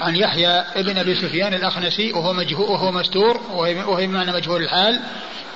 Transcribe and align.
عن 0.00 0.16
يحيى 0.16 0.48
ابن 0.48 0.98
أبي 0.98 1.14
سفيان 1.14 1.54
الاخنسي 1.54 2.12
وهو 2.12 2.32
مجهول 2.32 2.70
وهو 2.70 2.92
مستور 2.92 3.40
وهو 3.50 3.96
بمعنى 3.96 4.32
مجهول 4.32 4.62
الحال. 4.62 5.00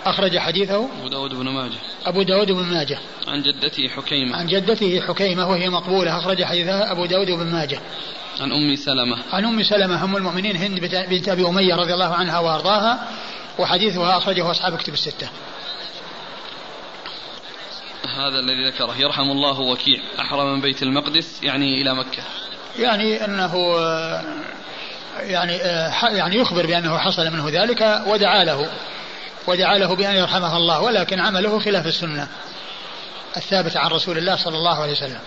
أخرج 0.05 0.39
حديثه 0.39 0.89
أبو 0.99 1.09
داود 1.09 1.35
بن 1.35 1.49
ماجه. 1.49 1.79
أبو 2.07 2.23
داود 2.23 2.53
بن 2.53 2.63
ماجه. 2.63 2.99
عن 3.29 3.43
جدته 3.43 3.89
حكيمة. 3.89 4.37
عن 4.37 4.47
جدته 4.47 5.01
حكيمة 5.01 5.49
وهي 5.49 5.69
مقبولة. 5.69 6.19
أخرج 6.19 6.45
حديثها 6.45 6.93
أبو 6.93 7.07
داود 7.07 7.31
بن 7.31 7.47
ماجه. 7.47 7.81
عن 8.41 8.53
أم 8.53 8.77
سلمة. 8.77 9.19
عن 9.33 9.45
أم 9.45 9.63
سلمة 9.63 10.05
أم 10.05 10.17
المؤمنين 10.17 10.57
هند 10.57 10.81
بنت 10.81 11.29
أبي 11.29 11.47
أمية 11.47 11.75
رضي 11.75 11.95
الله 11.95 12.15
عنها 12.15 12.39
وأرضاها. 12.39 13.09
وحديثها 13.59 14.17
أخرجه 14.17 14.51
أصحاب 14.51 14.77
كتب 14.77 14.93
الستة. 14.93 15.29
هذا 18.17 18.39
الذي 18.39 18.67
ذكره. 18.67 18.95
يرحم 18.99 19.31
الله 19.31 19.61
وكيع. 19.61 20.01
أحرم 20.21 20.53
من 20.53 20.61
بيت 20.61 20.83
المقدس 20.83 21.43
يعني 21.43 21.83
إلى 21.83 21.95
مكة. 21.95 22.23
يعني 22.79 23.25
أنه 23.25 23.77
يعني 25.21 25.57
يعني 26.03 26.37
يخبر 26.37 26.67
بأنه 26.67 26.99
حصل 26.99 27.31
منه 27.31 27.49
ذلك 27.49 28.03
ودعا 28.07 28.45
له 28.45 28.71
ودعا 29.47 29.79
له 29.79 29.97
بأن 29.97 30.15
يرحمه 30.15 30.57
الله 30.57 30.81
ولكن 30.81 31.21
عمله 31.21 31.59
خلاف 31.59 31.87
السنة 31.87 32.29
الثابتة 33.37 33.81
عن 33.81 33.91
رسول 33.91 34.19
الله 34.19 34.37
صلى 34.37 34.57
الله 34.57 34.83
عليه 34.83 34.93
وسلم. 34.93 35.21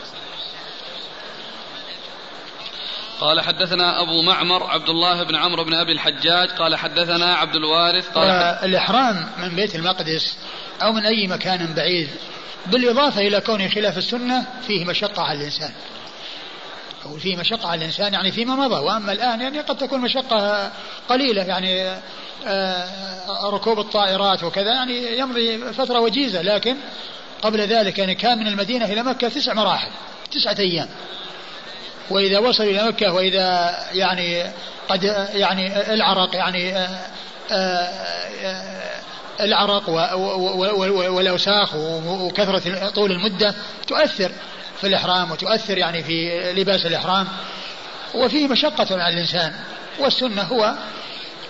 قال 3.20 3.42
حدثنا 3.42 4.02
أبو 4.02 4.22
معمر 4.22 4.64
عبد 4.64 4.90
الله 4.90 5.24
بن 5.24 5.36
عمرو 5.36 5.64
بن 5.64 5.74
أبي 5.74 5.92
الحجاج 5.92 6.50
قال 6.50 6.76
حدثنا 6.76 7.36
عبد 7.36 7.56
الوارث 7.56 8.10
قال 8.10 8.30
الإحرام 8.64 9.30
من 9.38 9.56
بيت 9.56 9.76
المقدس 9.76 10.38
أو 10.82 10.92
من 10.92 11.06
أي 11.06 11.28
مكان 11.28 11.74
بعيد 11.74 12.10
بالإضافة 12.66 13.28
إلى 13.28 13.42
كونه 13.42 13.70
خلاف 13.70 13.98
السنة 13.98 14.46
فيه 14.68 14.86
مشقة 14.86 15.24
على 15.24 15.40
الإنسان. 15.40 15.72
أو 17.06 17.18
فيه 17.18 17.38
مشقة 17.38 17.68
على 17.68 17.80
الإنسان 17.80 18.14
يعني 18.14 18.32
فيما 18.32 18.56
مضى. 18.56 18.76
وأما 18.76 19.12
الآن 19.12 19.42
يعني 19.42 19.60
قد 19.60 19.78
تكون 19.78 20.02
مشقة 20.02 20.72
قليلة 21.10 21.44
يعني 21.44 22.00
آه، 22.46 23.50
ركوب 23.50 23.80
الطائرات 23.80 24.44
وكذا 24.44 24.74
يعني 24.74 25.20
يمضي 25.20 25.74
فترة 25.74 26.00
وجيزة. 26.00 26.42
لكن 26.42 26.76
قبل 27.42 27.62
ذلك 27.62 28.00
يعني 28.00 28.16
كان 28.16 28.38
من 28.38 28.48
المدينة 28.48 28.86
إلى 28.86 29.04
مكة 29.04 29.30
تسع 29.30 29.54
مراحل 29.54 29.90
تسعة 30.32 30.56
أيام. 30.60 30.88
وإذا 32.10 32.40
وصل 32.40 32.64
إلى 32.64 32.88
مكة 32.88 33.14
وإذا 33.14 33.76
يعني 33.94 34.44
قد 34.90 35.04
يعني 35.34 35.94
العرق 35.94 36.36
يعني 36.36 36.78
آه، 36.78 36.90
آه، 37.52 39.02
العرق 39.40 39.90
والأوساخ 41.10 41.76
وكثرة 42.06 42.90
طول 42.90 43.12
المدة 43.12 43.56
تؤثر. 43.88 44.32
في 44.82 44.88
الإحرام 44.88 45.32
وتؤثر 45.32 45.78
يعني 45.78 46.04
في 46.04 46.44
لباس 46.54 46.86
الإحرام 46.86 47.28
وفيه 48.14 48.48
مشقة 48.48 49.04
على 49.04 49.14
الإنسان 49.14 49.54
والسنة 50.00 50.42
هو 50.42 50.76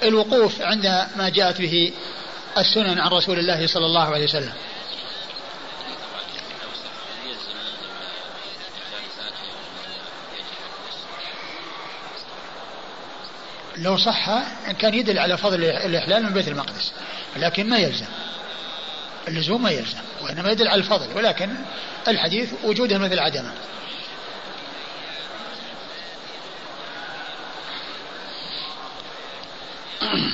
الوقوف 0.03 0.61
عند 0.61 1.07
ما 1.15 1.29
جاءت 1.29 1.61
به 1.61 1.91
السنن 2.57 2.99
عن 2.99 3.07
رسول 3.07 3.39
الله 3.39 3.67
صلى 3.67 3.85
الله 3.85 4.13
عليه 4.13 4.23
وسلم. 4.23 4.53
لو 13.77 13.97
صح 13.97 14.29
كان 14.79 14.93
يدل 14.93 15.19
على 15.19 15.37
فضل 15.37 15.63
الإحلال 15.63 16.23
من 16.23 16.33
بيت 16.33 16.47
المقدس 16.47 16.93
لكن 17.37 17.69
ما 17.69 17.77
يلزم 17.77 18.05
اللزوم 19.27 19.63
ما 19.63 19.69
يلزم 19.69 19.97
وإنما 20.21 20.51
يدل 20.51 20.67
على 20.67 20.79
الفضل 20.79 21.07
ولكن 21.15 21.49
الحديث 22.07 22.53
وجوده 22.63 22.97
مثل 22.97 23.19
عدمه. 23.19 23.53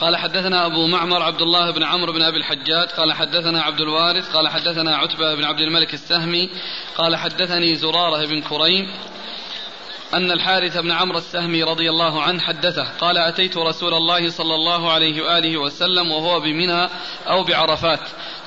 قال 0.00 0.16
حدثنا 0.16 0.66
أبو 0.66 0.86
معمر 0.86 1.22
عبد 1.22 1.42
الله 1.42 1.70
بن 1.70 1.82
عمرو 1.82 2.12
بن 2.12 2.22
أبي 2.22 2.36
الحجاج 2.36 2.88
قال 2.88 3.12
حدثنا 3.12 3.62
عبد 3.62 3.80
الوارث 3.80 4.36
قال 4.36 4.48
حدثنا 4.48 4.96
عتبة 4.96 5.34
بن 5.34 5.44
عبد 5.44 5.60
الملك 5.60 5.94
السهمي 5.94 6.50
قال 6.96 7.16
حدثني 7.16 7.74
زرارة 7.74 8.26
بن 8.26 8.40
كريم 8.40 8.90
أن 10.14 10.30
الحارث 10.30 10.76
بن 10.76 10.90
عمرو 10.90 11.18
السهمي 11.18 11.62
رضي 11.62 11.90
الله 11.90 12.22
عنه 12.22 12.40
حدثه 12.40 12.84
قال 13.00 13.18
أتيت 13.18 13.56
رسول 13.56 13.94
الله 13.94 14.30
صلى 14.30 14.54
الله 14.54 14.92
عليه 14.92 15.22
وآله 15.22 15.56
وسلم 15.58 16.10
وهو 16.10 16.40
بمنى 16.40 16.88
أو 17.28 17.44
بعرفات 17.44 18.00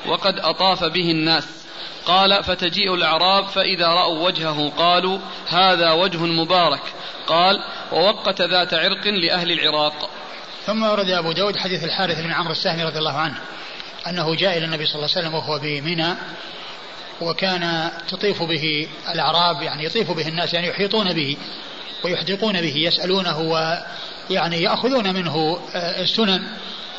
وقد 0.07 0.39
أطاف 0.39 0.83
به 0.83 1.11
الناس. 1.11 1.65
قال 2.05 2.43
فتجيء 2.43 2.93
الأعراب 2.93 3.45
فإذا 3.45 3.87
رأوا 3.87 4.25
وجهه 4.25 4.69
قالوا 4.77 5.19
هذا 5.47 5.91
وجه 5.91 6.17
مبارك 6.17 6.81
قال 7.27 7.63
ووقت 7.91 8.41
ذات 8.41 8.73
عرق 8.73 9.07
لأهل 9.07 9.51
العراق 9.51 10.09
ثم 10.65 10.83
ورد 10.83 11.09
أبو 11.09 11.31
داود 11.31 11.57
حديث 11.57 11.83
الحارث 11.83 12.21
بن 12.21 12.31
عمرو 12.31 12.51
السهمي 12.51 12.83
رضي 12.83 12.97
الله 12.97 13.17
عنه 13.17 13.35
أنه 14.07 14.35
جاء 14.35 14.57
إلى 14.57 14.65
النبي 14.65 14.85
صلى 14.85 14.95
الله 14.95 15.09
عليه 15.15 15.27
وسلم 15.27 15.33
وهو 15.33 15.59
بمنى 15.59 16.15
وكان 17.21 17.91
تطيف 18.07 18.43
به 18.43 18.87
الأعراب 19.13 19.61
يعني 19.61 19.85
يطيف 19.85 20.11
به 20.11 20.27
الناس 20.27 20.53
يعني 20.53 20.67
يحيطون 20.67 21.13
به 21.13 21.37
ويحدقون 22.03 22.61
به 22.61 22.73
يسألونه 22.75 23.39
ويعني 23.39 24.61
يأخذون 24.61 25.13
منه 25.13 25.59
آه، 25.75 26.01
السنن. 26.01 26.47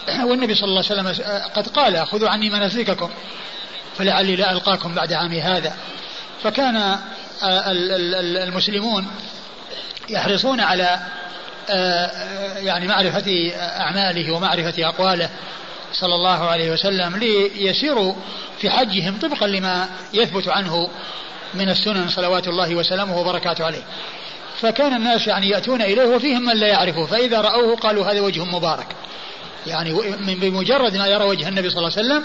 والنبي 0.29 0.55
صلى 0.55 0.69
الله 0.69 0.85
عليه 0.91 1.01
وسلم 1.11 1.25
آه، 1.27 1.47
قد 1.47 1.69
قال 1.69 2.07
خذوا 2.07 2.29
عني 2.29 2.51
مناسككم 2.51 3.11
فلعلي 3.99 4.37
لا 4.37 4.53
ألقاكم 4.53 4.95
بعد 4.95 5.13
عامي 5.13 5.41
هذا. 5.41 5.77
فكان 6.43 6.77
آه، 6.77 6.99
المسلمون 8.45 9.07
يحرصون 10.09 10.61
على 10.61 11.01
يعني 12.57 12.87
معرفة 12.87 13.53
أعماله 13.57 14.33
ومعرفة 14.33 14.89
أقواله 14.89 15.31
صلى 15.93 16.15
الله 16.15 16.49
عليه 16.49 16.73
وسلم 16.73 17.17
ليسيروا 17.17 18.15
في 18.59 18.71
حجهم 18.71 19.19
طبقا 19.19 19.47
لما 19.47 19.89
يثبت 20.15 20.49
عنه 20.49 20.89
من 21.55 21.69
السنن 21.69 22.09
صلوات 22.09 22.49
الله 22.49 22.75
وسلامه 22.75 23.19
وبركاته 23.19 23.65
عليه. 23.65 23.83
فكان 24.61 24.97
الناس 24.97 25.27
يعني 25.27 25.49
يأتون 25.49 25.83
إليه 25.83 26.05
وفيهم 26.05 26.43
من 26.43 26.57
لا 26.57 26.67
يعرفه 26.67 27.07
فإذا 27.07 27.41
رأوه 27.41 27.77
قالوا 27.77 28.13
هذا 28.13 28.21
وجه 28.21 28.45
مبارك. 28.45 28.87
يعني 29.67 29.93
بمجرد 30.35 30.97
ما 30.97 31.07
يرى 31.07 31.25
وجه 31.25 31.49
النبي 31.49 31.71
صلى 31.71 31.79
الله 31.79 31.93
عليه 31.97 32.07
وسلم 32.07 32.25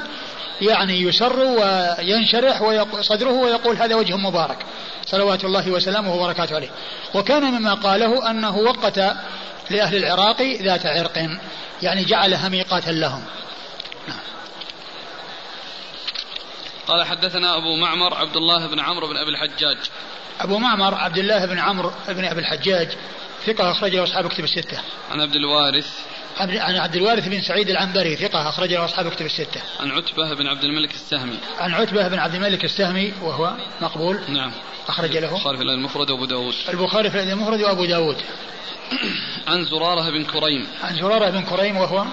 يعني 0.61 1.01
يسر 1.01 1.39
وينشرح 1.39 2.83
صدره 3.01 3.31
ويقول 3.31 3.77
هذا 3.77 3.95
وجه 3.95 4.17
مبارك 4.17 4.57
صلوات 5.05 5.45
الله 5.45 5.71
وسلامه 5.71 6.15
وبركاته 6.15 6.55
عليه. 6.55 6.69
وكان 7.13 7.43
مما 7.43 7.73
قاله 7.73 8.29
أنه 8.29 8.57
وقت 8.57 8.97
لأهل 9.69 9.95
العراق 9.95 10.41
ذات 10.41 10.85
عرق 10.85 11.29
يعني 11.81 12.03
جعلها 12.03 12.49
ميقاتا 12.49 12.89
لهم. 12.89 13.23
قال 16.87 17.03
حدثنا 17.03 17.57
أبو 17.57 17.75
معمر 17.75 18.13
عبد 18.13 18.35
الله 18.35 18.67
بن 18.67 18.79
عمرو 18.79 19.07
بن 19.07 19.17
أبي 19.17 19.29
الحجاج. 19.29 19.77
أبو 20.41 20.57
معمر 20.57 20.95
عبد 20.95 21.17
الله 21.17 21.45
بن 21.45 21.59
عمرو 21.59 21.91
بن 22.07 22.25
أبي 22.25 22.39
الحجاج 22.39 22.87
ثقة 23.45 23.71
أخرجه 23.71 24.03
أصحاب 24.03 24.27
كتب 24.27 24.43
الستة. 24.43 24.77
عن 25.11 25.21
عبد 25.21 25.35
الوارث 25.35 25.99
عن 26.39 26.75
عبد 26.75 26.95
الوارث 26.95 27.27
بن 27.27 27.41
سعيد 27.41 27.69
العنبري 27.69 28.15
ثقة 28.15 28.49
أخرجه 28.49 28.85
أصحاب 28.85 29.09
كتب 29.09 29.25
الستة. 29.25 29.61
عن 29.79 29.91
عتبة 29.91 30.33
بن 30.33 30.47
عبد 30.47 30.63
الملك 30.63 30.93
السهمي. 30.93 31.37
عن 31.59 31.73
عتبة 31.73 32.07
بن 32.07 32.19
عبد 32.19 32.35
الملك 32.35 32.65
السهمي 32.65 33.13
وهو 33.21 33.53
مقبول. 33.81 34.19
نعم. 34.29 34.51
أخرج 34.87 35.17
له. 35.17 35.29
البخاري 35.29 35.57
في 35.57 35.63
المفرد 35.63 36.11
وأبو 36.11 36.25
داود. 36.25 36.53
البخاري 36.69 37.11
في 37.11 37.23
المفرد 37.23 37.61
وأبو 37.61 37.85
داود. 37.85 38.17
عن 39.47 39.65
زرارة 39.65 40.09
بن 40.09 40.23
كريم. 40.23 40.67
عن 40.83 40.95
زرارة 40.95 41.29
بن 41.29 41.41
كريم 41.41 41.77
وهو 41.77 42.05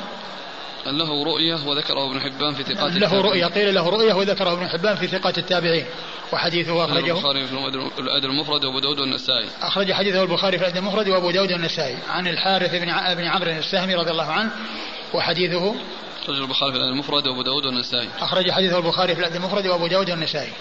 له 0.90 1.24
رؤية 1.24 1.58
وذكره 1.66 2.10
ابن 2.10 2.20
حبان 2.20 2.54
في 2.54 2.62
ثقات 2.62 2.92
له 2.92 3.20
رؤية 3.20 3.46
قيل 3.46 3.74
له 3.74 3.88
رؤية 3.88 4.14
وذكره 4.14 4.52
ابن 4.52 4.68
حبان 4.68 4.96
في 4.96 5.06
ثقات 5.06 5.38
التابعين. 5.38 5.84
وحديثه 6.32 6.84
أخرجه. 6.84 7.12
البخاري 7.12 7.46
في 7.46 7.52
الأدب 7.98 8.24
المفرد 8.24 8.64
وأبو 8.64 8.78
داود 8.78 9.00
والنسائي. 9.00 9.48
أخرج 9.62 9.92
حديثه 9.92 10.22
البخاري 10.22 10.58
في 10.58 10.64
الأدب 10.64 10.76
المفرد 10.76 11.08
وأبو 11.08 11.30
داود 11.30 11.52
والنسائي. 11.52 11.96
عن 12.10 12.26
الحارث 12.26 12.74
بن 12.74 13.14
بن 13.14 13.24
عمرو 13.24 13.50
السهمي 13.50 13.94
رضي 13.94 14.10
الله 14.10 14.32
عنه 14.32 14.50
وحديثه 15.14 15.74
أخرج 16.22 16.40
البخاري 16.40 16.72
في 16.72 16.78
الأدب 16.78 16.92
المفرد 16.92 17.28
وأبو 17.28 17.42
داود 17.42 17.66
والنسائي. 17.66 18.08
أخرج 18.20 18.50
حديثه 18.50 18.78
البخاري 18.78 19.14
في 19.14 19.20
الأدب 19.20 19.36
المفرد 19.36 19.66
وأبو 19.66 19.86
داود 19.86 20.10
والنسائي. 20.10 20.52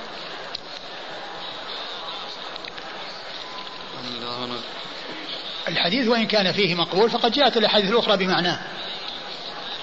الحديث 5.68 6.08
وإن 6.08 6.28
كان 6.28 6.52
فيه 6.52 6.76
مقبول 6.76 7.10
فقد 7.10 7.32
جاءت 7.32 7.58
الأحاديث 7.58 7.92
الأخرى 7.92 8.18
بمعناه. 8.18 8.60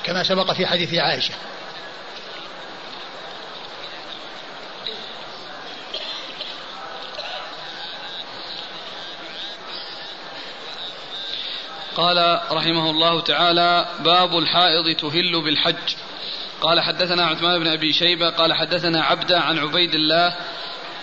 كما 0.05 0.23
سبق 0.23 0.53
في 0.53 0.67
حديث 0.67 0.95
عائشة. 0.95 1.35
قال 11.97 12.41
رحمه 12.51 12.91
الله 12.91 13.21
تعالى 13.21 13.89
باب 14.01 14.39
الحائض 14.39 14.97
تهل 14.97 15.43
بالحج. 15.45 15.95
قال 16.61 16.81
حدثنا 16.81 17.27
عثمان 17.27 17.61
بن 17.61 17.67
أبي 17.67 17.93
شيبة 17.93 18.31
قال 18.31 18.53
حدثنا 18.53 19.05
عبدة 19.05 19.41
عن 19.41 19.59
عبيد 19.59 19.95
الله 19.95 20.37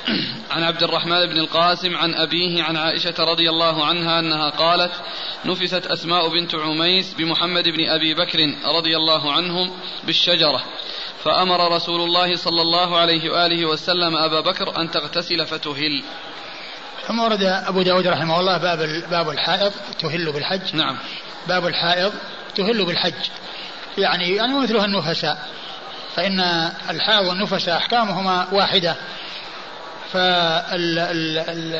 عن 0.51 0.63
عبد 0.63 0.83
الرحمن 0.83 1.25
بن 1.25 1.37
القاسم 1.37 1.95
عن 1.95 2.15
أبيه 2.15 2.63
عن 2.63 2.77
عائشة 2.77 3.13
رضي 3.19 3.49
الله 3.49 3.85
عنها 3.85 4.19
أنها 4.19 4.49
قالت 4.49 4.91
نفست 5.45 5.87
أسماء 5.87 6.27
بنت 6.29 6.55
عميس 6.55 7.13
بمحمد 7.13 7.63
بن 7.63 7.89
أبي 7.89 8.13
بكر 8.13 8.39
رضي 8.65 8.97
الله 8.97 9.31
عنهم 9.31 9.71
بالشجرة 10.03 10.63
فأمر 11.23 11.75
رسول 11.75 12.01
الله 12.01 12.35
صلى 12.35 12.61
الله 12.61 12.97
عليه 12.97 13.29
وآله 13.29 13.65
وسلم 13.65 14.15
أبا 14.15 14.41
بكر 14.41 14.81
أن 14.81 14.91
تغتسل 14.91 15.45
فتهل. 15.45 16.03
ثم 17.07 17.19
ورد 17.19 17.43
أبو 17.43 17.81
داود 17.81 18.07
رحمه 18.07 18.39
الله 18.39 18.57
باب 18.57 18.79
باب 19.11 19.29
الحائض 19.29 19.73
تهل 19.99 20.31
بالحج. 20.31 20.75
نعم. 20.75 20.97
باب 21.47 21.67
الحائض 21.67 22.13
تهل 22.55 22.85
بالحج. 22.85 23.29
يعني 23.97 24.35
يعني 24.35 24.59
مثلها 24.59 24.85
النفساء 24.85 25.49
فإن 26.15 26.39
الحائض 26.89 27.27
والنفساء 27.27 27.77
أحكامهما 27.77 28.47
واحدة. 28.51 28.95
فالحائض 30.13 31.71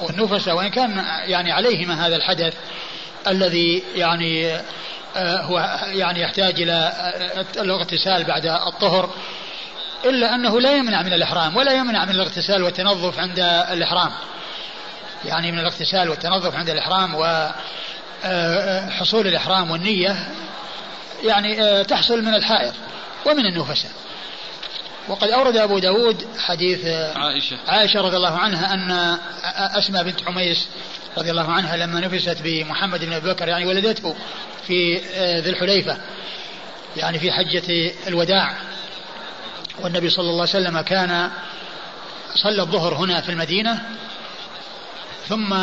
والنفساء 0.00 0.56
وإن 0.56 0.68
كان 0.68 1.04
يعني 1.24 1.52
عليهما 1.52 2.06
هذا 2.06 2.16
الحدث 2.16 2.54
الذي 3.26 3.82
يعني 3.94 4.56
آه، 5.16 5.42
هو 5.42 5.80
يعني 5.84 6.20
يحتاج 6.20 6.62
إلى 6.62 6.72
آه، 6.72 7.62
الاغتسال 7.62 8.24
بعد 8.24 8.46
الطهر 8.46 9.10
إلا 10.04 10.34
أنه 10.34 10.60
لا 10.60 10.76
يمنع 10.76 11.02
من 11.02 11.12
الإحرام 11.12 11.56
ولا 11.56 11.72
يمنع 11.72 12.04
من 12.04 12.10
الاغتسال 12.10 12.62
والتنظف 12.62 13.18
عند 13.18 13.38
الإحرام. 13.70 14.10
يعني 15.24 15.52
من 15.52 15.58
الاغتسال 15.58 16.08
والتنظف 16.08 16.54
عند 16.54 16.70
الإحرام 16.70 17.14
وحصول 17.14 19.26
آه، 19.26 19.30
الإحرام 19.30 19.70
والنية 19.70 20.28
يعني 21.24 21.84
تحصل 21.84 22.22
من 22.22 22.34
الحائض 22.34 22.74
ومن 23.26 23.46
النفساء 23.46 23.90
وقد 25.08 25.28
أورد 25.28 25.56
أبو 25.56 25.78
داود 25.78 26.26
حديث 26.38 26.86
عائشة. 27.16 27.56
عائشة 27.68 28.00
رضي 28.00 28.16
الله 28.16 28.38
عنها 28.38 28.74
أن 28.74 29.18
أسماء 29.78 30.02
بنت 30.02 30.28
عميس 30.28 30.68
رضي 31.18 31.30
الله 31.30 31.52
عنها 31.52 31.76
لما 31.76 32.00
نفست 32.00 32.36
بمحمد 32.44 33.04
بن 33.04 33.12
أبي 33.12 33.30
بكر 33.30 33.48
يعني 33.48 33.66
ولدته 33.66 34.16
في 34.66 34.96
ذي 35.40 35.50
الحليفة 35.50 35.96
يعني 36.96 37.18
في 37.18 37.32
حجة 37.32 37.92
الوداع. 38.06 38.56
والنبي 39.80 40.10
صلى 40.10 40.30
الله 40.30 40.40
عليه 40.40 40.50
وسلم 40.50 40.80
كان 40.80 41.30
صلى 42.34 42.62
الظهر 42.62 42.94
هنا 42.94 43.20
في 43.20 43.28
المدينة 43.28 43.82
ثم 45.28 45.54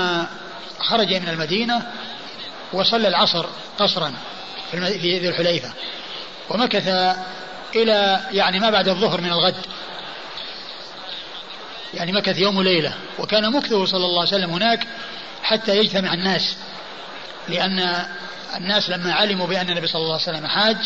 خرج 0.80 1.13
من 1.13 1.30
المدينة 1.30 1.91
وصلى 2.74 3.07
العصر 3.07 3.45
قصرا 3.80 4.13
في 4.71 5.18
ذي 5.19 5.30
الحليفة. 5.30 5.74
ومكث 6.50 7.15
إلى 7.75 8.19
يعني 8.31 8.60
ما 8.60 8.69
بعد 8.69 8.88
الظهر 8.88 9.21
من 9.21 9.31
الغد. 9.31 9.66
يعني 11.94 12.12
مكث 12.12 12.38
يوم 12.38 12.57
وليلة. 12.57 12.94
وكان 13.19 13.51
مكثه 13.51 13.86
صلى 13.86 14.06
الله 14.06 14.19
عليه 14.19 14.30
وسلم 14.30 14.50
هناك 14.50 14.88
حتى 15.44 15.77
يجتمع 15.77 16.13
الناس. 16.13 16.57
لأن 17.48 18.06
الناس 18.56 18.89
لما 18.89 19.13
علموا 19.13 19.48
بأن 19.48 19.69
النبي 19.69 19.88
صلى 19.88 20.01
الله 20.01 20.13
عليه 20.13 20.24
وسلم 20.24 20.48
حاج 20.48 20.77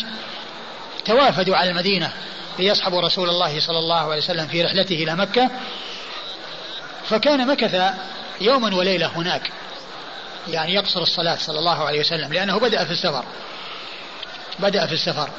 توافدوا 1.04 1.56
على 1.56 1.70
المدينة 1.70 2.12
ليصحبوا 2.58 3.00
رسول 3.00 3.28
الله 3.28 3.60
صلى 3.60 3.78
الله 3.78 4.10
عليه 4.10 4.22
وسلم 4.22 4.46
في 4.46 4.62
رحلته 4.62 4.94
إلى 4.94 5.16
مكة. 5.16 5.50
فكان 7.08 7.46
مكث 7.46 7.94
يوما 8.40 8.76
وليلة 8.76 9.06
هناك. 9.06 9.50
يعني 10.48 10.74
يقصر 10.74 11.02
الصلاة 11.02 11.36
صلى 11.36 11.58
الله 11.58 11.84
عليه 11.84 12.00
وسلم 12.00 12.32
لأنه 12.32 12.58
بدأ 12.58 12.84
في 12.84 12.90
السفر. 12.90 13.24
بدأ 14.58 14.86
في 14.86 14.92
السفر. 14.92 15.30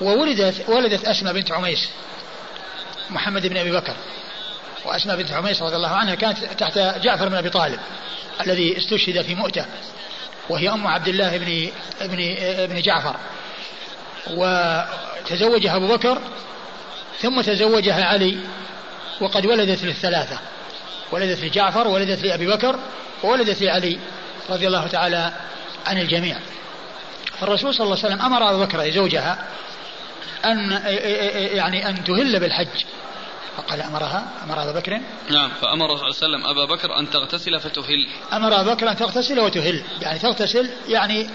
وولدت 0.00 0.68
ولدت 0.68 1.04
أسماء 1.04 1.32
بنت 1.32 1.52
عميس 1.52 1.88
محمد 3.10 3.46
بن 3.46 3.56
أبي 3.56 3.72
بكر 3.72 3.94
وأسماء 4.84 5.16
بنت 5.16 5.32
عميس 5.32 5.62
رضي 5.62 5.76
الله 5.76 5.88
عنها 5.88 6.14
كانت 6.14 6.38
تحت 6.44 6.78
جعفر 6.78 7.28
بن 7.28 7.34
أبي 7.34 7.50
طالب 7.50 7.80
الذي 8.40 8.78
استشهد 8.78 9.22
في 9.22 9.34
مؤتة 9.34 9.66
وهي 10.48 10.68
أم 10.68 10.86
عبد 10.86 11.08
الله 11.08 11.36
بن 11.36 11.70
ابن 12.00 12.36
ابن 12.40 12.80
جعفر. 12.80 13.16
وتزوجها 14.30 15.76
أبو 15.76 15.88
بكر 15.88 16.18
ثم 17.20 17.40
تزوجها 17.40 18.04
علي 18.04 18.38
وقد 19.20 19.46
ولدت 19.46 19.84
للثلاثة 19.84 20.38
ولدت 21.12 21.44
لجعفر 21.44 21.88
ولدت 21.88 22.22
لأبي 22.22 22.46
بكر 22.46 22.78
وولدت 23.22 23.62
لعلي 23.62 23.98
رضي 24.50 24.66
الله 24.66 24.86
تعالى 24.86 25.32
عن 25.86 25.98
الجميع. 25.98 26.38
فالرسول 27.40 27.74
صلى 27.74 27.84
الله 27.84 27.96
عليه 27.96 28.06
وسلم 28.06 28.22
أمر 28.26 28.50
أبو 28.50 28.60
بكر 28.64 28.90
زوجها 28.90 29.38
أن 30.44 30.70
يعني 31.56 31.88
أن 31.88 32.04
تهل 32.04 32.40
بالحج. 32.40 32.84
فقال 33.56 33.82
أمرها 33.82 34.24
أمر 34.44 34.62
أبا 34.62 34.72
بكر؟ 34.72 35.00
نعم 35.30 35.50
فأمر 35.60 35.88
صلى 35.88 35.94
الله 35.94 36.00
عليه 36.00 36.08
وسلم 36.08 36.46
أبا 36.46 36.64
بكر 36.64 36.98
أن 36.98 37.10
تغتسل 37.10 37.60
فتهل. 37.60 38.08
أمر 38.32 38.60
أبا 38.60 38.74
بكر 38.74 38.90
أن 38.90 38.96
تغتسل 38.96 39.40
وتهل. 39.40 39.82
يعني 40.00 40.18
تغتسل 40.18 40.70
يعني 40.88 41.30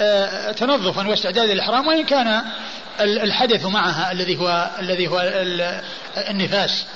آه، 0.00 0.52
تنظفا 0.52 1.08
واستعداد 1.08 1.50
للإحرام 1.50 1.86
وإن 1.86 2.04
كان 2.04 2.42
الحدث 3.00 3.66
معها 3.66 4.12
الذي 4.12 4.38
هو 4.38 4.70
الذي 4.78 5.08
هو 5.08 5.20
النفاس. 6.30 6.86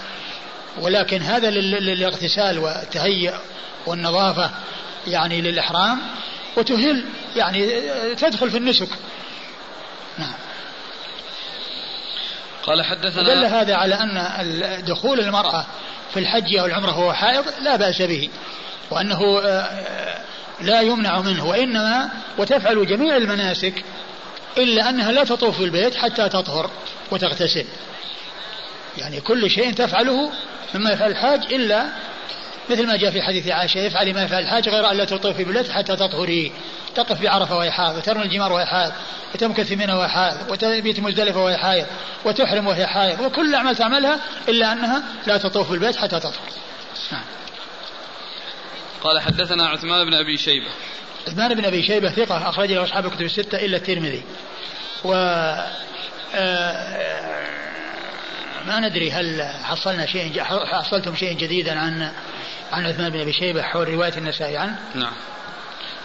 ولكن 0.81 1.23
هذا 1.23 1.51
للاغتسال 1.51 2.59
والتهيئ 2.59 3.35
والنظافة 3.87 4.51
يعني 5.07 5.41
للإحرام. 5.41 5.99
وتهل 6.57 7.05
يعني 7.37 7.75
آه، 7.75 8.15
تدخل 8.15 8.51
في 8.51 8.59
النسك. 8.59 8.89
نعم. 10.19 10.35
قال 12.67 12.85
حدثنا 12.85 13.23
دل 13.23 13.45
هذا 13.45 13.75
على 13.75 13.95
أن 13.95 14.85
دخول 14.85 15.21
المرأة 15.21 15.67
في 16.15 16.21
الحج 16.21 16.57
أو 16.57 16.67
العمرة 16.67 16.99
وهو 16.99 17.13
حائض 17.13 17.45
لا 17.63 17.77
بأس 17.77 18.03
به 18.03 18.29
وأنه 18.91 19.39
آه، 19.39 19.49
آه، 19.49 20.19
لا 20.61 20.81
يمنع 20.81 21.21
منه 21.21 21.47
وإنما 21.47 22.09
وتفعل 22.39 22.87
جميع 22.87 23.17
المناسك 23.17 23.85
إلا 24.59 24.89
أنها 24.89 25.13
لا 25.13 25.25
تطوف 25.25 25.57
في 25.57 25.65
البيت 25.65 25.95
حتى 25.95 26.29
تطهر 26.29 26.71
وتغتسل. 27.11 27.65
يعني 28.99 29.21
كل 29.21 29.51
شيء 29.51 29.73
تفعله 29.73 30.31
مما 30.75 30.91
يفعل 30.91 31.11
الحاج 31.11 31.53
إلا 31.53 31.87
مثل 32.71 32.87
ما 32.87 32.97
جاء 32.97 33.11
في 33.11 33.23
حديث 33.23 33.49
عائشة 33.49 33.79
يفعل 33.79 34.15
ما 34.15 34.23
يفعل 34.23 34.43
الحاج 34.43 34.69
غير 34.69 34.91
أن 34.91 34.97
لا 34.97 35.05
تطوف 35.05 35.37
في 35.37 35.43
البيت 35.43 35.71
حتى 35.71 35.97
تطهري. 35.97 36.53
تقف 36.95 37.23
بعرفة 37.23 37.57
وهي 37.57 37.71
حائض 37.71 37.97
وترمي 37.97 38.25
الجمار 38.25 38.53
وهي 38.53 38.67
حائض 38.67 38.93
وتمكث 39.35 39.67
في 39.67 39.77
منى 39.77 39.93
وهي 39.93 40.09
حائض 40.09 40.51
وتبيت 40.51 41.01
مزدلفة 41.01 41.45
وهي 41.45 41.57
حائض 41.57 41.87
وتحرم 42.25 42.67
وهي 42.67 42.87
حائض 42.87 43.21
وكل 43.21 43.49
الأعمال 43.49 43.77
تعملها 43.77 44.21
إلا 44.49 44.73
أنها 44.73 45.03
لا 45.27 45.39
تطوف 45.39 45.69
في 45.69 45.75
البيت 45.75 45.97
حتى 45.97 46.19
تطهر 46.19 46.43
نعم. 47.13 47.25
قال 49.03 49.21
حدثنا 49.21 49.67
عثمان 49.69 50.05
بن 50.05 50.15
أبي 50.15 50.37
شيبة 50.37 50.71
عثمان 51.29 51.55
بن 51.55 51.65
أبي 51.65 51.83
شيبة 51.83 52.11
ثقة 52.11 52.49
أخرج 52.49 52.73
له 52.73 52.85
أصحاب 52.85 53.07
الكتب 53.07 53.23
الستة 53.23 53.65
إلا 53.65 53.77
الترمذي 53.77 54.23
و 55.05 55.15
آه، 56.35 57.45
ما 58.67 58.81
ندري 58.81 59.11
هل 59.11 59.43
حصلنا 59.65 60.07
شيء 60.07 60.43
حصلتم 60.43 61.17
شيء 61.17 61.33
جديدا 61.33 61.79
عن 61.79 62.13
عن 62.73 62.87
عثمان 62.87 63.11
بن 63.11 63.21
أبي 63.21 63.33
شيبة 63.33 63.63
حول 63.63 63.89
رواية 63.89 64.13
النسائي 64.17 64.57
عنه؟ 64.57 64.79
نعم. 64.95 65.13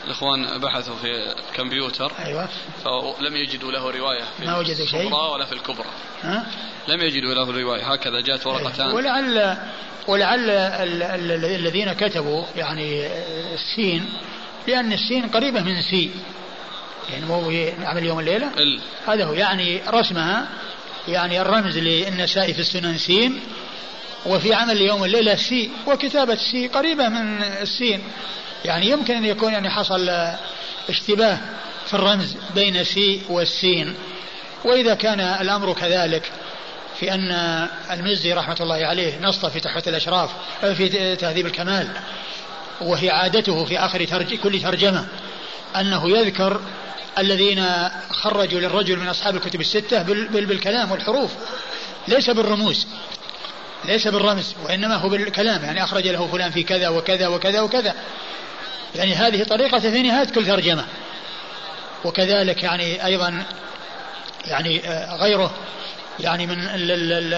الإخوان 0.05 0.57
بحثوا 0.57 0.95
في 0.95 1.33
الكمبيوتر. 1.49 2.11
أيوة. 2.25 2.49
فلم 2.83 3.35
يجدوا 3.35 3.71
له 3.71 3.91
رواية 3.91 4.23
في 4.37 4.45
ما 4.45 4.57
وجدوا 4.57 4.85
شيء. 4.85 5.13
ولا 5.13 5.45
في 5.45 5.53
الكبرى. 5.53 5.87
ها؟ 6.23 6.45
لم 6.87 7.01
يجدوا 7.01 7.33
له 7.33 7.61
رواية. 7.61 7.93
هكذا 7.93 8.21
جاءت 8.21 8.47
ورقتان. 8.47 8.87
أيوة. 8.87 8.95
ولعل 8.95 9.57
ولعل 10.07 10.49
الذين 11.43 11.93
كتبوا 11.93 12.43
يعني 12.55 13.07
السين 13.53 14.05
لأن 14.67 14.93
السين 14.93 15.27
قريبة 15.27 15.61
من 15.61 15.81
سي. 15.81 16.11
يعني 17.11 17.25
مو 17.25 17.51
عمل 17.85 18.05
يوم 18.05 18.19
الليلة؟ 18.19 18.47
ال... 18.57 18.81
هذا 19.07 19.25
هو. 19.25 19.33
يعني 19.33 19.81
رسمها 19.87 20.47
يعني 21.07 21.41
الرمز 21.41 21.77
للنساء 21.77 22.53
في 22.53 22.59
السنن 22.59 22.97
سين. 22.97 23.39
وفي 24.25 24.53
عمل 24.53 24.81
يوم 24.81 25.03
الليلة 25.03 25.35
سي. 25.35 25.71
وكتابة 25.87 26.35
سي 26.35 26.67
قريبة 26.67 27.09
من 27.09 27.43
السين. 27.43 28.03
يعني 28.65 28.89
يمكن 28.89 29.15
أن 29.15 29.25
يكون 29.25 29.53
يعني 29.53 29.69
حصل 29.69 30.09
اشتباه 30.89 31.37
في 31.87 31.93
الرمز 31.93 32.35
بين 32.55 32.83
سي 32.83 33.21
والسين 33.29 33.95
وإذا 34.65 34.95
كان 34.95 35.19
الأمر 35.19 35.73
كذلك 35.73 36.31
في 36.99 37.13
أن 37.13 37.31
المزي 37.91 38.33
رحمة 38.33 38.57
الله 38.61 38.85
عليه 38.85 39.19
نص 39.21 39.45
في 39.45 39.59
تحفة 39.59 39.83
الأشراف 39.87 40.29
في 40.61 41.15
تهذيب 41.15 41.45
الكمال 41.45 41.87
وهي 42.81 43.09
عادته 43.09 43.65
في 43.65 43.79
آخر 43.79 44.05
ترج 44.05 44.35
كل 44.35 44.61
ترجمة 44.61 45.07
أنه 45.75 46.09
يذكر 46.09 46.61
الذين 47.17 47.65
خرجوا 48.11 48.59
للرجل 48.59 48.99
من 48.99 49.07
أصحاب 49.07 49.35
الكتب 49.35 49.61
الستة 49.61 50.03
بالكلام 50.31 50.91
والحروف 50.91 51.31
ليس 52.07 52.29
بالرموز 52.29 52.87
ليس 53.85 54.07
بالرمز 54.07 54.55
وإنما 54.63 54.95
هو 54.95 55.09
بالكلام 55.09 55.63
يعني 55.63 55.83
أخرج 55.83 56.07
له 56.07 56.27
فلان 56.27 56.51
في 56.51 56.63
كذا 56.63 56.89
وكذا 56.89 57.27
وكذا 57.27 57.61
وكذا. 57.61 57.95
يعني 58.95 59.15
هذه 59.15 59.43
طريقة 59.43 59.79
في 59.79 60.01
نهاية 60.01 60.27
كل 60.27 60.45
ترجمة. 60.45 60.85
وكذلك 62.05 62.63
يعني 62.63 63.05
أيضا 63.05 63.43
يعني 64.45 64.89
آه، 64.89 65.15
غيره 65.15 65.51
يعني 66.19 66.47
من 66.47 66.63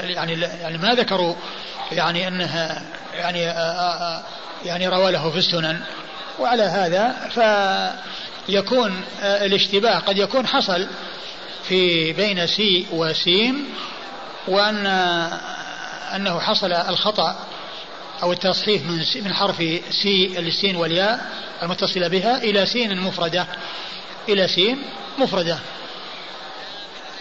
يعني 0.10 0.34
يعني 0.42 0.78
ما 0.78 0.94
ذكروا 0.94 1.36
يعني 1.92 2.28
أنها 2.28 2.82
يعني 3.14 3.42
يعني 4.66 4.88
روى 4.88 5.12
له 5.12 5.32
في 5.32 5.38
السنن. 5.38 5.82
وعلى 6.40 6.64
هذا 6.64 7.16
فيكون 8.48 9.02
الاشتباه 9.24 10.00
قد 10.00 10.18
يكون 10.18 10.48
حصل 10.48 10.88
في 11.64 12.14
بين 12.14 12.48
سي 12.48 12.86
وسين 12.92 13.66
وأن 14.48 14.86
أنه 16.16 16.40
حصل 16.40 16.74
الخطأ 16.74 17.36
أو 18.24 18.32
التصحيف 18.32 18.82
من 18.86 19.24
من 19.24 19.34
حرف 19.34 19.58
سي 19.90 20.40
السين 20.40 20.76
والياء 20.76 21.32
المتصلة 21.64 22.08
بها 22.08 22.38
إلى 22.38 22.66
سين 22.66 23.00
مفردة 23.00 23.48
إلى 24.30 24.48
سين 24.48 24.82
مفردة 25.18 25.60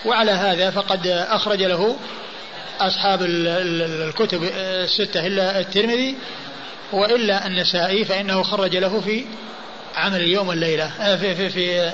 وعلى 0.04 0.30
هذا 0.30 0.70
فقد 0.70 1.06
أخرج 1.06 1.62
له 1.62 1.96
أصحاب 2.80 3.22
الكتب 3.22 4.50
الستة 4.54 5.26
إلا 5.26 5.60
الترمذي 5.60 6.16
وإلا 6.92 7.46
النسائي 7.46 8.04
فإنه 8.04 8.42
خرج 8.42 8.76
له 8.76 9.00
في 9.00 9.24
عمل 9.96 10.20
اليوم 10.20 10.48
والليلة 10.48 10.84
آه، 10.84 11.16
في 11.16 11.34
في 11.34 11.50
في 11.50 11.92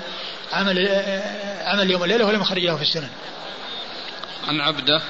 عمل 0.53 0.89
آه، 0.89 1.69
عمل 1.69 1.83
اليوم 1.83 2.01
والليلة 2.01 2.25
ولم 2.25 2.41
يخرج 2.41 2.65
له 2.65 2.77
في 2.77 2.83
السنن. 2.83 3.09
عن 4.49 4.61
عبده 4.61 5.03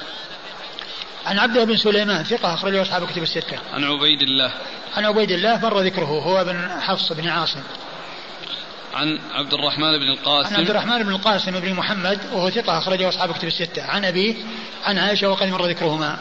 عن 1.27 1.39
عبده 1.39 1.65
بن 1.65 1.77
سليمان 1.77 2.25
ثقة 2.25 2.55
أخرجه 2.55 2.83
أصحاب 2.83 3.03
الكتب 3.03 3.23
الستة. 3.23 3.59
عن 3.75 3.85
عبيد 3.85 4.23
الله. 4.23 4.53
عن 4.97 5.05
عبيد 5.05 5.31
الله 5.31 5.59
مر 5.59 5.81
ذكره 5.81 6.05
هو 6.05 6.45
بن 6.45 6.69
حفص 6.81 7.13
بن 7.13 7.29
عاصم. 7.29 7.63
عن 8.95 9.19
عبد 9.35 9.55
الرحمن 9.55 9.99
بن 9.99 10.09
القاسم. 10.09 10.55
عن 10.55 10.61
عبد 10.61 10.71
الرحمن 10.71 11.03
بن 11.03 11.11
القاسم 11.13 11.61
بن 11.61 11.75
محمد 11.75 12.21
وهو 12.33 12.51
ثقة 12.51 12.79
أخرجه 12.79 13.09
أصحاب 13.09 13.31
الكتب 13.31 13.49
الستة. 13.49 13.83
عن 13.83 14.05
أبيه 14.05 14.35
عن 14.85 14.99
عائشة 14.99 15.29
وقد 15.31 15.47
مر 15.47 15.67
ذكرهما. 15.67 16.19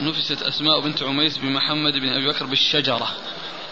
نفست 0.00 0.42
أسماء 0.42 0.80
بنت 0.80 1.02
عميس 1.02 1.38
بمحمد 1.38 1.92
بن 1.92 2.08
أبي 2.08 2.28
بكر 2.28 2.46
بالشجرة 2.46 3.08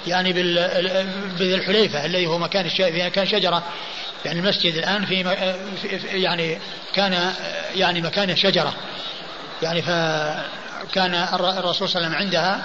يعني 0.06 0.32
بذي 0.32 1.54
الحليفة 1.54 2.06
الذي 2.06 2.26
هو 2.26 2.38
مكان 2.38 2.68
كان 3.08 3.26
شجرة 3.26 3.62
يعني 4.24 4.40
المسجد 4.40 4.74
الآن 4.74 5.06
في 5.06 5.20
يعني 6.04 6.58
كان 6.94 7.32
يعني 7.74 8.00
مكانه 8.00 8.34
شجرة 8.34 8.74
يعني 9.62 9.82
فكان 9.82 11.14
الرسول 11.14 11.88
صلى 11.88 11.96
الله 11.96 12.06
عليه 12.06 12.06
وسلم 12.06 12.14
عندها 12.14 12.64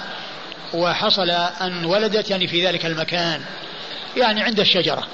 وحصل 0.73 1.29
أن 1.61 1.85
ولدت 1.85 2.29
يعني 2.29 2.47
في 2.47 2.67
ذلك 2.67 2.85
المكان 2.85 3.41
يعني 4.17 4.41
عند 4.41 4.59
الشجرة 4.59 5.07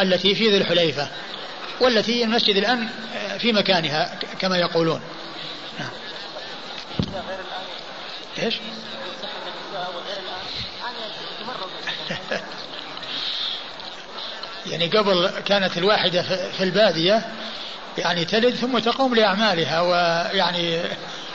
التي 0.00 0.34
في 0.34 0.50
ذي 0.50 0.56
الحليفة 0.56 1.08
والتي 1.80 2.24
المسجد 2.24 2.56
الآن 2.56 2.88
في 3.38 3.52
مكانها 3.52 4.18
كما 4.38 4.56
يقولون 4.56 5.00
نعم. 5.78 5.90
إيش؟ 8.42 8.54
يعني 14.70 14.86
قبل 14.86 15.30
كانت 15.44 15.78
الواحدة 15.78 16.22
في 16.56 16.64
البادية 16.64 17.26
يعني 17.98 18.24
تلد 18.24 18.54
ثم 18.54 18.78
تقوم 18.78 19.14
لأعمالها 19.14 19.80
ويعني 19.80 20.82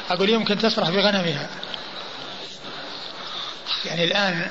أقول 0.10 0.30
يمكن 0.30 0.58
تسرح 0.58 0.90
بغنمها. 0.90 1.50
يعني 3.86 4.04
الآن 4.04 4.50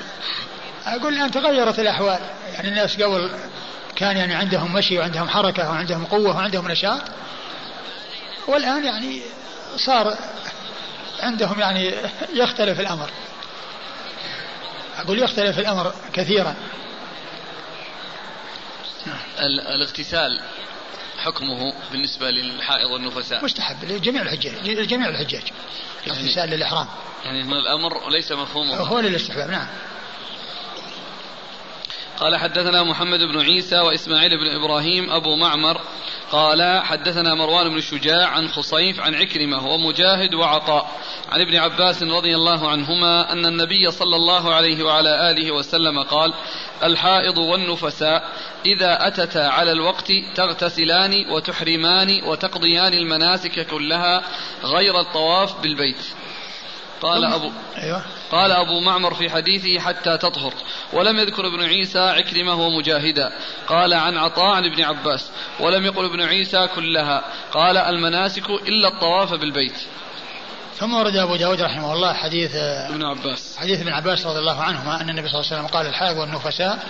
أقول 0.85 1.13
الآن 1.13 1.31
تغيرت 1.31 1.79
الأحوال. 1.79 2.19
يعني 2.53 2.67
الناس 2.67 3.01
قبل 3.01 3.29
كان 3.95 4.17
يعني 4.17 4.35
عندهم 4.35 4.73
مشي 4.73 4.99
وعندهم 4.99 5.29
حركة 5.29 5.69
وعندهم 5.69 6.05
قوة 6.05 6.35
وعندهم 6.35 6.71
نشاط. 6.71 7.01
والآن 8.47 8.85
يعني 8.85 9.21
صار 9.77 10.15
عندهم 11.19 11.59
يعني 11.59 11.93
يختلف 12.33 12.79
الأمر. 12.79 13.09
أقول 14.97 15.23
يختلف 15.23 15.59
الأمر 15.59 15.93
كثيرا. 16.13 16.55
الاغتسال 19.75 20.41
حكمه 21.17 21.73
بالنسبة 21.91 22.31
للحائض 22.31 22.91
والنفساء. 22.91 23.45
مستحب 23.45 23.85
لجميع 23.85 24.21
الحجاج 24.21 24.69
لجميع 24.69 25.09
الحجاج. 25.09 25.43
الاغتسال 26.07 26.37
يعني 26.37 26.55
للإحرام. 26.55 26.87
يعني 27.25 27.41
الأمر 27.41 28.09
ليس 28.09 28.31
مفهومه. 28.31 28.75
هو 28.75 28.99
للاستحباب 28.99 29.49
نعم. 29.49 29.67
قال 32.21 32.37
حدثنا 32.37 32.83
محمد 32.83 33.19
بن 33.19 33.39
عيسى 33.39 33.79
وإسماعيل 33.79 34.37
بن 34.37 34.55
إبراهيم 34.55 35.11
أبو 35.11 35.35
معمر 35.35 35.81
قال 36.31 36.81
حدثنا 36.81 37.35
مروان 37.35 37.69
بن 37.69 37.81
شجاع 37.81 38.27
عن 38.27 38.47
خصيف 38.47 38.99
عن 38.99 39.15
عكرمة 39.15 39.67
ومجاهد 39.67 40.33
وعطاء 40.33 40.91
عن 41.31 41.41
ابن 41.41 41.55
عباس 41.55 42.03
رضي 42.03 42.35
الله 42.35 42.69
عنهما 42.69 43.31
أن 43.31 43.45
النبي 43.45 43.91
صلى 43.91 44.15
الله 44.15 44.53
عليه 44.53 44.83
وعلى 44.83 45.31
آله 45.31 45.51
وسلم 45.51 46.03
قال 46.03 46.33
الحائض 46.83 47.37
والنفساء 47.37 48.29
إذا 48.65 49.07
أتتا 49.07 49.39
على 49.39 49.71
الوقت 49.71 50.11
تغتسلان 50.35 51.25
وتحرمان 51.29 52.21
وتقضيان 52.23 52.93
المناسك 52.93 53.67
كلها 53.67 54.23
غير 54.63 54.99
الطواف 54.99 55.61
بالبيت. 55.61 56.05
قال 57.01 57.25
أبو 57.25 57.51
أيوة. 57.77 58.01
قال 58.31 58.51
أبو 58.51 58.79
معمر 58.79 59.13
في 59.13 59.29
حديثه 59.29 59.79
حتى 59.79 60.17
تطهر 60.17 60.53
ولم 60.93 61.19
يذكر 61.19 61.47
ابن 61.47 61.63
عيسى 61.63 61.99
عكرمة 61.99 62.53
ومجاهدا. 62.53 63.31
قال 63.67 63.93
عن 63.93 64.17
عطاء 64.17 64.55
عن 64.55 64.65
ابن 64.65 64.83
عباس 64.83 65.31
ولم 65.59 65.85
يقل 65.85 66.05
ابن 66.05 66.21
عيسى 66.21 66.67
كلها. 66.75 67.23
قال 67.51 67.77
المناسك 67.77 68.49
إلا 68.49 68.87
الطواف 68.87 69.33
بالبيت. 69.33 69.77
ثم 70.75 70.93
ورد 70.93 71.15
أبو 71.15 71.35
داود 71.35 71.61
رحمه 71.61 71.93
الله 71.93 72.13
حديث 72.13 72.55
ابن 72.55 73.03
عباس. 73.03 73.57
حديث 73.57 73.79
ابن 73.79 73.89
عباس 73.89 74.25
رضي 74.25 74.39
الله 74.39 74.61
عنهما 74.61 75.01
أن 75.01 75.09
النبي 75.09 75.29
صلى 75.29 75.39
الله 75.39 75.51
عليه 75.51 75.61
وسلم 75.61 75.67
قال 75.67 75.87
الحائض 75.87 76.17
والنفساء 76.17 76.85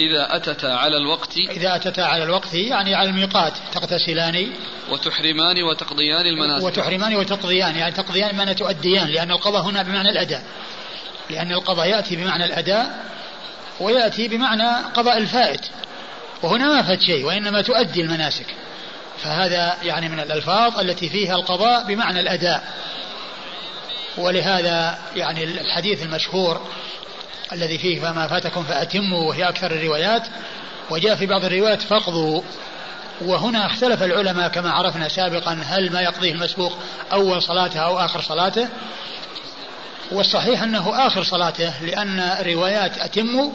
إذا 0.00 0.36
أتتا 0.36 0.66
على 0.66 0.96
الوقت 0.96 1.36
إذا 1.36 1.76
أتتا 1.76 2.00
على 2.00 2.24
الوقت 2.24 2.54
يعني 2.54 2.94
على 2.94 3.08
الميقات 3.08 3.52
تغتسلان 3.72 4.52
وتحرمان 4.90 5.62
وتقضيان 5.62 6.26
المناسك 6.26 6.64
وتحرمان 6.64 7.16
وتقضيان 7.16 7.76
يعني 7.76 7.94
تقضيان 7.94 8.32
بمعنى 8.32 8.54
تؤديان 8.54 9.08
لأن 9.08 9.30
القضاء 9.30 9.62
هنا 9.62 9.82
بمعنى 9.82 10.10
الأداء. 10.10 10.42
لأن 11.30 11.52
القضاء 11.52 11.88
يأتي 11.88 12.16
بمعنى 12.16 12.44
الأداء 12.44 13.04
ويأتي 13.80 14.28
بمعنى 14.28 14.84
قضاء 14.94 15.18
الفائت. 15.18 15.66
وهنا 16.42 16.66
ما 16.66 16.82
فات 16.82 17.00
شيء 17.00 17.24
وإنما 17.24 17.62
تؤدي 17.62 18.00
المناسك. 18.00 18.46
فهذا 19.18 19.76
يعني 19.82 20.08
من 20.08 20.20
الألفاظ 20.20 20.78
التي 20.78 21.08
فيها 21.08 21.34
القضاء 21.34 21.84
بمعنى 21.84 22.20
الأداء. 22.20 22.74
ولهذا 24.18 24.98
يعني 25.16 25.44
الحديث 25.44 26.02
المشهور 26.02 26.60
الذي 27.52 27.78
فيه 27.78 28.00
فما 28.00 28.26
فاتكم 28.26 28.62
فأتموا 28.62 29.28
وهي 29.28 29.48
أكثر 29.48 29.70
الروايات. 29.70 30.22
وجاء 30.90 31.16
في 31.16 31.26
بعض 31.26 31.44
الروايات 31.44 31.82
فاقضوا 31.82 32.42
وهنا 33.20 33.66
اختلف 33.66 34.02
العلماء 34.02 34.48
كما 34.48 34.70
عرفنا 34.70 35.08
سابقا 35.08 35.58
هل 35.66 35.92
ما 35.92 36.00
يقضيه 36.00 36.32
المسبوق 36.32 36.78
أول 37.12 37.42
صلاته 37.42 37.80
أو 37.80 37.98
آخر 37.98 38.20
صلاته. 38.20 38.68
والصحيح 40.12 40.62
أنه 40.62 41.06
آخر 41.06 41.22
صلاته 41.22 41.72
لأن 41.82 42.36
روايات 42.46 42.98
أتموا 42.98 43.50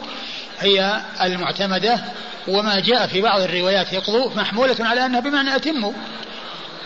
هي 0.60 1.00
المعتمدة. 1.22 2.00
وما 2.48 2.80
جاء 2.80 3.06
في 3.06 3.20
بعض 3.20 3.40
الروايات 3.40 3.92
يقضوا 3.92 4.30
محمولة 4.34 4.76
على 4.80 5.06
أنها 5.06 5.20
بمعنى 5.20 5.56
أتموا 5.56 5.92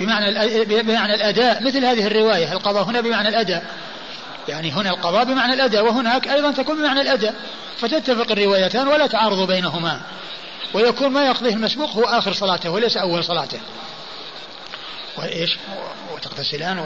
بمعنى 0.01 0.65
بمعنى 0.65 1.15
الأداء. 1.15 1.63
مثل 1.63 1.85
هذه 1.85 2.07
الرواية 2.07 2.53
القضاء 2.53 2.83
هنا 2.85 3.01
بمعنى 3.01 3.29
الأداء. 3.29 3.65
يعني 4.49 4.73
هنا 4.73 4.91
القضاء 4.91 5.25
بمعنى 5.25 5.53
الأداء 5.53 5.85
وهناك 5.85 6.29
أيضا 6.29 6.53
تكون 6.53 6.77
بمعنى 6.77 7.01
الأداء 7.01 7.35
فتتفق 7.79 8.33
الروايتان 8.33 8.89
ولا 8.89 9.07
تعارض 9.07 9.47
بينهما. 9.47 10.01
ويكون 10.75 11.09
ما 11.09 11.27
يقضيه 11.27 11.55
المسبوق 11.55 11.91
هو 11.91 12.03
آخر 12.03 12.33
صلاته 12.33 12.71
وليس 12.71 12.97
أول 12.97 13.25
صلاته. 13.25 13.61
وإيش؟ 15.17 15.57
وتغتسلان 16.15 16.79
و 16.79 16.85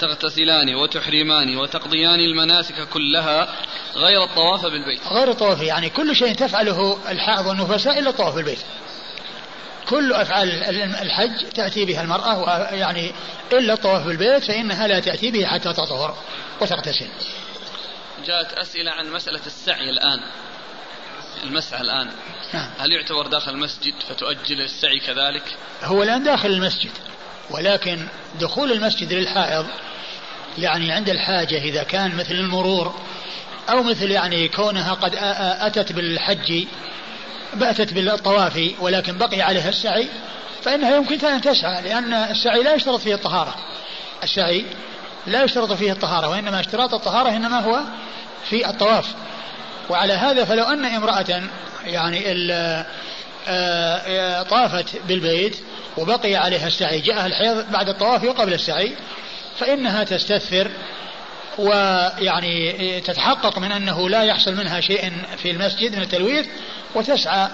تغتسلان 0.00 0.74
وتحرمان 0.74 1.56
وتقضيان 1.56 2.20
المناسك 2.20 2.88
كلها 2.88 3.48
غير 3.94 4.24
الطواف 4.24 4.62
بالبيت. 4.62 5.00
غير 5.06 5.30
الطواف 5.30 5.60
يعني 5.62 5.90
كل 5.90 6.16
شيء 6.16 6.34
تفعله 6.34 6.98
الحائض 7.08 7.46
والنفساء 7.46 7.98
إلا 7.98 8.10
الطواف 8.10 8.34
بالبيت. 8.34 8.58
كل 9.88 10.12
أفعال 10.12 10.48
الحج 11.02 11.48
تأتي 11.54 11.84
بها 11.84 12.02
المرأة 12.02 12.74
يعني 12.74 13.12
إلا 13.52 13.72
الطواف 13.72 14.06
بالبيت 14.06 14.44
فإنها 14.44 14.86
لا 14.86 15.00
تأتي 15.00 15.30
به 15.30 15.46
حتى 15.46 15.72
تطهر 15.72 16.16
وتغتسل. 16.60 17.08
جاءت 18.26 18.52
أسئلة 18.52 18.90
عن 18.90 19.10
مسألة 19.10 19.40
السعي 19.46 19.90
الآن. 19.90 20.20
المسعى 21.44 21.80
الآن. 21.80 22.10
نعم. 22.54 22.70
هل 22.78 22.92
يعتبر 22.92 23.26
داخل 23.26 23.50
المسجد 23.50 23.94
فتؤجل 24.08 24.60
السعي 24.60 25.00
كذلك؟ 25.00 25.42
هو 25.82 26.02
الآن 26.02 26.22
داخل 26.22 26.48
المسجد 26.50 26.90
ولكن 27.50 28.06
دخول 28.40 28.72
المسجد 28.72 29.12
للحائض 29.12 29.66
يعني 30.58 30.92
عند 30.92 31.08
الحاجة 31.08 31.58
إذا 31.58 31.82
كان 31.82 32.16
مثل 32.16 32.34
المرور 32.34 32.94
أو 33.70 33.82
مثل 33.82 34.10
يعني 34.10 34.48
كونها 34.48 34.94
قد 34.94 35.14
أتت 35.60 35.92
بالحج 35.92 36.64
بأتت 37.54 37.92
بالطواف 37.92 38.72
ولكن 38.80 39.18
بقي 39.18 39.42
عليها 39.42 39.68
السعي 39.68 40.08
فإنها 40.62 40.96
يمكن 40.96 41.26
أن 41.26 41.40
تسعى 41.40 41.82
لأن 41.82 42.12
السعي 42.12 42.62
لا 42.62 42.74
يشترط 42.74 43.00
فيه 43.00 43.14
الطهارة. 43.14 43.54
السعي 44.22 44.64
لا 45.26 45.44
يشترط 45.44 45.72
فيه 45.72 45.92
الطهارة 45.92 46.28
وإنما 46.28 46.60
اشتراط 46.60 46.94
الطهارة 46.94 47.28
إنما 47.28 47.60
هو 47.60 47.80
في 48.50 48.70
الطواف. 48.70 49.06
وعلى 49.90 50.12
هذا 50.12 50.44
فلو 50.44 50.64
أن 50.64 50.84
امرأة 50.84 51.42
يعني 51.84 52.22
آه، 53.48 54.42
طافت 54.42 54.96
بالبيت 55.08 55.56
وبقي 55.96 56.36
عليها 56.36 56.66
السعي 56.66 57.00
جاءها 57.00 57.26
الحيض 57.26 57.70
بعد 57.70 57.88
الطواف 57.88 58.24
وقبل 58.24 58.54
السعي 58.54 58.92
فإنها 59.58 60.04
تستثر 60.04 60.70
ويعني 61.58 63.00
تتحقق 63.00 63.58
من 63.58 63.72
أنه 63.72 64.08
لا 64.08 64.22
يحصل 64.22 64.54
منها 64.54 64.80
شيء 64.80 65.12
في 65.42 65.50
المسجد 65.50 65.96
من 65.96 66.02
التلويث 66.02 66.46
وتسعى 66.94 67.48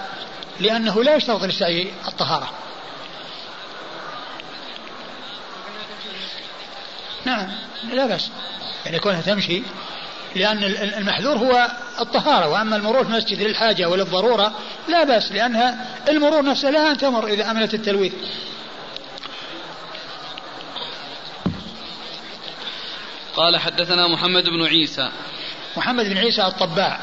لأنه 0.59 1.03
لا 1.03 1.15
يشترط 1.15 1.43
للسعي 1.43 1.91
الطهارة. 2.07 2.49
نعم 7.25 7.47
لا 7.93 8.05
بأس. 8.05 8.29
يعني 8.85 8.99
كونها 8.99 9.21
تمشي 9.21 9.61
لأن 10.35 10.63
المحذور 10.97 11.37
هو 11.37 11.71
الطهارة. 11.99 12.47
وأما 12.47 12.75
المرور 12.75 13.03
في 13.03 13.09
المسجد 13.09 13.41
للحاجة 13.41 13.89
وللضرورة 13.89 14.53
لا 14.87 15.03
بأس 15.03 15.31
لأنها 15.31 15.85
المرور 16.09 16.45
نفسها 16.45 16.71
لها 16.71 16.91
أن 16.91 16.97
تمر 16.97 17.27
إذا 17.27 17.51
أمنت 17.51 17.73
التلويث. 17.73 18.13
قال 23.35 23.57
حدثنا 23.57 24.07
محمد 24.07 24.43
بن 24.43 24.65
عيسى. 24.65 25.11
محمد 25.77 26.05
بن 26.05 26.17
عيسى 26.17 26.41
الطباع. 26.41 26.99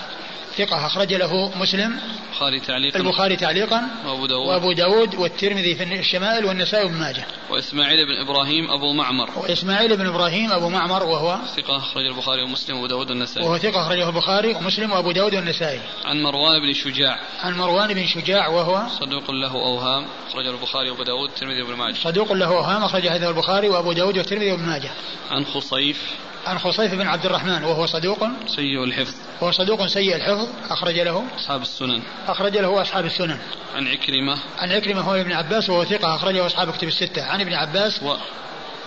ثقة 0.59 0.87
أخرج 0.87 1.15
له 1.15 1.59
مسلم 1.59 2.01
البخاري 2.33 2.61
تعليقا. 2.61 3.01
البخاري 3.01 3.37
تعليقا 3.37 3.83
وأبو 4.07 4.27
داود. 4.27 4.49
وأبو 4.49 4.73
داود 4.73 5.15
والترمذي 5.15 5.75
في 5.75 5.83
الشمائل 5.83 6.45
والنسائي 6.45 6.85
وابن 6.85 6.95
ماجه. 6.95 7.25
وإسماعيل 7.51 8.07
بن 8.07 8.21
إبراهيم 8.21 8.71
أبو 8.71 8.93
معمر. 8.93 9.31
وإسماعيل 9.37 9.97
بن 9.97 10.07
إبراهيم 10.07 10.53
أبو 10.53 10.69
معمر 10.69 11.03
وهو 11.03 11.39
ثقة 11.57 11.77
أخرج 11.77 12.07
البخاري 12.07 12.43
ومسلم 12.43 12.77
وأبو 12.77 12.87
داود 12.87 13.11
والنسائي. 13.11 13.47
وهو 13.47 13.59
ثقة 13.59 13.83
أخرجه 13.83 14.09
البخاري 14.09 14.55
ومسلم 14.55 14.93
وأبو 14.93 15.13
داود 15.13 15.35
والنسائي. 15.35 15.81
عن 16.05 16.23
مروان 16.23 16.61
بن 16.61 16.73
شجاع. 16.73 17.19
عن 17.43 17.55
مروان 17.55 17.95
بن 17.95 18.07
شجاع 18.07 18.49
وهو 18.49 18.83
صدوق 19.01 19.31
له 19.31 19.53
أوهام 19.53 20.07
أخرجه 20.29 20.51
البخاري 20.51 20.91
وأبو 20.91 21.03
داود 21.03 21.31
والترمذي 21.31 21.63
وابن 21.63 21.75
ماجه. 21.75 21.95
صدوق 21.95 22.33
له 22.33 22.47
أوهام 22.47 22.85
أخرج 22.85 23.07
هذا 23.07 23.29
البخاري 23.29 23.69
وأبو 23.69 23.93
داود 23.93 24.19
والترمذي 24.19 24.53
وابن 24.53 24.63
ماجه. 24.63 24.91
عن 25.31 25.45
خصيف 25.45 26.03
عن 26.47 26.59
خصيف 26.59 26.95
بن 26.95 27.07
عبد 27.07 27.27
الرحمن 27.27 27.65
وهو 27.65 27.87
صدوق. 27.87 28.27
سيء 28.47 28.85
الحفظ. 28.85 29.15
وهو 29.41 29.51
صدوق 29.51 29.87
سيء 29.87 30.17
الحفظ. 30.17 30.49
أخرج 30.71 30.99
له. 30.99 31.25
أصحاب 31.37 31.63
السنن. 31.63 32.03
أخرج 32.29 32.57
له 32.59 32.83
أصحاب 32.83 33.05
السنن. 33.05 33.39
عن 33.77 33.89
عكرمة. 33.89 34.39
عن 34.59 34.73
عكرمة 34.73 35.01
هو 35.01 35.15
ابن 35.15 35.33
عباس 35.33 35.71
وهو 35.71 35.85
ثقة. 35.85 36.15
أخرجه 36.15 36.47
أصحاب 36.47 36.71
كتب 36.71 36.89
الستة. 36.89 37.25
عن 37.25 37.41
ابن 37.41 37.55
عباس. 37.55 38.03
و 38.03 38.17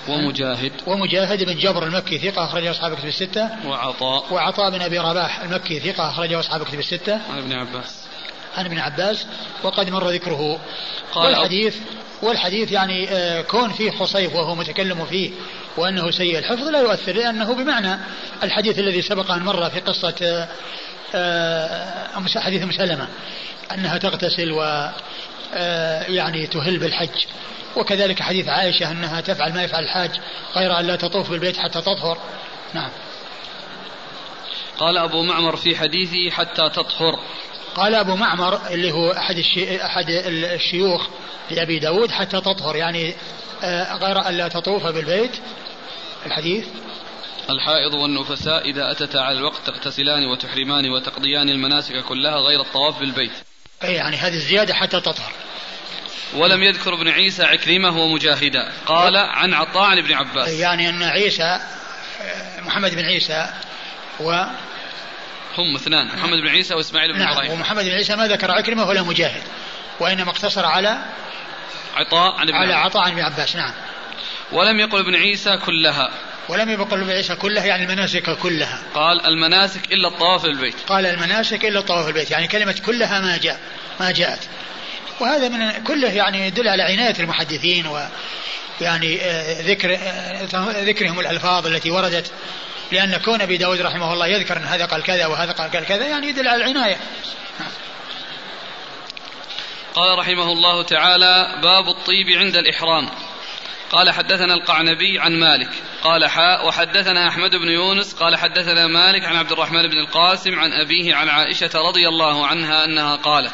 ومجاهد. 0.08 0.72
ومجاهد 0.88 1.44
بن 1.44 1.58
جبر 1.58 1.84
المكي 1.84 2.18
ثقة. 2.18 2.46
أخرجه 2.46 2.72
أصحاب 2.72 2.96
كتب 2.96 3.08
الستة. 3.08 3.50
وعطاء. 3.68 4.34
وعطاء 4.34 4.72
بن 4.72 4.82
أبي 4.82 5.00
رباح 5.00 5.42
المكي 5.42 5.80
ثقة. 5.80 6.10
أخرجه 6.10 6.39
أصحاب 6.39 6.63
كتب 6.63 6.80
الستة. 6.80 7.13
عن 7.13 7.38
ابن 7.38 7.54
عباس. 7.54 8.09
عن 8.58 8.65
ابن 8.65 8.79
عباس 8.79 9.25
وقد 9.63 9.89
مر 9.89 10.10
ذكره. 10.10 10.60
قال 11.13 11.25
والحديث 11.25 11.75
والحديث 12.22 12.72
يعني 12.72 13.10
آه، 13.10 13.41
كون 13.41 13.72
فيه 13.72 13.91
خصيف 13.91 14.36
وهو 14.36 14.56
متكلم 14.56 15.06
فيه 15.06 15.32
وأنه 15.77 16.12
سيء 16.12 16.38
الحفظ 16.39 16.68
لا 16.68 16.79
يؤثر 16.79 17.13
لأنه 17.13 17.56
بمعنى 17.56 18.00
الحديث 18.44 18.79
الذي 18.79 19.01
سبق 19.01 19.32
أن 19.32 19.41
مر 19.41 19.70
في 19.70 19.79
قصة 19.79 20.15
آه، 20.22 20.48
آه، 21.15 22.39
حديث 22.39 22.63
مسلمة 22.63 23.08
أنها 23.72 23.98
تغتسل 23.98 24.51
و 24.51 24.89
يعني 26.08 26.48
تهل 26.48 26.77
بالحج. 26.77 27.25
وكذلك 27.75 28.22
حديث 28.22 28.48
عائشة 28.48 28.91
أنها 28.91 29.22
تفعل 29.22 29.53
ما 29.53 29.63
يفعل 29.63 29.84
الحاج 29.84 30.12
غير 30.56 30.79
أن 30.79 30.86
لا 30.86 30.96
تطوف 30.96 31.29
بالبيت 31.29 31.58
حتى 31.58 31.82
تطهر. 31.82 32.18
نعم. 32.74 32.89
قال 34.77 34.98
أبو 34.98 35.24
معمر 35.24 35.56
في 35.56 35.75
حديثه 35.75 36.29
حتى 36.29 36.70
تطهر. 36.70 37.20
قال 37.79 37.95
أبو 37.95 38.15
معمر 38.15 38.59
اللي 38.71 38.91
هو 38.91 39.11
أحد 39.11 39.37
الشي... 39.37 39.85
أحد 39.85 40.05
الشيوخ 40.09 41.07
لأبي 41.51 41.79
داود 41.79 42.11
حتى 42.11 42.42
تطهر 42.42 42.75
يعني 42.75 43.13
آه، 43.63 43.96
غير 43.96 44.27
أن 44.27 44.37
لا 44.37 44.48
تطوف 44.48 44.87
بالبيت. 44.87 45.31
الحديث؟ 46.25 46.65
الحائض 47.50 47.94
والنفساء 47.94 48.70
إذا 48.70 48.92
أتتا 48.92 49.18
على 49.18 49.37
الوقت 49.37 49.57
تغتسلان 49.65 50.25
وتحرمان 50.25 50.89
وتقضيان 50.89 51.50
المناسك 51.50 52.03
كلها 52.03 52.35
غير 52.35 52.61
الطواف 52.61 53.00
بالبيت. 53.00 53.31
أي 53.83 53.94
يعني 53.94 54.18
هذه 54.18 54.33
الزيادة 54.33 54.74
حتى 54.74 55.00
تطهر. 55.00 55.31
ولم 56.35 56.63
يذكر 56.63 56.94
ابن 56.94 57.07
عيسى 57.07 57.44
عكرمة 57.44 58.01
ومجاهدا 58.01 58.72
قال 58.85 59.18
عن 59.18 59.53
عطاء 59.53 59.83
عن 59.83 59.98
ابن 59.98 60.13
عباس. 60.13 60.50
يعني 60.50 60.89
أن 60.89 61.03
عيسى 61.03 61.59
آه، 62.22 62.61
محمد 62.61 62.96
بن 62.96 63.05
عيسى 63.05 63.53
و 64.20 64.44
هم 65.59 65.75
اثنان 65.75 66.07
محمد 66.07 66.37
بن 66.37 66.48
عيسى 66.48 66.74
وإسماعيل 66.74 67.13
بن 67.13 67.19
نعم 67.19 67.31
إبراهيم. 67.31 67.51
ومحمد 67.51 67.85
بن 67.85 67.91
عيسى 67.91 68.15
ما 68.15 68.27
ذكر 68.27 68.51
عكرمة 68.51 68.87
ولا 68.87 69.01
مجاهد 69.01 69.43
وإنما 70.00 70.29
اقتصر 70.29 70.65
على 70.65 71.05
عطاء 71.95 72.35
عن 72.35 72.50
ابن 72.50 72.57
على 72.57 72.74
عطاء 72.74 73.03
عن 73.03 73.11
ابن 73.11 73.22
عباس 73.22 73.55
نعم. 73.55 73.74
ولم 74.51 74.79
يقل 74.79 75.00
ابن 75.00 75.15
عيسى 75.15 75.57
كلها. 75.57 76.11
ولم 76.50 76.69
يقل 76.69 77.01
ابن 77.01 77.11
عيسى 77.11 77.35
كلها 77.35 77.65
يعني 77.65 77.83
المناسك 77.83 78.37
كلها. 78.37 78.81
قال 78.93 79.25
المناسك 79.25 79.93
إلا 79.93 80.07
الطواف 80.07 80.45
البيت 80.45 80.75
قال 80.87 81.05
المناسك 81.05 81.65
إلا 81.65 81.79
الطواف 81.79 82.07
البيت 82.07 82.31
يعني 82.31 82.48
كلمة 82.48 82.75
كلها 82.85 83.19
ما 83.19 83.37
جاء 83.37 83.59
ما 84.00 84.11
جاءت. 84.11 84.50
وهذا 85.19 85.50
من 85.50 85.83
كله 85.83 86.09
يعني 86.09 86.48
يدل 86.48 86.67
على 86.67 86.83
عناية 86.83 87.15
المحدثين 87.19 87.87
و 87.87 88.07
يعني 88.81 89.22
آه، 89.22 89.61
ذكر 89.61 89.98
آه، 90.01 90.83
ذكرهم 90.83 91.19
الألفاظ 91.19 91.67
التي 91.67 91.91
وردت. 91.91 92.31
لأن 92.92 93.18
كون 93.18 93.42
أبي 93.42 93.58
داود 93.58 93.82
رحمه 93.82 94.14
الله 94.14 94.28
يذكر 94.28 94.58
أن 94.58 94.64
هذا 94.64 94.86
قال 94.86 95.04
كذا 95.04 95.25
وهذا 95.25 95.52
قال 95.52 95.86
كذا 95.86 96.08
يعني 96.08 96.28
يدل 96.28 96.48
على 96.48 96.64
العناية. 96.64 96.98
قال 99.94 100.20
رحمه 100.20 100.52
الله 100.52 100.84
تعالى 100.84 101.60
باب 101.64 101.90
الطيب 101.90 102.30
عند 102.38 102.56
الإحرام. 102.56 103.10
قال 103.92 104.12
حدثنا 104.12 104.54
القعنبي 104.54 105.20
عن 105.20 105.40
مالك. 105.40 105.70
قال 106.04 106.30
حاء 106.30 106.68
وحدثنا 106.68 107.28
أحمد 107.28 107.56
بن 107.56 107.70
يونس. 107.70 108.14
قال 108.14 108.36
حدثنا 108.36 108.88
مالك 108.88 109.25
عن 109.25 109.36
عبد 109.36 109.52
الرحمن 109.52 109.88
بن 109.88 109.98
القاسم 109.98 110.60
عن 110.60 110.74
أبيه 110.74 111.16
عن 111.16 111.30
عائشة 111.30 111.70
رضي 111.75 112.08
الله 112.08 112.48
عنها 112.48 112.86
أنها 112.86 113.16
قالت 113.16 113.54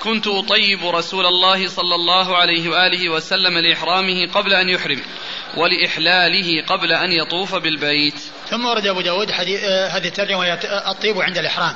كنت 0.00 0.26
أطيب 0.26 0.86
رسول 0.86 1.26
الله 1.26 1.68
صلى 1.68 1.94
الله 1.94 2.36
عليه 2.36 2.68
وآله 2.68 3.08
وسلم 3.08 3.58
لإحرامه 3.58 4.26
قبل 4.26 4.54
أن 4.54 4.68
يحرم. 4.68 5.02
ولإحلاله 5.56 6.64
قبل 6.66 6.92
أن 6.92 7.12
يطوف 7.12 7.54
بالبيت. 7.54 8.14
ثم 8.50 8.66
ورد 8.66 8.86
أبو 8.86 9.00
داود 9.00 9.30
آه 9.30 9.88
هذه 9.88 10.08
الترجمة 10.08 10.38
وهي 10.38 10.58
الطيب 10.86 11.20
عند 11.20 11.38
الإحرام. 11.38 11.74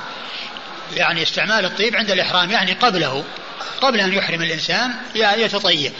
يعني 0.95 1.23
استعمال 1.23 1.65
الطيب 1.65 1.95
عند 1.95 2.11
الإحرام 2.11 2.51
يعني 2.51 2.73
قبله 2.73 3.23
قبل 3.81 3.99
أن 3.99 4.13
يحرم 4.13 4.41
الإنسان 4.41 4.91
يتطيب. 5.15 5.91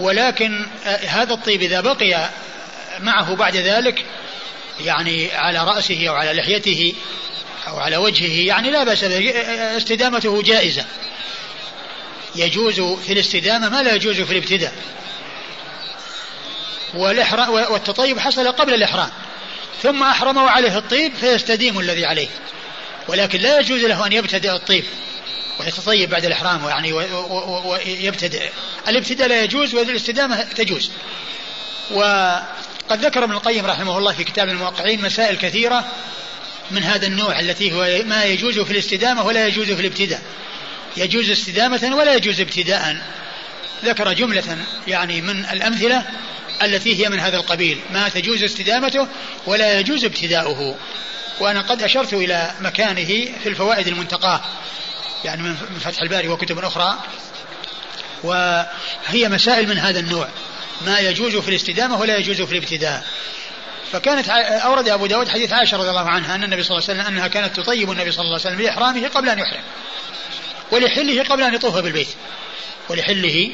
ولكن 0.00 0.66
آه 0.86 1.06
هذا 1.06 1.34
الطيب 1.34 1.62
إذا 1.62 1.80
بقي 1.80 2.30
معه 3.00 3.34
بعد 3.34 3.56
ذلك 3.56 4.04
يعني 4.84 5.32
على 5.32 5.64
رأسه 5.64 6.08
أو 6.08 6.14
على 6.14 6.32
لحيته 6.32 6.94
أو 7.68 7.78
على 7.78 7.96
وجهه 7.96 8.46
يعني 8.46 8.70
لا 8.70 8.84
بأس 8.84 9.04
استدامته 9.04 10.42
جائزة. 10.42 10.84
يجوز 12.36 12.80
في 12.80 13.12
الاستدامة 13.12 13.68
ما 13.68 13.82
لا 13.82 13.94
يجوز 13.94 14.20
في 14.20 14.32
الابتداء. 14.32 14.72
والإحرام 16.94 17.50
والتطيب 17.50 18.18
حصل 18.18 18.52
قبل 18.52 18.74
الإحرام. 18.74 19.10
ثم 19.82 20.02
أحرم 20.02 20.38
عليه 20.38 20.78
الطيب 20.78 21.14
فيستديم 21.14 21.78
الذي 21.78 22.06
عليه. 22.06 22.28
ولكن 23.08 23.40
لا 23.40 23.58
يجوز 23.58 23.80
له 23.80 24.06
أن 24.06 24.12
يبتدئ 24.12 24.52
الطيب 24.52 24.84
ويتطيب 25.60 26.10
بعد 26.10 26.24
الإحرام 26.24 26.68
يعني 26.68 26.92
ويبتدئ 26.92 28.50
الابتداء 28.88 29.28
لا 29.28 29.42
يجوز 29.42 29.74
والاستدامة 29.74 30.42
تجوز. 30.42 30.90
وقد 31.90 33.04
ذكر 33.04 33.24
ابن 33.24 33.32
القيم 33.32 33.66
رحمه 33.66 33.98
الله 33.98 34.12
في 34.12 34.24
كتاب 34.24 34.48
الموقعين 34.48 35.02
مسائل 35.02 35.36
كثيرة 35.36 35.84
من 36.70 36.82
هذا 36.82 37.06
النوع 37.06 37.40
التي 37.40 37.72
هو 37.72 38.02
ما 38.04 38.24
يجوز 38.24 38.58
في 38.58 38.70
الاستدامة 38.70 39.26
ولا 39.26 39.46
يجوز 39.46 39.70
في 39.70 39.80
الابتداء. 39.80 40.22
يجوز 40.96 41.30
استدامة 41.30 41.90
ولا 41.96 42.14
يجوز 42.14 42.40
ابتداء. 42.40 42.96
ذكر 43.84 44.12
جملة 44.12 44.58
يعني 44.86 45.20
من 45.20 45.44
الأمثلة 45.44 46.04
التي 46.62 47.04
هي 47.04 47.08
من 47.08 47.20
هذا 47.20 47.36
القبيل. 47.36 47.80
ما 47.90 48.08
تجوز 48.08 48.42
استدامته 48.42 49.08
ولا 49.46 49.80
يجوز 49.80 50.04
ابتداؤه. 50.04 50.76
وأنا 51.40 51.60
قد 51.60 51.82
أشرت 51.82 52.14
إلى 52.14 52.54
مكانه 52.60 53.28
في 53.42 53.48
الفوائد 53.48 53.88
المنتقاة. 53.88 54.40
يعني 55.24 55.42
من 55.42 55.54
فتح 55.80 56.02
الباري 56.02 56.28
وكتب 56.28 56.58
أخرى. 56.58 56.98
وهي 58.22 59.28
مسائل 59.28 59.68
من 59.68 59.78
هذا 59.78 60.00
النوع. 60.00 60.28
ما 60.86 60.98
يجوز 60.98 61.36
في 61.36 61.48
الاستدامة 61.48 62.00
ولا 62.00 62.16
يجوز 62.16 62.42
في 62.42 62.52
الابتداء. 62.52 63.06
فكانت 63.92 64.28
أورد 64.28 64.88
أبو 64.88 65.06
داود 65.06 65.28
حديث 65.28 65.52
عائشة 65.52 65.76
رضي 65.76 65.90
الله 65.90 66.08
عنها 66.08 66.34
أن 66.34 66.44
النبي 66.44 66.62
صلى 66.62 66.78
الله 66.78 66.88
عليه 66.88 67.00
وسلم 67.00 67.14
أنها 67.14 67.28
كانت 67.28 67.56
تطيب 67.56 67.90
النبي 67.90 68.12
صلى 68.12 68.24
الله 68.24 68.40
عليه 68.44 68.56
وسلم 68.56 68.60
لإحرامه 68.60 69.08
قبل 69.08 69.28
أن 69.28 69.38
يحرم. 69.38 69.62
ولحله 70.70 71.22
قبل 71.22 71.42
أن 71.42 71.54
يطوف 71.54 71.76
بالبيت. 71.76 72.08
ولحله 72.88 73.50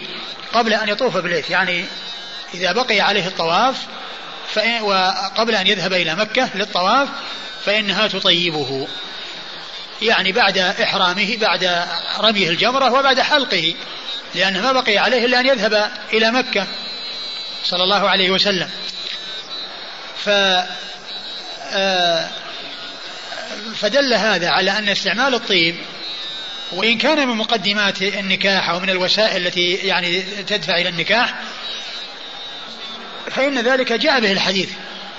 قبل 0.53 0.73
أن 0.75 0.88
يطوف 0.88 1.17
بالبيت. 1.17 1.51
يعني 1.51 1.85
إذا 2.54 2.72
بقي 2.72 3.00
عليه 3.00 3.26
الطواف 3.26 3.76
فإن 4.54 4.83
وقبل 4.83 5.54
أن 5.54 5.66
يذهب 5.66 5.92
إلى 5.92 6.14
مكة 6.14 6.48
للطواف 6.54 7.09
فإنها 7.64 8.07
تطيبه. 8.07 8.88
يعني 10.02 10.33
بعد 10.33 10.59
إحرامه 10.59 11.37
بعد 11.37 11.87
رميه 12.18 12.48
الجمرة 12.48 12.92
وبعد 12.92 13.20
حلقه 13.20 13.74
لأنه 14.35 14.61
ما 14.61 14.72
بقي 14.72 14.98
عليه 14.98 15.26
إلا 15.26 15.40
أن 15.40 15.46
يذهب 15.46 15.90
إلى 16.12 16.30
مكة 16.30 16.66
صلى 17.64 17.83
الله 17.83 18.09
عليه 18.09 18.30
وسلم. 18.30 18.70
ف 20.24 20.28
آه، 21.72 22.28
فدل 23.74 24.14
هذا 24.14 24.48
على 24.48 24.78
أن 24.78 24.88
استعمال 24.88 25.35
الطيب 25.35 25.76
وإن 26.72 26.98
كان 26.98 27.28
من 27.28 27.37
مقدمات 27.37 28.02
النكاح 28.02 28.70
أو 28.70 28.80
من 28.80 28.90
الوسائل 28.90 29.46
التي 29.46 29.74
يعني 29.74 30.22
تدفع 30.22 30.76
إلى 30.76 30.88
النكاح 30.88 31.35
فإن 33.37 33.59
ذلك 33.59 33.92
جاء 33.92 34.20
به 34.20 34.33
الحديث 34.33 34.68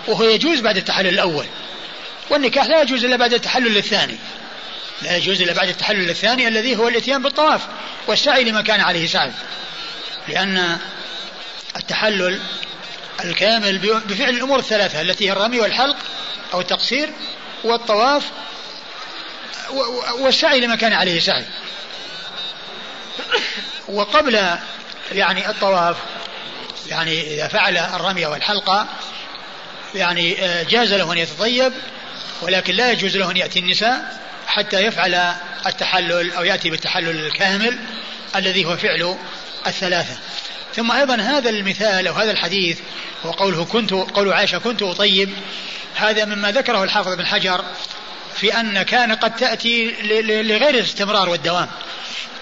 وهو 0.08 0.24
يجوز 0.24 0.60
بعد 0.60 0.78
التحلل 0.78 1.08
الأول. 1.08 1.46
والنكاح 2.30 2.66
لا 2.66 2.82
يجوز 2.82 3.06
إلا 3.06 3.16
بعد 3.16 3.34
التحلل 3.34 3.78
الثاني. 3.78 4.18
لا 5.02 5.18
يجوز 5.18 5.42
إلا 5.42 5.54
بعد 5.54 5.70
التحلل 5.70 6.10
الثاني 6.10 6.48
الذي 6.48 6.76
هو 6.76 6.88
الإتيان 6.88 7.24
بالطواف 7.24 7.62
والسعي 8.08 8.44
لما 8.44 8.62
كان 8.62 8.82
عليه 8.82 9.08
سعي. 9.08 9.32
لأن 10.28 10.78
التحلل 11.76 12.40
الكامل 13.24 13.78
بفعل 13.78 14.30
الأمور 14.30 14.60
الثلاثة 14.60 15.02
التي 15.02 15.28
هي 15.28 15.32
الرمي 15.32 15.60
والحلق 15.60 15.98
أو 16.54 16.62
التقصير 16.62 17.10
والطواف 17.64 18.24
والسعي 20.20 20.60
لما 20.60 20.76
كان 20.76 20.94
عليه 20.94 21.20
سعي. 21.20 21.46
وقبل 23.88 24.58
يعني 25.12 25.50
الطواف 25.50 25.98
يعني 26.90 27.34
إذا 27.34 27.48
فعل 27.48 27.78
الرمي 27.78 28.26
والحلقة 28.26 28.88
يعني 29.96 30.46
آه، 30.46 30.64
جاز 30.64 30.94
له 30.94 31.14
أن 31.14 31.18
يتطيب 31.18 31.74
ولكن 32.42 32.74
لا 32.74 32.92
يجوز 32.92 33.18
له 33.18 33.32
أن 33.32 33.38
يأتي 33.38 33.60
النساء 33.60 34.20
حتى 34.48 34.80
يفعل 34.80 35.14
التحلل 35.66 36.32
أو 36.32 36.44
يأتي 36.44 36.70
بالتحلل 36.70 37.26
الكامل 37.26 37.80
الذي 38.36 38.66
هو 38.66 38.78
فعل 38.78 39.18
الثلاثة. 39.68 40.18
ثم 40.76 40.92
أيضا 40.92 41.16
هذا 41.16 41.50
المثال 41.50 42.08
أو 42.08 42.14
هذا 42.14 42.32
الحديث 42.32 42.80
وقوله 43.24 43.66
كنت 43.66 43.92
قول 43.94 44.34
عائشة 44.34 44.58
كنت 44.58 44.84
أطيب 44.84 45.30
هذا 45.96 46.26
مما 46.26 46.52
ذكره 46.52 46.84
الحافظ 46.84 47.14
بن 47.14 47.26
حجر 47.26 47.66
في 48.36 48.60
أن 48.60 48.82
كان 48.82 49.12
قد 49.12 49.36
تأتي 49.36 49.96
لغير 50.22 50.70
الاستمرار 50.70 51.30
والدوام. 51.30 51.68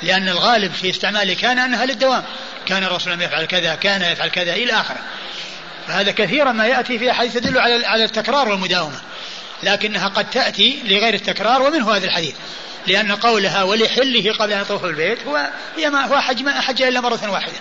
لأن 0.03 0.29
الغالب 0.29 0.73
في 0.73 0.89
استعمال 0.89 1.33
كان 1.33 1.59
أنها 1.59 1.85
للدوام. 1.85 2.23
كان 2.65 2.83
الرسول 2.83 3.21
يفعل 3.21 3.45
كذا 3.45 3.75
كان 3.75 4.01
يفعل 4.01 4.29
كذا 4.29 4.53
إلى 4.53 4.73
آخره. 4.73 4.99
فهذا 5.87 6.11
كثيرا 6.11 6.51
ما 6.51 6.67
يأتي 6.67 6.99
في 6.99 7.11
أحاديث 7.11 7.33
تدل 7.33 7.59
على 7.59 7.85
على 7.85 8.03
التكرار 8.03 8.49
والمداومة. 8.49 9.01
لكنها 9.63 10.07
قد 10.07 10.29
تأتي 10.29 10.79
لغير 10.85 11.13
التكرار 11.13 11.61
ومنه 11.61 11.95
هذا 11.95 12.05
الحديث. 12.05 12.35
لأن 12.87 13.11
قولها 13.11 13.63
ولحله 13.63 14.33
قبل 14.39 14.53
أن 14.53 14.61
يطوف 14.61 14.85
البيت 14.85 15.23
هو 15.27 15.49
هي 15.77 15.89
ما 15.89 16.05
هو 16.05 16.19
حج 16.19 16.43
ما 16.43 16.61
حج 16.61 16.81
إلا 16.81 17.01
مرة 17.01 17.31
واحدة. 17.31 17.59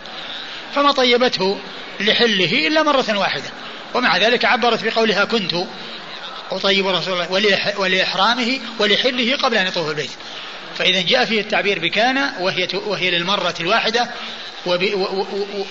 فما 0.74 0.92
طيبته 0.92 1.60
لحله 2.00 2.66
إلا 2.68 2.82
مرة 2.82 3.18
واحدة. 3.18 3.50
ومع 3.94 4.16
ذلك 4.16 4.44
عبرت 4.44 4.84
بقولها 4.84 5.24
كنت 5.24 5.54
أطيب 6.50 6.86
رسول 6.86 7.14
الله 7.14 7.30
ولإحرامه 7.78 8.60
ولحله 8.78 9.36
قبل 9.36 9.56
أن 9.56 9.66
يطوف 9.66 9.90
البيت. 9.90 10.10
فإذا 10.82 11.00
جاء 11.02 11.24
فيه 11.24 11.40
التعبير 11.40 11.78
بكان 11.78 12.32
وهي 12.40 12.68
وهي 12.72 13.10
للمرة 13.10 13.54
الواحدة 13.60 14.10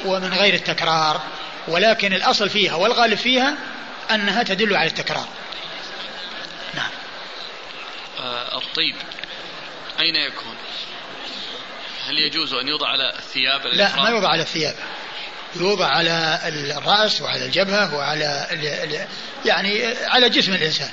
ومن 0.05 0.33
غير 0.33 0.53
التكرار. 0.53 1.21
ولكن 1.67 2.13
الأصل 2.13 2.49
فيها 2.49 2.75
والغالب 2.75 3.17
فيها 3.17 3.57
أنها 4.11 4.43
تدل 4.43 4.75
على 4.75 4.89
التكرار. 4.89 5.27
نعم. 6.73 6.89
آه 8.19 8.57
الطيب. 8.57 8.95
أين 9.99 10.15
يكون؟ 10.15 10.55
هل 12.07 12.17
يجوز 12.17 12.53
أن 12.53 12.67
يوضع 12.67 12.87
على 12.87 13.13
الثياب؟ 13.19 13.61
لا 13.65 13.95
ما 13.95 14.09
يوضع 14.09 14.29
على 14.29 14.41
الثياب. 14.41 14.75
يوضع 15.55 15.87
على 15.87 16.39
الرأس 16.77 17.21
وعلى 17.21 17.45
الجبهة 17.45 17.95
وعلى 17.95 18.47
يعني 19.45 19.85
على 20.03 20.29
جسم 20.29 20.53
الإنسان. 20.53 20.91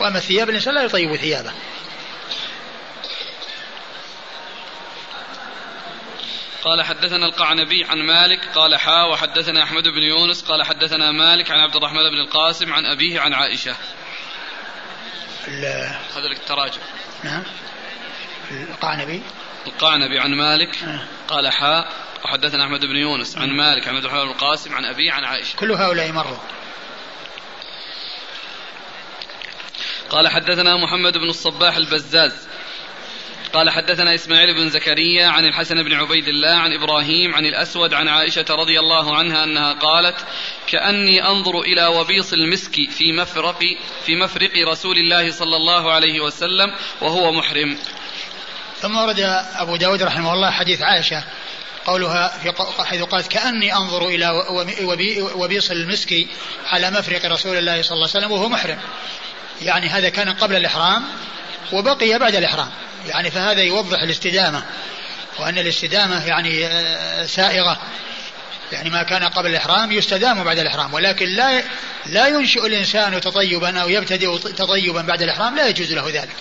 وأما 0.00 0.18
الثياب 0.18 0.50
الإنسان 0.50 0.74
لا 0.74 0.82
يطيب 0.82 1.16
ثيابه. 1.16 1.52
قال 6.64 6.82
حدثنا 6.82 7.26
القعنبي 7.26 7.84
عن 7.84 7.98
مالك 7.98 8.48
قال 8.54 8.76
حا 8.76 9.02
وحدثنا 9.02 9.62
أحمد 9.62 9.82
بن 9.82 10.02
يونس 10.02 10.42
قال 10.42 10.62
حدثنا 10.62 11.12
مالك 11.12 11.50
عن 11.50 11.60
عبد 11.60 11.76
الرحمن 11.76 12.10
بن 12.10 12.20
القاسم 12.20 12.72
عن 12.72 12.86
أبيه 12.86 13.20
عن 13.20 13.32
عائشة. 13.32 13.76
هذا 16.14 16.26
التراجم 16.32 16.80
نعم. 17.24 17.42
القعنبي؟ 18.50 19.22
القعنبي 19.66 20.18
عن 20.18 20.34
مالك 20.34 20.76
آه. 20.82 21.06
قال 21.28 21.48
حاء 21.52 21.92
وحدثنا 22.24 22.64
أحمد 22.64 22.84
بن 22.84 22.96
يونس 22.96 23.38
عن 23.38 23.50
مالك 23.50 23.88
عن 23.88 23.94
عبد 23.96 24.04
الرحمن 24.04 24.24
بن 24.24 24.30
القاسم 24.30 24.74
عن 24.74 24.84
ابي 24.84 25.10
عن 25.10 25.24
عائشة. 25.24 25.56
كل 25.56 25.72
هؤلاء 25.72 26.12
مروا. 26.12 26.38
قال 30.10 30.28
حدثنا 30.28 30.76
محمد 30.76 31.18
بن 31.18 31.28
الصباح 31.28 31.76
البزاز 31.76 32.48
قال 33.52 33.70
حدثنا 33.70 34.14
إسماعيل 34.14 34.54
بن 34.54 34.70
زكريا 34.70 35.26
عن 35.26 35.44
الحسن 35.44 35.82
بن 35.82 35.92
عبيد 35.92 36.28
الله 36.28 36.54
عن 36.54 36.72
إبراهيم 36.72 37.34
عن 37.34 37.46
الأسود 37.46 37.94
عن 37.94 38.08
عائشة 38.08 38.44
رضي 38.50 38.80
الله 38.80 39.16
عنها 39.16 39.44
أنها 39.44 39.72
قالت: 39.72 40.16
كأني 40.66 41.26
أنظر 41.26 41.60
إلى 41.60 41.86
وبيص 41.86 42.32
المسك 42.32 42.90
في 42.90 43.12
مفرق 43.12 43.60
في 44.06 44.16
مفرق 44.16 44.68
رسول 44.68 44.98
الله 44.98 45.30
صلى 45.30 45.56
الله 45.56 45.92
عليه 45.92 46.20
وسلم 46.20 46.74
وهو 47.00 47.32
محرم. 47.32 47.78
ثم 48.80 48.96
ورد 48.96 49.20
أبو 49.54 49.76
داود 49.76 50.02
رحمه 50.02 50.32
الله 50.32 50.50
حديث 50.50 50.82
عائشة 50.82 51.24
قولها 51.86 52.28
في 52.28 52.52
حيث 52.84 53.02
قالت 53.02 53.26
كأني 53.26 53.76
أنظر 53.76 54.08
إلى 54.08 54.44
وبيص 55.34 55.70
المسك 55.70 56.26
على 56.66 56.90
مفرق 56.90 57.24
رسول 57.24 57.56
الله 57.56 57.82
صلى 57.82 57.94
الله 57.94 58.08
عليه 58.08 58.18
وسلم 58.18 58.32
وهو 58.32 58.48
محرم 58.48 58.78
يعني 59.62 59.88
هذا 59.88 60.08
كان 60.08 60.28
قبل 60.28 60.56
الإحرام 60.56 61.04
وبقي 61.72 62.18
بعد 62.18 62.34
الإحرام. 62.34 62.70
يعني 63.06 63.30
فهذا 63.30 63.62
يوضح 63.62 64.02
الاستدامة 64.02 64.64
وأن 65.38 65.58
الاستدامة 65.58 66.26
يعني 66.26 66.66
آه، 66.66 67.26
سائغة. 67.26 67.78
يعني 68.72 68.90
ما 68.90 69.02
كان 69.02 69.24
قبل 69.24 69.50
الإحرام 69.50 69.92
يستدام 69.92 70.44
بعد 70.44 70.58
الإحرام 70.58 70.94
ولكن 70.94 71.26
لا 71.26 71.62
لا 72.06 72.26
ينشئ 72.26 72.66
الإنسان 72.66 73.20
تطيبا 73.20 73.80
أو 73.80 73.88
يبتدئ 73.88 74.38
تطيبا 74.38 75.02
بعد 75.02 75.22
الإحرام 75.22 75.56
لا 75.56 75.68
يجوز 75.68 75.92
له 75.92 76.08
ذلك. 76.08 76.36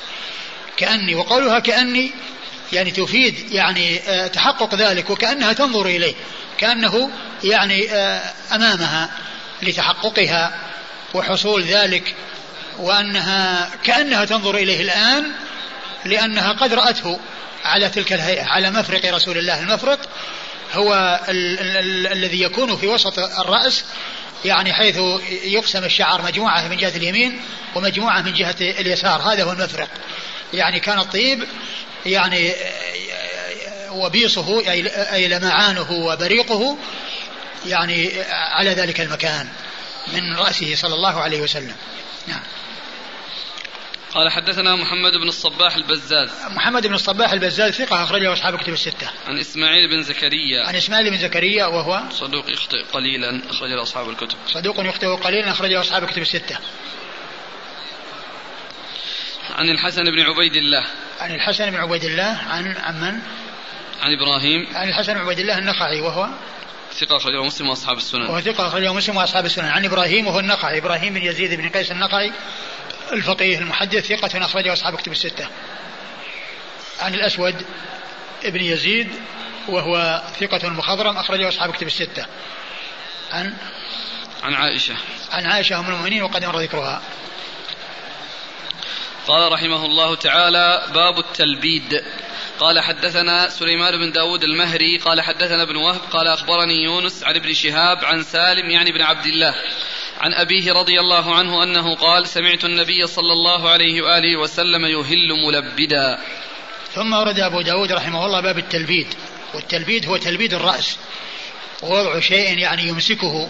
كأني 0.78 1.16
وقولها 1.16 1.60
كأني 1.60 2.12
يعني 2.74 2.92
تفيد 2.92 3.52
يعني 3.52 4.00
آه، 4.00 4.28
تحقق 4.28 4.76
ذلك 4.76 5.10
وكأنها 5.10 5.54
تنظر 5.54 5.86
إليه 5.86 6.14
كأنه 6.58 7.10
يعني 7.44 7.92
آه، 7.92 8.34
أمامها 8.52 9.10
لتحققها 9.62 10.54
وحصول 11.14 11.64
ذلك 11.64 12.16
وأنها 12.80 13.70
كأنها 13.84 14.26
تنظر 14.26 14.56
إليه 14.56 14.82
الآن 14.82 15.32
لأنها 16.06 16.52
قد 16.54 16.74
رأته 16.74 17.20
على 17.66 17.90
تلك 17.90 18.14
الهيئة 18.14 18.44
على 18.44 18.72
مفرق 18.72 19.14
رسول 19.14 19.38
الله 19.38 19.60
المفرق. 19.60 20.00
هو 20.74 21.20
ال- 21.30 21.60
ال- 21.60 21.78
ال- 21.78 22.08
الذي 22.08 22.42
يكون 22.42 22.78
في 22.78 22.88
وسط 22.88 23.20
الرأس 23.20 23.84
يعني 24.46 24.74
حيث 24.74 24.98
يقسم 25.44 25.84
الشعر 25.84 26.22
مجموعة 26.22 26.68
من 26.68 26.78
جهة 26.78 26.98
اليمين 26.98 27.42
ومجموعة 27.76 28.22
من 28.22 28.34
جهة 28.34 28.56
اليسار. 28.62 29.22
هذا 29.22 29.44
هو 29.44 29.52
المفرق. 29.52 29.90
يعني 30.54 30.80
كان 30.80 31.00
الطيب 31.00 31.44
يعني 32.06 32.54
وبيصه 33.92 34.60
أي 35.14 35.28
لمعانه 35.28 35.92
وبريقه 35.92 36.78
يعني 37.66 38.12
على 38.32 38.70
ذلك 38.70 39.02
المكان. 39.02 39.48
من 40.08 40.36
رأسه 40.36 40.76
صلى 40.76 40.96
الله 40.96 41.22
عليه 41.22 41.42
وسلم. 41.42 41.76
نعم. 42.28 42.42
قال 44.14 44.32
حدثنا 44.32 44.76
محمد 44.76 45.12
بن 45.12 45.28
الصباح 45.28 45.76
البزاز. 45.76 46.30
محمد 46.50 46.88
بن 46.88 46.94
الصباح 46.94 47.32
البزاز 47.32 47.74
ثقة 47.74 48.04
أخرجه 48.04 48.34
أصحاب 48.34 48.58
كتب 48.58 48.74
الستة. 48.74 49.10
عن 49.28 49.38
إسماعيل 49.38 49.90
بن 49.90 50.04
زكريا. 50.04 50.68
عن 50.68 50.76
إسماعيل 50.76 51.10
بن 51.10 51.18
زكريا 51.18 51.66
وهو 51.66 52.04
صدوق 52.12 52.52
يخطئ 52.52 52.84
قليلا 52.94 53.42
أخرجه 53.50 53.82
أصحاب 53.82 54.10
الكتب. 54.10 54.38
صدوق 54.48 54.80
يخطئ 54.80 55.08
قليلا 55.08 55.52
أخرجه 55.52 55.82
أصحاب 55.82 56.06
كتب 56.06 56.22
الستة. 56.22 56.58
عن 59.56 59.70
الحسن 59.70 60.04
بن 60.04 60.22
عبيد 60.22 60.56
الله. 60.56 60.86
عن 61.20 61.36
الحسن 61.36 61.72
بن 61.72 61.78
عبيد 61.78 62.04
الله 62.04 62.38
عن 62.50 62.78
عن 62.78 63.02
من؟ 63.02 63.20
عن 64.02 64.14
إبراهيم. 64.14 64.68
عن 64.76 64.90
الحسن 64.90 65.14
بن 65.14 65.20
عبيد 65.20 65.40
الله 65.40 65.58
النخعي 65.58 66.02
وهو 66.02 66.30
ثقة 67.00 67.18
أخرجه 67.18 67.44
مسلم 67.44 67.70
وأصحاب 67.70 67.98
السنن. 67.98 68.22
وهو 68.22 68.42
ثقة 68.42 68.68
أخرجه 68.68 68.94
مسلم 68.94 69.18
وأصحاب 69.18 69.46
السنن. 69.46 69.66
عن 69.66 69.86
إبراهيم 69.86 70.28
وهو 70.28 70.40
النخعي 70.40 70.78
إبراهيم 70.78 71.14
بن 71.14 71.22
يزيد 71.22 71.54
بن 71.54 71.70
قيس 71.70 71.92
النخعي 71.92 72.32
الفقيه 73.12 73.58
المحدث 73.58 74.08
ثقة 74.08 74.46
أخرجه 74.46 74.74
أصحاب 74.74 74.96
كتب 74.96 75.12
الستة. 75.12 75.48
عن 77.00 77.14
الأسود 77.14 77.66
ابن 78.44 78.62
يزيد 78.62 79.10
وهو 79.68 80.24
ثقة 80.40 80.70
مخضرم 80.70 81.18
أخرجه 81.18 81.48
أصحاب 81.48 81.74
كتب 81.74 81.88
الستة. 81.88 82.26
عن 83.32 83.54
عن 84.44 84.54
عائشة. 84.54 84.96
عن 85.32 85.46
عائشة 85.46 85.80
أم 85.80 85.88
المؤمنين 85.88 86.24
وقد 86.24 86.46
مر 86.46 86.60
ذكرها. 86.60 87.02
قال 89.28 89.52
رحمه 89.52 89.86
الله 89.86 90.16
تعالى 90.16 90.88
باب 90.94 91.20
التلبيد. 91.20 92.04
قال 92.60 92.80
حدثنا 92.80 93.50
سليمان 93.50 93.98
بن 93.98 94.12
داود 94.12 94.44
المهري 94.44 94.98
قال 94.98 95.22
حدثنا 95.22 95.64
ابن 95.64 95.76
وهب 95.76 96.02
قال 96.12 96.28
أخبرني 96.28 96.84
يونس 96.84 97.24
عن 97.24 97.36
ابن 97.36 97.54
شهاب 97.54 98.06
عن 98.06 98.24
سالم 98.24 98.70
يعني 98.70 98.92
بن 98.92 99.02
عبد 99.02 99.26
الله 99.26 99.56
عن 100.20 100.34
أبيه 100.34 100.74
رضي 100.74 101.00
الله 101.00 101.36
عنه 101.36 101.64
أنه 101.64 101.96
قال 101.96 102.28
سمعت 102.28 102.66
النبي 102.66 103.08
صلى 103.08 103.32
الله 103.34 103.70
عليه 103.70 104.02
وآله 104.02 104.38
وسلم 104.38 104.86
يهل 104.86 105.46
ملبدا. 105.46 106.20
ثم 106.96 107.14
ورد 107.14 107.40
أبو 107.40 107.62
داود 107.62 107.92
رحمه 107.92 108.26
الله 108.26 108.42
باب 108.42 108.58
التلبيد 108.58 109.08
والتلبيد 109.54 110.06
هو 110.06 110.18
تلبيد 110.18 110.54
الرأس 110.54 110.98
ووضع 111.82 112.20
شيء 112.20 112.58
يعني 112.58 112.84
يمسكه 112.84 113.50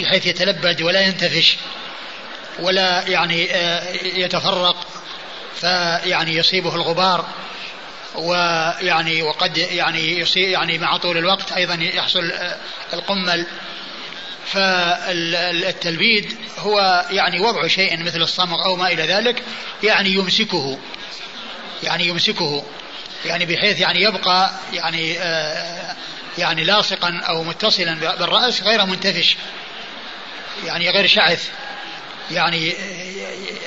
بحيث 0.00 0.26
يتلبد 0.26 0.82
ولا 0.82 1.00
ينتفش 1.00 1.56
ولا 2.58 3.08
يعني 3.08 3.50
آه، 3.50 3.92
يتفرق 4.02 4.86
فيعني 5.54 6.34
يصيبه 6.34 6.74
الغبار. 6.74 7.26
ويعني 8.14 9.22
وقد 9.22 9.56
يعني 9.58 10.18
يصيب 10.18 10.48
يعني 10.48 10.78
مع 10.78 10.96
طول 10.96 11.18
الوقت 11.18 11.52
أيضا 11.52 11.74
يحصل 11.74 12.30
آه، 12.30 12.56
القمل. 12.92 13.46
فالتلبيد 14.46 16.36
هو 16.58 17.06
يعني 17.10 17.40
وضع 17.40 17.66
شيء 17.66 18.02
مثل 18.04 18.22
الصمغ 18.22 18.64
أو 18.64 18.76
ما 18.76 18.92
إلى 18.92 19.02
ذلك 19.02 19.42
يعني 19.82 20.08
يمسكه 20.10 20.78
يعني 21.82 22.06
يمسكه 22.06 22.64
يعني 23.24 23.46
بحيث 23.46 23.80
يعني 23.80 24.02
يبقى 24.02 24.50
يعني 24.72 25.18
آه 25.18 25.96
يعني 26.38 26.64
لاصقا 26.64 27.20
أو 27.28 27.44
متصلا 27.44 27.94
بالرأس 27.94 28.62
غير 28.62 28.86
منتفش 28.86 29.36
يعني 30.64 30.90
غير 30.90 31.06
شعث 31.06 31.48
يعني 32.30 32.74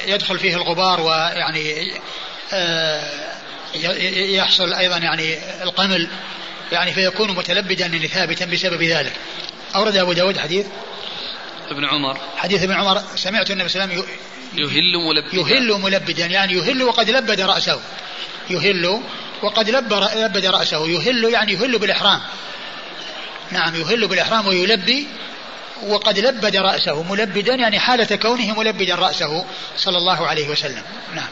يدخل 0.08 0.40
فيه 0.40 0.56
الغبار 0.56 1.02
ويعني 1.02 1.92
آه 2.54 3.34
يحصل 3.76 4.74
أيضا 4.74 4.98
يعني 4.98 5.38
القمل 5.64 6.08
يعني 6.72 6.94
فيكون 6.94 7.32
متلبدا 7.36 7.86
يعني 7.86 8.08
ثابتا 8.08 8.46
بسبب 8.46 8.84
ذلك. 8.84 9.14
أورد 9.76 9.98
أبو 9.98 10.14
داود 10.14 10.38
حديث؟ 10.40 10.66
ابن 11.70 11.86
عمر. 11.86 12.18
حديث 12.38 12.64
ابن 12.64 12.74
عمر 12.74 13.02
سمعت 13.16 13.52
النبي 13.52 13.70
صلى 13.70 13.84
الله 13.84 13.94
عليه 13.94 14.04
وسلم 14.04 14.16
يهل 14.54 14.98
ملبدا. 15.08 15.38
يهل 15.38 15.82
ملبدا 15.82 16.26
يعني 16.26 16.54
يهل 16.54 16.84
وقد 16.84 17.10
لبد 17.10 17.42
رأسه. 17.42 17.82
يهل 18.50 19.02
وقد 19.42 19.70
لبد 19.70 20.46
رأسه. 20.46 20.88
يهل 20.88 21.24
يعني 21.34 21.54
يهل 21.54 21.80
بالإحرام. 21.80 22.22
نعم 23.52 23.76
يهل 23.76 24.08
بالإحرام 24.08 24.48
ويلبي 24.48 25.08
وقد 25.88 26.20
لبد 26.20 26.56
رأسه. 26.56 27.04
ملبدا 27.04 27.56
يعني 27.56 27.80
حالة 27.80 28.16
كونه 28.16 28.60
ملبدا 28.60 28.96
رأسه 28.96 29.46
صلى 29.78 29.98
الله 29.98 30.28
عليه 30.28 30.50
وسلم. 30.50 30.84
نعم. 31.16 31.30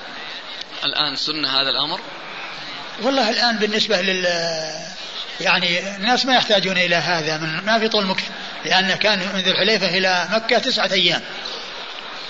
الآن 0.84 1.16
سنة 1.16 1.62
هذا 1.62 1.70
الأمر. 1.70 2.00
والله 3.02 3.30
الآن 3.30 3.58
بالنسبة 3.58 4.02
لل 4.02 4.26
يعني 5.42 5.96
الناس 5.96 6.26
ما 6.26 6.36
يحتاجون 6.36 6.78
إلى 6.78 6.96
هذا 6.96 7.38
من 7.38 7.66
ما 7.66 7.80
في 7.80 7.88
طول 7.88 8.06
مكة 8.06 8.24
لأن 8.66 8.96
كان 8.96 9.20
من 9.20 9.40
ذي 9.40 9.52
الحليفة 9.52 9.98
إلى 9.98 10.28
مكة 10.32 10.58
تسعة 10.58 10.92
أيام 10.92 11.22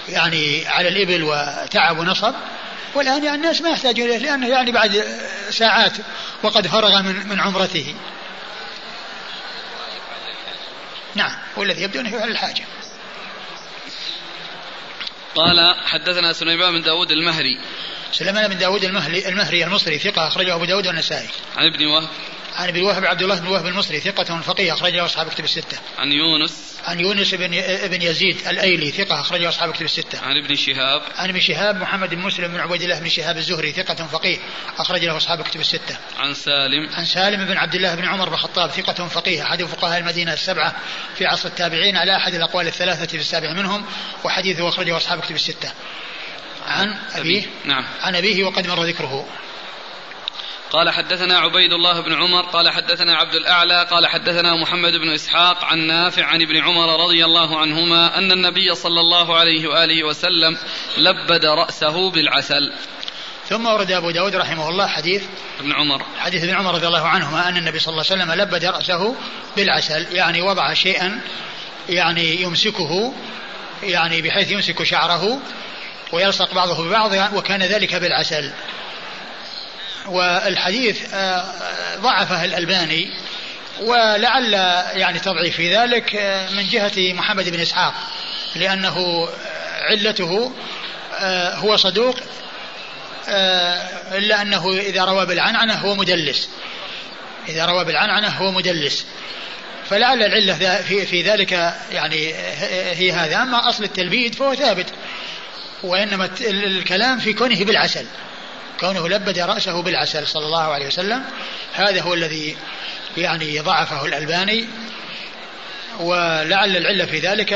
يعني 0.10 0.68
على 0.68 0.88
الإبل 0.88 1.24
وتعب 1.24 2.00
ونصب. 2.00 2.34
والآن 2.94 3.24
يعني 3.24 3.38
الناس 3.38 3.62
ما 3.62 3.70
يحتاجون 3.70 4.06
إليه 4.06 4.18
لأنه 4.18 4.48
يعني 4.48 4.72
بعد 4.72 5.06
ساعات 5.50 5.94
وقد 6.44 6.68
فرغ 6.68 7.02
من 7.02 7.28
من 7.28 7.40
عمرته. 7.40 7.96
نعم 11.16 11.32
والذي 11.58 11.82
يبدو 11.84 12.00
أنه 12.00 12.22
على 12.22 12.32
الحاجة. 12.32 12.64
قال 15.36 15.76
حدثنا 15.86 16.34
سليمان 16.34 16.74
بن 16.74 16.82
داود 16.82 17.12
المهري. 17.12 17.60
سليمان 18.12 18.48
بن 18.48 18.58
داود 18.58 18.84
المهري, 18.84 19.28
المهري 19.28 19.63
المصري 19.63 20.00
ثقة 20.00 20.28
أخرجه 20.28 20.56
أبو 20.56 20.65
داود 20.65 20.88
والنسائي. 20.88 21.30
عن 21.58 21.65
ابن 21.65 21.86
وهب. 21.86 22.10
عن 22.56 22.68
ابي 22.68 22.82
وهب 22.82 23.06
عبد 23.06 23.22
الله 23.22 23.40
بن 23.40 23.48
وهب 23.48 23.66
المصري 23.66 24.00
ثقة 24.00 24.42
فقيه 24.42 24.74
أخرجه 24.74 25.06
أصحاب 25.06 25.30
كتب 25.30 25.44
الستة. 25.44 25.78
عن 25.98 26.12
يونس 26.12 26.78
عن 26.86 27.00
يونس 27.00 27.34
بن 27.34 27.54
ابن 27.54 28.02
يزيد 28.02 28.48
الأيلي 28.48 28.92
ثقة 28.92 29.22
أخرجه 29.22 29.50
أصحاب 29.50 29.74
كتب 29.74 29.86
الستة. 29.86 30.20
عن 30.20 30.38
ابن 30.38 30.56
شهاب 30.56 31.02
عن 31.16 31.30
ابن 31.30 31.40
شهاب 31.40 31.76
محمد 31.76 32.10
بن 32.10 32.22
مسلم 32.22 32.48
بن 32.48 32.60
عبيد 32.60 32.82
الله 32.82 33.00
بن 33.00 33.10
شهاب 33.10 33.38
الزهري 33.38 33.72
ثقة 33.72 33.96
فقيه 33.96 34.38
أخرج 34.78 35.06
له 35.06 35.18
أصحاب 35.18 35.42
كتب 35.42 35.60
الستة. 35.60 35.98
عن 36.18 36.34
سالم 36.34 36.90
عن 36.94 37.06
سالم 37.06 37.46
بن 37.46 37.58
عبد 37.58 37.76
الله 37.76 37.96
بن 37.96 38.06
عمر 38.06 38.30
بن 38.30 38.34
الخطاب 38.34 38.70
ثقة 38.70 39.08
فقيه 39.08 39.44
أحد 39.44 39.64
فقهاء 39.64 40.00
المدينة 40.00 40.34
السبعة 40.34 40.76
في 41.16 41.26
عصر 41.26 41.50
التابعين 41.50 41.98
على 41.98 42.16
أحد 42.16 42.34
الأقوال 42.34 42.68
الثلاثة 42.68 43.06
في 43.06 43.18
السابع 43.18 43.54
منهم 43.54 43.86
وحديثه 44.24 44.70
أخرجه 44.70 44.98
أصحاب 44.98 45.20
كتب 45.20 45.36
الستة. 45.36 45.72
عن 46.68 46.98
أبيه 47.16 47.44
نعم 47.66 47.84
عن 48.02 48.16
أبيه 48.16 48.44
وقد 48.44 48.68
مر 48.68 48.84
ذكره 48.84 49.28
قال 50.72 50.90
حدثنا 50.90 51.40
عبيد 51.40 51.74
الله 51.74 52.02
بن 52.02 52.14
عمر 52.14 52.42
قال 52.42 52.70
حدثنا 52.70 53.16
عبد 53.16 53.36
الأعلى 53.36 53.88
قال 53.92 54.08
حدثنا 54.08 54.56
محمد 54.56 54.92
بن 54.92 55.10
إسحاق 55.10 55.64
عن 55.64 55.80
نافع 55.80 56.26
عن 56.26 56.42
ابن 56.42 56.58
عمر 56.58 57.04
رضي 57.04 57.26
الله 57.26 57.60
عنهما 57.60 58.18
أن 58.18 58.32
النبي 58.32 58.76
صلى 58.76 59.00
الله 59.00 59.36
عليه 59.36 59.68
وآله 59.68 60.04
وسلم 60.04 60.58
لبد 60.98 61.46
رأسه 61.46 62.12
بالعسل. 62.12 62.74
ثم 63.50 63.66
ورد 63.66 63.92
أبو 63.92 64.12
داود 64.12 64.36
رحمه 64.36 64.70
الله 64.70 64.88
حديث 64.88 65.24
ابن 65.60 65.72
عمر. 65.72 66.06
حديث 66.18 66.44
ابن 66.44 66.54
عمر 66.54 66.76
رضي 66.76 66.88
الله 66.88 67.08
عنهما 67.08 67.50
أن 67.50 67.58
النبي 67.58 67.80
صلى 67.80 67.92
الله 67.92 68.06
عليه 68.12 68.24
وسلم 68.24 68.42
لبد 68.42 68.66
رأسه 68.66 69.16
بالعسل 69.58 70.16
يعني 70.16 70.42
وضع 70.42 70.74
شيئا 70.74 71.22
يعني 71.90 72.42
يمسكه 72.42 73.14
يعني 73.84 74.22
بحيث 74.22 74.52
يمسك 74.52 74.84
شعره 74.84 75.40
ويلصق 76.12 76.54
بعضه 76.54 76.88
ببعض 76.88 77.36
وكان 77.36 77.64
ذلك 77.64 77.96
بالعسل. 77.96 78.52
والحديث 80.08 81.14
آه، 81.14 81.44
ضعفه 81.96 82.46
الألباني 82.46 83.08
ولعل 83.82 84.54
يعني 84.94 85.20
تضعيف 85.20 85.56
في 85.56 85.76
ذلك 85.76 86.16
آه، 86.16 86.50
من 86.50 86.68
جهة 86.68 87.14
محمد 87.14 87.50
بن 87.50 87.60
إسحاق 87.60 87.94
لأنه 88.56 89.28
علته 89.82 90.52
آه، 91.20 91.56
هو 91.56 91.78
صدوق 91.78 92.20
إلا 94.12 94.42
أنه 94.42 94.80
إذا 94.80 95.06
روى 95.06 95.26
بالعنعنة 95.26 95.74
هو 95.74 95.96
مدلس. 95.96 96.50
إذا 97.50 97.66
روى 97.66 97.86
بالعنعنة 97.86 98.28
هو 98.28 98.52
مدلس. 98.52 99.06
فلعل 99.90 100.24
العلة 100.24 100.82
في 100.82 101.22
ذلك 101.22 101.52
يعني 101.92 102.34
هي 102.94 103.12
هذا. 103.12 103.42
أما 103.42 103.70
أصل 103.70 103.84
التلبيد 103.84 104.36
فهو 104.36 104.56
ثابت 104.56 104.86
وإنما 105.84 106.30
الكلام 106.42 107.20
في 107.20 107.34
كونه 107.34 107.66
بالعسل. 107.66 108.06
كونه 108.82 109.10
لبد 109.10 109.39
رأسه 109.39 109.82
بالعسل 109.82 110.28
صلى 110.28 110.46
الله 110.46 110.63
عليه 110.63 110.88
وسلم. 110.88 111.24
هذا 111.74 112.02
هو 112.02 112.13
الذي 112.13 112.58
يعني 113.17 113.60
ضعفه 113.60 114.06
الألباني. 114.06 114.67
ولعل 116.00 116.78
العلة 116.78 117.06
في 117.06 117.20
ذلك 117.20 117.54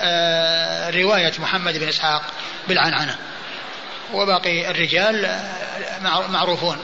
آه، 0.00 0.90
رواية 0.90 1.32
محمد 1.38 1.78
بن 1.78 1.88
إسحاق 1.88 2.22
بالعنعنة. 2.68 3.18
وباقي 4.12 4.70
الرجال 4.70 5.24
آه، 5.24 6.28
معروفون 6.28 6.78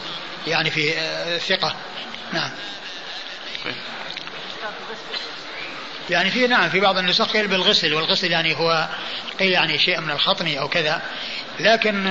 يعني 0.46 0.70
في 0.70 0.94
الثقة 1.37 1.68
آه، 1.68 2.35
نعم. 2.35 2.50
يعني 6.11 6.30
في 6.30 6.46
نعم 6.46 6.70
في 6.70 6.80
بعض 6.80 6.98
النسخ 6.98 7.33
قيل 7.33 7.48
بالغسل 7.48 7.94
والغسل 7.94 8.30
يعني 8.30 8.57
هو 8.57 8.88
قيل 9.40 9.52
يعني 9.52 9.78
شيء 9.78 10.00
من 10.00 10.11
الخطم 10.11 10.59
أو 10.59 10.68
كذا. 10.68 11.02
لكن 11.61 12.07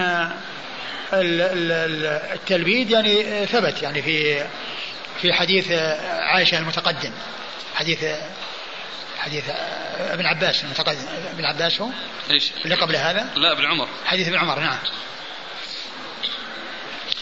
التلبيد 1.13 2.89
يعني 2.89 3.45
ثبت 3.45 3.81
يعني 3.81 4.01
في 4.01 4.45
في 5.21 5.33
حديث 5.33 5.71
عائشة 6.01 6.57
المتقدم. 6.57 7.11
حديث 7.75 8.05
حديث 9.17 9.43
ابن 9.97 10.25
عباس 10.25 10.63
المتقدم. 10.63 11.05
ابن 11.33 11.45
عباس 11.45 11.81
هو؟ 11.81 11.89
إيش؟ 12.31 12.51
اللي 12.65 12.75
قبل 12.75 12.95
هذا؟ 12.95 13.29
لا 13.35 13.51
ابن 13.51 13.65
عمر. 13.65 13.87
حديث 14.05 14.27
ابن 14.27 14.37
عمر 14.37 14.59
نعم. 14.59 14.77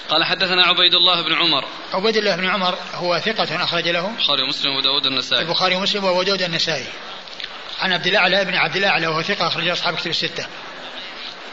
قال 0.09 0.23
حدثنا 0.23 0.63
عبيد 0.63 0.93
الله 0.93 1.21
بن 1.21 1.33
عمر. 1.33 1.65
عبيد 1.93 2.17
الله 2.17 2.35
بن 2.35 2.49
عمر 2.49 2.77
هو 2.93 3.19
ثقة 3.19 3.63
أخرج 3.63 3.87
له 3.87 4.07
البخاري 4.07 4.43
ومسلم 4.43 4.75
وأبو 4.75 4.81
داود 4.81 5.05
النسائي 5.05 5.41
البخاري 5.41 5.75
ومسلم 5.75 6.03
وأبو 6.03 6.23
داود 6.23 6.41
النسائي 6.41 6.85
عن 7.79 7.93
عبد 7.93 8.07
الأعلى 8.07 8.45
بن 8.45 8.55
عبد 8.55 8.75
الأعلى 8.75 9.07
وهو 9.07 9.21
ثقة 9.21 9.47
أخرج 9.47 9.67
أصحاب 9.67 9.95
كتب 9.95 10.09
الستة. 10.09 10.47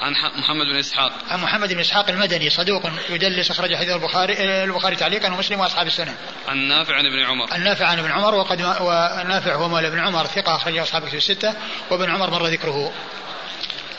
عن 0.01 0.13
محمد 0.13 0.67
بن 0.67 0.79
إسحاق 0.79 1.13
عن 1.29 1.41
محمد 1.41 1.73
بن 1.73 1.81
إسحاق 1.81 2.09
المدني 2.11 2.51
صدوق 2.51 2.83
يدلس 3.11 3.51
أخرج 3.51 3.75
حديث 3.75 3.91
البخاري 3.91 4.65
البخاري 4.65 4.97
تعليقا 4.97 5.33
ومسلم 5.33 5.61
وأصحاب 5.61 5.87
السنة. 5.87 6.17
عن 6.49 6.59
نافع 6.59 6.95
عن 6.95 7.07
ابن 7.07 7.19
عمر. 7.19 7.53
عن 7.53 7.65
نافع 7.65 7.87
عن 7.87 7.99
ابن 7.99 8.11
عمر 8.11 8.35
وقد 8.35 8.61
ونافع 8.61 9.55
هو 9.55 9.69
مولى 9.69 9.89
ابن 9.89 9.99
عمر 9.99 10.27
ثقة 10.27 10.57
اخرجه 10.57 10.83
أصحاب 10.83 11.03
الكتب 11.03 11.17
الستة 11.17 11.55
وابن 11.91 12.11
عمر 12.11 12.31
مر 12.31 12.47
ذكره. 12.47 12.93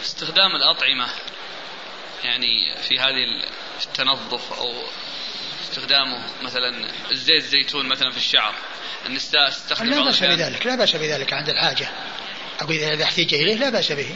استخدام 0.02 0.56
الأطعمة 0.56 1.08
يعني 2.24 2.76
في 2.88 3.00
هذه 3.00 3.26
التنظف 3.86 4.54
أو 4.54 4.74
استخدامه 5.64 6.24
مثلا 6.42 6.90
الزيت 7.12 7.44
الزيتون 7.44 7.86
مثلا 7.86 8.12
في 8.12 8.18
الشعر 8.18 8.54
النساء 9.06 9.50
تستخدم 9.50 9.90
لا 9.90 10.04
بأس 10.04 10.24
بذلك 10.24 10.66
لا 10.66 10.76
بأس 10.76 10.96
بذلك 10.96 11.34
عند 11.34 11.50
الحاجة 11.50 11.90
أقول 12.60 12.76
اذا 12.76 13.04
احتيج 13.04 13.34
إليه 13.34 13.56
لا 13.56 13.70
بأس 13.70 13.92
به 13.92 14.16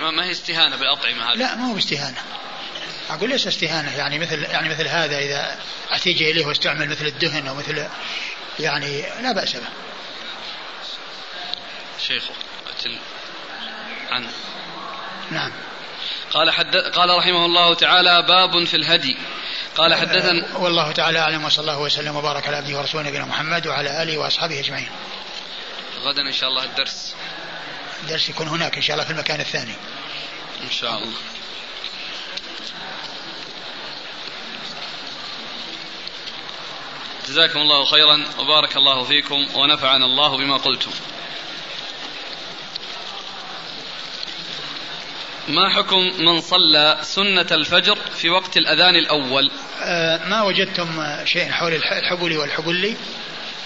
ما 0.00 0.24
هي 0.24 0.30
استهانة 0.30 0.76
بالاطعمه 0.76 1.32
هذه؟ 1.32 1.38
لا 1.38 1.54
ما 1.54 1.72
هو 1.72 1.78
استهانة. 1.78 2.18
أقول 3.10 3.30
ليس 3.30 3.46
استهانة 3.46 3.96
يعني 3.96 4.18
مثل 4.18 4.42
يعني 4.42 4.68
مثل 4.68 4.88
هذا 4.88 5.18
إذا 5.18 5.58
احتيج 5.92 6.22
إليه 6.22 6.46
وأستعمل 6.46 6.88
مثل 6.88 7.06
الدهن 7.06 7.46
أو 7.46 7.54
مثل 7.54 7.86
يعني 8.60 9.02
لا 9.22 9.32
بأس 9.32 9.56
به. 9.56 9.68
شيخ 12.06 12.24
عن. 14.10 14.26
نعم. 15.30 15.52
قال 16.30 16.50
حد 16.50 16.76
قال 16.76 17.18
رحمه 17.18 17.46
الله 17.46 17.74
تعالى 17.74 18.22
باب 18.22 18.64
في 18.64 18.76
الهدي. 18.76 19.16
قال 19.76 19.94
حدثنا 19.94 20.56
والله 20.56 20.92
تعالى 20.92 21.18
أعلم 21.18 21.44
وصلى 21.44 21.62
الله 21.62 21.78
وسلم 21.78 22.16
وبارك 22.16 22.46
على 22.46 22.56
عبده 22.56 22.78
ورسوله 22.78 23.08
نبينا 23.08 23.24
محمد 23.24 23.66
وعلى 23.66 24.02
آله 24.02 24.18
وأصحابه 24.18 24.60
أجمعين. 24.60 24.88
غدا 26.02 26.22
إن 26.22 26.32
شاء 26.32 26.48
الله 26.48 26.64
الدرس. 26.64 27.14
الدرس 28.02 28.28
يكون 28.28 28.48
هناك 28.48 28.76
إن 28.76 28.82
شاء 28.82 28.94
الله 28.94 29.04
في 29.04 29.12
المكان 29.12 29.40
الثاني. 29.40 29.74
إن 30.64 30.70
شاء 30.70 30.98
الله. 30.98 31.12
جزاكم 37.28 37.58
الله 37.58 37.84
خيرا 37.84 38.24
وبارك 38.38 38.76
الله 38.76 39.04
فيكم 39.04 39.46
ونفعنا 39.54 40.04
الله 40.04 40.36
بما 40.36 40.56
قلتم. 40.56 40.90
ما 45.48 45.68
حكم 45.68 45.98
من 46.18 46.40
صلى 46.40 46.98
سنة 47.02 47.46
الفجر 47.50 47.98
في 48.16 48.30
وقت 48.30 48.56
الأذان 48.56 48.96
الأول 48.96 49.50
آه 49.82 50.28
ما 50.28 50.42
وجدتم 50.42 51.04
شيء 51.24 51.50
حول 51.50 51.72
الحبلي 51.74 52.36
والحبلي 52.36 52.96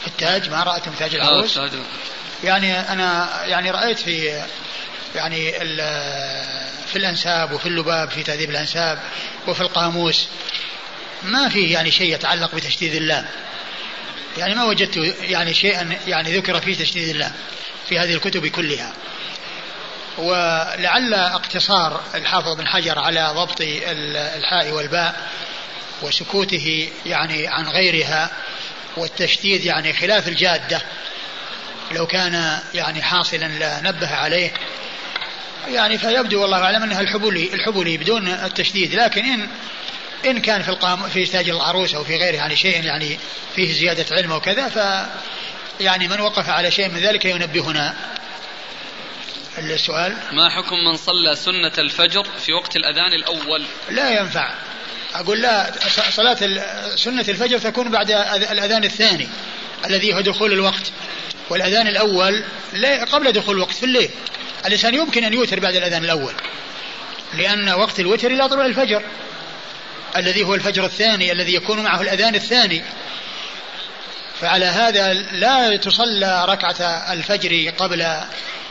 في 0.00 0.06
التاج 0.06 0.50
ما 0.50 0.62
رأيتم 0.62 0.92
تاج 0.92 1.14
آه، 1.14 1.18
العروس 1.18 1.58
يعني 2.44 2.80
أنا 2.80 3.44
يعني 3.44 3.70
رأيت 3.70 3.98
في 3.98 4.42
يعني 5.14 5.52
في 6.86 6.96
الأنساب 6.96 7.52
وفي 7.52 7.66
اللباب 7.66 8.10
في 8.10 8.22
تهذيب 8.22 8.50
الأنساب 8.50 8.98
وفي 9.48 9.60
القاموس 9.60 10.28
ما 11.22 11.48
فيه 11.48 11.72
يعني 11.72 11.90
شيء 11.90 12.14
يتعلق 12.14 12.54
بتشديد 12.54 12.94
اللام 12.94 13.26
يعني 14.38 14.54
ما 14.54 14.64
وجدت 14.64 14.96
يعني 15.20 15.54
شيئا 15.54 15.98
يعني 16.06 16.36
ذكر 16.36 16.60
فيه 16.60 16.74
تشديد 16.74 17.08
اللام 17.08 17.32
في 17.88 17.98
هذه 17.98 18.14
الكتب 18.14 18.46
كلها. 18.46 18.92
ولعل 20.18 21.14
اقتصار 21.14 22.00
الحافظ 22.14 22.56
بن 22.56 22.66
حجر 22.66 22.98
على 22.98 23.32
ضبط 23.34 23.56
الحاء 23.60 24.70
والباء 24.70 25.28
وسكوته 26.02 26.90
يعني 27.06 27.46
عن 27.46 27.68
غيرها 27.68 28.30
والتشديد 28.96 29.64
يعني 29.64 29.92
خلاف 29.92 30.28
الجادة 30.28 30.82
لو 31.92 32.06
كان 32.06 32.58
يعني 32.74 33.02
حاصلا 33.02 33.46
لنبه 33.80 34.14
عليه 34.14 34.52
يعني 35.68 35.98
فيبدو 35.98 36.42
والله 36.42 36.62
أعلم 36.62 36.82
أنها 36.82 37.00
الحبولي 37.00 37.54
الحبولي 37.54 37.96
بدون 37.96 38.28
التشديد 38.28 38.94
لكن 38.94 39.24
إن 39.24 39.48
إن 40.24 40.40
كان 40.40 40.62
في 40.62 40.68
القام 40.68 41.08
في 41.08 41.26
تاج 41.26 41.48
العروس 41.48 41.94
أو 41.94 42.04
في 42.04 42.16
غيره 42.16 42.36
يعني 42.36 42.56
شيء 42.56 42.84
يعني 42.84 43.18
فيه 43.56 43.72
زيادة 43.72 44.16
علم 44.16 44.32
وكذا 44.32 44.68
ف 44.68 45.06
يعني 45.80 46.08
من 46.08 46.20
وقف 46.20 46.48
على 46.48 46.70
شيء 46.70 46.88
من 46.88 47.00
ذلك 47.00 47.24
ينبهنا. 47.24 47.96
السؤال؟ 49.58 50.16
ما 50.32 50.48
حكم 50.50 50.76
من 50.76 50.96
صلى 50.96 51.36
سنة 51.36 51.72
الفجر 51.78 52.24
في 52.24 52.52
وقت 52.52 52.76
الأذان 52.76 53.12
الأول؟ 53.12 53.64
لا 53.90 54.20
ينفع. 54.20 54.54
أقول 55.14 55.40
لا 55.40 55.72
صلاة 56.10 56.38
سنة 56.96 57.24
الفجر 57.28 57.58
تكون 57.58 57.90
بعد 57.90 58.10
الأذان 58.50 58.84
الثاني 58.84 59.28
الذي 59.86 60.14
هو 60.14 60.20
دخول 60.20 60.52
الوقت. 60.52 60.92
والأذان 61.50 61.86
الأول 61.86 62.44
قبل 63.12 63.32
دخول 63.32 63.56
الوقت 63.56 63.74
في 63.74 63.82
الليل. 63.82 64.10
الإنسان 64.66 64.94
يمكن 64.94 65.24
أن 65.24 65.34
يوتر 65.34 65.60
بعد 65.60 65.74
الأذان 65.74 66.04
الأول 66.04 66.32
لأن 67.34 67.68
وقت 67.68 68.00
الوتر 68.00 68.30
إلى 68.30 68.48
طلوع 68.48 68.66
الفجر. 68.66 69.02
الذي 70.16 70.44
هو 70.44 70.54
الفجر 70.54 70.84
الثاني 70.84 71.32
الذي 71.32 71.54
يكون 71.54 71.80
معه 71.80 72.00
الأذان 72.00 72.34
الثاني. 72.34 72.82
فعلى 74.40 74.64
هذا 74.64 75.12
لا 75.12 75.76
تصلى 75.76 76.44
ركعة 76.48 76.82
الفجر 77.12 77.72
قبل 77.78 78.00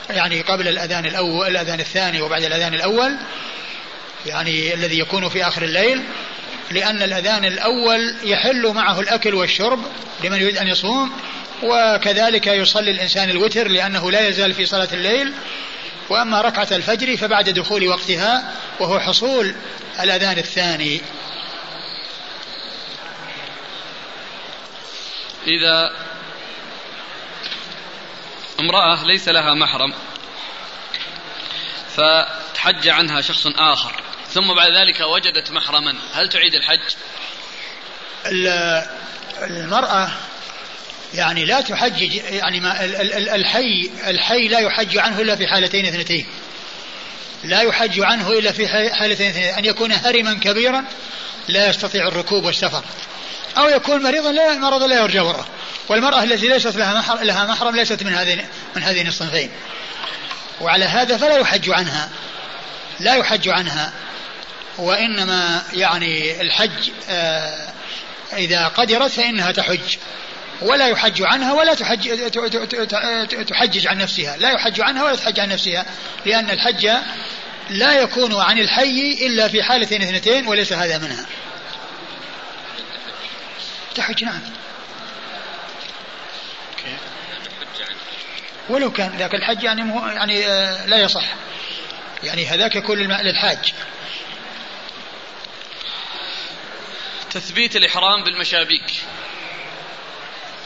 يعني 0.09 0.41
قبل 0.41 0.67
الأذان 0.67 1.05
الأول 1.05 1.47
الأذان 1.47 1.79
الثاني 1.79 2.21
وبعد 2.21 2.43
الأذان 2.43 2.73
الأول 2.73 3.17
يعني 4.25 4.73
الذي 4.73 4.99
يكون 4.99 5.29
في 5.29 5.47
آخر 5.47 5.63
الليل 5.63 6.03
لأن 6.71 7.01
الأذان 7.01 7.45
الأول 7.45 8.15
يحل 8.23 8.67
معه 8.67 8.99
الأكل 8.99 9.35
والشرب 9.35 9.79
لمن 10.23 10.41
يريد 10.41 10.57
أن 10.57 10.67
يصوم 10.67 11.11
وكذلك 11.63 12.47
يصلي 12.47 12.91
الإنسان 12.91 13.29
الوتر 13.29 13.67
لأنه 13.67 14.11
لا 14.11 14.27
يزال 14.27 14.53
في 14.53 14.65
صلاة 14.65 14.89
الليل. 14.93 15.33
وأما 16.09 16.41
ركعة 16.41 16.67
الفجر 16.71 17.17
فبعد 17.17 17.49
دخول 17.49 17.87
وقتها 17.87 18.51
وهو 18.79 18.99
حصول 18.99 19.55
الأذان 19.99 20.37
الثاني. 20.37 21.01
إذا 25.47 25.91
امرأة 28.59 29.05
ليس 29.05 29.27
لها 29.27 29.53
محرم 29.53 29.93
فتحج 31.95 32.87
عنها 32.87 33.21
شخص 33.21 33.47
آخر 33.47 34.01
ثم 34.29 34.53
بعد 34.53 34.71
ذلك 34.71 34.99
وجدت 34.99 35.51
محرما 35.51 35.95
هل 36.13 36.29
تعيد 36.29 36.55
الحج؟ 36.55 36.95
المرأة 39.41 40.11
يعني 41.15 41.45
لا 41.45 41.61
تحجج 41.61 42.15
يعني 42.15 42.59
ما 42.59 42.85
الحي 43.35 43.89
الحي 44.07 44.47
لا 44.47 44.59
يحج 44.59 44.97
عنه 44.97 45.21
إلا 45.21 45.35
في 45.35 45.47
حالتين 45.47 45.85
اثنتين. 45.85 46.25
لا 47.43 47.61
يحج 47.61 47.99
عنه 47.99 48.31
إلا 48.31 48.51
في 48.51 48.67
حالتين 48.93 49.29
اثنتين. 49.29 49.53
أن 49.53 49.65
يكون 49.65 49.91
هرما 49.91 50.33
كبيرا 50.33 50.85
لا 51.47 51.69
يستطيع 51.69 52.07
الركوب 52.07 52.45
والسفر. 52.45 52.83
أو 53.57 53.69
يكون 53.69 54.03
مريضا 54.03 54.31
لا 54.31 54.53
مرض 54.53 54.83
لا 54.83 54.95
يرجى 54.95 55.19
بره 55.19 55.47
والمرأة 55.87 56.23
التي 56.23 56.47
ليست 56.47 56.75
لها 56.75 56.99
محرم, 56.99 57.23
لها 57.23 57.45
محرم 57.45 57.75
ليست 57.75 58.03
من 58.03 58.13
هذين 58.13 58.45
من 58.75 58.83
هذين 58.83 59.07
الصنفين. 59.07 59.51
وعلى 60.61 60.85
هذا 60.85 61.17
فلا 61.17 61.37
يحج 61.37 61.69
عنها. 61.69 62.09
لا 62.99 63.15
يحج 63.15 63.49
عنها. 63.49 63.93
وإنما 64.77 65.63
يعني 65.73 66.41
الحج 66.41 66.89
آه 67.09 67.73
إذا 68.33 68.67
قدرت 68.67 69.11
فإنها 69.11 69.51
تحج. 69.51 69.97
ولا 70.61 70.87
يحج 70.87 71.21
عنها 71.21 71.53
ولا 71.53 71.73
تحج 71.73 72.29
تحجج 73.45 73.87
عن 73.87 73.97
نفسها. 73.97 74.37
لا 74.37 74.51
يحج 74.51 74.81
عنها 74.81 75.03
ولا 75.03 75.15
تحج 75.15 75.39
عن 75.39 75.49
نفسها 75.49 75.85
لأن 76.25 76.49
الحج 76.49 76.89
لا 77.69 77.93
يكون 77.93 78.41
عن 78.41 78.59
الحي 78.59 79.17
إلا 79.21 79.47
في 79.47 79.63
حالتين 79.63 80.01
اثنتين 80.01 80.47
وليس 80.47 80.73
هذا 80.73 80.97
منها. 80.97 81.25
تحج 83.95 84.23
نعم. 84.23 84.41
ولو 88.69 88.91
كان 88.91 89.17
ذاك 89.17 89.35
الحج 89.35 89.63
يعني 89.63 89.83
مو 89.83 90.07
يعني 90.07 90.47
آه 90.47 90.85
لا 90.85 90.97
يصح. 90.97 91.25
يعني 92.23 92.45
هذاك 92.45 92.75
يكون 92.75 92.97
للحاج. 92.97 93.73
تثبيت 97.31 97.75
الإحرام 97.75 98.23
بالمشابيك. 98.23 99.03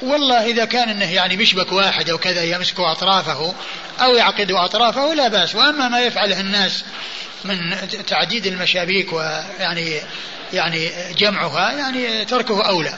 والله 0.02 0.46
إذا 0.46 0.66
كان 0.66 0.90
أنه 0.90 1.14
يعني 1.14 1.38
مشبك 1.38 1.72
واحد 1.72 2.10
أو 2.10 2.18
كذا 2.18 2.44
يمسك 2.44 2.80
أطرافه 2.80 3.54
أو 4.02 4.16
يعقد 4.16 4.52
أطرافه 4.52 5.14
لا 5.14 5.28
بأس. 5.28 5.56
وأما 5.56 5.90
ما 5.90 6.00
يفعله 6.00 6.40
الناس 6.40 6.84
من 7.44 7.58
تعديد 8.08 8.46
المشابيك 8.46 9.14
ويعني 9.14 10.02
يعني 10.54 10.92
جمعها 11.14 11.72
يعني 11.72 12.26
تركه 12.26 12.68
أولى. 12.68 12.94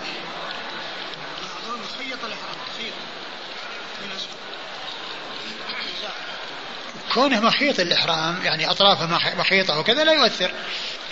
كونه 7.13 7.39
مخيط 7.39 7.79
الإحرام 7.79 8.39
يعني 8.43 8.71
أطرافه 8.71 9.35
مخيطة 9.37 9.79
وكذا 9.79 10.03
لا 10.03 10.13
يؤثر 10.13 10.51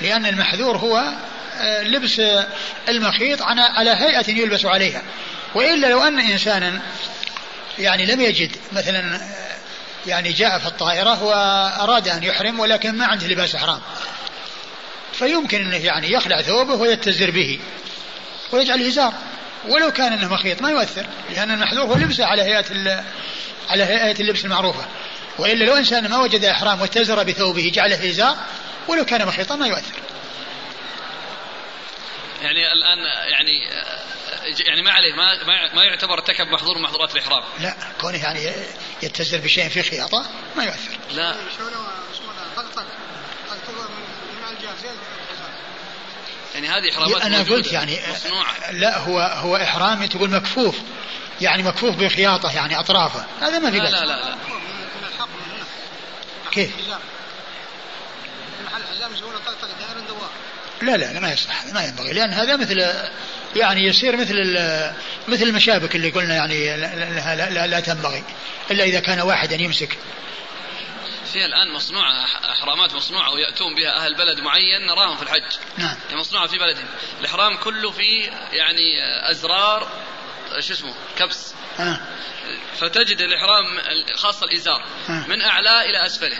لأن 0.01 0.25
المحذور 0.25 0.77
هو 0.77 1.03
آه، 1.61 1.83
لبس 1.83 2.21
المخيط 2.89 3.41
على 3.41 3.89
هيئة 3.89 4.29
يلبس 4.29 4.65
عليها. 4.65 5.01
وإلا 5.55 5.87
لو 5.87 6.03
أن 6.03 6.19
إنسانا 6.19 6.81
يعني 7.79 8.05
لم 8.05 8.21
يجد 8.21 8.55
مثلا 8.71 9.21
يعني 10.07 10.31
جاء 10.31 10.59
في 10.59 10.65
الطائرة 10.65 11.23
وأراد 11.23 12.07
أن 12.07 12.23
يحرم 12.23 12.59
ولكن 12.59 12.97
ما 12.97 13.05
عنده 13.05 13.27
لباس 13.27 13.55
إحرام 13.55 13.81
فيمكن 15.13 15.65
أنه 15.65 15.85
يعني 15.85 16.11
يخلع 16.11 16.41
ثوبه 16.41 16.73
ويتزر 16.73 17.31
به 17.31 17.59
ويجعل 18.51 18.81
إزار 18.81 19.13
ولو 19.67 19.91
كان 19.91 20.13
أنه 20.13 20.33
مخيط 20.33 20.61
ما 20.61 20.69
يؤثر 20.69 21.05
لأن 21.29 21.51
المحذور 21.51 21.83
هو 21.83 21.95
لبسه 21.95 22.25
على 22.25 22.41
هيئة 22.41 22.65
على 23.69 23.83
هيئة 23.83 24.21
اللبس 24.21 24.45
المعروفة. 24.45 24.85
وإلا 25.37 25.65
لو 25.65 25.77
إنسان 25.77 26.09
ما 26.09 26.17
وجد 26.17 26.45
إحرام 26.45 26.81
واتزر 26.81 27.23
بثوبه 27.23 27.71
جعله 27.73 28.09
إزار 28.09 28.37
ولو 28.87 29.05
كان 29.05 29.25
مخيطا 29.25 29.55
ما 29.55 29.67
يؤثر. 29.67 29.99
يعني 32.41 32.71
الآن 32.73 32.99
يعني 33.31 33.51
يعني 34.65 34.81
ما 34.81 34.91
عليه 34.91 35.13
ما 35.13 35.73
ما 35.73 35.83
يعتبر 35.83 36.13
ارتكب 36.13 36.47
محظور 36.47 36.77
من 36.77 36.83
محظورات 36.83 37.15
الإحرام. 37.15 37.43
لا 37.59 37.75
كونه 38.01 38.23
يعني 38.23 38.51
يتزر 39.03 39.37
بشيء 39.37 39.69
في 39.69 39.83
خياطة 39.83 40.25
ما 40.55 40.63
يؤثر. 40.63 40.97
لا. 41.11 41.35
يعني 46.55 46.67
هذه 46.67 46.91
إحرامات 46.91 47.21
أنا 47.21 47.43
قلت 47.43 47.71
يعني 47.71 47.99
مصنوعة. 48.11 48.71
لا 48.71 48.97
هو 48.97 49.19
هو 49.19 49.55
إحرام 49.55 50.05
تقول 50.05 50.29
مكفوف 50.29 50.75
يعني 51.41 51.63
مكفوف 51.63 51.95
بخياطة 51.95 52.55
يعني 52.55 52.79
أطرافه. 52.79 53.25
هذا 53.41 53.59
ما 53.59 53.71
في 53.71 53.77
لا, 53.77 53.89
لا 53.89 54.05
لا 54.05 54.05
لا. 54.05 54.35
كيف؟ 56.51 56.71
لا 60.81 60.97
لا 60.97 61.13
لا 61.13 61.19
ما 61.19 61.31
يصح 61.31 61.65
ما 61.65 61.83
ينبغي 61.83 62.13
لأن 62.13 62.33
هذا 62.33 62.55
مثل 62.55 62.93
يعني 63.55 63.85
يصير 63.85 64.17
مثل 64.17 64.35
مثل 65.27 65.43
المشابك 65.43 65.95
اللي 65.95 66.09
قلنا 66.09 66.35
يعني 66.35 66.77
لا, 66.77 67.35
لا, 67.35 67.49
لا, 67.49 67.67
لا 67.67 67.79
تنبغي 67.79 68.23
إلا 68.71 68.83
إذا 68.83 68.99
كان 68.99 69.21
واحدا 69.21 69.55
يمسك. 69.55 69.97
في 71.33 71.45
الآن 71.45 71.73
مصنوعة 71.73 72.25
أحرامات 72.51 72.93
مصنوعة 72.93 73.33
ويأتون 73.33 73.75
بها 73.75 74.05
أهل 74.05 74.15
بلد 74.15 74.39
معين 74.39 74.85
نراهم 74.87 75.17
في 75.17 75.23
الحج. 75.23 75.57
نعم. 75.77 75.97
يعني 76.09 76.21
مصنوعة 76.21 76.47
في 76.47 76.57
بلدهم. 76.57 76.85
الإحرام 77.19 77.57
كله 77.57 77.91
في 77.91 78.31
يعني 78.51 78.83
أزرار 79.31 79.87
شو 80.59 80.73
اسمه 80.73 80.93
كبس. 81.17 81.53
آه. 81.79 81.99
فتجد 82.77 83.21
الإحرام 83.21 83.65
خاصة 84.15 84.45
الإزار. 84.45 84.83
آه. 85.09 85.27
من 85.27 85.41
أعلى 85.41 85.89
إلى 85.89 86.05
أسفله. 86.05 86.37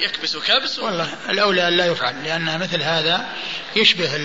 يكبس 0.00 0.36
كبس 0.36 0.78
والله 0.78 1.30
الأولى 1.30 1.70
لا 1.70 1.86
يفعل 1.86 2.24
لأن 2.24 2.58
مثل 2.60 2.82
هذا 2.82 3.26
يشبه 3.76 4.16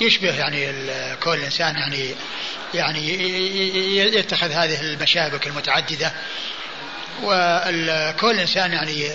يشبه 0.00 0.38
يعني 0.38 0.72
كل 1.16 1.34
الإنسان 1.34 1.76
يعني 1.76 2.14
يعني 2.74 3.08
يتخذ 4.16 4.50
هذه 4.52 4.80
المشابك 4.80 5.46
المتعددة. 5.46 6.12
وكل 7.22 8.40
إنسان 8.40 8.72
يعني 8.72 9.10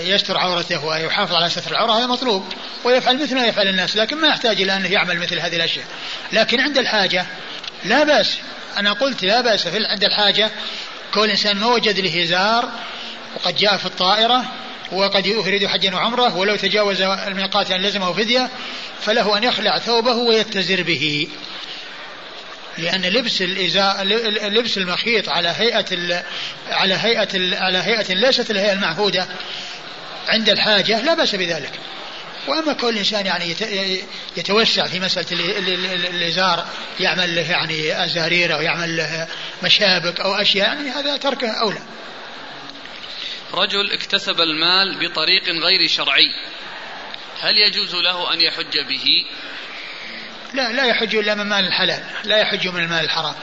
يستر 0.00 0.38
عورته 0.38 0.84
ويحافظ 0.84 1.34
على 1.34 1.50
ستر 1.50 1.70
العورة 1.70 1.92
هذا 1.92 2.06
مطلوب. 2.06 2.44
ويفعل 2.84 3.22
مثل 3.22 3.34
ما 3.34 3.44
يفعل 3.44 3.68
الناس 3.68 3.96
لكن 3.96 4.20
ما 4.20 4.28
يحتاج 4.28 4.60
إلى 4.60 4.76
أنه 4.76 4.88
يعمل 4.88 5.18
مثل 5.18 5.38
هذه 5.38 5.56
الأشياء. 5.56 5.86
لكن 6.32 6.60
عند 6.60 6.78
الحاجة 6.78 7.26
لا 7.84 8.04
بأس. 8.04 8.38
أنا 8.76 8.92
قلت 8.92 9.24
لا 9.24 9.40
بأس. 9.40 9.68
في 9.68 9.86
عند 9.86 10.04
الحاجة 10.04 10.50
كل 11.14 11.30
إنسان 11.30 11.56
ما 11.56 11.66
وجد 11.66 12.00
له 12.00 12.62
وقد 13.36 13.56
جاء 13.56 13.76
في 13.76 13.86
الطائرة 13.86 14.44
وقد 14.92 15.26
يريد 15.26 15.66
حجا 15.66 15.94
وعمرة 15.94 16.36
ولو 16.36 16.56
تجاوز 16.56 17.00
الميقات 17.00 17.70
أن 17.70 17.82
لزمه 17.82 18.12
فدية 18.12 18.50
فله 19.00 19.38
أن 19.38 19.44
يخلع 19.44 19.78
ثوبه 19.78 20.14
ويتزر 20.14 20.82
به 20.82 21.28
لأن 22.78 23.02
لبس 23.02 23.42
الإزاء 23.42 24.04
لبس 24.48 24.78
المخيط 24.78 25.28
على 25.28 25.48
هيئة 25.48 26.22
على 26.70 26.94
هيئة 26.94 27.56
على 27.56 27.78
هيئة 27.78 28.14
ليست 28.14 28.50
الهيئة 28.50 28.72
المعهودة 28.72 29.26
عند 30.28 30.48
الحاجة 30.48 31.00
لا 31.02 31.14
بأس 31.14 31.34
بذلك. 31.34 31.70
وأما 32.46 32.72
كل 32.72 32.98
إنسان 32.98 33.26
يعني 33.26 33.56
يتوسع 34.36 34.86
في 34.86 35.00
مسألة 35.00 35.26
الإزار 36.10 36.66
يعمل 37.00 37.36
له 37.36 37.50
يعني 37.50 38.04
أزارير 38.04 38.54
أو 38.54 38.60
يعمل 38.60 38.96
له 38.96 39.28
مشابك 39.62 40.20
أو 40.20 40.34
أشياء 40.34 40.66
يعني 40.66 40.90
هذا 40.90 41.16
تركه 41.16 41.48
أولى. 41.48 41.80
رجل 43.52 43.92
اكتسب 43.92 44.40
المال 44.40 44.98
بطريق 45.00 45.48
غير 45.48 45.88
شرعي 45.88 46.34
هل 47.40 47.56
يجوز 47.56 47.94
له 47.94 48.34
أن 48.34 48.40
يحج 48.40 48.78
به؟ 48.78 49.24
لا 50.54 50.72
لا 50.72 50.86
يحج 50.86 51.16
إلا 51.16 51.34
من 51.34 51.46
مال 51.46 51.66
الحلال، 51.66 52.04
لا 52.24 52.38
يحج 52.38 52.68
من 52.68 52.82
المال 52.82 53.04
الحرام. 53.04 53.34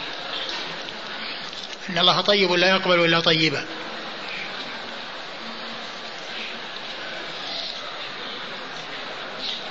إن 1.89 1.97
الله 1.97 2.21
طيب 2.21 2.51
لا 2.51 2.69
يقبل 2.69 3.05
إلا 3.05 3.19
طيبا. 3.19 3.65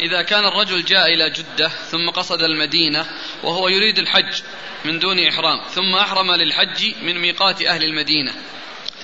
إذا 0.01 0.23
كان 0.23 0.45
الرجل 0.45 0.85
جاء 0.85 1.15
إلى 1.15 1.31
جدة 1.31 1.69
ثم 1.69 2.11
قصد 2.11 2.43
المدينة 2.43 3.07
وهو 3.43 3.69
يريد 3.69 3.99
الحج 3.99 4.43
من 4.85 4.99
دون 4.99 5.27
إحرام 5.27 5.61
ثم 5.71 5.95
أحرم 5.95 6.33
للحج 6.33 6.95
من 7.03 7.19
ميقات 7.19 7.63
أهل 7.63 7.85
المدينة 7.85 8.35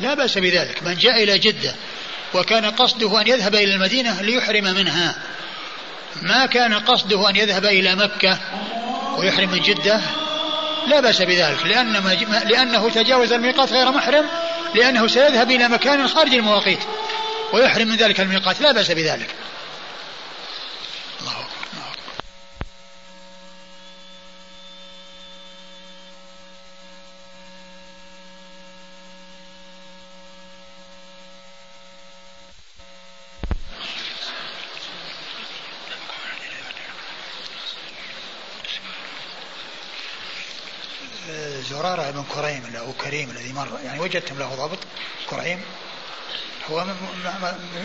لا 0.00 0.14
بأس 0.14 0.38
بذلك 0.38 0.82
من 0.82 0.96
جاء 0.96 1.22
إلى 1.22 1.38
جدة 1.38 1.74
وكان 2.34 2.64
قصده 2.64 3.20
أن 3.20 3.26
يذهب 3.26 3.54
إلى 3.54 3.74
المدينة 3.74 4.22
ليحرم 4.22 4.64
منها. 4.64 5.14
ما 6.22 6.46
كان 6.46 6.74
قصده 6.74 7.30
أن 7.30 7.36
يذهب 7.36 7.64
إلى 7.64 7.94
مكة 7.94 8.38
ويحرم 9.18 9.50
من 9.50 9.60
جدة؟ 9.60 10.00
لا 10.86 11.00
بأس 11.00 11.22
بذلك 11.22 11.66
لأن 11.66 11.92
لأنه 12.48 12.90
تجاوز 12.90 13.32
الميقات 13.32 13.72
غير 13.72 13.90
محرم 13.90 14.24
لأنه 14.74 15.06
سيذهب 15.06 15.50
إلى 15.50 15.68
مكان 15.68 16.08
خارج 16.08 16.34
المواقيت 16.34 16.78
ويحرم 17.52 17.88
من 17.88 17.96
ذلك 17.96 18.20
الميقات 18.20 18.60
لا 18.60 18.72
بأس 18.72 18.90
بذلك 18.90 19.28
زرارة 41.70 42.10
بن 42.10 42.23
كريم 42.34 42.76
أو 42.76 42.92
كريم 42.92 43.30
الذي 43.30 43.52
مر 43.52 43.78
يعني 43.84 44.00
وجدتم 44.00 44.38
له 44.38 44.54
ضبط 44.54 44.78
كريم. 45.30 45.60
هو 46.70 46.86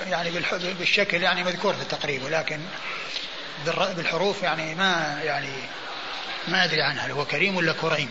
يعني 0.07 0.31
بالشكل 0.79 1.21
يعني 1.21 1.43
مذكور 1.43 1.73
في 1.73 1.81
التقريب 1.81 2.23
ولكن 2.23 2.59
بالحروف 3.65 4.43
يعني 4.43 4.75
ما 4.75 5.21
يعني 5.23 5.53
ما 6.47 6.63
أدري 6.63 6.81
عنها 6.81 7.05
هل 7.05 7.11
هو 7.11 7.25
كريم 7.25 7.57
ولا 7.57 7.73
كريم؟ 7.73 8.09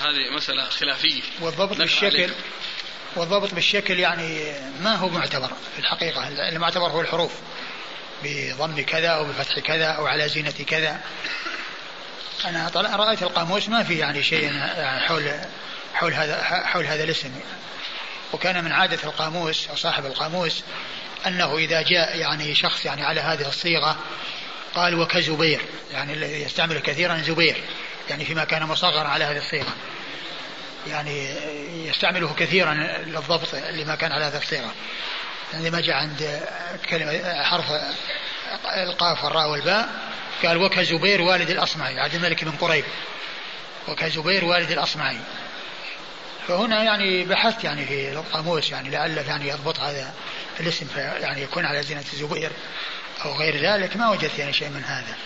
هذه 0.00 0.36
مسألة 0.36 0.64
خلافية. 0.64 1.22
والضبط 1.40 1.76
بالشكل 1.76 2.30
والضبط 3.16 3.54
بالشكل 3.54 3.98
يعني 3.98 4.52
ما 4.80 4.94
هو 4.94 5.08
معتبر 5.08 5.48
في 5.74 5.78
الحقيقة 5.78 6.28
المعتبر 6.28 6.86
هو 6.86 7.00
الحروف 7.00 7.32
بضم 8.24 8.80
كذا 8.80 9.08
أو 9.08 9.24
بفتح 9.24 9.58
كذا 9.58 9.86
أو 9.86 10.06
على 10.06 10.28
زينة 10.28 10.54
كذا. 10.66 11.00
أنا 12.44 12.68
طلع 12.68 12.96
رأيت 12.96 13.22
القاموس 13.22 13.68
ما 13.68 13.82
في 13.82 13.98
يعني 13.98 14.22
شيء 14.22 14.52
حول 14.98 15.30
حول 15.94 16.14
هذا 16.14 16.42
حول 16.42 16.86
هذا 16.86 17.04
الاسم. 17.04 17.30
وكان 18.32 18.64
من 18.64 18.72
عادة 18.72 18.98
القاموس 19.04 19.68
أو 19.68 19.76
صاحب 19.76 20.06
القاموس 20.06 20.62
أنه 21.26 21.58
إذا 21.58 21.82
جاء 21.82 22.18
يعني 22.18 22.54
شخص 22.54 22.84
يعني 22.84 23.04
على 23.04 23.20
هذه 23.20 23.48
الصيغة 23.48 23.96
قال 24.74 24.94
وكزبير 24.94 25.60
يعني 25.92 26.12
يستعمل 26.42 26.78
كثيرا 26.78 27.16
زبير 27.16 27.56
يعني 28.10 28.24
فيما 28.24 28.44
كان 28.44 28.62
مصغرا 28.62 29.08
على 29.08 29.24
هذه 29.24 29.38
الصيغة. 29.38 29.74
يعني 30.86 31.28
يستعمله 31.88 32.34
كثيرا 32.34 32.74
للضبط 33.06 33.54
لما 33.54 33.94
كان 33.94 34.12
على 34.12 34.24
هذه 34.24 34.38
الصيغة. 34.38 34.72
يعني 35.52 35.70
ما 35.70 35.80
جاء 35.80 35.96
عند 35.96 36.40
كلمة 36.90 37.42
حرف 37.42 37.64
القاف 38.64 39.24
والراء 39.24 39.50
والباء 39.50 39.88
قال 40.46 40.56
وكزبير 40.56 41.22
والد 41.22 41.50
الأصمعي 41.50 42.00
عبد 42.00 42.14
الملك 42.14 42.44
بن 42.44 42.50
قريب. 42.50 42.84
وكزبير 43.88 44.44
والد 44.44 44.70
الأصمعي. 44.70 45.16
فهنا 46.48 46.82
يعني 46.82 47.24
بحثت 47.24 47.64
يعني 47.64 47.86
في 47.86 48.12
القاموس 48.12 48.70
يعني 48.70 48.90
لعل 48.90 49.18
يعني 49.18 49.48
يضبط 49.48 49.80
هذا 49.80 50.14
الاسم 50.60 50.86
يعني 50.96 51.42
يكون 51.42 51.64
على 51.64 51.82
زينة 51.82 52.04
زبير 52.14 52.52
أو 53.24 53.32
غير 53.32 53.56
ذلك. 53.56 53.96
ما 53.96 54.10
وجدت 54.10 54.38
يعني 54.38 54.52
شيء 54.52 54.68
من 54.68 54.84
هذا. 54.84 55.16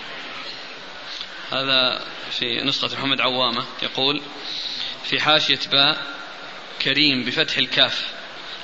هذا 1.53 2.01
في 2.31 2.61
نسخة 2.65 2.97
محمد 2.99 3.21
عوامة 3.21 3.65
يقول 3.83 4.23
في 5.05 5.21
حاشية 5.21 5.61
باء 5.73 6.03
كريم 6.83 7.25
بفتح 7.25 7.57
الكاف 7.57 8.07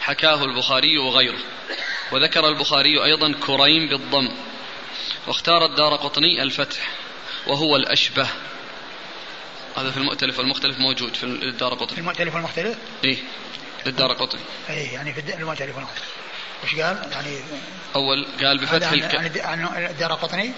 حكاه 0.00 0.44
البخاري 0.44 0.98
وغيره. 0.98 1.38
وذكر 2.12 2.48
البخاري 2.48 3.04
أيضا 3.04 3.32
كريم 3.32 3.88
بالضم 3.88 4.51
واختار 5.26 5.64
الدار 5.64 5.96
قطني 5.96 6.42
الفتح 6.42 6.88
وهو 7.46 7.76
الأشبه 7.76 8.26
هذا 9.76 9.90
في 9.90 9.96
المؤتلف 9.96 10.38
والمختلف 10.38 10.78
موجود 10.78 11.14
في 11.14 11.24
الدار 11.24 11.74
قطني 11.74 11.94
في 11.94 11.98
المؤتلف 11.98 12.34
والمختلف؟ 12.34 12.76
إيه 13.04 13.18
للدار 13.86 14.12
قطني 14.12 14.40
اي 14.70 14.84
يعني 14.84 15.14
في 15.14 15.36
المعجم 15.36 15.64
الكبير 15.64 15.86
وش 16.64 16.74
قال؟ 16.74 17.10
يعني 17.12 17.40
أول 17.96 18.26
قال 18.42 18.58
بفتح 18.58 18.92
الكاف 18.92 19.44
عن 19.44 19.86
الدار 19.90 20.12
قطني 20.12 20.52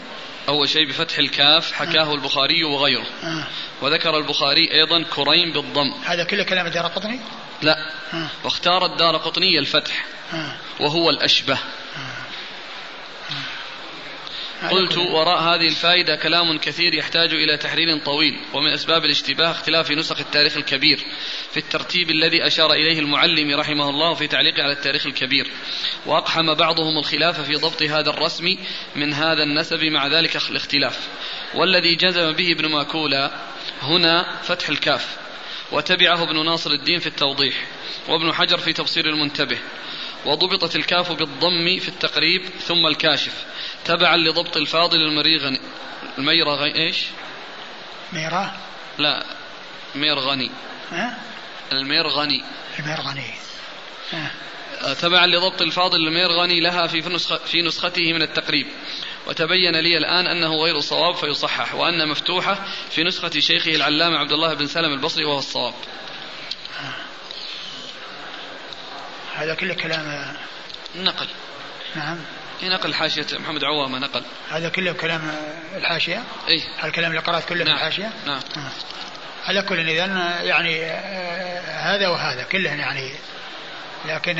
أول 0.49 0.69
شيء 0.69 0.89
بفتح 0.89 1.19
الكاف 1.19 1.73
حكاه 1.73 2.11
آه. 2.11 2.15
البخاري 2.15 2.65
وغيره 2.65 3.07
آه. 3.23 3.47
وذكر 3.83 4.19
البخاري 4.19 4.73
أيضا 4.73 5.03
كريم 5.03 5.53
بالضم 5.53 5.95
هذا 6.05 6.25
كله 6.25 6.43
كلام 6.45 6.67
الدار 6.67 6.87
قطني؟ 6.87 7.21
لا 7.62 7.77
آه. 8.15 8.29
واختار 8.45 8.87
الدار 8.87 9.17
قطني 9.17 9.59
الفتح 9.59 10.05
آه. 10.33 10.57
وهو 10.81 11.11
الأشبه 11.11 11.59
قلت 14.71 14.99
وراء 14.99 15.43
هذه 15.43 15.69
الفائدة 15.69 16.17
كلام 16.17 16.59
كثير 16.59 16.95
يحتاج 16.95 17.35
إلى 17.35 17.57
تحرير 17.57 17.99
طويل 17.99 18.41
ومن 18.55 18.73
أسباب 18.73 19.05
الاشتباه 19.05 19.51
اختلاف 19.51 19.91
نسخ 19.91 20.21
التاريخ 20.21 20.57
الكبير 20.57 21.01
في 21.51 21.57
الترتيب 21.57 22.11
الذي 22.11 22.47
أشار 22.47 22.73
إليه 22.73 22.99
المعلم 22.99 23.61
رحمه 23.61 23.91
الله 23.91 24.15
في 24.15 24.27
تعليقه 24.27 24.62
على 24.62 24.73
التاريخ 24.73 25.07
الكبير. 25.07 25.51
وأقحم 26.07 26.55
بعضهم 26.55 26.99
الخلاف 26.99 27.41
في 27.41 27.55
ضبط 27.55 27.83
هذا 27.83 28.11
الرسم 28.11 28.57
من 28.97 29.12
هذا 29.12 29.43
النسب 29.43 29.85
مع 29.85 30.07
ذلك 30.07 30.37
الاختلاف. 30.51 31.09
والذي 31.55 31.95
جزم 31.95 32.33
به 32.33 32.53
ابن 32.53 32.69
ماكولا 32.69 33.31
هنا 33.83 34.41
فتح 34.43 34.69
الكاف 34.69 35.17
وتبعه 35.73 36.23
ابن 36.23 36.45
ناصر 36.45 36.71
الدين 36.71 36.99
في 36.99 37.07
التوضيح 37.07 37.55
وابن 38.09 38.33
حجر 38.33 38.59
في 38.59 38.73
تبصير 38.73 39.07
المنتبه 39.07 39.59
وضبطت 40.27 40.77
الكاف 40.77 41.12
بالضم 41.12 41.79
في 41.79 41.89
التقريب 41.89 42.43
ثم 42.43 42.87
الكاشف. 42.87 43.45
تبعا 43.85 44.16
لضبط 44.16 44.57
الفاضل 44.57 45.01
المريغني 45.01 45.61
الميرغي 46.18 46.74
إيش؟ 46.74 47.05
ميرا؟ 48.12 48.53
لا 48.99 49.24
ميرغني 49.95 50.51
ها؟ 50.91 51.18
الميرغني 51.72 52.45
الميرغني 52.78 53.35
أه. 54.14 54.30
تبعا 54.93 55.26
لضبط 55.26 55.62
الفاضل 55.62 56.07
الميرغني 56.07 56.61
لها 56.61 56.87
في 56.87 57.01
نسخة 57.01 57.37
في 57.37 57.62
نسخته 57.62 58.12
من 58.12 58.22
التقريب 58.22 58.66
وتبين 59.26 59.76
لي 59.76 59.99
الآن 59.99 60.26
أنه 60.26 60.57
غير 60.57 60.80
صواب 60.80 61.14
فيصحح 61.14 61.74
وأن 61.74 62.09
مفتوحة 62.09 62.64
في 62.91 63.05
نسخة 63.05 63.41
شيخه 63.41 63.74
العلامة 63.74 64.18
عبد 64.18 64.32
الله 64.32 64.55
بن 64.55 64.66
سلم 64.66 64.93
البصري 64.93 65.24
وهو 65.24 65.39
الصواب 65.39 65.74
هذا 69.35 69.55
كله 69.55 69.74
كلام 69.74 70.37
نقل 70.97 71.28
نعم 71.97 72.18
نقل 72.69 72.95
حاشية 72.95 73.27
محمد 73.39 73.65
عوامة 73.65 73.99
نقل. 73.99 74.23
هذا 74.51 74.69
كله 74.69 74.93
كلام 74.93 75.35
الحاشية؟ 75.77 76.23
اي 76.49 76.62
الكلام 76.85 77.11
اللي 77.11 77.23
قرأت 77.23 77.45
كله 77.45 77.65
نعم. 77.65 77.77
في 77.77 77.83
الحاشية؟ 77.83 78.12
نعم. 78.27 78.41
آه. 78.57 78.71
على 79.45 79.62
كل 79.62 79.91
إذا 79.91 80.07
يعني 80.43 80.85
آه، 80.85 81.97
هذا 81.97 82.09
وهذا 82.09 82.43
كلهم 82.43 82.81
يعني 82.81 83.11
لكن 84.05 84.35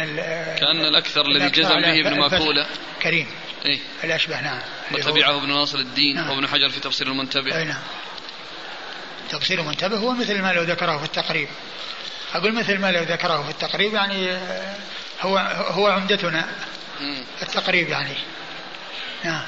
كأن 0.59 0.81
الأكثر 0.81 1.27
الذي 1.27 1.51
جزم 1.51 1.81
به 1.81 2.01
ابن 2.01 2.20
ماكولة 2.20 2.66
كريم. 3.03 3.27
إيه؟ 3.66 3.79
الأشبه 4.05 4.41
نعم. 4.41 4.61
وتبعه 4.93 5.37
ابن 5.37 5.49
ناصر 5.49 5.79
الدين 5.79 6.16
نعم. 6.16 6.31
وابن 6.31 6.49
حجر 6.49 6.68
في 6.68 6.81
تفسير 6.81 7.07
المنتبه. 7.07 7.57
أي 7.57 7.64
نعم. 7.64 7.83
تفسير 9.31 9.61
المنتبه 9.61 9.97
هو 9.97 10.12
مثل 10.12 10.43
ما 10.43 10.53
لو 10.53 10.62
ذكره 10.62 10.99
في 10.99 11.05
التقريب. 11.05 11.49
أقول 12.35 12.55
مثل 12.55 12.79
ما 12.79 12.93
لو 12.93 13.03
ذكره 13.03 13.43
في 13.43 13.51
التقريب 13.51 13.95
يعني 13.95 14.33
آه، 14.33 14.77
هو 15.20 15.39
هو 15.68 15.87
عمدتنا. 15.87 16.47
التقريب 17.42 17.88
يعني. 17.88 18.16
نعم. 19.24 19.45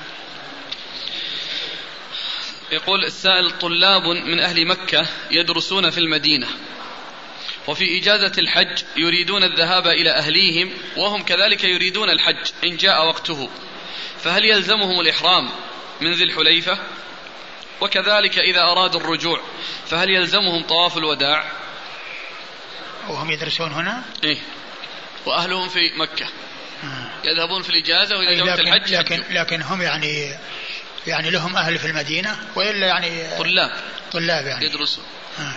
يقول 2.72 3.04
السائل 3.04 3.58
طلاب 3.58 4.02
من 4.02 4.40
أهل 4.40 4.66
مكة 4.66 5.06
يدرسون 5.30 5.90
في 5.90 5.98
المدينة 5.98 6.48
وفي 7.66 7.98
إجازة 7.98 8.32
الحج 8.38 8.82
يريدون 8.96 9.44
الذهاب 9.44 9.86
إلى 9.86 10.10
أهليهم 10.10 10.70
وهم 10.96 11.22
كذلك 11.22 11.64
يريدون 11.64 12.10
الحج 12.10 12.50
إن 12.64 12.76
جاء 12.76 13.06
وقته. 13.06 13.48
فهل 14.18 14.44
يلزمهم 14.44 15.00
الإحرام 15.00 15.50
من 16.00 16.12
ذي 16.12 16.24
الحليفة؟ 16.24 16.78
وكذلك 17.80 18.38
إذا 18.38 18.60
أرادوا 18.60 19.00
الرجوع 19.00 19.40
فهل 19.86 20.10
يلزمهم 20.10 20.62
طواف 20.62 20.96
الوداع؟ 20.96 21.52
وهم 23.08 23.30
يدرسون 23.30 23.72
هنا؟ 23.72 24.04
إيه. 24.24 24.38
وأهلهم 25.26 25.68
في 25.68 25.92
مكة. 25.96 26.26
يذهبون 27.24 27.62
في 27.62 27.70
الإجازة 27.70 28.16
وإذا 28.16 28.44
جاءت 28.44 28.60
الحج 28.60 28.94
لكن, 28.94 29.22
لكن 29.30 29.62
هم 29.62 29.82
يعني 29.82 30.34
يعني 31.06 31.30
لهم 31.30 31.56
أهل 31.56 31.78
في 31.78 31.86
المدينة 31.86 32.36
وإلا 32.54 32.86
يعني 32.86 33.38
طلاب. 33.38 33.70
طلاب 34.12 34.46
يعني. 34.46 34.64
يدرسون 34.64 35.04
آه. 35.38 35.52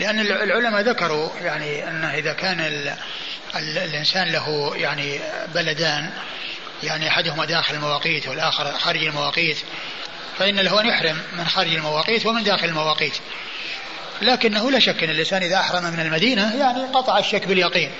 لأن 0.00 0.20
العلماء 0.20 0.82
ذكروا 0.82 1.30
يعني 1.40 1.88
أنه 1.88 2.14
إذا 2.14 2.32
كان 2.32 2.60
ال 2.60 2.88
ال 3.56 3.78
الإنسان 3.78 4.28
له 4.28 4.72
يعني 4.76 5.20
بلدان 5.54 6.10
يعني 6.82 7.08
أحدهما 7.08 7.44
داخل 7.44 7.74
المواقيت 7.74 8.28
والآخر 8.28 8.78
خارج 8.78 9.04
المواقيت 9.04 9.58
فإن 10.38 10.60
له 10.60 10.80
أن 10.80 10.86
يحرم 10.86 11.22
من 11.32 11.44
خارج 11.44 11.74
المواقيت 11.74 12.26
ومن 12.26 12.42
داخل 12.42 12.68
المواقيت. 12.68 13.14
لكنه 14.22 14.70
لا 14.70 14.78
شك 14.78 15.04
أن 15.04 15.10
الإنسان 15.10 15.42
إذا 15.42 15.56
أحرم 15.56 15.84
من 15.84 16.00
المدينة 16.00 16.56
يعني 16.56 16.84
قطع 16.84 17.18
الشك 17.18 17.46
باليقين. 17.46 17.90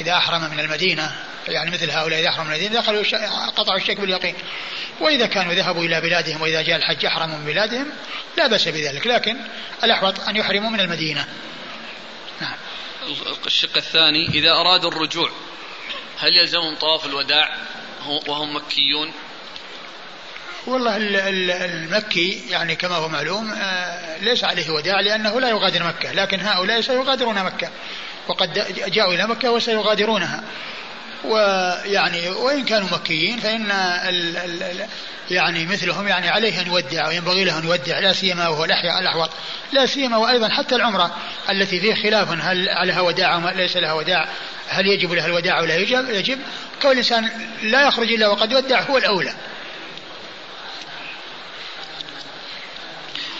إذا 0.00 0.16
أحرم 0.16 0.50
من 0.50 0.60
المدينة 0.60 1.12
يعني 1.48 1.70
مثل 1.70 1.90
هؤلاء 1.90 2.20
إذا 2.20 2.28
أحرموا 2.28 2.44
من 2.44 2.54
المدينة 2.54 2.80
دخلوا 2.80 3.02
قطعوا 3.46 3.78
الشك 3.78 4.00
باليقين. 4.00 4.34
وإذا 5.00 5.26
كانوا 5.26 5.54
ذهبوا 5.54 5.84
إلى 5.84 6.00
بلادهم 6.00 6.42
وإذا 6.42 6.62
جاء 6.62 6.76
الحج 6.76 7.06
أحرموا 7.06 7.38
من 7.38 7.44
بلادهم 7.44 7.86
لا 8.36 8.46
بأس 8.46 8.68
بذلك. 8.68 9.06
لكن 9.06 9.36
الأحوط 9.84 10.20
أن 10.20 10.36
يحرموا 10.36 10.70
من 10.70 10.80
المدينة. 10.80 11.26
نعم. 12.40 12.56
الشق 13.46 13.76
الثاني 13.76 14.28
إذا 14.28 14.50
أرادوا 14.50 14.90
الرجوع 14.90 15.30
هل 16.18 16.36
يلزمهم 16.36 16.74
طواف 16.74 17.06
الوداع 17.06 17.56
وهم 18.28 18.56
مكيون؟ 18.56 19.12
والله 20.66 20.96
المكي 20.96 22.42
يعني 22.50 22.76
كما 22.76 22.94
هو 22.94 23.08
معلوم 23.08 23.52
آه، 23.52 24.18
ليس 24.18 24.44
عليه 24.44 24.70
وداع 24.70 25.00
لأنه 25.00 25.40
لا 25.40 25.48
يغادر 25.48 25.82
مكة. 25.82 26.12
لكن 26.12 26.40
هؤلاء 26.40 26.80
سيغادرون 26.80 27.44
مكة. 27.44 27.70
وقد 28.28 28.52
جاءوا 28.88 29.14
إلى 29.14 29.26
مكة 29.26 29.50
وسيغادرونها. 29.50 30.44
ويعني 31.26 32.28
وإن 32.28 32.64
كانوا 32.64 32.88
مكيين 32.92 33.38
فإن 33.38 33.70
ال 33.70 34.36
ال 34.36 34.86
يعني 35.30 35.66
مثلهم 35.66 36.08
يعني 36.08 36.28
عليه 36.28 36.60
أن 36.60 36.66
يودع 36.66 37.08
وينبغي 37.08 37.44
له 37.44 37.58
أن 37.58 37.64
يودع 37.64 37.98
لا 37.98 38.12
سيما 38.12 38.48
وهو 38.48 38.64
الأحياء 38.64 38.98
الأحوط 38.98 39.30
لا 39.72 39.86
سيما 39.86 40.16
وأيضا 40.16 40.48
حتى 40.48 40.74
العمرة 40.74 41.16
التي 41.50 41.80
فيه 41.80 41.94
خلاف 41.94 42.28
هل 42.30 42.68
عليها 42.68 43.00
وداع 43.00 43.34
أو 43.34 43.48
ليس 43.48 43.76
لها 43.76 43.92
وداع 43.92 44.28
هل 44.68 44.86
يجب 44.86 45.12
لها 45.12 45.26
الوداع 45.26 45.58
أو 45.58 45.64
لا 45.64 45.76
يجب 45.76 46.10
يجب. 46.10 46.38
كون 46.82 46.90
الإنسان 46.90 47.30
لا 47.62 47.86
يخرج 47.86 48.12
إلا 48.12 48.28
وقد 48.28 48.54
ودع 48.54 48.82
هو 48.82 48.98
الأولى. 48.98 49.34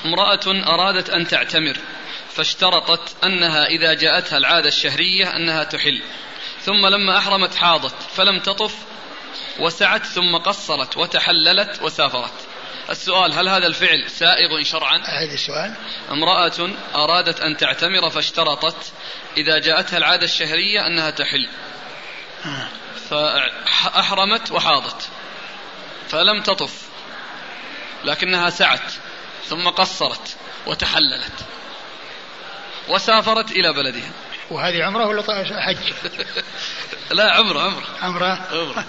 امرأة 0.04 0.74
أرادت 0.74 1.10
أن 1.10 1.26
تعتمر 1.26 1.76
فاشترطت 2.34 3.24
أنها 3.24 3.66
إذا 3.66 3.94
جاءتها 3.94 4.38
العادة 4.38 4.68
الشهرية 4.68 5.36
أنها 5.36 5.64
تحل. 5.64 6.02
ثم 6.66 6.86
لما 6.86 7.18
أحرمت 7.18 7.54
حاضت 7.54 7.94
فلم 8.16 8.40
تطف 8.40 8.74
وسعت 9.58 10.06
ثم 10.06 10.36
قصرت 10.36 10.96
وتحللت 10.96 11.82
وسافرت. 11.82 12.32
السؤال 12.90 13.32
هل 13.32 13.48
هذا 13.48 13.66
الفعل 13.66 14.10
سائغ 14.10 14.62
شرعا؟ 14.62 14.98
أعيد 15.08 15.32
السؤال. 15.32 15.74
امرأة 16.10 16.70
أرادت 16.94 17.40
أن 17.40 17.56
تعتمر 17.56 18.10
فاشترطت 18.10 18.92
إذا 19.36 19.58
جاءتها 19.58 19.96
العادة 19.96 20.24
الشهرية 20.24 20.86
أنها 20.86 21.10
تحل. 21.10 21.48
آه. 22.44 22.68
فأحرمت 23.10 24.52
وحاضت 24.52 25.08
فلم 26.08 26.42
تطف 26.42 26.82
لكنها 28.04 28.50
سعت 28.50 28.92
ثم 29.48 29.68
قصرت 29.68 30.36
وتحللت 30.66 31.44
وسافرت 32.88 33.50
إلى 33.50 33.72
بلدها. 33.72 34.10
وهذه 34.50 34.84
عمرة 34.84 35.06
ولا 35.06 35.22
حج؟ 35.60 35.76
لا 37.10 37.30
عمرة 37.30 37.60
عمرة. 37.60 37.84
عمرة؟ 38.02 38.46
عمرة. 38.52 38.84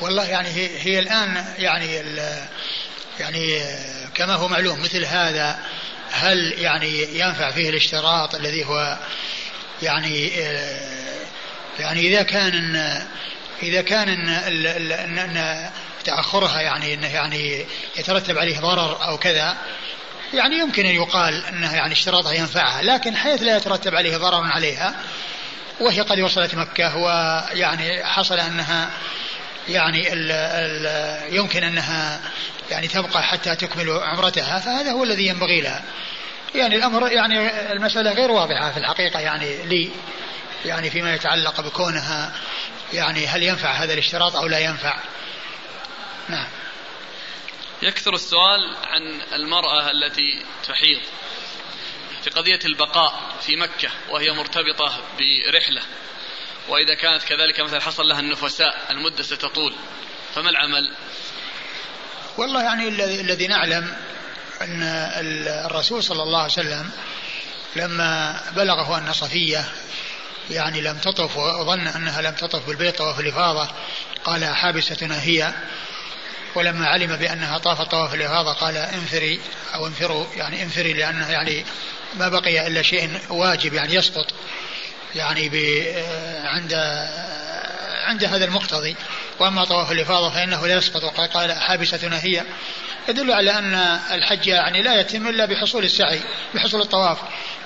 والله 0.00 0.24
يعني 0.24 0.48
هي, 0.48 0.78
هي 0.78 0.98
الآن 0.98 1.44
يعني 1.58 2.02
يعني 3.20 3.60
كما 4.14 4.34
هو 4.34 4.48
معلوم 4.48 4.80
مثل 4.82 5.04
هذا 5.04 5.58
هل 6.10 6.54
يعني 6.58 7.18
ينفع 7.18 7.50
فيه 7.50 7.70
الاشتراط 7.70 8.34
الذي 8.34 8.64
هو 8.64 8.98
يعني 9.82 10.28
يعني 11.78 12.00
إذا 12.00 12.22
كان 12.22 12.76
إذا 13.62 13.82
كان 13.82 14.08
أن 15.28 15.70
تأخرها 16.04 16.60
يعني 16.60 16.94
أنه 16.94 17.14
يعني 17.14 17.66
يترتب 17.96 18.38
عليه 18.38 18.60
ضرر 18.60 19.04
أو 19.04 19.18
كذا 19.18 19.56
يعني 20.34 20.58
يمكن 20.58 20.86
أن 20.86 20.94
يقال 20.94 21.46
أنه 21.46 21.74
يعني 21.74 21.92
اشتراطها 21.92 22.32
ينفعها 22.32 22.82
لكن 22.82 23.16
حيث 23.16 23.42
لا 23.42 23.56
يترتب 23.56 23.94
عليه 23.94 24.16
ضرر 24.16 24.44
عليها 24.44 24.94
وهي 25.80 26.00
قد 26.00 26.20
وصلت 26.20 26.54
مكة 26.54 26.96
ويعني 26.96 28.04
حصل 28.04 28.38
أنها 28.38 28.90
يعني 29.68 30.12
ال 30.12 30.32
ال 30.32 31.34
يمكن 31.34 31.64
أنها 31.64 32.20
يعني 32.70 32.88
تبقى 32.88 33.22
حتى 33.22 33.56
تكمل 33.56 33.90
عمرتها 33.90 34.58
فهذا 34.58 34.90
هو 34.90 35.04
الذي 35.04 35.26
ينبغي 35.26 35.60
لها. 35.60 35.82
يعني 36.54 36.76
الأمر 36.76 37.12
يعني 37.12 37.72
المسألة 37.72 38.12
غير 38.12 38.30
واضحة 38.30 38.70
في 38.70 38.76
الحقيقة 38.76 39.20
يعني 39.20 39.62
لي 39.64 39.90
يعني 40.64 40.90
فيما 40.90 41.14
يتعلق 41.14 41.60
بكونها 41.60 42.32
يعني 42.92 43.26
هل 43.26 43.42
ينفع 43.42 43.70
هذا 43.72 43.92
الاشتراط 43.92 44.36
أو 44.36 44.46
لا 44.46 44.58
ينفع. 44.58 44.96
نعم. 46.28 46.46
يكثر 47.84 48.14
السؤال 48.14 48.76
عن 48.84 49.20
المرأة 49.32 49.90
التي 49.90 50.42
تحيض 50.68 51.00
في 52.22 52.30
قضية 52.30 52.58
البقاء 52.64 53.20
في 53.40 53.56
مكة 53.56 53.88
وهي 54.10 54.30
مرتبطة 54.30 55.00
برحلة 55.18 55.82
وإذا 56.68 56.94
كانت 56.94 57.22
كذلك 57.22 57.60
مثلا 57.60 57.80
حصل 57.80 58.02
لها 58.02 58.20
النفساء 58.20 58.86
المدة 58.90 59.22
ستطول 59.22 59.74
فما 60.34 60.50
العمل؟ 60.50 60.94
والله 62.36 62.62
يعني 62.62 62.88
الذي 63.20 63.46
نعلم 63.46 63.96
أن 64.62 64.82
الرسول 65.66 66.02
صلى 66.02 66.22
الله 66.22 66.38
عليه 66.38 66.52
وسلم 66.52 66.90
لما 67.76 68.40
بلغه 68.56 68.98
أن 68.98 69.12
صفية 69.12 69.64
يعني 70.50 70.80
لم 70.80 70.98
تطف 70.98 71.36
وظن 71.36 71.86
أنها 71.86 72.22
لم 72.22 72.34
تطف 72.34 72.66
بالبيت 72.66 72.98
طواف 72.98 73.20
الإفاضة 73.20 73.68
قال 74.24 74.44
حابستنا 74.44 75.22
هي 75.22 75.54
ولما 76.54 76.86
علم 76.86 77.16
بأنها 77.16 77.58
طافت 77.58 77.90
طواف 77.90 78.14
الإفاضة 78.14 78.52
قال 78.52 78.76
انفري 78.76 79.40
أو 79.74 79.86
انفروا 79.86 80.26
يعني 80.36 80.62
انفري 80.62 80.92
لأنه 80.92 81.30
يعني 81.30 81.64
ما 82.14 82.28
بقي 82.28 82.66
إلا 82.66 82.82
شيء 82.82 83.10
واجب 83.30 83.74
يعني 83.74 83.94
يسقط 83.94 84.26
يعني 85.14 85.50
عند 86.44 86.74
عند 88.04 88.24
هذا 88.24 88.44
المقتضي. 88.44 88.96
وأما 89.38 89.64
طواف 89.64 89.92
الإفاضة 89.92 90.30
فإنه 90.30 90.66
لا 90.66 90.74
يسقط. 90.74 91.04
وقد 91.04 91.28
قال 91.28 91.52
حابستنا 91.52 92.24
هي. 92.24 92.42
يدل 93.08 93.32
على 93.32 93.50
أن 93.58 93.74
الحج 94.10 94.46
يعني 94.46 94.82
لا 94.82 95.00
يتم 95.00 95.28
إلا 95.28 95.46
بحصول 95.46 95.84
السعي 95.84 96.20
بحصول 96.54 96.80
الطواف. 96.80 97.18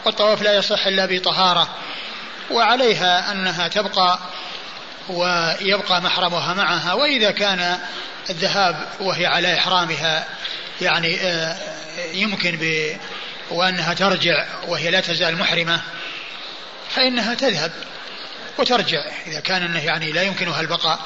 والطواف 0.05 0.43
لا 0.43 0.57
يصح 0.57 0.87
إلا 0.87 1.07
بطهارة. 1.07 1.69
وعليها 2.51 3.33
أنها 3.33 3.69
تبقى 3.69 4.19
ويبقى 5.09 6.03
محرمها 6.03 6.55
معها 6.55 6.93
وإذا 6.93 7.31
كان 7.31 7.79
الذهاب 8.31 8.89
وهي 9.01 9.27
على 9.27 9.55
إحرامها 9.55 10.27
يعني 10.81 11.21
آه، 11.21 11.57
يمكن 12.13 12.57
ب 12.61 12.97
وأنها 13.51 13.95
ترجع 13.95 14.47
وهي 14.67 14.91
لا 14.91 15.01
تزال 15.01 15.37
محرمة 15.37 15.81
فإنها 16.91 17.35
تذهب 17.35 17.73
وترجع 18.59 19.05
إذا 19.27 19.41
كان 19.41 19.63
إنه 19.63 19.85
يعني 19.85 20.13
لا 20.13 20.23
يمكنها 20.23 20.61
البقاء. 20.61 20.99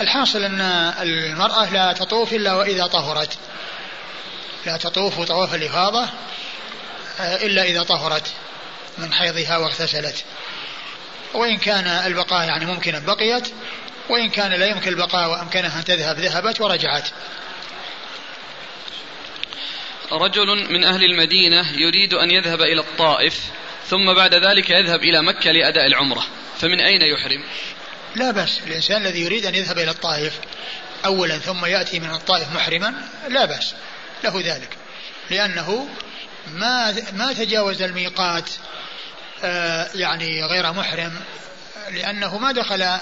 الحاصل 0.00 0.44
أن 0.44 0.60
المرأة 1.00 1.70
لا 1.70 1.92
تطوف 1.92 2.32
إلا 2.32 2.54
وإذا 2.54 2.86
طهرت. 2.86 3.38
لا 4.66 4.76
تطوف 4.76 5.20
طواف 5.20 5.54
الإفاضة 5.54 6.08
آه، 7.20 7.36
إلا 7.36 7.62
إذا 7.62 7.82
طهرت 7.82 8.26
من 8.98 9.12
حيضها 9.12 9.56
واغتسلت. 9.56 10.24
وإن 11.36 11.58
كان 11.58 11.86
البقاء 11.86 12.48
يعني 12.48 12.66
ممكنا 12.66 12.98
بقيت 12.98 13.48
وإن 14.08 14.30
كان 14.30 14.52
لا 14.52 14.66
يمكن 14.66 14.90
البقاء 14.90 15.30
وأمكنها 15.30 15.78
أن 15.78 15.84
تذهب 15.84 16.18
ذهبت 16.18 16.60
ورجعت. 16.60 17.08
رجل 20.12 20.72
من 20.72 20.84
أهل 20.84 21.04
المدينة 21.04 21.72
يريد 21.78 22.14
أن 22.14 22.30
يذهب 22.30 22.60
إلى 22.60 22.80
الطائف 22.80 23.40
ثم 23.88 24.14
بعد 24.14 24.34
ذلك 24.34 24.70
يذهب 24.70 25.02
إلى 25.02 25.22
مكة 25.22 25.52
لأداء 25.52 25.86
العمرة. 25.86 26.26
فمن 26.58 26.80
أين 26.80 27.02
يحرم؟ 27.02 27.44
لا 28.16 28.30
بأس 28.30 28.60
الإنسان 28.66 29.06
الذي 29.06 29.20
يريد 29.20 29.46
أن 29.46 29.54
يذهب 29.54 29.78
إلى 29.78 29.90
الطائف 29.90 30.40
أولا 31.04 31.38
ثم 31.38 31.64
يأتي 31.64 32.00
من 32.00 32.10
الطائف 32.10 32.52
محرما 32.54 32.94
لا 33.28 33.44
بأس 33.44 33.74
له 34.24 34.40
ذلك. 34.40 34.76
لأنه 35.30 35.88
ما 36.54 36.94
ما 37.12 37.32
تجاوز 37.32 37.82
الميقات 37.82 38.50
يعني 39.94 40.44
غير 40.44 40.72
محرم 40.72 41.12
لأنه 41.90 42.38
ما 42.38 42.52
دخل 42.52 42.98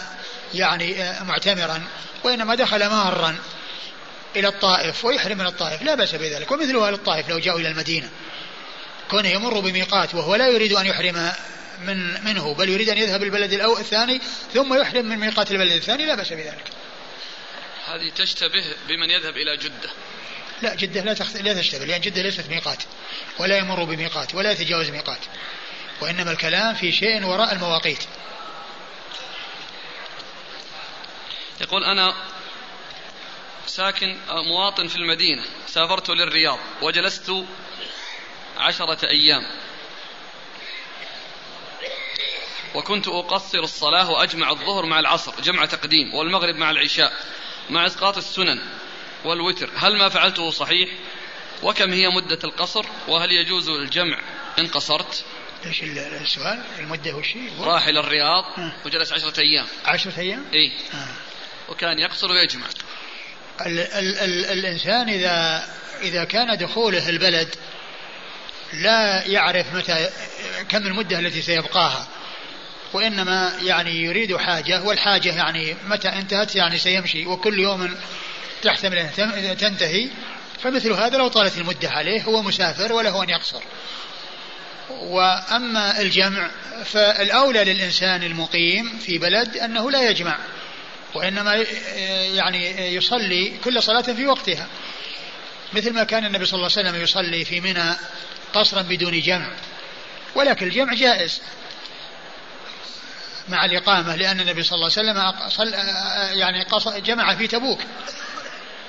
يعني 0.55 1.03
آه، 1.03 1.23
معتمرا 1.23 1.83
وإنما 2.25 2.55
دخل 2.55 2.87
مارا 2.87 3.37
إلى 4.37 4.49
الطائف 4.49 5.05
ويحرم 5.05 5.39
من 5.39 5.47
الطائف 5.47 5.83
لا 5.83 5.95
بأس 5.95 6.15
بذلك. 6.15 6.51
ومثل 6.51 6.77
أهل 6.77 6.95
الطائف 6.95 7.29
لو 7.29 7.39
جاءوا 7.39 7.61
إلى 7.61 7.69
المدينة 7.69 8.11
كونه 9.11 9.29
يمر 9.29 9.61
بميقات 9.61 10.15
وهو 10.15 10.35
لا 10.35 10.49
يريد 10.49 10.73
أن 10.73 10.87
يحرم 10.87 11.33
من 11.81 12.25
منه 12.25 12.55
بل 12.55 12.69
يريد 12.69 12.89
أن 12.89 12.99
يذهب 12.99 13.23
البلد 13.23 13.53
الأول 13.53 13.81
الثاني 13.81 14.21
ثم 14.55 14.75
يحرم 14.75 15.05
من 15.05 15.17
ميقات 15.17 15.51
البلد 15.51 15.73
الثاني 15.73 16.07
لا 16.07 16.15
بأس 16.15 16.33
بذلك. 16.33 16.71
هذه 17.87 18.13
تشتبه 18.17 18.65
بمن 18.89 19.11
يذهب 19.11 19.37
إلى 19.37 19.57
جدة. 19.57 19.91
لا 20.63 20.75
جدة 20.75 21.01
لا 21.01 21.15
تخت... 21.15 21.37
لا 21.37 21.55
تشتبه 21.55 21.85
لأن 21.85 22.01
جدة 22.01 22.23
ليست 22.23 22.49
ميقات 22.49 22.83
ولا 23.39 23.59
يمر 23.59 23.85
بميقات 23.85 24.35
ولا 24.35 24.53
يتجاوز 24.53 24.91
ميقات. 24.91 25.21
وإنما 26.01 26.31
الكلام 26.31 26.75
في 26.75 26.93
شيء 26.93 27.25
وراء 27.25 27.53
المواقيت. 27.53 28.05
يقول 31.61 31.85
أنا 31.85 32.15
ساكن 33.67 34.17
مواطن 34.29 34.87
في 34.87 34.97
المدينة 34.97 35.43
سافرت 35.67 36.11
للرياض 36.11 36.59
وجلست 36.83 37.33
عشرة 38.57 39.09
أيام. 39.09 39.43
وكنت 42.75 43.09
أقصر 43.09 43.59
الصلاة 43.59 44.11
وأجمع 44.11 44.51
الظهر 44.51 44.87
مع 44.87 45.01
العصر 45.01 45.41
جمع 45.41 45.65
تقديم 45.65 46.15
والمغرب 46.15 46.55
مع 46.55 46.71
العشاء 46.71 47.13
مع 47.71 47.87
إسقاط 47.87 48.17
السنن 48.17 48.63
والوتر. 49.25 49.71
هل 49.77 49.99
ما 49.99 50.09
فعلته 50.09 50.51
صحيح؟ 50.51 50.91
وكم 51.63 51.93
هي 51.93 52.09
مدة 52.09 52.39
القصر؟ 52.45 52.87
وهل 53.09 53.31
يجوز 53.31 53.69
الجمع 53.69 54.19
إن 54.59 54.67
قصرت؟ 54.67 55.25
إيش 55.67 55.83
السؤال؟ 56.23 56.63
المدة 56.79 57.15
وش 57.17 57.35
راح 57.61 57.87
إلى 57.87 58.01
الرياض 58.01 58.45
آه. 58.59 58.73
وجلس 58.87 59.13
عشرة 59.13 59.41
أيام. 59.41 59.67
عشرة 59.85 60.13
أيام؟ 60.19 60.45
إي. 60.55 60.73
آه. 60.95 61.07
وكان 61.73 61.99
يقصر 61.99 62.31
ويجمع. 62.31 62.67
ال 63.67 63.79
ال 63.79 64.19
ال 64.19 64.45
الإنسان 64.45 65.09
إذا 65.09 65.69
إذا 66.03 66.25
كان 66.25 66.59
دخوله 66.59 67.09
البلد 67.09 67.55
لا 68.73 69.27
يعرف 69.27 69.75
متى 69.75 70.11
كم 70.69 70.87
المدة 70.87 71.19
التي 71.19 71.43
سيبقاها. 71.43 72.09
وإنما 72.93 73.59
يعني 73.63 74.03
يريد 74.03 74.37
حاجة 74.37 74.83
والحاجة 74.83 75.37
يعني 75.37 75.77
متى 75.87 76.09
انتهت 76.09 76.57
يعني 76.57 76.79
سيمشي. 76.79 77.27
وكل 77.27 77.59
يوم 77.59 77.97
تحتمل 78.63 78.99
أن 78.99 79.57
تنتهي. 79.57 80.09
فمثل 80.63 80.93
هذا 80.93 81.19
لو 81.19 81.29
طالت 81.29 81.59
المدة 81.59 81.91
عليه 81.91 82.23
هو 82.23 82.43
مسافر 82.43 82.93
وله 82.93 83.23
أن 83.23 83.31
يقصر. 83.31 83.63
وأما 84.91 86.01
الجمع 86.01 86.51
فالأولى 86.85 87.65
للإنسان 87.65 88.23
المقيم 88.23 88.99
في 88.99 89.19
بلد 89.19 89.57
أنه 89.57 89.91
لا 89.91 90.11
يجمع 90.11 90.39
وإنما 91.15 91.65
يعني 92.35 92.95
يصلي 92.95 93.53
كل 93.65 93.83
صلاة 93.83 94.03
في 94.03 94.27
وقتها. 94.27 94.67
مثل 95.73 95.93
ما 95.93 96.05
كان 96.05 96.25
النبي 96.25 96.45
صلى 96.45 96.55
الله 96.57 96.71
عليه 96.77 96.89
وسلم 96.89 97.03
يصلي 97.03 97.45
في 97.45 97.61
منى 97.61 97.95
قصرا 98.55 98.83
بدون 98.83 99.21
جمع 99.21 99.51
ولكن 100.35 100.67
الجمع 100.67 100.95
جائز 100.95 101.41
مع 103.49 103.65
الإقامة 103.65 104.17
لأن 104.17 104.41
النبي 104.41 104.63
صلى 104.63 104.77
الله 104.77 104.91
عليه 104.97 105.11
وسلم 105.11 105.79
يعني 106.41 106.67
جمع 107.01 107.35
في 107.35 107.47
تبوك 107.47 107.81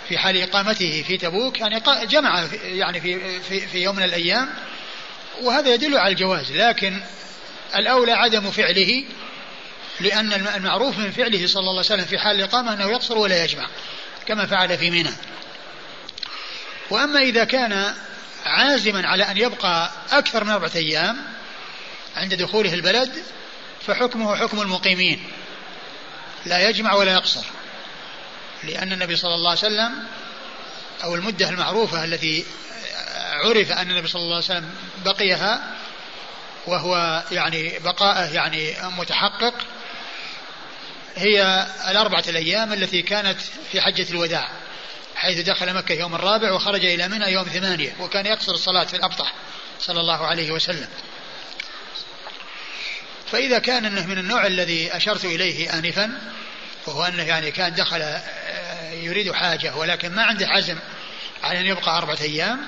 في 0.09 0.17
حال 0.17 0.37
إقامته 0.41 1.03
في 1.07 1.17
تبوك 1.17 1.59
يعني 1.59 1.81
جمع 2.03 2.47
يعني 2.63 3.01
في, 3.01 3.39
في, 3.39 3.67
في 3.67 3.83
يوم 3.83 3.95
من 3.95 4.03
الأيام 4.03 4.49
وهذا 5.41 5.73
يدل 5.73 5.97
على 5.97 6.11
الجواز 6.11 6.51
لكن 6.51 7.01
الأولى 7.75 8.11
عدم 8.11 8.51
فعله 8.51 9.05
لأن 9.99 10.33
المعروف 10.33 10.97
من 10.97 11.11
فعله 11.11 11.47
صلى 11.47 11.59
الله 11.59 11.71
عليه 11.71 11.79
وسلم 11.79 12.05
في 12.05 12.19
حال 12.19 12.36
الإقامة 12.36 12.73
أنه 12.73 12.91
يقصر 12.91 13.17
ولا 13.17 13.43
يجمع 13.43 13.67
كما 14.25 14.45
فعل 14.45 14.77
في 14.77 14.91
منى. 14.91 15.11
وأما 16.89 17.19
إذا 17.19 17.43
كان 17.43 17.93
عازما 18.45 19.07
على 19.07 19.23
أن 19.23 19.38
يبقى 19.38 19.91
أكثر 20.11 20.43
من 20.43 20.49
أربعة 20.49 20.71
أيام 20.75 21.17
عند 22.15 22.33
دخوله 22.33 22.73
البلد 22.73 23.23
فحكمه 23.88 24.36
حكم 24.36 24.61
المقيمين 24.61 25.23
لا 26.45 26.69
يجمع 26.69 26.93
ولا 26.93 27.13
يقصر. 27.13 27.43
لأن 28.63 28.93
النبي 28.93 29.15
صلى 29.15 29.36
الله 29.36 29.49
عليه 29.49 29.59
وسلم 29.59 29.91
أو 31.03 31.15
المدة 31.15 31.49
المعروفة 31.49 32.03
التي 32.03 32.45
عرف 33.45 33.71
أن 33.71 33.91
النبي 33.91 34.07
صلى 34.07 34.21
الله 34.21 34.36
عليه 34.36 34.45
وسلم 34.45 34.69
بقيها 35.05 35.75
وهو 36.67 37.23
يعني 37.31 37.79
بقاءه 37.79 38.33
يعني 38.33 38.75
متحقق 38.97 39.53
هي 41.15 41.67
الأربعة 41.89 42.23
الأيام 42.27 42.73
التي 42.73 43.01
كانت 43.01 43.37
في 43.71 43.81
حجة 43.81 44.05
الوداع 44.11 44.49
حيث 45.15 45.39
دخل 45.39 45.73
مكة 45.73 45.93
يوم 45.93 46.15
الرابع 46.15 46.51
وخرج 46.51 46.85
إلى 46.85 47.07
منى 47.07 47.31
يوم 47.31 47.43
ثمانية 47.43 47.95
وكان 47.99 48.25
يقصر 48.25 48.51
الصلاة 48.51 48.83
في 48.83 48.93
الأبطح 48.93 49.33
صلى 49.79 49.99
الله 49.99 50.27
عليه 50.27 50.51
وسلم. 50.51 50.87
فإذا 53.31 53.59
كان 53.59 53.85
أنه 53.85 54.07
من 54.07 54.17
النوع 54.17 54.45
الذي 54.47 54.97
أشرت 54.97 55.25
إليه 55.25 55.73
آنفا 55.73 56.21
وهو 56.87 57.03
أنه 57.03 57.23
يعني 57.23 57.51
كان 57.51 57.73
دخل 57.73 58.01
آه، 58.01 58.91
يريد 58.91 59.31
حاجة 59.31 59.75
ولكن 59.75 60.15
ما 60.15 60.23
عنده 60.23 60.47
عزم 60.47 60.77
على 61.43 61.59
أن 61.59 61.65
يبقى 61.65 61.97
أربعة 61.97 62.17
أيام 62.21 62.59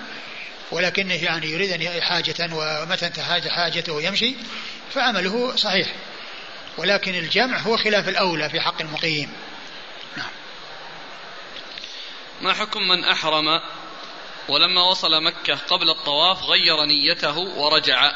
ولكنه 0.71 1.23
يعني 1.23 1.47
يريد 1.47 1.71
أن 1.71 2.01
حاجة 2.01 2.49
ومتى 2.53 3.07
انتهى 3.07 3.49
حاجته 3.49 4.01
يمشي 4.01 4.35
فعمله 4.93 5.55
صحيح. 5.55 5.87
ولكن 6.77 7.15
الجمع 7.15 7.59
هو 7.59 7.77
خلاف 7.77 8.09
الأولى 8.09 8.49
في 8.49 8.59
حق 8.59 8.81
المقيم. 8.81 9.31
نعم. 10.17 10.29
ما 12.41 12.53
حكم 12.53 12.81
من 12.81 13.03
أحرم 13.03 13.61
ولما 14.49 14.89
وصل 14.89 15.23
مكة 15.23 15.55
قبل 15.55 15.89
الطواف 15.89 16.43
غير 16.43 16.85
نيته 16.85 17.37
ورجع 17.37 18.11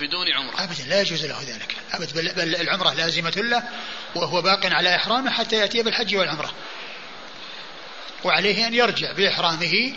بدون 0.00 0.32
عمرة؟ 0.32 0.64
أبدا 0.64 0.84
لا 0.88 1.00
يجوز 1.00 1.26
له 1.26 1.42
ذلك. 1.42 1.76
أبدا 1.92 2.32
بل 2.32 2.56
العمرة 2.56 2.92
لازمة 2.94 3.32
له 3.36 3.62
وهو 4.14 4.42
باق 4.42 4.66
على 4.66 4.96
إحرامه 4.96 5.30
حتى 5.30 5.56
يأتي 5.56 5.82
بالحج 5.82 6.16
والعمرة. 6.16 6.52
وعليه 8.24 8.66
أن 8.66 8.74
يرجع 8.74 9.12
بإحرامه 9.12 9.94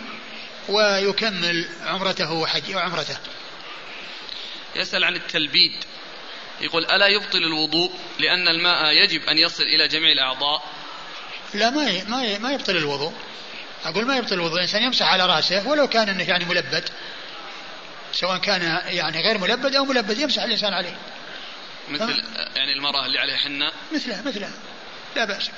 ويكمل 0.70 1.70
عمرته 1.86 2.32
وحج 2.32 2.76
وعمرته. 2.76 3.18
يسأل 4.76 5.04
عن 5.04 5.16
التلبيد. 5.16 5.72
يقول 6.62 6.86
ألا 6.86 7.08
يبطل 7.08 7.44
الوضوء 7.44 7.92
لأن 8.20 8.48
الماء 8.48 8.92
يجب 8.92 9.22
أن 9.22 9.38
يصل 9.38 9.64
إلى 9.64 9.88
جميع 9.88 10.12
الأعضاء؟ 10.12 10.64
لا 11.54 11.70
ما 11.70 12.04
ما 12.04 12.38
ما 12.38 12.52
يبطل 12.52 12.78
الوضوء. 12.78 13.14
أقول 13.86 14.06
ما 14.06 14.18
يبطل 14.18 14.34
الوضوء. 14.34 14.56
الإنسان 14.56 14.84
يمسح 14.84 15.06
على 15.06 15.26
رأسه 15.26 15.68
ولو 15.68 15.88
كان 15.88 16.10
أنه 16.10 16.30
يعني 16.30 16.46
ملبد 16.46 16.90
سواء 18.14 18.38
كان 18.38 18.82
يعني 18.88 19.22
غير 19.22 19.38
ملبد 19.38 19.76
أو 19.76 19.86
ملبد 19.86 20.20
يمسح 20.20 20.44
الإنسان 20.44 20.74
عليه. 20.74 20.98
مثل 21.90 22.24
يعني 22.56 22.74
المرأة 22.74 23.06
اللي 23.06 23.20
عليها 23.20 23.38
حنة 23.38 23.72
مثلها 23.94 24.22
مثلها 24.22 24.52
لا 25.16 25.26
بأس. 25.26 25.50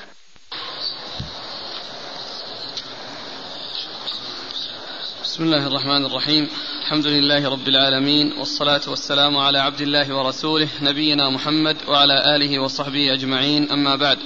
بسم 5.31 5.43
الله 5.43 5.67
الرحمن 5.67 6.05
الرحيم. 6.05 6.49
الحمد 6.81 7.07
لله 7.07 7.49
رب 7.49 7.67
العالمين 7.67 8.33
والصلاة 8.37 8.81
والسلام 8.87 9.37
على 9.37 9.59
عبد 9.59 9.81
الله 9.81 10.15
ورسوله 10.15 10.67
نبينا 10.81 11.29
محمد 11.29 11.77
وعلى 11.87 12.35
آله 12.35 12.59
وصحبه 12.59 13.13
أجمعين 13.13 13.71
أما 13.71 13.95
بعد. 13.95 14.17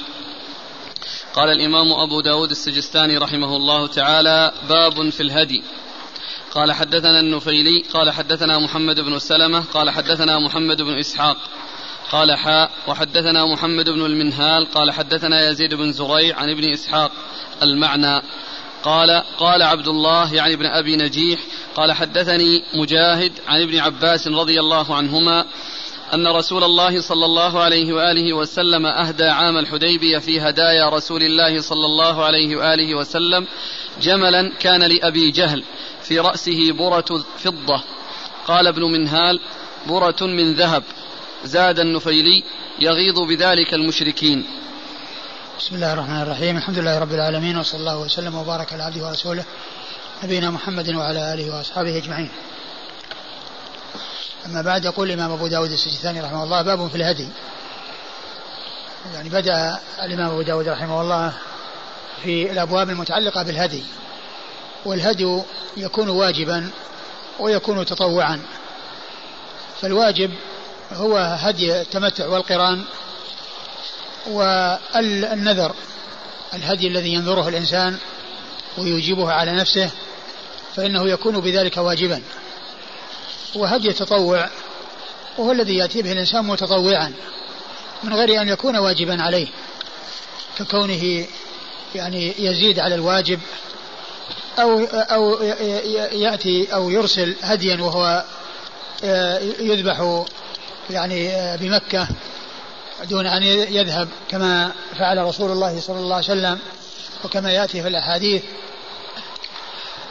قال 1.33 1.49
الإمام 1.49 1.93
أبو 1.93 2.21
داود 2.21 2.49
السجستاني 2.51 3.17
رحمه 3.17 3.55
الله 3.55 3.87
تعالى 3.87 4.51
باب 4.69 5.09
في 5.09 5.23
الهدي. 5.23 5.63
قال 6.51 6.71
حدثنا 6.71 7.19
النفيلي 7.19 7.83
قال 7.93 8.11
حدثنا 8.11 8.59
محمد 8.59 8.99
بن 8.99 9.19
سلمة 9.19 9.63
قال 9.73 9.89
حدثنا 9.89 10.39
محمد 10.39 10.81
بن 10.81 10.97
إسحاق. 10.99 11.37
قال 12.11 12.37
حاء 12.37 12.71
وحدثنا 12.87 13.45
محمد 13.45 13.89
بن 13.89 14.05
المنهال 14.05 14.65
قال 14.65 14.91
حدثنا 14.91 15.49
يزيد 15.49 15.73
بن 15.73 15.91
زريع 15.91 16.37
عن 16.37 16.49
ابن 16.49 16.73
إسحاق 16.73 17.11
المعنى 17.61 18.21
قال 18.85 19.23
قال 19.39 19.61
عبد 19.61 19.87
الله 19.87 20.33
يعني 20.33 20.53
ابن 20.53 20.65
أبي 20.65 20.95
نجيح 20.95 21.39
قال 21.75 21.93
حدثني 21.93 22.63
مجاهد 22.73 23.31
عن 23.47 23.61
ابن 23.61 23.79
عباس 23.79 24.27
رضي 24.27 24.59
الله 24.59 24.95
عنهما 24.95 25.45
أن 26.13 26.27
رسول 26.27 26.63
الله 26.63 27.01
صلى 27.01 27.25
الله 27.25 27.59
عليه 27.59 27.93
وآله 27.93 28.33
وسلم 28.33 28.85
أهدى 28.85 29.23
عام 29.23 29.57
الحديبية 29.57 30.17
في 30.17 30.41
هدايا 30.41 30.89
رسول 30.89 31.23
الله 31.23 31.61
صلى 31.61 31.85
الله 31.85 32.23
عليه 32.23 32.55
وآله 32.55 32.95
وسلم 32.95 33.47
جملا 34.01 34.51
كان 34.59 34.83
لأبي 34.83 35.31
جهل 35.31 35.63
في 36.03 36.19
رأسه 36.19 36.71
برة 36.71 37.25
فضة. 37.37 37.83
قال 38.47 38.67
ابن 38.67 38.83
منهال 38.83 39.39
برة 39.87 40.21
من 40.21 40.53
ذهب 40.53 40.83
زاد 41.43 41.79
النفيلي 41.79 42.43
يغيظ 42.79 43.19
بذلك 43.19 43.73
المشركين. 43.73 44.45
بسم 45.59 45.75
الله 45.75 45.93
الرحمن 45.93 46.21
الرحيم. 46.21 46.57
الحمد 46.57 46.77
لله 46.77 46.99
رب 46.99 47.13
العالمين 47.13 47.57
وصلى 47.57 47.79
الله 47.79 47.97
وسلم 47.97 48.35
وبارك 48.35 48.73
على 48.73 48.83
عبده 48.83 49.07
ورسوله 49.07 49.43
نبينا 50.23 50.51
محمد 50.51 50.89
وعلى 50.89 51.33
آله 51.33 51.55
وأصحابه 51.55 51.97
أجمعين. 51.97 52.29
أما 54.45 54.61
بعد 54.61 54.85
يقول 54.85 55.11
الإمام 55.11 55.31
أبو 55.31 55.47
داود 55.47 55.71
السجستاني 55.71 56.21
رحمه 56.21 56.43
الله 56.43 56.61
باب 56.61 56.87
في 56.87 56.95
الهدي. 56.95 57.27
يعني 59.13 59.29
بدأ 59.29 59.79
الإمام 60.03 60.29
أبو 60.29 60.41
داود 60.41 60.67
رحمه 60.67 61.01
الله 61.01 61.33
في 62.23 62.51
الأبواب 62.51 62.89
المتعلقة 62.89 63.43
بالهدي 63.43 63.83
والهدي 64.85 65.41
يكون 65.77 66.09
واجبا 66.09 66.69
ويكون 67.39 67.85
تطوعا. 67.85 68.41
فالواجب 69.81 70.31
هو 70.93 71.17
هدي 71.17 71.81
التمتع 71.81 72.27
والقران 72.27 72.85
والنذر 74.27 75.75
الهدي 76.53 76.87
الذي 76.87 77.13
ينذره 77.13 77.47
الإنسان 77.47 77.97
ويوجبه 78.77 79.31
على 79.31 79.51
نفسه 79.51 79.89
فإنه 80.75 81.09
يكون 81.09 81.39
بذلك 81.39 81.77
واجبا. 81.77 82.21
وهدي 83.55 83.89
التطوع 83.89 84.49
وهو 85.37 85.51
الذي 85.51 85.75
يأتي 85.77 86.01
به 86.01 86.11
الإنسان 86.11 86.45
متطوعا 86.45 87.13
من 88.03 88.13
غير 88.13 88.41
أن 88.41 88.49
يكون 88.49 88.77
واجبا 88.77 89.23
عليه 89.23 89.47
ككونه 90.57 91.25
يعني 91.95 92.33
يزيد 92.39 92.79
على 92.79 92.95
الواجب 92.95 93.39
أو 94.59 94.83
أو 94.85 95.41
يأتي 96.11 96.73
أو 96.73 96.89
يرسل 96.89 97.35
هديا 97.41 97.81
وهو 97.81 98.23
يذبح 99.59 100.25
يعني 100.89 101.31
بمكة. 101.57 102.07
دون 103.03 103.25
أن 103.27 103.43
يذهب 103.43 104.07
كما 104.29 104.71
فعل 104.99 105.17
رسول 105.17 105.51
الله 105.51 105.79
صلى 105.79 105.99
الله 105.99 106.15
عليه 106.15 106.25
وسلم 106.25 106.59
وكما 107.25 107.51
يأتي 107.51 107.81
في 107.81 107.87
الأحاديث. 107.87 108.43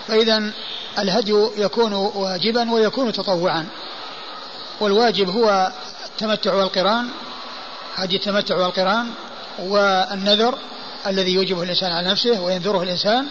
فإذا 0.09 0.51
الهدي 0.99 1.33
يكون 1.57 1.93
واجبا 1.93 2.73
ويكون 2.73 3.13
تطوعا. 3.13 3.67
والواجب 4.81 5.29
هو 5.29 5.73
التمتع 6.07 6.55
والقران 6.55 7.09
هدي 7.95 8.17
التمتع 8.17 8.57
والقران 8.57 9.11
والنذر 9.59 10.59
الذي 11.07 11.35
يوجبه 11.35 11.63
الإنسان 11.63 11.93
على 11.93 12.11
نفسه 12.11 12.41
وينذره 12.41 12.83
الإنسان 12.83 13.27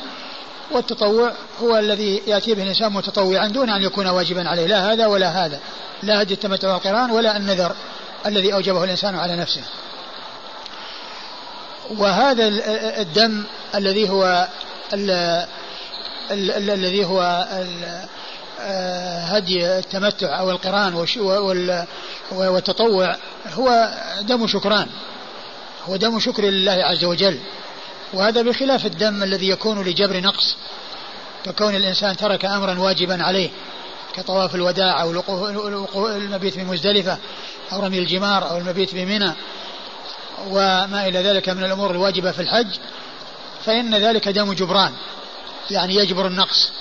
والتطوع 0.71 1.31
هو 1.61 1.77
الذي 1.77 2.21
يأتي 2.27 2.53
به 2.53 2.63
الإنسان 2.63 2.93
متطوعا 2.93 3.47
دون 3.47 3.69
أن 3.69 3.83
يكون 3.83 4.07
واجبا 4.07 4.49
عليه. 4.49 4.65
لا 4.65 4.93
هذا 4.93 5.05
ولا 5.05 5.45
هذا. 5.45 5.59
لا 6.03 6.21
هدي 6.21 6.33
التمتع 6.33 6.73
والقران 6.73 7.11
ولا 7.11 7.37
النذر. 7.37 7.75
الذي 8.26 8.53
أوجبه 8.53 8.84
الإنسان 8.84 9.15
على 9.15 9.36
نفسه. 9.36 9.61
وهذا 11.97 12.47
الدم 13.01 13.43
الذي 13.76 14.09
هو 14.09 14.47
الذي 16.32 17.05
هو 17.05 17.47
آه، 18.59 19.19
هدي 19.19 19.78
التمتع 19.78 20.39
أو 20.39 20.51
القران 20.51 21.05
والتطوع 22.32 23.15
هو 23.53 23.91
دم 24.21 24.47
شكران. 24.47 24.88
هو 25.89 25.95
دم 25.95 26.19
شكر 26.19 26.43
لله 26.43 26.71
عز 26.71 27.05
وجل. 27.05 27.39
وهذا 28.13 28.41
بخلاف 28.41 28.86
الدم 28.86 29.24
الذي 29.24 29.49
يكون 29.49 29.84
لجبر 29.84 30.19
نقص 30.19 30.55
ككون 31.45 31.76
الإنسان 31.76 32.17
ترك 32.17 32.45
أمرا 32.45 32.80
واجبا 32.80 33.24
عليه 33.24 33.49
كطواف 34.15 34.55
الوداع 34.55 35.01
أو 35.01 36.07
المبيت 36.07 36.57
بمزدلفة 36.57 37.17
أو 37.74 37.80
رمي 37.80 37.99
الجمار 37.99 38.49
أو 38.49 38.57
المبيت 38.57 38.95
بمنى 38.95 39.34
وما 40.47 41.07
إلى 41.07 41.19
ذلك 41.19 41.49
من 41.49 41.63
الأمور 41.63 41.91
الواجبة 41.91 42.32
في 42.32 42.41
الحج 42.41 42.67
فإن 43.65 43.95
ذلك 43.95 44.30
دم 44.30 44.53
جبران 44.53 44.93
يعني 45.71 45.95
يجبر 45.95 46.28
النقص. 46.28 46.71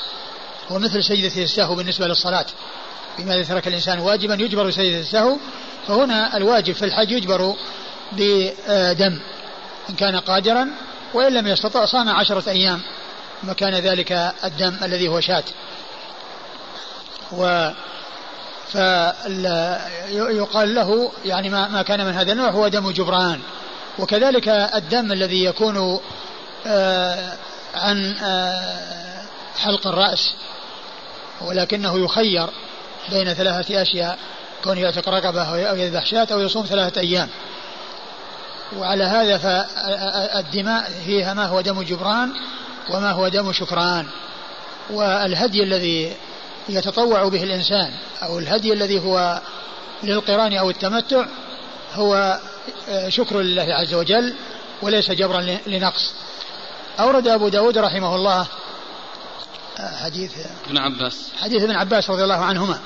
ومثل 0.71 1.05
سجدة 1.05 1.43
السهو 1.43 1.75
بالنسبة 1.75 2.07
للصلاة. 2.07 2.47
بما 3.19 3.43
ترك 3.43 3.69
الإنسان 3.69 3.99
واجبا 3.99 4.35
يجبر 4.35 4.71
سجدة 4.71 5.01
السهو؟ 5.01 5.37
فهنا 5.89 6.37
الواجب 6.37 6.75
في 6.75 6.85
الحج 6.85 7.11
يجبر 7.11 7.55
بدم 8.13 9.21
إن 9.91 9.95
كان 9.95 10.17
قادرا 10.17 10.69
وإن 11.15 11.33
لم 11.33 11.47
يستطع 11.47 11.85
صام 11.85 12.09
عشرة 12.09 12.51
أيام 12.51 12.81
مكان 13.43 13.75
ذلك 13.75 14.13
الدم 14.45 14.77
الذي 14.83 15.09
هو 15.09 15.21
شاة. 15.21 15.45
و 17.33 17.71
فيقال 18.73 20.75
له 20.75 21.13
يعني 21.25 21.51
ما, 21.51 21.69
ما 21.69 21.83
كان 21.83 22.07
من 22.07 22.13
هذا 22.13 22.33
النوع 22.33 22.51
هو 22.51 22.69
دم 22.69 22.91
جبران. 22.91 23.41
وكذلك 23.99 24.49
الدم 24.49 25.13
الذي 25.13 25.45
يكون 25.45 26.01
آه 26.67 27.33
عن 27.75 28.15
آه 28.23 29.23
حلق 29.59 29.87
الرأس 29.87 30.35
ولكنه 31.41 32.05
يخير 32.05 32.49
بين 33.11 33.35
ثلاثة 33.35 33.83
أشياء 33.83 34.19
كون 34.65 34.79
يعتق 34.79 35.09
رقبة 35.09 35.71
أو 35.71 35.77
يذبح 35.77 36.07
شاة 36.07 36.27
أو 36.33 36.41
يصوم 36.41 36.67
ثلاثة 36.67 37.01
أيام. 37.01 37.29
وعلى 38.79 39.05
هذا 39.05 39.39
فالدماء 39.39 40.91
فيها 41.05 41.35
ما 41.35 41.47
هو 41.47 41.61
دم 41.61 41.83
جبران 41.83 42.33
وما 42.91 43.11
هو 43.11 43.29
دم 43.29 43.53
شكران. 43.53 44.07
والهدي 44.91 45.63
الذي 45.63 46.13
يتطوع 46.69 47.29
به 47.29 47.43
الإنسان 47.43 47.93
أو 48.23 48.39
الهدي 48.39 48.73
الذي 48.73 49.01
هو 49.01 49.41
للقران 50.03 50.57
أو 50.57 50.71
التمتع 50.71 51.27
هو 51.95 52.41
آه، 52.89 53.09
شكر 53.09 53.41
لله 53.41 53.75
عز 53.75 53.95
وجل 53.95 54.35
وليس 54.83 55.11
جبرا 55.11 55.59
لنقص. 55.67 56.13
أورد 57.01 57.29
أبو 57.29 57.49
داود 57.49 57.79
رحمه 57.79 58.15
الله 58.15 58.47
آه، 59.79 59.97
حديث 59.97 60.33
ابن 60.67 60.79
عباس. 60.79 61.29
حديث 61.41 61.63
ابن 61.63 61.77
عباس 61.77 62.11
رضي 62.11 62.25
الله 62.25 62.45
عنهما 62.45 62.81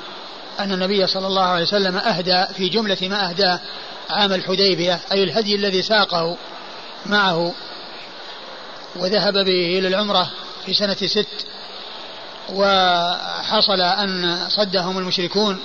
أن 0.61 0.72
النبي 0.72 1.07
صلى 1.07 1.27
الله 1.27 1.43
عليه 1.43 1.62
وسلم 1.62 1.97
أهدى 1.97 2.45
في 2.57 2.68
جملة 2.68 2.97
ما 3.03 3.31
أهدى 3.31 3.59
عام 4.11 4.33
الحديبية 4.33 5.01
أي 5.12 5.22
الهدي 5.22 5.55
الذي 5.55 5.83
ساقه 5.83 6.37
معه 7.07 7.55
وذهب 8.97 9.35
به 9.35 9.79
إلى 9.79 9.89
العمرة 9.89 10.31
في 10.66 10.74
سنة 10.74 10.95
ست 10.95 11.47
وحصل 12.53 13.81
أن 13.81 14.39
صدهم 14.49 14.99
المشركون 14.99 15.61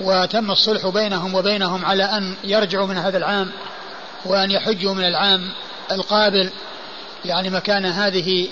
وتم 0.00 0.50
الصلح 0.50 0.86
بينهم 0.86 1.34
وبينهم 1.34 1.84
على 1.84 2.04
أن 2.04 2.36
يرجعوا 2.44 2.86
من 2.86 2.96
هذا 2.96 3.18
العام 3.18 3.50
وأن 4.24 4.50
يحجوا 4.50 4.94
من 4.94 5.04
العام 5.04 5.48
القابل 5.92 6.50
يعني 7.24 7.50
مكان 7.50 7.86
هذه 7.86 8.48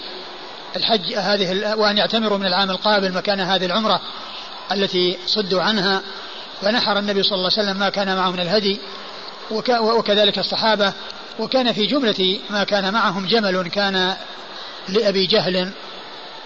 الحج 0.76 1.14
هذه 1.14 1.74
وأن 1.74 1.98
يعتمروا 1.98 2.38
من 2.38 2.46
العام 2.46 2.70
القابل 2.70 3.12
مكان 3.12 3.40
هذه 3.40 3.66
العمرة 3.66 4.00
التي 4.72 5.18
صدوا 5.26 5.62
عنها. 5.62 6.02
فنحر 6.62 6.98
النبي 6.98 7.22
صلى 7.22 7.34
الله 7.34 7.50
عليه 7.58 7.62
وسلم 7.62 7.78
ما 7.78 7.88
كان 7.88 8.16
معه 8.16 8.30
من 8.30 8.40
الهدي 8.40 8.80
وكذلك 9.80 10.38
الصحابة. 10.38 10.92
وكان 11.38 11.72
في 11.72 11.86
جملة 11.86 12.38
ما 12.50 12.64
كان 12.64 12.92
معهم 12.92 13.26
جمل 13.26 13.68
كان 13.68 14.14
لأبي 14.88 15.26
جهل 15.26 15.70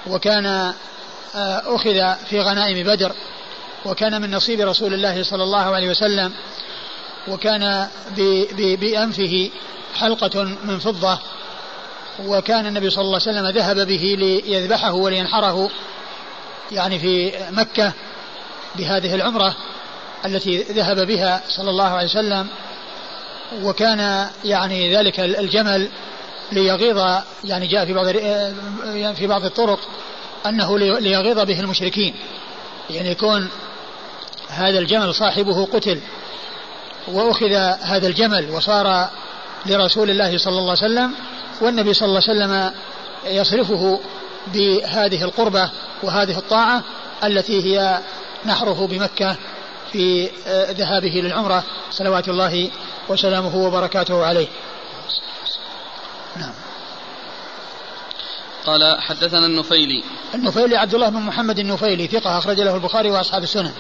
وكان 0.07 0.75
أخذ 1.37 2.15
في 2.31 2.41
غنائم 2.41 2.87
بدر 2.87 3.13
وكان 3.85 4.23
من 4.23 4.31
نصيب 4.31 4.61
رسول 4.61 4.95
الله 4.95 5.23
صلى 5.23 5.43
الله 5.43 5.75
عليه 5.75 5.91
وسلم 5.91 6.33
وكان 7.29 7.89
بأنفه 8.81 9.51
حلقة 9.95 10.45
من 10.45 10.79
فضة 10.79 11.19
وكان 12.27 12.67
النبي 12.67 12.91
صلى 12.91 13.05
الله 13.05 13.21
عليه 13.27 13.39
وسلم 13.39 13.49
ذهب 13.49 13.87
به 13.87 14.17
ليذبحه 14.19 14.93
ولينحره 14.93 15.71
يعني 16.73 16.99
في 16.99 17.33
مكة 17.51 17.93
بهذه 18.77 19.15
العمرة 19.15 19.55
التي 20.25 20.63
ذهب 20.63 21.07
بها 21.07 21.43
صلى 21.49 21.71
الله 21.71 21.89
عليه 21.89 22.05
وسلم 22.05 22.47
وكان 23.63 24.29
يعني 24.45 24.97
ذلك 24.97 25.21
الجمل 25.21 25.89
ليغيظ 26.53 27.23
يعني 27.45 27.67
جاء 27.67 27.87
في 27.87 27.93
بعض 27.93 28.07
في 29.15 29.27
بعض 29.27 29.45
الطرق 29.45 29.79
أنه 30.47 30.79
ليغيظ 30.79 31.39
به 31.39 31.61
المشركين. 31.61 32.15
يعني 32.91 33.11
يكون 33.11 33.49
هذا 34.49 34.79
الجمل 34.79 35.15
صاحبه 35.15 35.67
قتل 35.67 36.01
وأخذ 37.09 37.53
هذا 37.81 38.07
الجمل 38.07 38.51
وصار 38.51 39.09
لرسول 39.67 40.11
الله 40.11 40.39
صلى 40.39 40.59
الله 40.59 40.75
عليه 40.83 40.95
وسلم 40.95 41.15
والنبي 41.61 41.95
صلى 41.95 42.09
الله 42.09 42.23
عليه 42.29 42.41
وسلم 42.41 42.73
يصرفه 43.27 44.01
بهذه 44.47 45.25
القربة 45.25 45.71
وهذه 46.03 46.39
الطاعة 46.39 46.83
التي 47.25 47.63
هي 47.65 48.01
نحره 48.47 48.87
بمكة 48.87 49.37
في 49.93 50.31
آه، 50.47 50.71
ذهابه 50.71 51.09
للعمرة. 51.09 51.65
صلوات 51.91 52.29
الله 52.29 52.71
وسلامه 53.09 53.57
وبركاته 53.57 54.27
عليه. 54.27 54.49
نعم. 56.37 56.66
قال 58.67 59.01
حدثنا 59.01 59.47
النفيلي 59.47 60.03
النفيلي 60.35 60.77
عبد 60.77 60.95
الله 60.95 61.09
بن 61.09 61.21
محمد 61.21 61.59
النفيلي 61.59 62.07
ثقة 62.07 62.39
أخرج 62.39 62.61
له 62.61 62.75
البخاري 62.75 63.11
وأصحاب 63.11 63.43
السنن 63.43 63.73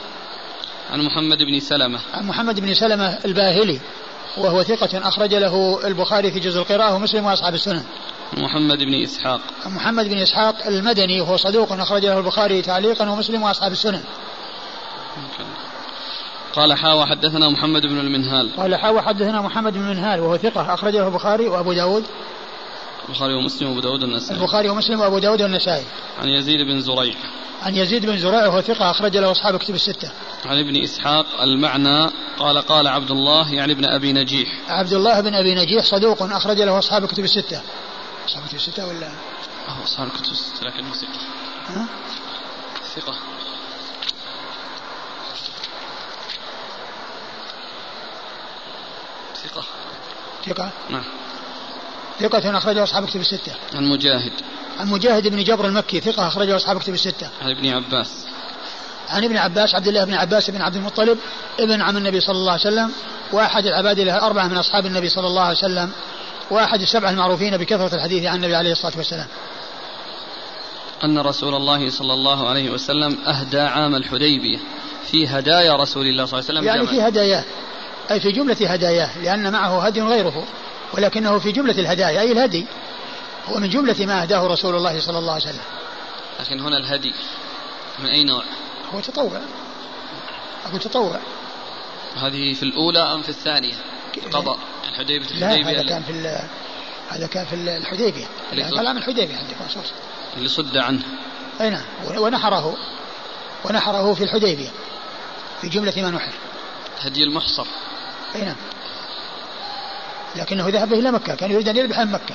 عن 0.92 1.00
محمد 1.00 1.38
بن 1.38 1.60
سلمة 1.60 2.00
عن 2.14 2.26
محمد 2.26 2.60
بن 2.60 2.74
سلمة 2.74 3.18
الباهلي 3.24 3.80
وهو 4.36 4.62
ثقة 4.62 5.08
أخرج 5.08 5.34
له 5.34 5.86
البخاري 5.86 6.30
في 6.30 6.40
جزء 6.40 6.60
القراءة 6.60 6.94
ومسلم 6.94 7.24
وأصحاب 7.24 7.54
السنن. 7.54 7.82
محمد 8.36 8.78
بن 8.78 9.02
إسحاق. 9.02 9.40
محمد 9.66 10.08
بن 10.08 10.18
إسحاق 10.18 10.66
المدني 10.66 11.20
وهو 11.20 11.36
صدوق 11.36 11.72
أخرج 11.72 12.06
له 12.06 12.18
البخاري 12.18 12.62
تعليقا 12.62 13.10
ومسلم 13.10 13.42
وأصحاب 13.42 13.72
السنن. 13.72 14.02
قال 16.54 16.74
حاوى 16.74 17.06
حدثنا 17.06 17.48
محمد 17.48 17.82
بن 17.82 18.00
المنهال. 18.00 18.56
قال 18.56 18.76
حاوى 18.76 19.02
حدثنا 19.02 19.40
محمد 19.40 19.72
بن 19.72 19.80
المنهال 19.80 20.20
وهو 20.20 20.36
ثقة 20.36 20.74
أخرج 20.74 20.96
له 20.96 21.08
البخاري 21.08 21.48
وأبو 21.48 21.72
داود 21.72 22.04
البخاري 23.08 23.34
ومسلم 23.34 23.68
وأبو 23.68 23.80
داود 23.80 24.02
والنسائي. 24.02 24.40
البخاري 24.40 24.68
ومسلم 24.68 25.00
وأبو 25.00 25.18
داود 25.18 25.42
والنسائي. 25.42 25.84
عن 26.18 26.28
يزيد 26.28 26.60
بن 26.60 26.80
زريع. 26.80 27.14
عن 27.62 27.76
يزيد 27.76 28.06
بن 28.06 28.18
زريع 28.18 28.46
وهو 28.46 28.60
ثقة 28.60 28.90
أخرج 28.90 29.16
له 29.16 29.30
أصحاب 29.30 29.56
كتب 29.56 29.74
الستة. 29.74 30.10
عن 30.44 30.58
ابن 30.58 30.82
إسحاق 30.82 31.40
المعنى 31.40 32.10
قال 32.38 32.58
قال 32.58 32.86
عبد 32.86 33.10
الله 33.10 33.54
يعني 33.54 33.72
ابن 33.72 33.84
أبي 33.84 34.12
نجيح. 34.12 34.48
عبد 34.68 34.92
الله 34.92 35.20
بن 35.20 35.34
أبي 35.34 35.54
نجيح 35.54 35.84
صدوق 35.84 36.22
أخرج 36.22 36.60
له 36.60 36.78
أصحاب 36.78 37.06
كتب 37.06 37.24
الستة. 37.24 37.60
أصحاب 38.28 38.46
كتب 38.46 38.56
الستة 38.56 38.86
ولا؟ 38.86 39.10
أصحاب 39.84 40.08
كتب 40.08 40.32
الستة 40.32 40.66
لكنه 40.66 40.92
ثقة؟ 40.92 41.20
ثقة. 42.94 43.14
ثقة. 49.44 49.64
ثقة؟ 50.46 50.70
نعم. 50.90 51.04
ثقة 52.20 52.58
أخرجه 52.58 52.82
أصحاب 52.82 53.06
كتب 53.06 53.20
الستة. 53.20 53.52
عن 53.74 53.84
مجاهد. 53.84 54.32
عن 54.80 54.88
مجاهد 54.88 55.28
بن 55.28 55.44
جبر 55.44 55.66
المكي 55.66 56.00
ثقة 56.00 56.28
أخرجه 56.28 56.56
أصحاب 56.56 56.78
كتب 56.80 56.94
الستة. 56.94 57.28
عن 57.42 57.50
ابن 57.50 57.68
عباس. 57.68 58.26
عن 59.08 59.24
ابن 59.24 59.36
عباس 59.36 59.74
عبد 59.74 59.88
الله 59.88 60.04
بن 60.04 60.14
عباس 60.14 60.50
بن 60.50 60.62
عبد 60.62 60.76
المطلب 60.76 61.18
ابن 61.60 61.82
عم 61.82 61.96
النبي 61.96 62.20
صلى 62.20 62.36
الله 62.36 62.52
عليه 62.52 62.60
وسلم 62.60 62.92
وأحد 63.32 63.66
العباد 63.66 64.00
له 64.00 64.26
أربعة 64.26 64.48
من 64.48 64.56
أصحاب 64.56 64.86
النبي 64.86 65.08
صلى 65.08 65.26
الله 65.26 65.42
عليه 65.42 65.58
وسلم 65.58 65.90
وأحد 66.50 66.80
السبعة 66.80 67.10
المعروفين 67.10 67.56
بكثرة 67.56 67.94
الحديث 67.94 68.24
عن 68.24 68.36
النبي 68.36 68.54
عليه 68.54 68.72
الصلاة 68.72 68.92
والسلام. 68.96 69.26
أن 71.04 71.18
رسول 71.18 71.54
الله 71.54 71.90
صلى 71.90 72.12
الله 72.12 72.48
عليه 72.48 72.70
وسلم 72.70 73.18
أهدى 73.26 73.60
عام 73.60 73.94
الحديبية 73.94 74.58
في 75.10 75.26
هدايا 75.26 75.72
رسول 75.72 76.06
الله 76.06 76.24
صلى 76.24 76.40
الله 76.40 76.50
عليه 76.50 76.60
وسلم 76.60 76.64
يعني 76.64 76.86
في 76.86 77.08
هداياه 77.08 77.44
أي 78.10 78.20
في 78.20 78.32
جملة 78.32 78.56
هداياه 78.60 79.18
لأن 79.18 79.52
معه 79.52 79.86
هدي 79.86 80.02
غيره 80.02 80.44
ولكنه 80.92 81.38
في 81.38 81.52
جملة 81.52 81.80
الهدايا 81.80 82.20
أي 82.20 82.32
الهدي. 82.32 82.66
هو 83.48 83.58
من 83.58 83.68
جملة 83.68 84.06
ما 84.06 84.22
أهداه 84.22 84.46
رسول 84.46 84.74
الله 84.74 85.00
صلى 85.00 85.18
الله 85.18 85.32
عليه 85.32 85.44
وسلم. 85.44 85.64
لكن 86.40 86.60
هنا 86.60 86.76
الهدي 86.76 87.14
من 87.98 88.06
أي 88.06 88.24
نوع؟ 88.24 88.44
هو 88.94 89.00
تطوع. 89.00 89.40
أقول 90.66 90.80
تطوع. 90.80 91.20
هذه 92.16 92.54
في 92.54 92.62
الأولى 92.62 92.98
أم 92.98 93.22
في 93.22 93.28
الثانية؟ 93.28 93.74
الحديبية 94.88 95.26
الحديبية 95.30 95.40
لا 95.40 95.70
هذا 95.70 95.82
كان 95.82 96.02
في 96.02 96.12
هذا 97.08 97.26
كان 97.26 97.44
في 97.44 97.54
الحديبية. 97.54 98.26
كلام 98.50 98.96
الحديبية 98.96 99.36
عندك 99.36 99.56
مخصوص 99.64 99.92
اللي 100.36 100.48
صد 100.48 100.76
عنه. 100.76 101.02
أي 101.60 101.70
نعم. 101.70 101.84
ونحره. 102.16 102.76
ونحره 103.64 104.14
في 104.14 104.24
الحديبية. 104.24 104.68
في 105.60 105.68
جملة 105.68 105.92
ما 105.96 106.10
نحر. 106.10 106.32
هدي 107.00 107.24
المحصر. 107.24 107.66
أي 108.34 108.40
نعم. 108.40 108.56
لكنه 110.36 110.68
ذهب 110.68 110.92
إلى 110.92 111.10
مكة 111.10 111.34
كان 111.34 111.50
يريد 111.50 111.68
أن 111.68 111.76
يذبح 111.76 111.98
من 111.98 112.12
مكة. 112.12 112.34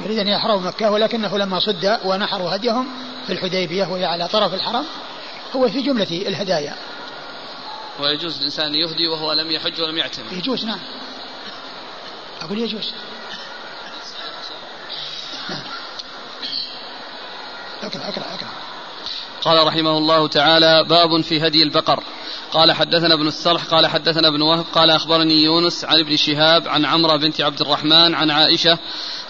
يريد 0.00 0.18
أن 0.18 0.28
يحرم 0.28 0.66
مكة 0.66 0.90
ولكنه 0.90 1.38
لما 1.38 1.58
صد 1.58 2.00
ونحروا 2.04 2.56
هديهم 2.56 2.88
في 3.26 3.32
الحديبية 3.32 3.86
وهي 3.86 4.04
على 4.04 4.28
طرف 4.28 4.54
الحرم 4.54 4.84
هو 5.56 5.68
في 5.68 5.82
جملة 5.82 6.22
الهدايا. 6.28 6.76
ويجوز 8.00 8.38
الإنسان 8.38 8.74
يهدي 8.74 9.08
وهو 9.08 9.32
لم 9.32 9.50
يحج 9.50 9.80
ولم 9.80 9.98
يعتمر 9.98 10.32
يجوز 10.32 10.64
نعم. 10.64 10.78
أقول 12.42 12.58
يجوز. 12.58 12.92
نعم. 15.50 15.62
أقرأ 17.82 18.08
أقرأ 18.08 18.34
أقرأ. 18.34 18.48
قال 19.42 19.66
رحمه 19.66 19.98
الله 19.98 20.28
تعالى 20.28 20.84
باب 20.84 21.20
في 21.20 21.46
هدي 21.46 21.62
البقر. 21.62 22.02
قال 22.54 22.72
حدثنا 22.72 23.14
ابن 23.14 23.26
الصرح 23.26 23.64
قال 23.64 23.86
حدثنا 23.86 24.28
ابن 24.28 24.42
وهب 24.42 24.64
قال 24.72 24.90
أخبرني 24.90 25.44
يونس 25.44 25.84
عن 25.84 26.00
ابن 26.00 26.16
شهاب 26.16 26.68
عن 26.68 26.84
عمرو 26.84 27.18
بنت 27.18 27.40
عبد 27.40 27.60
الرحمن 27.60 28.14
عن 28.14 28.30
عائشة 28.30 28.78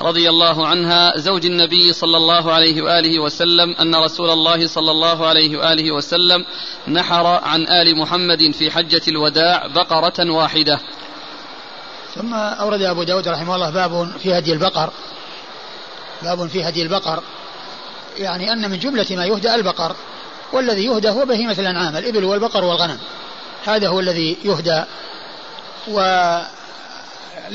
رضي 0.01 0.29
الله 0.29 0.67
عنها 0.67 1.19
زوج 1.19 1.47
النبي 1.47 1.93
صلى 1.93 2.17
الله 2.17 2.53
عليه 2.53 2.83
وآله 2.83 3.19
وسلم 3.19 3.75
أن 3.81 3.95
رسول 3.95 4.31
الله 4.31 4.67
صلى 4.67 4.91
الله 4.91 5.27
عليه 5.27 5.59
وآله 5.59 5.93
وسلم 5.93 6.45
نحر 6.89 7.27
عن 7.27 7.69
آل 7.69 7.99
محمد 7.99 8.51
في 8.51 8.71
حجة 8.71 9.03
الوداع 9.09 9.67
بقرة 9.67 10.31
واحدة. 10.31 10.81
ثم 12.15 12.35
أورد 12.35 12.83
أبو 12.83 13.03
داود 13.03 13.29
رحمه 13.29 13.55
الله 13.55 13.71
باب 13.71 14.17
في 14.19 14.39
هدي 14.39 14.53
البقر. 14.53 14.91
باب 16.23 16.47
في 16.47 16.69
هدي 16.69 16.83
البقر. 16.83 17.23
يعني 18.17 18.53
أن 18.53 18.71
من 18.71 18.79
جملة 18.79 19.07
ما 19.11 19.27
يهدى 19.27 19.55
البقر. 19.55 19.97
والذي 20.55 20.85
يهدى 20.85 21.09
هو 21.09 21.25
بهيمة 21.25 21.57
الأنعام 21.59 21.97
الإبل 21.97 22.25
والبقر 22.25 22.65
والغنم. 22.65 22.99
هذا 23.67 23.89
هو 23.89 24.01
الذي 24.01 24.37
يهدى. 24.45 24.85
ولا 25.89 26.47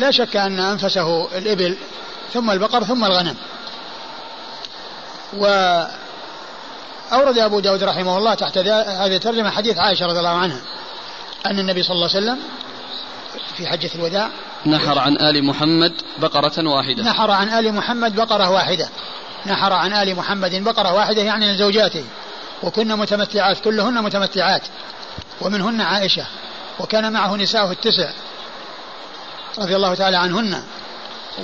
شك 0.10 0.36
أن 0.36 0.60
أنفسه 0.60 1.38
الإبل 1.38 1.78
ثم 2.34 2.52
البقر 2.52 2.84
ثم 2.84 3.06
الغنم. 3.06 3.36
وأورد 5.34 5.88
أبو 7.38 7.60
داود 7.60 7.84
رحمه 7.84 8.18
الله 8.18 8.34
تحت 8.34 8.58
هذه 8.58 9.16
الترجمة 9.16 9.50
حديث 9.50 9.78
عائشة 9.78 10.06
رضي 10.06 10.20
الله 10.20 10.30
عنها 10.30 10.62
أن 11.46 11.60
النبي 11.60 11.84
صلى 11.84 11.96
الله 11.96 12.10
عليه 12.16 12.18
وسلم 12.18 12.40
في 13.58 13.68
حجة 13.68 13.90
الوداع 13.96 14.30
نحر 14.66 15.00
عن 15.00 15.18
آل 15.22 15.44
محمد 15.46 15.94
بقرة 16.18 16.70
واحدة. 16.70 17.04
نحر 17.04 17.32
عن 17.32 17.50
آل 17.50 17.74
محمد 17.74 18.16
بقرة 18.16 18.50
واحدة. 18.50 18.90
نحر 19.46 19.74
عن 19.74 19.94
آل 19.94 20.16
محمد 20.16 20.64
بقرة 20.64 20.94
واحدة 20.94 21.22
يعني 21.22 21.48
من 21.48 21.58
زوجاته. 21.58 22.06
وكن 22.64 22.88
متمتعات 22.88 23.60
كلهن 23.60 24.04
متمتعات. 24.04 24.62
ومنهن 25.42 25.82
عائشة 25.82 26.26
وكان 26.80 27.14
معه 27.14 27.36
نساءه 27.36 27.72
التسع 27.72 28.10
رضي 29.58 29.76
الله 29.76 29.96
تعالى 29.96 30.18
عنهن. 30.18 30.64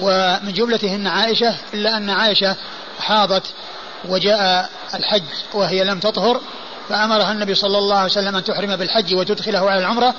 ومن 0.02 0.54
جملتهن 0.54 1.08
عائشة 1.08 1.56
إلا 1.74 1.98
أن 1.98 2.10
عائشة 2.10 2.56
حاضت 3.00 3.44
وجاء 4.10 4.70
الحج 4.94 5.24
وهي 5.54 5.84
لم 5.84 6.00
تطهر 6.00 6.42
فأمرها 6.90 7.32
النبي 7.32 7.56
صلى 7.56 7.78
الله 7.78 7.96
عليه 7.96 8.12
وسلم 8.12 8.36
أن 8.36 8.44
تحرم 8.44 8.76
بالحج 8.76 9.14
وتدخله 9.16 9.70
على 9.70 9.80
العمرة 9.80 10.14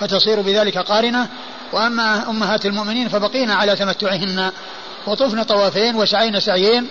فتصير 0.00 0.40
بذلك 0.40 0.78
قارنة. 0.78 1.28
وأما 1.72 2.30
أمهات 2.30 2.66
المؤمنين 2.66 3.08
فبقين 3.08 3.50
على 3.50 3.76
تمتعهن. 3.76 4.52
وطفن 5.06 5.42
طوافين 5.42 5.96
وسعين 5.96 6.40
سعيين. 6.40 6.88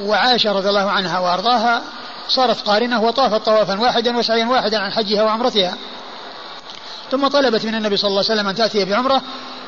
وعائشة 0.00 0.52
رضي 0.52 0.68
الله 0.68 0.90
عنها 0.90 1.18
وأرضاها 1.18 1.82
صارت 2.28 2.60
قارنة 2.60 3.02
وطافت 3.02 3.46
طوافا 3.46 3.80
واحدا 3.80 4.16
وسعيا 4.16 4.46
واحدا 4.46 4.78
عن 4.78 4.92
حجها 4.92 5.22
وعمرتها. 5.22 5.76
ثم 7.10 7.28
طلبت 7.28 7.64
من 7.64 7.74
النبي 7.74 7.96
صلى 7.96 8.08
الله 8.08 8.24
عليه 8.28 8.32
وسلم 8.32 8.48
أن 8.48 8.54
تأتي 8.54 8.84
بعمرة 8.84 9.22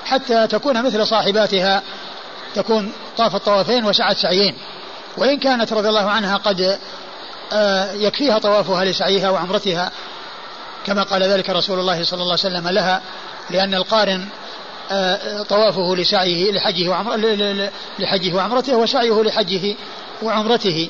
حتى 0.05 0.47
تكون 0.47 0.83
مثل 0.83 1.07
صاحباتها. 1.07 1.83
تكون 2.55 2.93
طافت 3.17 3.45
طوافين 3.45 3.85
وسعت 3.85 4.17
سعيين. 4.17 4.55
وإن 5.17 5.39
كانت 5.39 5.73
رضي 5.73 5.89
الله 5.89 6.11
عنها 6.11 6.37
قد 6.37 6.79
آه، 7.53 7.93
يكفيها 7.93 8.39
طوافها 8.39 8.85
لسعيها 8.85 9.31
وعمرتها. 9.31 9.93
كما 10.87 11.03
قال 11.03 11.23
ذلك 11.23 11.51
رسول 11.51 11.79
الله 11.81 12.05
صلى 12.05 12.23
الله 12.23 12.37
عليه 12.45 12.57
وسلم 12.57 12.69
لها 12.69 13.03
لأن 13.51 13.75
القارن 13.75 14.29
آه، 14.91 15.43
طوافه 15.43 15.97
لسعيه 15.97 16.53
لحجه 16.53 16.89
وعمر 16.89 17.17
لحجه 17.99 18.35
وعمرته 18.35 18.77
وسعيه 18.77 19.23
لحجه 19.23 19.75
وعمرته. 20.23 20.89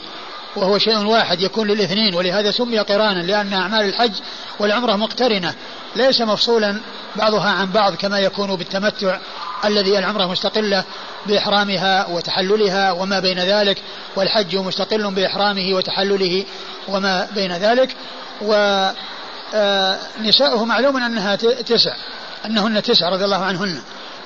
وهو 0.56 0.78
شيء 0.78 1.06
واحد 1.06 1.40
يكون 1.40 1.68
للاثنين 1.68 2.14
ولهذا 2.14 2.50
سمي 2.50 2.78
قرانا 2.78 3.22
لأن 3.22 3.52
أعمال 3.52 3.88
الحج 3.88 4.12
والعمرة 4.58 4.96
مقترنة 4.96 5.54
ليس 5.96 6.20
مفصولا 6.20 6.80
بعضها 7.16 7.50
عن 7.50 7.70
بعض 7.70 7.94
كما 7.94 8.18
يكون 8.18 8.56
بالتمتع 8.56 9.18
الذي 9.64 9.98
العمرة 9.98 10.26
مستقلة 10.26 10.84
بإحرامها 11.26 12.06
وتحللها 12.06 12.92
وما 12.92 13.20
بين 13.20 13.38
ذلك 13.38 13.82
والحج 14.16 14.56
مستقل 14.56 15.14
بإحرامه 15.14 15.74
وتحلله 15.74 16.44
وما 16.88 17.28
بين 17.34 17.52
ذلك 17.52 17.96
ونساؤه 18.42 19.02
آه، 20.62 20.64
معلوم 20.64 20.96
أنها 20.96 21.36
تسع 21.36 21.96
أنهن 22.46 22.82
تسع 22.82 23.08
رضي 23.08 23.24
الله 23.24 23.44
عنهن 23.44 23.82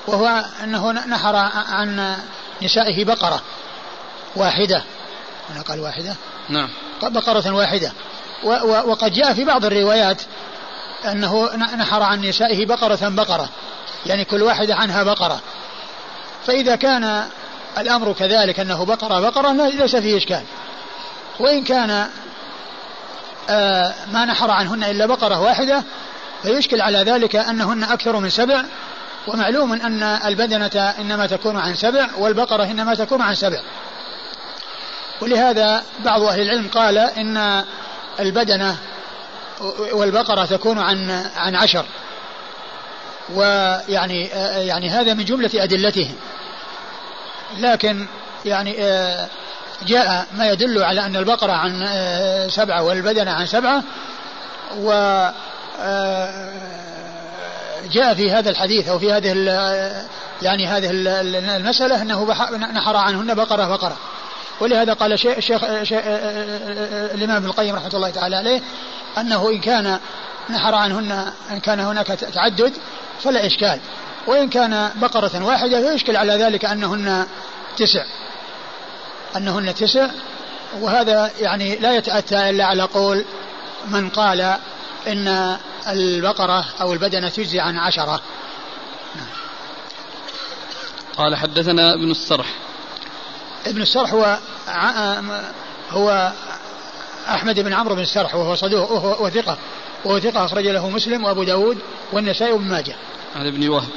وهو 0.07 0.45
أنه 0.63 0.91
نحر 0.91 1.35
عن 1.69 2.15
نسائه 2.61 3.05
بقرة 3.05 3.41
واحدة. 4.35 4.83
هنا 5.49 5.61
قال 5.61 5.79
واحدة. 5.79 6.15
نعم. 6.49 6.69
بقرة 7.03 7.51
واحدة. 7.51 7.91
وقد 8.85 9.13
جاء 9.13 9.33
في 9.33 9.45
بعض 9.45 9.65
الروايات 9.65 10.21
أنه 11.05 11.55
نحر 11.55 12.03
عن 12.03 12.21
نسائه 12.21 12.65
بقرة 12.65 13.09
بقرة. 13.09 13.49
يعني 14.05 14.25
كل 14.25 14.43
واحدة 14.43 14.75
عنها 14.75 15.03
بقرة. 15.03 15.41
فإذا 16.47 16.75
كان 16.75 17.25
الأمر 17.77 18.13
كذلك 18.13 18.59
أنه 18.59 18.85
بقرة 18.85 19.19
بقرة 19.19 19.51
ليس 19.51 19.95
فيه 19.95 20.17
إشكال. 20.17 20.43
وإن 21.39 21.63
كان 21.63 22.09
آه، 23.49 23.93
ما 24.13 24.25
نحر 24.25 24.51
عنهن 24.51 24.83
إلا 24.83 25.05
بقرة 25.05 25.39
واحدة 25.41 25.83
فيشكل 26.43 26.81
على 26.81 26.97
ذلك 26.97 27.35
أنهن 27.35 27.83
أكثر 27.83 28.19
من 28.19 28.29
سبع. 28.29 28.63
ومعلوم 29.27 29.73
أن 29.73 30.03
البدنة 30.03 30.93
إنما 30.99 31.27
تكون 31.27 31.57
عن 31.57 31.75
سبع 31.75 32.07
والبقرة 32.17 32.63
إنما 32.63 32.95
تكون 32.95 33.21
عن 33.21 33.35
سبع. 33.35 33.61
ولهذا 35.21 35.83
بعض 36.05 36.21
أهل 36.21 36.41
العلم 36.41 36.67
قال 36.67 36.97
إن 36.97 37.63
البدنة 38.19 38.77
والبقرة 39.91 40.45
تكون 40.45 40.79
عن 40.79 41.11
عن 41.35 41.55
عشر. 41.55 41.85
ويعني 43.33 44.25
يعني 44.67 44.89
هذا 44.89 45.13
من 45.13 45.25
جملة 45.25 45.49
أدلتهم. 45.53 46.15
لكن 47.57 48.07
يعني 48.45 48.71
جاء 49.87 50.25
ما 50.31 50.47
يدل 50.47 50.83
على 50.83 51.05
أن 51.05 51.15
البقرة 51.15 51.51
عن 51.51 51.87
سبعة 52.49 52.83
والبدنة 52.83 53.31
عن 53.31 53.45
سبعة. 53.45 53.83
و 54.77 54.91
جاء 57.91 58.13
في 58.13 58.31
هذا 58.31 58.49
الحديث 58.49 58.89
أو 58.89 58.99
في 58.99 59.13
هذه 59.13 59.31
يعني 60.41 60.67
هذه 60.67 60.89
المسألة 60.91 62.01
أنه 62.01 62.23
نحر 62.73 62.95
عنهن 62.95 63.33
بقرة 63.33 63.67
بقرة. 63.67 63.97
ولهذا 64.59 64.93
قال 64.93 65.13
الشيخ 65.13 65.39
شيخ 65.39 65.61
الإمام 67.15 67.35
ابن 67.35 67.45
القيم 67.45 67.75
رحمة 67.75 67.91
الله 67.93 68.09
تعالى 68.09 68.35
عليه 68.35 68.61
أنه 69.17 69.49
إن 69.49 69.59
كان 69.59 69.99
نحر 70.49 70.75
عنهن 70.75 71.31
إن 71.51 71.59
كان 71.59 71.79
هناك 71.79 72.07
تعدد 72.07 72.73
فلا 73.23 73.45
إشكال. 73.45 73.79
وإن 74.27 74.49
كان 74.49 74.91
بقرة 74.95 75.45
واحدة 75.45 75.91
فيشكل 75.91 76.17
على 76.17 76.33
ذلك 76.33 76.65
أنهن 76.65 77.27
تسع. 77.77 78.05
أنهن 79.35 79.75
تسع. 79.75 80.07
وهذا 80.79 81.31
يعني 81.39 81.75
لا 81.75 81.95
يتأتى 81.95 82.49
إلا 82.49 82.65
على 82.65 82.83
قول 82.83 83.25
من 83.87 84.09
قال 84.09 84.57
إن 85.07 85.57
البقرة 85.87 86.65
أو 86.81 86.93
البدنة 86.93 87.29
تجزي 87.29 87.59
عن 87.59 87.77
عشرة. 87.77 88.21
قال 91.17 91.35
حدثنا 91.35 91.93
ابن 91.93 92.11
السرح. 92.11 92.47
ابن 93.65 93.81
السرح 93.81 94.13
هو 94.13 94.37
هو 95.89 96.31
أحمد 97.27 97.59
بن 97.59 97.73
عمرو 97.73 97.95
بن 97.95 98.01
السرح 98.01 98.35
وهو 98.35 98.55
صدوق 98.55 98.91
وهو 98.91 99.29
ثقة. 99.29 99.57
وهو 100.05 100.19
ثقة 100.19 100.45
أخرج 100.45 100.67
له 100.67 100.89
مسلم 100.89 101.23
وأبو 101.23 101.43
داود 101.43 101.77
والنسائي 102.13 102.51
وابن 102.51 102.67
ماجه. 102.67 102.95
عن 103.35 103.47
ابن 103.47 103.69
وهب. 103.69 103.89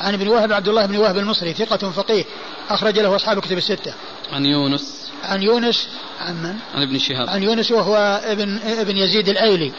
عن 0.00 0.14
ابن 0.14 0.28
وهب 0.28 0.52
عبد 0.52 0.68
الله 0.68 0.86
بن 0.86 0.96
وهب 0.96 1.18
المصري 1.18 1.52
ثقة 1.52 1.90
فقيه 1.90 2.24
أخرج 2.70 2.98
له 2.98 3.16
أصحاب 3.16 3.40
كتب 3.40 3.58
الستة. 3.58 3.94
عن 4.32 4.46
يونس. 4.46 5.10
عن 5.24 5.42
يونس 5.42 5.88
عن 6.20 6.42
من؟ 6.42 6.54
عن 6.74 6.82
ابن 6.82 6.98
شهاب. 6.98 7.30
عن 7.30 7.42
يونس 7.42 7.70
وهو 7.70 8.20
ابن 8.24 8.58
ابن 8.58 8.96
يزيد 8.96 9.28
الأيلي. 9.28 9.72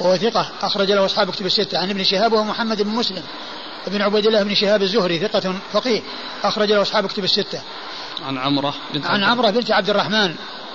وهو 0.00 0.16
ثقة 0.16 0.50
أخرج 0.62 0.92
له 0.92 1.04
أصحاب 1.04 1.30
كتب 1.30 1.46
الستة. 1.46 1.78
عن 1.78 1.90
ابن 1.90 2.04
شهاب 2.04 2.32
وهو 2.32 2.44
محمد 2.44 2.82
بن 2.82 2.90
مسلم. 2.90 3.22
ابن 3.86 4.02
عبيد 4.02 4.26
الله 4.26 4.42
بن 4.42 4.54
شهاب 4.54 4.82
الزهري 4.82 5.18
ثقة 5.18 5.54
فقيه 5.72 6.00
أخرج 6.44 6.72
له 6.72 6.82
أصحاب 6.82 7.06
كتب 7.06 7.24
الستة. 7.24 7.60
عن 8.26 8.38
عمرة 8.38 8.74
بنت 8.94 9.06
عن 9.06 9.24
عمرة 9.24 9.50
بنت 9.50 9.70
عبد 9.70 9.90
الرحمن 9.90 10.34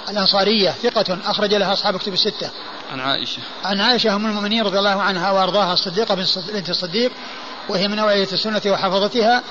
الأنصارية 0.10 0.72
ثقة 0.72 1.18
أخرج 1.26 1.54
لها 1.54 1.74
أصحاب 1.74 1.98
كتب 1.98 2.14
الستة. 2.14 2.50
عن 2.92 3.00
عائشة. 3.00 3.40
عن 3.64 3.82
عائشة 3.82 4.16
أم 4.16 4.26
المؤمنين 4.26 4.64
رضي 4.64 4.80
الله 4.80 5.02
عنها 5.02 5.32
وأرضاها 5.32 5.74
الصديقة 5.74 6.16
بنت 6.54 6.70
الصديق 6.70 7.12
وهي 7.70 7.88
من 7.88 8.00
أوعية 8.00 8.28
السنة 8.34 8.62
وحفظتها 8.68 9.44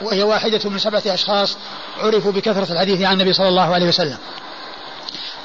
وهي 0.00 0.22
واحدة 0.22 0.70
من 0.70 0.78
سبعة 0.78 1.02
أشخاص 1.06 1.56
عرفوا 1.98 2.32
بكثرة 2.32 2.72
الحديث 2.72 3.02
عن 3.02 3.12
النبي 3.12 3.32
صلى 3.32 3.48
الله 3.48 3.74
عليه 3.74 3.88
وسلم. 3.88 4.18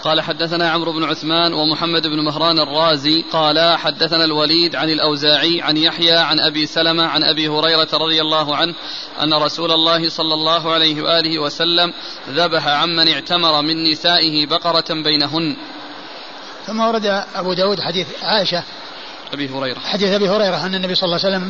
قال 0.03 0.21
حدثنا 0.21 0.69
عمرو 0.69 0.91
بن 0.91 1.03
عثمان 1.03 1.53
ومحمد 1.53 2.07
بن 2.07 2.19
مهران 2.19 2.59
الرازي 2.59 3.25
قال 3.31 3.77
حدثنا 3.77 4.25
الوليد 4.25 4.75
عن 4.75 4.89
الأوزاعي 4.89 5.61
عن 5.61 5.77
يحيى 5.77 6.17
عن 6.17 6.39
أبي 6.39 6.65
سلمة 6.65 7.05
عن 7.05 7.23
أبي 7.23 7.47
هريرة 7.47 7.87
رضي 7.93 8.21
الله 8.21 8.55
عنه 8.55 8.73
أن 9.23 9.33
رسول 9.33 9.71
الله 9.71 10.09
صلى 10.09 10.33
الله 10.33 10.73
عليه 10.73 11.01
وآله 11.01 11.39
وسلم 11.39 11.93
ذبح 12.29 12.67
عمن 12.67 13.07
اعتمر 13.07 13.61
من 13.61 13.91
نسائه 13.91 14.45
بقرة 14.45 14.93
بينهن. 15.03 15.55
ثم 16.67 16.79
ورد 16.79 17.05
أبو 17.35 17.53
داود 17.53 17.79
حديث 17.81 18.07
عائشة 18.23 18.63
أبي 19.33 19.49
هريرة. 19.49 19.79
حديث 19.79 20.09
أبي 20.09 20.29
هريرة 20.29 20.65
أن 20.65 20.75
النبي 20.75 20.95
صلى 20.95 21.05
الله 21.07 21.25
عليه 21.25 21.37
وسلم 21.37 21.49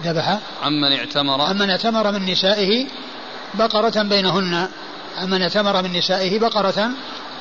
ذبح 0.00 0.38
عمن 0.62 0.92
اعتمر. 0.92 1.40
عمن 1.40 1.70
اعتمر 1.70 2.12
من 2.12 2.26
نسائه 2.26 2.86
بقرة 3.54 4.02
بينهن. 4.02 4.68
عمن 5.16 5.42
اعتمر 5.42 5.82
من 5.82 5.92
نسائه 5.92 6.38
بقرة 6.38 6.90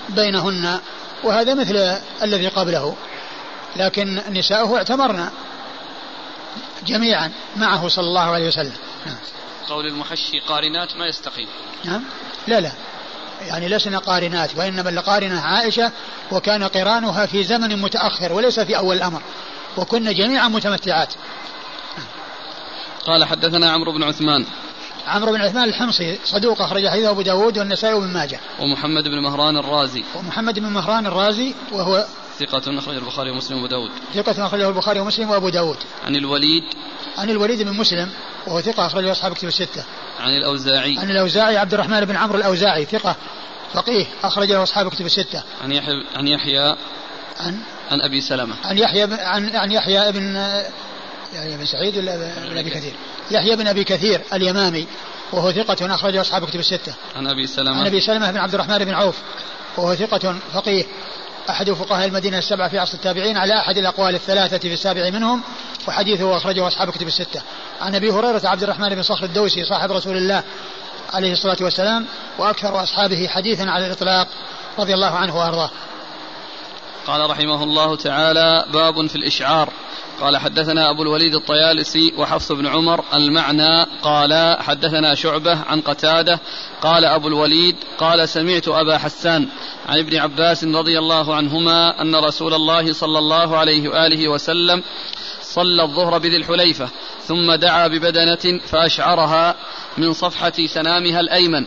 بينهن 0.09 0.79
وهذا 1.23 1.53
مثل 1.53 1.97
الذي 2.23 2.47
قبله. 2.47 2.95
لكن 3.75 4.21
نساؤه 4.29 4.77
اعتمرن 4.77 5.29
جميعا 6.85 7.31
معه 7.55 7.87
صلى 7.87 8.05
الله 8.05 8.21
عليه 8.21 8.47
وسلم. 8.47 8.73
نعم. 9.05 9.15
قول 9.69 9.87
المحشي 9.87 10.39
قارنات 10.39 10.95
ما 10.95 11.05
يستقيم. 11.07 11.47
نعم. 11.85 12.03
لا 12.47 12.59
لا. 12.59 12.71
يعني 13.41 13.67
لسنا 13.67 13.97
قارنات 13.97 14.57
وإنما 14.57 14.89
لقارنة 14.89 15.41
عائشة 15.41 15.91
وكان 16.31 16.63
قرانها 16.63 17.25
في 17.25 17.43
زمن 17.43 17.81
متأخر 17.81 18.33
وليس 18.33 18.59
في 18.59 18.77
أول 18.77 18.95
الأمر 18.95 19.21
وكنا 19.77 20.11
جميعا 20.11 20.47
متمتعات. 20.47 21.13
قال 23.05 23.25
حدثنا 23.25 23.71
عمرو 23.71 23.91
بن 23.91 24.03
عثمان 24.03 24.45
عمرو 25.07 25.31
بن 25.31 25.41
عثمان 25.41 25.69
الحمصي 25.69 26.19
صدوق 26.25 26.61
أخرج 26.61 26.87
حديثه 26.87 27.09
أبو 27.09 27.21
داود 27.21 27.57
والنسائي 27.57 27.93
وابن 27.93 28.07
ماجه. 28.07 28.39
ومحمد 28.59 29.03
بن 29.03 29.19
مهران 29.19 29.57
الرازي. 29.57 30.03
ومحمد 30.15 30.59
بن 30.59 30.65
مهران 30.65 31.07
الرازي 31.07 31.53
وهو 31.71 32.05
ثقة 32.39 32.79
أخرج 32.79 32.95
البخاري 32.95 33.29
ومسلم 33.29 33.57
وأبو 33.57 33.67
داود. 33.67 33.91
ثقة 34.13 34.45
أخرجه 34.45 34.69
البخاري 34.69 34.99
ومسلم 34.99 35.29
وأبو 35.29 35.49
داود. 35.49 35.77
عن 36.05 36.15
الوليد. 36.15 36.63
عن 37.17 37.29
الوليد 37.29 37.61
بن 37.61 37.73
مسلم 37.73 38.09
وهو 38.47 38.61
ثقة 38.61 38.85
أخرجه 38.85 39.11
أصحاب 39.11 39.33
كتب 39.33 39.47
الستة. 39.47 39.83
عن 40.19 40.29
الأوزاعي. 40.29 40.97
عن 40.97 41.09
الأوزاعي 41.11 41.57
عبد 41.57 41.73
الرحمن 41.73 42.05
بن 42.05 42.15
عمرو 42.15 42.37
الأوزاعي 42.37 42.85
ثقة 42.85 43.15
فقيه 43.73 44.05
أخرج 44.23 44.51
له 44.51 44.63
أصحاب 44.63 44.89
كتب 44.89 45.05
الستة. 45.05 45.43
عن 45.63 45.71
يحيى 45.71 46.03
عن 46.15 46.27
يحيى 46.27 46.75
عن؟ 47.39 47.59
عن 47.91 48.01
أبي 48.01 48.21
سلمة. 48.21 48.55
عن 48.63 48.77
يحيى 48.77 49.03
عن 49.03 49.55
عن 49.55 49.71
يحيى 49.71 50.11
بن 50.11 50.37
يحيى 51.35 51.57
بن 51.57 51.65
سعيد 51.65 51.97
ولا 51.97 52.15
بن 52.49 52.57
أبي 52.57 52.69
كثير؟ 52.69 52.93
يحيى 53.31 53.55
بن 53.55 53.67
أبي 53.67 53.83
كثير 53.83 54.21
اليمامي 54.33 54.87
وهو 55.31 55.51
ثقة 55.51 55.95
أخرجه 55.95 56.21
أصحاب 56.21 56.45
كتب 56.45 56.59
الستة. 56.59 56.93
عن 57.15 57.27
أبي 57.27 57.47
سلمة. 57.47 57.79
عن 57.79 57.85
أبي 57.85 58.01
سلمة 58.01 58.31
بن 58.31 58.37
عبد 58.37 58.53
الرحمن 58.53 58.77
بن 58.77 58.93
عوف 58.93 59.15
وهو 59.77 59.95
ثقة 59.95 60.35
فقيه. 60.53 60.85
أحد 61.49 61.71
فقهاء 61.71 62.07
المدينة 62.07 62.37
السبعة 62.37 62.69
في 62.69 62.79
عصر 62.79 62.93
التابعين 62.93 63.37
على 63.37 63.59
أحد 63.59 63.77
الأقوال 63.77 64.15
الثلاثة 64.15 64.57
في 64.57 64.73
السابع 64.73 65.09
منهم 65.09 65.41
وحديثه 65.87 66.37
أخرجه 66.37 66.67
أصحاب 66.67 66.89
كتب 66.89 67.07
الستة. 67.07 67.41
عن 67.81 67.95
أبي 67.95 68.11
هريرة 68.11 68.41
عبد 68.43 68.63
الرحمن 68.63 68.89
بن 68.89 69.01
صخر 69.01 69.25
الدوسي 69.25 69.65
صاحب 69.65 69.91
رسول 69.91 70.17
الله 70.17 70.43
عليه 71.13 71.31
الصلاة 71.31 71.57
والسلام 71.61 72.05
وأكثر 72.37 72.83
أصحابه 72.83 73.27
حديثا 73.27 73.63
على 73.63 73.85
الإطلاق 73.85 74.27
رضي 74.79 74.93
الله 74.93 75.11
عنه 75.11 75.37
وأرضاه. 75.37 75.69
قال 77.07 77.29
رحمه 77.29 77.63
الله 77.63 77.95
تعالى 77.95 78.65
باب 78.73 79.07
في 79.07 79.15
الإشعار. 79.15 79.69
قال 80.21 80.37
حدثنا 80.37 80.89
أبو 80.89 81.03
الوليد 81.03 81.35
الطيالسي 81.35 82.13
وحفص 82.17 82.51
بن 82.51 82.67
عمر 82.67 83.03
المعنى 83.15 83.85
قال 84.01 84.57
حدثنا 84.59 85.15
شعبة 85.15 85.59
عن 85.67 85.81
قتادة 85.81 86.39
قال 86.81 87.05
أبو 87.05 87.27
الوليد 87.27 87.75
قال 87.97 88.29
سمعت 88.29 88.67
أبا 88.67 88.97
حسان 88.97 89.47
عن 89.85 89.99
ابن 89.99 90.17
عباس 90.17 90.63
رضي 90.63 90.99
الله 90.99 91.35
عنهما 91.35 92.01
أن 92.01 92.15
رسول 92.15 92.53
الله 92.53 92.93
صلى 92.93 93.19
الله 93.19 93.57
عليه 93.57 93.89
وآله 93.89 94.27
وسلم 94.27 94.83
صلى 95.41 95.83
الظهر 95.83 96.17
بذي 96.17 96.37
الحليفة 96.37 96.89
ثم 97.27 97.53
دعا 97.53 97.87
ببدنة 97.87 98.59
فأشعرها 98.67 99.55
من 99.97 100.13
صفحة 100.13 100.53
سنامها 100.67 101.19
الأيمن 101.19 101.65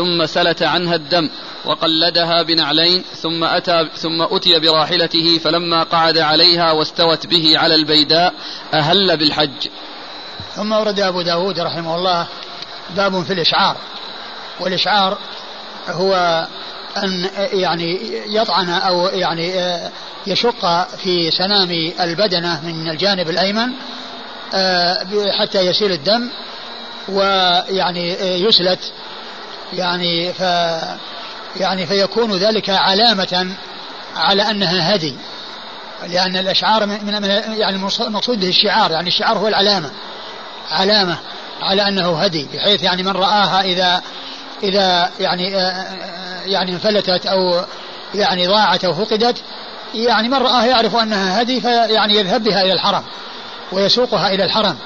ثم 0.00 0.26
سلت 0.26 0.62
عنها 0.62 0.94
الدم 0.94 1.30
وقلدها 1.64 2.42
بنعلين 2.42 3.04
ثم 3.22 3.44
أتى 3.44 3.88
ثم 3.96 4.22
أتي 4.22 4.58
براحلته 4.60 5.38
فلما 5.38 5.82
قعد 5.82 6.18
عليها 6.18 6.72
واستوت 6.72 7.26
به 7.26 7.58
على 7.58 7.74
البيداء 7.74 8.34
أهل 8.74 9.16
بالحج. 9.16 9.68
ثم 10.56 10.72
ورد 10.72 11.00
أبو 11.00 11.22
داود 11.22 11.58
رحمه 11.58 11.96
الله 11.96 12.26
باب 12.96 13.22
في 13.22 13.32
الإشعار. 13.32 13.76
والإشعار 14.60 15.18
هو 15.88 16.46
أن 16.96 17.30
يعني 17.52 17.98
يطعن 18.26 18.68
أو 18.68 19.06
يعني 19.06 19.54
يشق 20.26 20.88
في 20.96 21.30
سنام 21.30 21.92
البدنة 22.00 22.60
من 22.66 22.90
الجانب 22.90 23.30
الأيمن 23.30 23.68
حتى 25.38 25.60
يسيل 25.60 25.92
الدم 25.92 26.30
ويعني 27.08 28.12
يسلت 28.20 28.92
يعني 29.72 30.32
ف 30.32 30.40
يعني 31.56 31.86
فيكون 31.86 32.32
ذلك 32.32 32.70
علامة 32.70 33.56
على 34.16 34.50
أنها 34.50 34.94
هدي. 34.94 35.14
لأن 36.08 36.36
الأشعار 36.36 36.86
من 36.86 37.22
من 37.22 37.24
يعني 37.58 37.76
المقصود 38.00 38.40
به 38.40 38.48
الشعار 38.48 38.90
يعني 38.90 39.08
الشعار 39.08 39.38
هو 39.38 39.48
العلامة. 39.48 39.90
علامة 40.70 41.16
على 41.62 41.88
أنه 41.88 42.22
هدي 42.22 42.48
بحيث 42.54 42.82
يعني 42.82 43.02
من 43.02 43.12
رآها 43.12 43.62
إذا 43.62 44.02
إذا 44.62 45.10
يعني 45.20 45.50
يعني 46.46 46.72
انفلتت 46.72 47.26
أو 47.26 47.64
يعني 48.14 48.46
ضاعت 48.46 48.84
أو 48.84 48.94
فقدت 48.94 49.42
يعني 49.94 50.28
من 50.28 50.34
رآها 50.34 50.66
يعرف 50.66 50.96
أنها 50.96 51.42
هدي 51.42 51.60
فيعني 51.60 52.14
يذهب 52.14 52.44
بها 52.44 52.62
إلى 52.62 52.72
الحرم 52.72 53.02
ويسوقها 53.72 54.28
إلى 54.28 54.44
الحرم. 54.44 54.76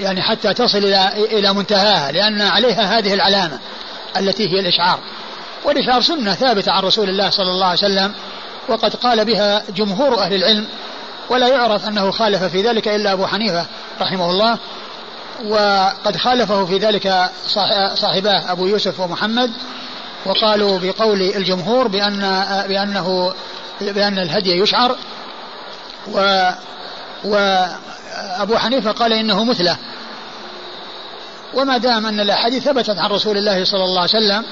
يعني 0.00 0.22
حتى 0.22 0.54
تصل 0.54 0.78
إلى 0.78 1.08
إلى 1.14 1.52
منتهاها 1.54 2.12
لأن 2.12 2.42
عليها 2.42 2.98
هذه 2.98 3.14
العلامة 3.14 3.58
التي 4.16 4.48
هي 4.48 4.60
الإشعار. 4.60 4.98
والإشعار 5.64 6.02
سنة 6.02 6.34
ثابتة 6.34 6.72
عن 6.72 6.82
رسول 6.82 7.08
الله 7.08 7.30
صلى 7.30 7.50
الله 7.50 7.66
عليه 7.66 7.78
وسلم 7.78 8.14
وقد 8.68 8.94
قال 8.94 9.24
بها 9.24 9.62
جمهور 9.76 10.18
أهل 10.18 10.34
العلم 10.34 10.66
ولا 11.30 11.48
يعرف 11.48 11.88
أنه 11.88 12.10
خالف 12.10 12.42
في 12.42 12.62
ذلك 12.62 12.88
إلا 12.88 13.12
أبو 13.12 13.26
حنيفة 13.26 13.66
رحمه 14.00 14.30
الله 14.30 14.58
وقد 15.44 16.16
خالفه 16.16 16.64
في 16.64 16.78
ذلك 16.78 17.30
صاحباه 17.94 18.52
أبو 18.52 18.66
يوسف 18.66 19.00
ومحمد 19.00 19.50
وقالوا 20.26 20.78
بقول 20.78 21.22
الجمهور 21.22 21.88
بأن 21.88 22.44
بأنه 22.68 23.34
بأن 23.80 24.18
الهدي 24.18 24.50
يشعر 24.50 24.96
و 26.12 26.50
وأبو 27.26 28.56
حنيفة 28.56 28.90
قال 28.90 29.12
إنه 29.12 29.44
مثله. 29.44 29.76
وما 31.54 31.78
دام 31.78 32.06
أن 32.06 32.20
الأحاديث 32.20 32.62
ثبتت 32.62 32.98
عن 32.98 33.10
رسول 33.10 33.38
الله 33.38 33.64
صلى 33.64 33.84
الله 33.84 34.00
عليه 34.00 34.10
وسلم 34.10 34.44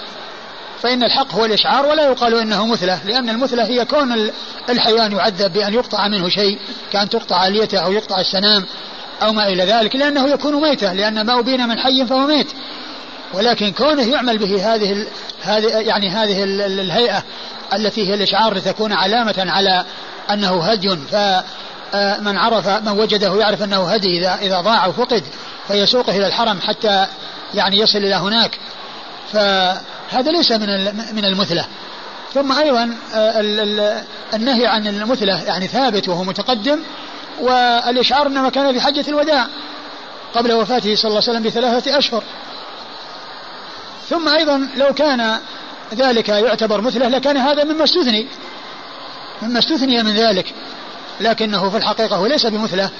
فإن 0.82 1.02
الحق 1.02 1.34
هو 1.34 1.44
الإشعار 1.44 1.86
ولا 1.86 2.02
يقال 2.02 2.34
إنه 2.34 2.66
مثلة 2.66 3.00
لأن 3.04 3.30
المثلة 3.30 3.64
هي 3.64 3.84
كون 3.84 4.30
الحيوان 4.68 5.12
يعذب 5.12 5.52
بأن 5.52 5.74
يقطع 5.74 6.08
منه 6.08 6.28
شيء 6.28 6.58
كأن 6.92 7.08
تقطع 7.08 7.46
اليته 7.46 7.78
أو 7.78 7.92
يقطع 7.92 8.20
السنام 8.20 8.66
أو 9.22 9.32
ما 9.32 9.48
إلى 9.48 9.64
ذلك 9.64 9.96
لأنه 9.96 10.28
يكون 10.28 10.54
ميتا 10.62 10.86
لأن 10.86 11.26
ما 11.26 11.38
أبين 11.38 11.68
من 11.68 11.78
حي 11.78 12.06
فهو 12.06 12.26
ميت. 12.26 12.52
ولكن 13.34 13.72
كونه 13.72 14.02
يعمل 14.02 14.38
به 14.38 14.74
هذه 14.74 15.06
هذه 15.42 15.66
يعني 15.66 16.08
هذه 16.08 16.44
الهيئة 16.44 17.22
التي 17.74 18.08
هي 18.08 18.14
الإشعار 18.14 18.54
لتكون 18.54 18.92
علامة 18.92 19.34
على 19.38 19.84
أنه 20.30 20.62
هدي 20.62 20.88
فمن 21.94 22.36
عرف 22.36 22.68
من 22.68 22.88
وجده 22.88 23.40
يعرف 23.40 23.62
أنه 23.62 23.88
هدي 23.88 24.18
إذا 24.18 24.38
إذا 24.42 24.60
ضاع 24.60 24.86
وفقد 24.86 25.22
فيسوقه 25.68 26.16
إلى 26.16 26.26
الحرم 26.26 26.60
حتى 26.60 27.06
يعني 27.54 27.78
يصل 27.78 27.98
إلى 27.98 28.14
هناك. 28.14 28.58
فهذا 29.32 30.30
ليس 30.30 30.52
من 30.52 30.66
من 31.12 31.24
المثلة. 31.24 31.64
ثم 32.34 32.52
أيضا 32.52 32.96
النهي 34.34 34.66
عن 34.66 34.86
المثلة 34.86 35.42
يعني 35.42 35.66
ثابت 35.66 36.08
وهو 36.08 36.24
متقدم 36.24 36.80
والإشعار 37.40 38.26
إنما 38.26 38.48
كان 38.48 38.72
في 38.72 38.80
حجة 38.80 39.04
الوداع 39.08 39.46
قبل 40.34 40.52
وفاته 40.52 40.94
صلى 40.96 41.08
الله 41.08 41.22
عليه 41.22 41.30
وسلم 41.30 41.42
بثلاثة 41.42 41.98
أشهر. 41.98 42.22
ثم 44.08 44.28
أيضا 44.28 44.68
لو 44.76 44.94
كان 44.94 45.38
ذلك 45.94 46.28
يعتبر 46.28 46.80
مثلة 46.80 47.08
لكان 47.08 47.36
هذا 47.36 47.64
مما 47.64 47.84
استثني. 47.84 48.26
مما 49.42 49.58
استثني 49.58 50.02
من 50.02 50.14
ذلك. 50.14 50.54
لكنه 51.20 51.70
في 51.70 51.76
الحقيقة 51.76 52.16
هو 52.16 52.26
ليس 52.26 52.46
بمثله 52.46 52.90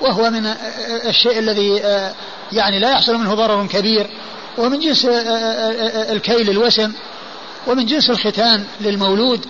وهو 0.00 0.30
من 0.30 0.46
الشيء 1.06 1.38
الذي 1.38 1.82
يعني 2.52 2.78
لا 2.78 2.90
يحصل 2.90 3.16
منه 3.16 3.34
ضرر 3.34 3.66
كبير 3.66 4.10
ومن 4.58 4.78
جنس 4.78 5.06
الكيل 6.10 6.50
الوسم 6.50 6.92
ومن 7.66 7.86
جنس 7.86 8.10
الختان 8.10 8.64
للمولود 8.80 9.46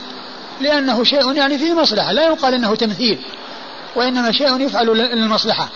لأنه 0.61 1.05
شيء 1.05 1.33
يعني 1.33 1.59
فيه 1.59 1.75
مصلحة 1.75 2.13
لا 2.13 2.27
يقال 2.27 2.55
أنه 2.55 2.75
تمثيل 2.75 3.19
وإنما 3.97 4.33
شيء 4.33 4.61
يفعل 4.61 4.87
للمصلحة. 4.87 5.69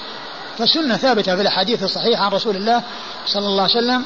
فالسنة 0.59 0.97
ثابتة 0.97 1.37
في 1.37 1.43
الأحاديث 1.43 1.83
الصحيحة 1.83 2.25
عن 2.25 2.31
رسول 2.31 2.57
الله 2.57 2.83
صلى 3.27 3.47
الله 3.47 3.63
عليه 3.63 3.73
وسلم 3.73 4.05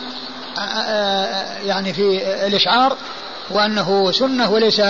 يعني 1.66 1.92
في 1.92 2.22
الإشعار 2.46 2.96
وأنه 3.50 4.12
سنة 4.12 4.50
وليس 4.50 4.82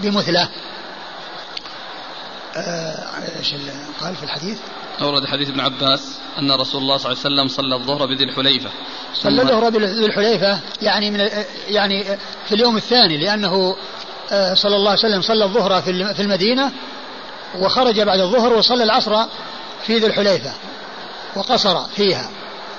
بمثلة. 0.00 0.48
إيش 2.56 3.54
قال 4.00 4.16
في 4.16 4.22
الحديث؟ 4.22 4.58
أورد 5.00 5.26
حديث 5.26 5.48
ابن 5.48 5.60
عباس 5.60 6.18
أن 6.38 6.52
رسول 6.52 6.82
الله 6.82 6.96
صلى 6.96 7.12
الله 7.12 7.24
عليه 7.24 7.34
وسلم 7.34 7.48
صلى 7.48 7.74
الظهر 7.74 8.06
بذي 8.06 8.24
الحليفة. 8.24 8.70
صلى 9.14 9.42
الظهر 9.42 9.70
بذي 9.70 10.06
الحليفة 10.06 10.58
يعني 10.82 11.10
من 11.10 11.28
يعني 11.68 12.04
في 12.48 12.54
اليوم 12.54 12.76
الثاني 12.76 13.18
لأنه 13.18 13.76
آه، 14.32 14.54
صلى 14.54 14.76
الله 14.76 14.90
عليه 14.90 15.00
وسلم 15.00 15.22
صلى 15.22 15.44
الظهر 15.44 15.82
في 16.14 16.22
المدينة 16.22 16.72
وخرج 17.58 18.00
بعد 18.00 18.20
الظهر 18.20 18.52
وصلى 18.52 18.84
العصر 18.84 19.24
في 19.86 19.98
ذي 19.98 20.06
الحليفة 20.06 20.52
وقصر 21.36 21.84
فيها 21.84 22.30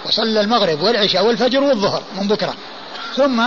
وصلى 0.05 0.41
المغرب 0.41 0.81
والعشاء 0.81 1.25
والفجر 1.25 1.63
والظهر 1.63 2.03
من 2.15 2.27
بكرة. 2.27 2.53
ثم 3.15 3.41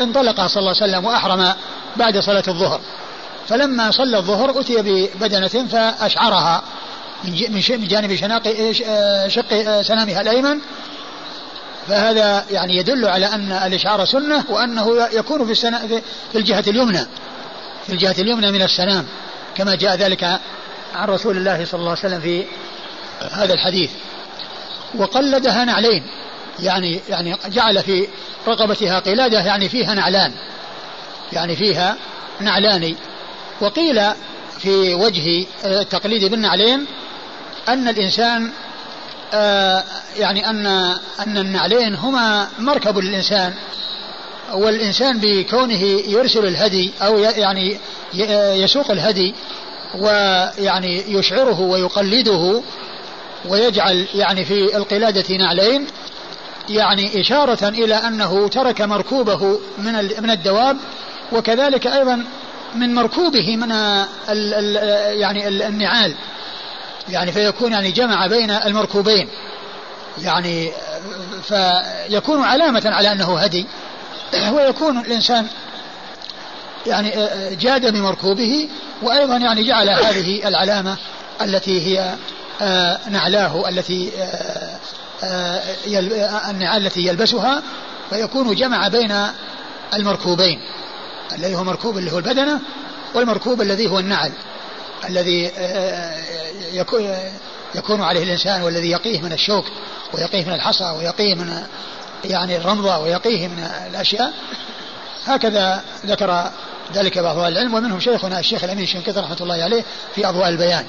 انطلق 0.00 0.46
صلى 0.46 0.60
الله 0.60 0.74
عليه 0.80 0.92
وسلم 0.92 1.04
وأحرم 1.04 1.52
بعد 1.96 2.18
صلاة 2.18 2.44
الظهر. 2.48 2.80
فلما 3.50 3.90
صلى 3.90 4.18
الظهر 4.18 4.60
أتي 4.60 4.76
ببدنة 4.82 5.48
فأشعرها. 5.48 6.62
من 7.58 7.86
جانب 7.88 8.14
شناق 8.14 8.42
شق 9.28 9.82
سنامها 9.82 10.20
الأيمن. 10.20 10.58
فهذا 11.88 12.44
يعني 12.50 12.76
يدل 12.76 13.06
على 13.06 13.26
أن 13.26 13.52
الإشعار 13.52 14.04
سنة 14.04 14.44
وأنه 14.48 15.08
يكون 15.12 15.46
في, 15.46 15.52
السنا 15.52 15.78
في 16.32 16.38
الجهة 16.38 16.64
اليمنى. 16.68 17.06
في 17.86 17.92
الجهة 17.92 18.14
اليمنى 18.18 18.50
من 18.52 18.62
السنام 18.62 19.06
كما 19.56 19.74
جاء 19.74 19.96
ذلك 19.96 20.24
عن 20.94 21.08
رسول 21.08 21.36
الله 21.36 21.64
صلى 21.64 21.80
الله 21.80 21.90
عليه 21.90 22.00
وسلم 22.00 22.20
في 22.20 22.44
هذا 23.30 23.54
الحديث. 23.54 23.90
وقلدها 24.94 25.64
نعلين. 25.64 26.02
يعني 26.58 27.00
يعني 27.08 27.36
جعل 27.48 27.82
في 27.82 28.08
رقبتها 28.48 28.98
قلادة 28.98 29.40
يعني 29.40 29.68
فيها 29.68 29.94
نعلان. 29.94 30.32
يعني 31.32 31.56
فيها 31.56 31.96
نعلان. 32.40 32.96
وقيل 33.60 34.00
في 34.58 34.94
وجه 34.94 35.46
التقليد 35.64 36.24
بالنعلين 36.24 36.86
أن 37.68 37.88
الإنسان 37.88 38.50
آه، 39.34 39.84
يعني 40.18 40.50
أن 40.50 40.66
أن 41.26 41.38
النعلين 41.38 41.94
هما 41.94 42.48
مركب 42.58 42.98
للإنسان 42.98 43.54
والإنسان 44.52 45.18
بكونه 45.18 45.82
يرسل 46.08 46.46
الهدي 46.46 46.92
أو 47.02 47.18
يعني 47.18 47.76
يسوق 48.62 48.90
الهدي 48.90 49.34
ويعني 49.98 51.18
يشعره 51.18 51.60
ويقلده 51.60 52.62
ويجعل 53.48 54.06
يعني 54.14 54.44
في 54.44 54.76
القلادة 54.76 55.36
نعلين 55.36 55.86
يعني 56.68 57.20
إشارة 57.20 57.68
إلى 57.68 57.94
أنه 57.94 58.48
ترك 58.48 58.80
مركوبه 58.80 59.60
من 59.78 59.92
من 59.94 60.30
الدواب 60.30 60.76
وكذلك 61.32 61.86
أيضا 61.86 62.24
من 62.74 62.94
مركوبه 62.94 63.56
من 63.56 63.72
ال 63.72 64.54
ال 64.54 64.76
يعني 65.20 65.48
النعال. 65.48 66.14
يعني 67.08 67.32
فيكون 67.32 67.72
يعني 67.72 67.90
جمع 67.90 68.26
بين 68.26 68.50
المركوبين. 68.50 69.28
يعني 70.22 70.72
فيكون 71.42 72.44
علامة 72.44 72.82
على 72.84 73.12
أنه 73.12 73.38
هدي. 73.38 73.66
ويكون 74.54 74.98
الإنسان 74.98 75.46
يعني 76.86 77.12
جاد 77.56 77.92
بمركوبه 77.92 78.68
وأيضا 79.02 79.36
يعني 79.36 79.64
جعل 79.64 79.88
هذه 79.88 80.48
العلامة 80.48 80.96
التي 81.42 81.86
هي 81.86 82.14
نعلاه 83.10 83.68
التي 83.68 84.12
النعال 86.50 86.86
التي 86.86 87.06
يلبسها 87.06 87.62
فيكون 88.10 88.54
جمع 88.54 88.88
بين 88.88 89.16
المركوبين. 89.94 90.58
الذي 91.38 91.54
هو 91.54 91.64
مركوب 91.64 91.98
اللي 91.98 92.12
هو 92.12 92.18
البدنة 92.18 92.60
والمركوب 93.14 93.62
الذي 93.62 93.90
هو 93.90 93.98
النعل 93.98 94.32
الذي 95.08 95.50
يكون 97.74 98.02
عليه 98.02 98.22
الإنسان 98.22 98.62
والذي 98.62 98.90
يقيه 98.90 99.20
من 99.20 99.32
الشوك 99.32 99.64
ويقيه 100.14 100.44
من 100.44 100.52
الحصى 100.52 100.84
ويقيه 100.98 101.34
من 101.34 101.62
يعني 102.24 102.56
الرمضة 102.56 102.98
ويقيه 102.98 103.48
من 103.48 103.58
الأشياء. 103.90 104.32
هكذا 105.26 105.82
ذكر 106.06 106.50
ذلك 106.94 107.18
بعض 107.18 107.38
أهل 107.38 107.52
العلم 107.52 107.74
ومنهم 107.74 108.00
شيخنا 108.00 108.40
الشيخ 108.40 108.64
الأمين 108.64 108.84
الشنقيطي 108.84 109.20
رحمة 109.20 109.36
الله 109.40 109.62
عليه 109.62 109.84
في 110.14 110.28
أضواء 110.28 110.48
البيان. 110.48 110.86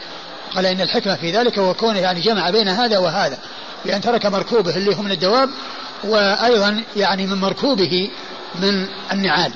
قال 0.56 0.66
إن 0.66 0.82
الحكمة 0.82 1.16
في 1.16 1.32
ذلك 1.32 1.60
هو 1.60 1.74
كونه 1.74 2.00
يعني 2.00 2.22
جمع 2.22 2.50
بين 2.50 2.68
هذا 2.68 2.98
وهذا 2.98 3.38
بأن 3.86 4.02
ترك 4.02 4.26
مركوبه 4.26 4.76
اللي 4.76 4.96
هو 4.96 5.02
من 5.02 5.12
الدواب 5.12 5.50
وأيضا 6.04 6.84
يعني 6.96 7.28
من 7.28 7.38
مركوبه 7.38 8.10
من 8.56 8.88
النعال. 9.12 9.52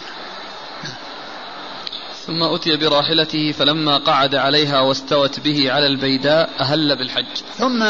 ثم 2.27 2.43
أتي 2.43 2.77
براحلته 2.77 3.51
فلما 3.51 3.97
قعد 3.97 4.35
عليها 4.35 4.79
واستوت 4.79 5.39
به 5.39 5.71
على 5.71 5.87
البيداء 5.87 6.49
أهل 6.59 6.95
بالحج. 6.95 7.25
ثم 7.57 7.85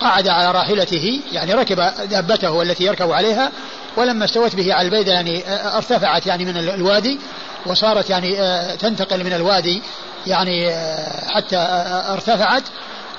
قعد 0.00 0.28
على 0.28 0.52
راحلته 0.52 1.20
يعني 1.32 1.54
ركب 1.54 1.76
دابته 2.10 2.62
التي 2.62 2.84
يركب 2.84 3.10
عليها 3.10 3.52
ولما 3.96 4.24
استوت 4.24 4.56
به 4.56 4.74
على 4.74 4.88
البيداء 4.88 5.14
يعني 5.14 5.42
ارتفعت 5.76 6.26
يعني 6.26 6.44
من 6.44 6.56
الوادي 6.56 7.18
وصارت 7.66 8.10
يعني 8.10 8.36
تنتقل 8.76 9.24
من 9.24 9.32
الوادي 9.32 9.82
يعني 10.26 10.70
حتى 11.34 11.56
ارتفعت 12.08 12.62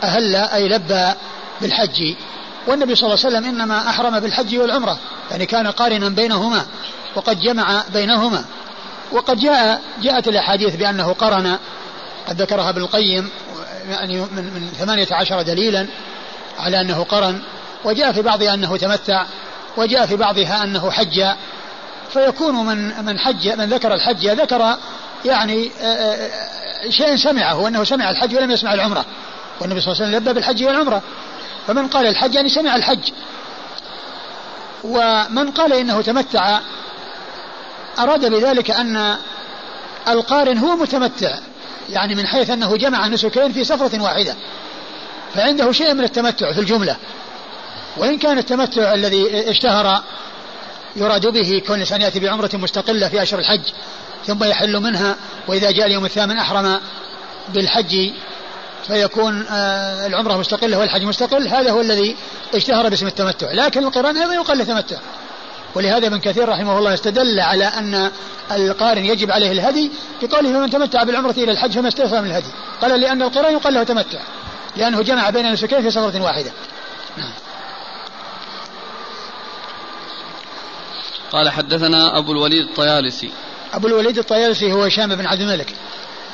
أهل 0.03 0.35
أي 0.35 0.69
لبى 0.69 1.11
بالحج. 1.61 2.15
والنبي 2.67 2.95
صلى 2.95 3.13
الله 3.13 3.25
عليه 3.25 3.37
وسلم 3.37 3.45
إنما 3.45 3.89
أحرم 3.89 4.19
بالحج 4.19 4.57
والعمرة 4.57 4.99
يعني 5.31 5.45
كان 5.45 5.67
قارنا 5.67 6.09
بينهما 6.09 6.65
وقد 7.15 7.39
جمع 7.39 7.83
بينهما. 7.93 8.45
وقد 9.11 9.39
جاء 9.39 9.81
جاءت 10.01 10.27
الأحاديث 10.27 10.75
بأنه 10.75 11.13
قرن 11.13 11.57
قد 12.27 12.41
ذكرها 12.41 12.69
ابن 12.69 12.81
القيم 12.81 13.29
يعني 13.89 14.21
من, 14.21 14.43
من 14.43 14.69
ثمانية 14.79 15.07
عشر 15.11 15.41
دليلا 15.41 15.87
على 16.59 16.81
أنه 16.81 17.03
قرن. 17.03 17.41
وجاء 17.85 18.11
في 18.11 18.21
بعضها 18.21 18.53
أنه 18.53 18.77
تمتع 18.77 19.25
وجاء 19.77 20.05
في 20.05 20.15
بعضها 20.15 20.63
أنه 20.63 20.91
حج. 20.91 21.25
فيكون 22.13 22.65
من 22.65 23.05
من 23.05 23.19
حج 23.19 23.47
من 23.47 23.69
ذكر 23.69 23.93
الحج 23.93 24.27
ذكر 24.27 24.77
يعني 25.25 25.71
شيء 26.89 27.15
سمعه 27.15 27.59
وأنه 27.59 27.83
سمع 27.83 28.09
الحج 28.09 28.35
ولم 28.35 28.51
يسمع 28.51 28.73
العمرة. 28.73 29.05
والنبي 29.61 29.81
صلى 29.81 29.91
الله 29.91 30.03
عليه 30.03 30.17
وسلم 30.17 30.23
لبى 30.23 30.33
بالحج 30.33 30.63
والعمرة. 30.63 31.01
فمن 31.67 31.87
قال 31.87 32.07
الحج 32.07 32.35
يعني 32.35 32.49
سمع 32.49 32.75
الحج. 32.75 33.11
ومن 34.83 35.51
قال 35.51 35.73
إنه 35.73 36.01
تمتع 36.01 36.59
أراد 37.99 38.25
بذلك 38.25 38.71
أن 38.71 39.15
القارن 40.07 40.57
هو 40.57 40.75
متمتع 40.75 41.39
يعني 41.89 42.15
من 42.15 42.27
حيث 42.27 42.49
أنه 42.49 42.77
جمع 42.77 43.07
نسكين 43.07 43.53
في 43.53 43.63
سفرة 43.63 44.01
واحدة 44.01 44.35
فعنده 45.35 45.71
شيء 45.71 45.93
من 45.93 46.03
التمتع 46.03 46.53
في 46.53 46.59
الجملة. 46.59 46.95
وإن 47.97 48.17
كان 48.17 48.37
التمتع 48.37 48.93
الذي 48.93 49.49
اشتهر 49.49 50.03
يراد 50.95 51.27
به 51.27 51.61
كون 51.67 51.75
الإنسان 51.75 52.01
يأتي 52.01 52.19
بعمرة 52.19 52.49
مستقلة 52.53 53.09
في 53.09 53.23
أشهر 53.23 53.39
الحج 53.39 53.61
ثم 54.27 54.43
يحل 54.43 54.79
منها 54.79 55.15
وإذا 55.47 55.71
جاء 55.71 55.85
اليوم 55.85 56.05
الثامن 56.05 56.37
أحرم 56.37 56.79
بالحج 57.53 58.11
فيكون 58.87 59.45
آه، 59.49 60.07
العمرة 60.07 60.37
مستقلة 60.37 60.79
والحج 60.79 61.03
مستقل 61.03 61.47
هذا 61.47 61.71
هو 61.71 61.81
الذي 61.81 62.15
اشتهر 62.55 62.89
باسم 62.89 63.07
التمتع. 63.07 63.51
لكن 63.51 63.83
القرآن 63.83 64.17
أيضا 64.17 64.33
يقال 64.33 64.57
له 64.57 64.63
تمتع. 64.63 64.97
ولهذا 65.75 66.07
ابن 66.07 66.19
كثير 66.19 66.49
رحمه 66.49 66.77
الله 66.77 66.93
استدل 66.93 67.39
على 67.39 67.65
أن 67.65 68.11
القارن 68.51 69.05
يجب 69.05 69.31
عليه 69.31 69.51
الهدي 69.51 69.91
بقوله 70.21 70.53
فمن 70.53 70.69
تمتع 70.69 71.03
بالعمرة 71.03 71.31
إلى 71.31 71.51
الحج 71.51 71.71
فما 71.71 71.87
استيسر 71.87 72.21
من 72.21 72.27
الهدي 72.27 72.49
قال 72.81 73.01
لأن 73.01 73.21
القران 73.21 73.53
يقال 73.53 73.73
له 73.73 73.83
تمتع 73.83 74.19
لأنه 74.77 75.01
جمع 75.01 75.29
بين 75.29 75.45
النسكين 75.45 75.81
في 75.81 75.91
سفرة 75.91 76.21
واحدة 76.21 76.51
نعم. 77.17 77.31
قال 81.31 81.49
حدثنا 81.49 82.17
أبو 82.17 82.31
الوليد 82.31 82.67
الطيالسي. 82.67 83.31
أبو 83.73 83.87
الوليد 83.87 84.17
الطيالسي 84.17 84.71
هو 84.71 84.83
هشام 84.83 85.15
بن 85.15 85.25
عبد 85.25 85.41
الملك 85.41 85.75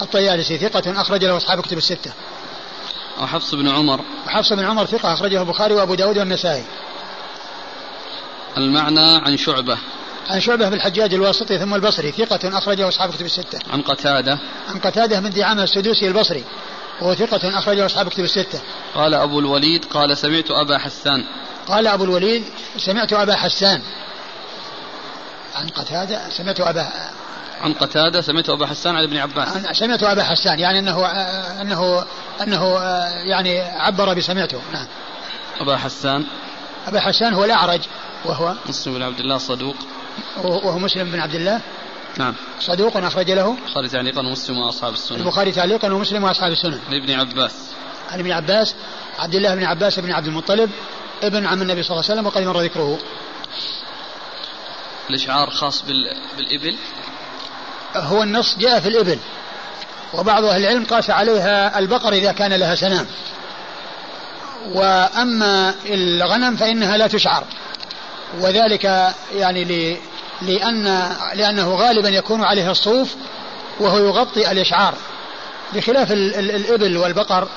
الطيالسي 0.01 0.57
ثقة 0.57 1.01
أخرج 1.01 1.25
له 1.25 1.37
أصحاب 1.37 1.61
كتب 1.61 1.77
الستة. 1.77 2.11
وحفص 3.21 3.55
بن 3.55 3.69
عمر. 3.69 4.01
وحفص 4.27 4.53
بن 4.53 4.65
عمر 4.65 4.85
ثقة 4.85 5.13
أخرجه 5.13 5.41
البخاري 5.41 5.73
وأبو 5.73 5.95
داود 5.95 6.17
والنسائي. 6.17 6.63
المعنى 8.57 9.15
عن 9.15 9.37
شعبة. 9.37 9.77
عن 10.29 10.39
شعبة 10.39 10.69
بالحجاج 10.69 11.13
الواسطي 11.13 11.57
ثم 11.57 11.75
البصري 11.75 12.11
ثقة 12.11 12.57
أخرجه 12.57 12.87
أصحاب 12.87 13.13
كتب 13.13 13.25
الستة. 13.25 13.59
عن 13.69 13.81
قتادة. 13.81 14.39
عن 14.69 14.79
قتادة 14.79 15.19
من 15.19 15.29
دعامة 15.29 15.63
السدوسي 15.63 16.07
البصري 16.07 16.43
وهو 17.01 17.15
ثقة 17.15 17.59
أخرجه 17.59 17.85
أصحاب 17.85 18.07
كتب 18.07 18.23
الستة. 18.23 18.59
قال 18.95 19.13
أبو 19.13 19.39
الوليد 19.39 19.85
قال 19.85 20.17
سمعت 20.17 20.51
أبا 20.51 20.77
حسان. 20.77 21.25
قال 21.67 21.87
أبو 21.87 22.03
الوليد 22.03 22.43
سمعت 22.77 23.13
أبا 23.13 23.35
حسان. 23.35 23.81
عن 25.55 25.67
قتادة 25.67 26.29
سمعت 26.29 26.59
أبا 26.59 26.87
عن 27.61 27.73
قتادة 27.73 28.21
سمعت 28.21 28.49
أبا 28.49 28.67
حسان 28.67 28.95
عن 28.95 29.03
ابن 29.03 29.17
عباس. 29.17 29.49
سمعت 29.71 30.03
أبا 30.03 30.23
حسان 30.23 30.59
يعني 30.59 30.79
أنه 30.79 31.05
أنه 31.61 32.05
أنه 32.41 32.79
يعني 33.25 33.59
عبر 33.59 34.13
بسمعته. 34.13 34.61
نعم. 34.73 34.87
أبا 35.61 35.77
حسان. 35.77 36.25
أبا 36.87 36.99
حسان 36.99 37.33
هو 37.33 37.45
الأعرج. 37.45 37.81
وهو 38.25 38.55
مسلم 38.65 38.93
بن 38.93 39.01
عبد 39.03 39.19
الله 39.19 39.37
صدوق. 39.37 39.75
وهو 40.43 40.79
مسلم 40.79 41.11
بن 41.11 41.19
عبد 41.19 41.35
الله. 41.35 41.61
نعم. 42.17 42.35
صدوق 42.59 42.97
أخرج 42.97 43.31
له. 43.31 43.57
البخاري 43.65 43.89
تعليقا 43.89 44.21
ومسلم 44.21 44.57
وأصحاب 44.57 44.93
السنن 44.93 45.17
البخاري 45.17 45.51
تعليقا 45.51 45.93
ومسلم 45.93 46.23
وأصحاب 46.23 46.51
السنن 46.51 46.79
لابن 46.89 47.19
عباس. 47.19 47.53
عن 48.11 48.19
ابن 48.19 48.31
عباس 48.31 48.75
عبد 49.19 49.35
الله 49.35 49.55
بن 49.55 49.63
عباس 49.63 49.99
بن 49.99 50.11
عبد 50.11 50.27
المطلب 50.27 50.69
ابن 51.23 51.45
عم 51.45 51.61
النبي 51.61 51.83
صلى 51.83 51.91
الله 51.91 52.03
عليه 52.03 52.13
وسلم 52.13 52.25
وقد 52.25 52.41
مر 52.41 52.61
ذكره. 52.61 52.99
الإشعار 55.09 55.49
خاص 55.49 55.81
بال... 55.81 55.95
بالإبل؟ 56.37 56.77
هو 57.95 58.23
النص 58.23 58.57
جاء 58.57 58.79
في 58.79 58.87
الإبل. 58.87 59.19
وبعض 60.13 60.43
أهل 60.43 60.61
العلم 60.61 60.85
قاس 60.85 61.09
عليها 61.09 61.79
البقر 61.79 62.13
إذا 62.13 62.31
كان 62.31 62.53
لها 62.53 62.75
سنام 62.75 63.05
وأما 64.73 65.75
الغنم 65.85 66.55
فإنها 66.55 66.97
لا 66.97 67.07
تشعر. 67.07 67.43
وذلك 68.41 69.13
يعني 69.35 69.97
لأن 70.41 71.09
لأنه 71.33 71.75
غالبا 71.75 72.09
يكون 72.09 72.43
عليها 72.43 72.71
الصوف 72.71 73.15
وهو 73.79 73.97
يغطي 73.97 74.51
الإشعار. 74.51 74.93
بخلاف 75.73 76.11
الإبل 76.11 76.97
والبقر 76.97 77.47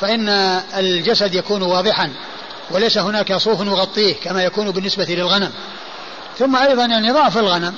فإن 0.00 0.28
الجسد 0.76 1.34
يكون 1.34 1.62
واضحا 1.62 2.12
وليس 2.70 2.98
هناك 2.98 3.36
صوف 3.36 3.60
يغطيه 3.60 4.14
كما 4.14 4.44
يكون 4.44 4.70
بالنسبة 4.70 5.04
للغنم. 5.04 5.52
ثم 6.38 6.56
أيضا 6.56 6.84
يعني 6.84 7.10
ضعف 7.10 7.38
الغنم 7.38 7.74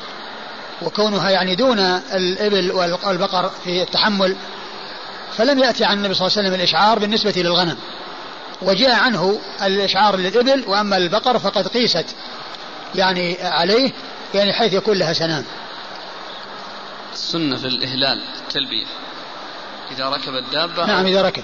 وكونها 0.83 1.31
يعني 1.31 1.55
دون 1.55 1.79
الإبل 2.15 2.73
والبقر 2.73 3.51
في 3.65 3.83
التحمل 3.83 4.37
فلم 5.37 5.59
يأتي 5.59 5.85
عن 5.85 5.97
النبي 5.97 6.15
صلى 6.15 6.27
الله 6.27 6.39
عليه 6.39 6.49
وسلم 6.49 6.61
الإشعار 6.61 6.99
بالنسبة 6.99 7.35
للغنم. 7.37 7.77
وجاء 8.63 8.95
عنه 8.95 9.39
الإشعار 9.63 10.17
للإبل 10.17 10.65
وأما 10.67 10.97
البقر 10.97 11.39
فقد 11.39 11.69
قيست. 11.69 12.07
يعني 12.95 13.37
عليه 13.43 13.93
يعني 14.35 14.53
حيث 14.53 14.73
يكون 14.73 14.99
لها 14.99 15.13
سنام 15.13 15.45
السنة 17.13 17.57
في 17.57 17.67
الإهلال 17.67 18.21
التلبية 18.47 18.87
إذا 19.91 20.09
ركب 20.09 20.35
الدابة 20.35 20.87
نعم 20.87 21.07
إذا 21.07 21.23
ركب. 21.23 21.43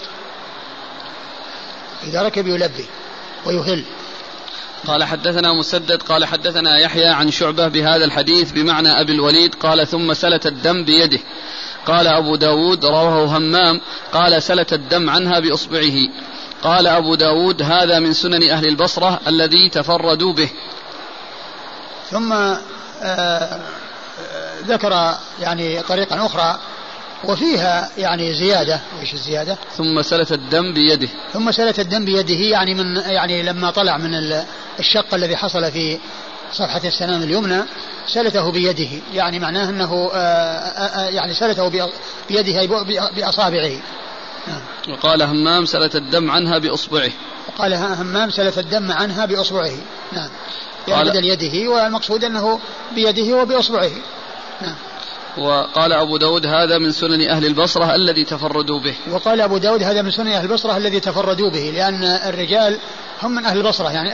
إذا 2.06 2.22
ركب 2.22 2.46
يلبي 2.46 2.86
ويهل. 3.46 3.84
قال 4.86 5.04
حدثنا 5.04 5.52
مسدد 5.52 6.02
قال 6.02 6.24
حدثنا 6.24 6.78
يحيى 6.78 7.06
عن 7.06 7.30
شعبة 7.30 7.68
بهذا 7.68 8.04
الحديث 8.04 8.52
بمعنى 8.52 9.00
أبي 9.00 9.12
الوليد 9.12 9.54
قال 9.54 9.86
ثم 9.86 10.14
سلت 10.14 10.46
الدم 10.46 10.84
بيده. 10.84 11.18
قال 11.86 12.06
أبو 12.06 12.36
داود 12.36 12.84
رواه 12.84 13.24
همام 13.24 13.80
قال 14.12 14.42
سلت 14.42 14.72
الدم 14.72 15.10
عنها 15.10 15.40
بإصبعه. 15.40 16.08
قال 16.62 16.86
أبو 16.86 17.14
داود 17.14 17.62
هذا 17.62 17.98
من 17.98 18.12
سنن 18.12 18.50
أهل 18.50 18.68
البصرة 18.68 19.20
الذي 19.26 19.68
تفردوا 19.68 20.32
به. 20.32 20.50
ثم 22.10 22.32
آه 23.02 23.60
ذكر 24.66 25.14
يعني 25.40 25.82
طريقا 25.82 26.26
أخرى 26.26 26.58
وفيها 27.24 27.90
يعني 27.98 28.34
زيادة 28.34 28.80
إيش 29.00 29.14
الزيادة؟ 29.14 29.58
ثم 29.76 30.02
سلت 30.02 30.32
الدم 30.32 30.74
بيده. 30.74 31.08
ثم 31.32 31.50
سلت 31.50 31.78
الدم 31.78 32.04
بيده 32.04 32.34
يعني 32.34 32.74
من 32.74 32.96
يعني 32.96 33.42
لما 33.42 33.70
طلع 33.70 33.96
من 33.96 34.14
الشق 34.78 35.14
الذي 35.14 35.36
حصل 35.36 35.72
في 35.72 35.98
صفحة 36.52 36.80
السنام 36.84 37.22
اليمنى 37.22 37.62
سلته 38.06 38.52
بيده 38.52 38.88
يعني 39.12 39.38
معناه 39.38 39.70
أنه 39.70 40.10
آه، 40.14 40.16
آه، 40.16 41.06
آه، 41.06 41.08
يعني 41.08 41.34
سلته 41.34 41.68
بيده 42.28 42.66
بأصابعه. 43.16 43.80
نعم. 44.48 44.62
وقال 44.88 45.22
همام 45.22 45.66
سلت 45.66 45.96
الدم 45.96 46.30
عنها 46.30 46.58
بأصبعه. 46.58 47.10
وقال 47.48 47.74
همام 47.74 48.30
سلت 48.30 48.58
الدم 48.58 48.92
عنها 48.92 49.26
بأصبعه. 49.26 49.76
نعم. 50.12 50.28
يعني 50.88 51.10
بدل 51.10 51.24
يده 51.24 51.70
والمقصود 51.70 52.24
أنه 52.24 52.60
بيده 52.94 53.36
وبأصبعه. 53.36 53.90
نعم. 54.62 54.76
وقال 55.38 55.92
أبو 55.92 56.16
داود 56.16 56.46
هذا 56.46 56.78
من 56.78 56.92
سنن 56.92 57.28
أهل 57.28 57.46
البصرة 57.46 57.94
الذي 57.94 58.24
تفردوا 58.24 58.80
به. 58.80 58.96
وقال 59.10 59.40
أبو 59.40 59.58
داود 59.58 59.82
هذا 59.82 60.02
من 60.02 60.10
سنن 60.10 60.32
أهل 60.32 60.44
البصرة 60.44 60.76
الذي 60.76 61.00
تفردوا 61.00 61.50
به 61.50 61.70
لأن 61.74 62.04
الرجال 62.04 62.78
هم 63.22 63.30
من 63.30 63.44
أهل 63.44 63.58
البصرة 63.58 63.92
يعني 63.92 64.08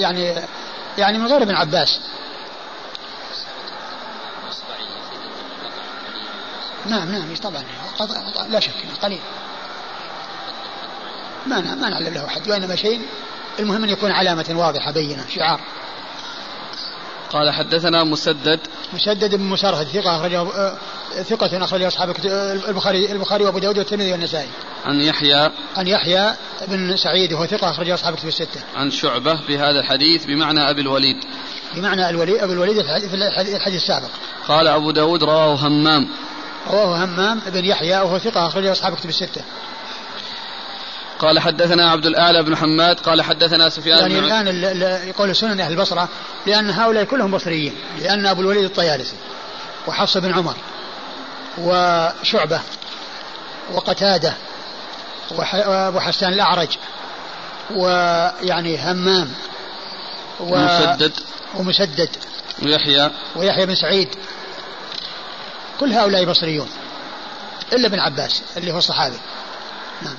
يعني 0.00 0.34
يعني 0.98 1.18
من 1.18 1.26
غير 1.26 1.42
ابن 1.42 1.54
عباس. 1.54 2.00
نعم 6.86 7.12
نعم 7.12 7.36
طبعا. 7.42 7.62
لا 8.48 8.60
شك 8.60 8.72
قليل. 9.02 9.20
ما 11.46 11.60
ما 11.60 11.88
نعلم 11.88 12.14
له 12.14 12.26
حد 12.26 12.48
وإنما 12.48 12.76
شيء 12.76 13.00
المهم 13.58 13.84
أن 13.84 13.90
يكون 13.90 14.10
علامة 14.10 14.46
واضحة 14.50 14.92
بينة 14.92 15.24
شعار. 15.34 15.60
قال 17.32 17.50
حدثنا 17.50 18.04
مسدد 18.04 18.60
مسدد 18.92 19.34
بن 19.34 19.44
مسرهد 19.44 19.86
ثقة 19.86 20.16
أخرجه 20.16 20.40
آه، 20.40 20.76
ثقة 21.22 21.64
أخرجه 21.64 21.88
أصحاب 21.88 22.16
البخاري 22.68 23.12
البخاري 23.12 23.44
وأبو 23.44 23.58
داود 23.58 23.78
والترمذي 23.78 24.12
والنسائي. 24.12 24.48
عن 24.84 25.00
يحيى 25.00 25.50
عن 25.76 25.86
يحيى 25.86 26.34
بن 26.68 26.96
سعيد 26.96 27.32
وهو 27.32 27.46
ثقة 27.46 27.70
أخرجه 27.70 27.94
أصحاب 27.94 28.14
الكتب 28.14 28.28
الستة. 28.28 28.60
عن 28.76 28.90
شعبة 28.90 29.40
بهذا 29.48 29.80
الحديث 29.80 30.24
بمعنى 30.24 30.70
أبي 30.70 30.80
الوليد. 30.80 31.16
بمعنى 31.74 32.10
الوليد 32.10 32.36
أبي 32.36 32.52
الوليد 32.52 32.82
في 32.82 33.14
الحديث 33.56 33.82
السابق. 33.82 34.10
قال 34.48 34.68
أبو 34.68 34.90
داود 34.90 35.24
رواه 35.24 35.54
همام. 35.54 36.08
رواه 36.70 37.04
همام 37.04 37.40
بن 37.46 37.64
يحيى 37.64 37.96
وهو 37.96 38.18
ثقة 38.18 38.46
أخرجه 38.46 38.72
أصحاب 38.72 38.92
الكتب 38.92 39.08
الستة. 39.08 39.42
قال 41.18 41.38
حدثنا 41.38 41.90
عبد 41.90 42.06
الأعلى 42.06 42.42
بن 42.42 42.56
حماد 42.56 43.00
قال 43.00 43.22
حدثنا 43.22 43.68
سفيان 43.68 44.10
يعني 44.10 44.50
الآن 44.50 45.08
يقول 45.08 45.36
سنن 45.36 45.60
أهل 45.60 45.72
البصرة 45.72 46.08
لأن 46.46 46.70
هؤلاء 46.70 47.04
كلهم 47.04 47.30
بصريين 47.30 47.74
لأن 48.00 48.26
أبو 48.26 48.40
الوليد 48.40 48.64
الطيالسي 48.64 49.16
وحفص 49.86 50.16
بن 50.16 50.34
عمر 50.34 50.54
وشعبة 51.58 52.60
وقتادة 53.72 54.34
وأبو 55.30 56.00
حسان 56.00 56.32
الأعرج 56.32 56.68
ويعني 57.70 58.78
همام 58.78 59.30
ومسدد. 60.40 61.12
ومسدد. 61.54 62.08
ويحيى. 62.62 63.10
ويحيى 63.36 63.66
بن 63.66 63.74
سعيد. 63.74 64.08
كل 65.80 65.92
هؤلاء 65.92 66.24
بصريون 66.24 66.68
إلا 67.72 67.86
ابن 67.86 68.00
عباس 68.00 68.42
اللي 68.56 68.72
هو 68.72 68.78
الصحابي. 68.78 69.16
نعم. 70.02 70.14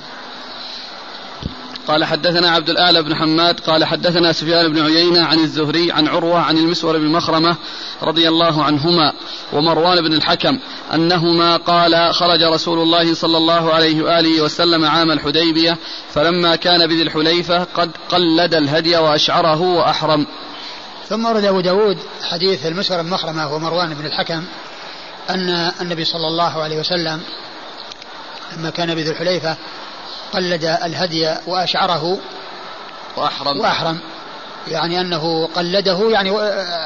قال 1.88 2.04
حدثنا 2.04 2.50
عبد 2.50 2.70
الأعلى 2.70 3.02
بن 3.02 3.14
حماد 3.14 3.60
قال 3.60 3.84
حدثنا 3.84 4.32
سفيان 4.32 4.72
بن 4.72 4.82
عيينة 4.82 5.24
عن 5.24 5.38
الزهري 5.38 5.92
عن 5.92 6.08
عروة 6.08 6.38
عن 6.38 6.58
المسور 6.58 6.98
بن 6.98 7.06
مخرمة 7.06 7.56
رضي 8.02 8.28
الله 8.28 8.64
عنهما 8.64 9.12
ومروان 9.52 10.00
بن 10.00 10.12
الحكم 10.12 10.58
أنهما 10.94 11.56
قال 11.56 12.14
خرج 12.14 12.42
رسول 12.42 12.78
الله 12.78 13.14
صلى 13.14 13.36
الله 13.36 13.74
عليه 13.74 14.02
وآله 14.02 14.42
وسلم 14.42 14.84
عام 14.84 15.10
الحديبية 15.10 15.78
فلما 16.14 16.56
كان 16.56 16.86
بذي 16.86 17.02
الحليفة 17.02 17.64
قد 17.74 17.90
قلد 18.08 18.54
الهدي 18.54 18.96
وأشعره 18.96 19.60
وأحرم. 19.60 20.26
ثم 21.08 21.26
ورد 21.26 21.44
أبو 21.44 21.60
داود 21.60 21.98
حديث 22.22 22.66
المسور 22.66 23.02
بن 23.02 23.10
مخرمة 23.10 23.54
ومروان 23.54 23.94
بن 23.94 24.06
الحكم 24.06 24.44
أن 25.30 25.72
النبي 25.80 26.04
صلى 26.04 26.26
الله 26.26 26.62
عليه 26.62 26.80
وسلم 26.80 27.20
لما 28.56 28.70
كان 28.70 28.94
بذي 28.94 29.10
الحليفة 29.10 29.56
قلد 30.32 30.64
الهدي 30.64 31.34
وأشعره 31.46 32.18
وأحرم. 33.16 33.60
وأحرم. 33.60 33.98
يعني 34.68 35.00
أنه 35.00 35.46
قلده 35.46 36.10
يعني 36.10 36.30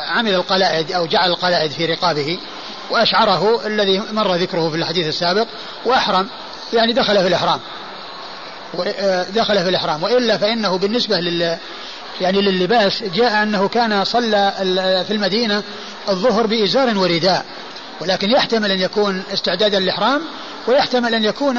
عمل 0.09 0.35
القلائد 0.35 0.93
أو 0.93 1.07
جعل 1.07 1.31
القلائد 1.31 1.71
في 1.71 1.87
رقابه 1.87 2.39
وأشعره 2.91 3.67
الذي 3.67 4.03
مر 4.13 4.35
ذكره 4.35 4.71
في 4.71 4.77
الحديث 4.77 5.07
السابق 5.07 5.47
وأحرم. 5.85 6.29
يعني 6.73 6.93
دخل 6.93 7.19
في 7.19 7.27
الإحرام. 7.27 7.61
دخل 9.35 9.63
في 9.63 9.69
الإحرام. 9.69 10.03
وإلا 10.03 10.39
فإنه 10.39 10.79
بالنسبة 10.79 11.17
لل 11.17 11.59
يعني 12.21 12.41
للباس 12.41 13.03
جاء 13.03 13.43
أنه 13.43 13.69
كان 13.69 14.05
صلى 14.05 14.53
في 15.07 15.13
المدينة 15.13 15.63
الظهر 16.09 16.47
بإزار 16.47 16.99
ورداء. 16.99 17.45
ولكن 18.01 18.31
يحتمل 18.31 18.71
أن 18.71 18.81
يكون 18.81 19.23
استعدادا 19.33 19.81
للإحرام 19.81 20.23
ويحتمل 20.69 21.15
أن 21.15 21.25
يكون 21.25 21.59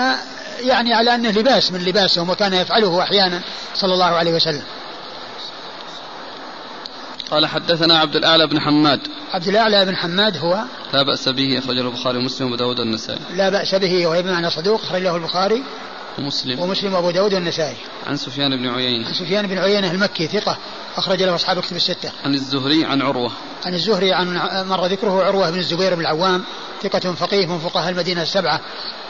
يعني 0.60 0.94
على 0.94 1.16
أنه 1.16 1.30
لباس 1.30 1.72
من 1.72 1.80
لباسهم 1.80 2.30
وكان 2.30 2.54
يفعله 2.54 3.04
أحيانا 3.04 3.42
صلى 3.76 3.94
الله 3.94 4.06
عليه 4.06 4.34
وسلم. 4.34 4.64
قال 7.32 7.46
حدثنا 7.46 8.00
عبد 8.00 8.16
الأعلى 8.16 8.48
بن 8.48 8.60
حماد. 8.60 9.00
عبد 9.34 9.48
الأعلى 9.48 9.86
بن 9.86 9.96
حماد 9.96 10.38
هو 10.38 10.64
لا 10.94 11.04
بأس 11.04 11.30
به 11.30 11.60
أخرجه 11.60 11.82
البخاري 11.82 12.18
ومسلم 12.18 12.46
وأبو 12.46 12.56
داود 12.56 12.80
والنسائي. 12.80 13.20
لا 13.36 13.50
بأس 13.50 13.76
به 13.76 14.08
وهو 14.08 14.22
بمعنى 14.22 14.50
صدوق 14.50 14.82
أخرجه 14.82 15.16
البخاري 15.16 15.64
ومسلم. 16.20 16.60
ومسلم 16.60 16.94
وأبو 16.94 17.12
داود 17.12 17.34
والنسائي. 17.34 17.76
عن 18.08 18.18
سفيان 18.18 18.58
بن 18.58 18.70
عيينة. 18.70 19.08
عن 19.08 19.14
سفيان 19.14 19.48
بن 19.48 19.58
عيينة 19.58 19.92
المكي 19.92 20.28
ثقة 20.28 20.58
أخرج 20.98 21.24
له 21.24 21.36
أصحاب 21.36 21.60
كتب 21.60 21.76
الستة. 21.76 22.12
عن 22.26 22.34
الزهري 22.34 22.86
عن 22.86 23.02
عروة. 23.02 23.32
عن 23.66 23.74
الزهري 23.74 24.14
عن 24.14 24.40
مر 24.70 24.86
ذكره 24.86 25.24
عروة 25.24 25.50
بن 25.50 25.60
الزبير 25.60 25.96
بن 25.96 26.02
العوام 26.02 26.44
ثقة 26.84 27.14
فقيه 27.14 27.46
من 27.46 27.60
فقهاء 27.60 27.90
المدينة 27.90 28.22
السبعة. 28.22 28.62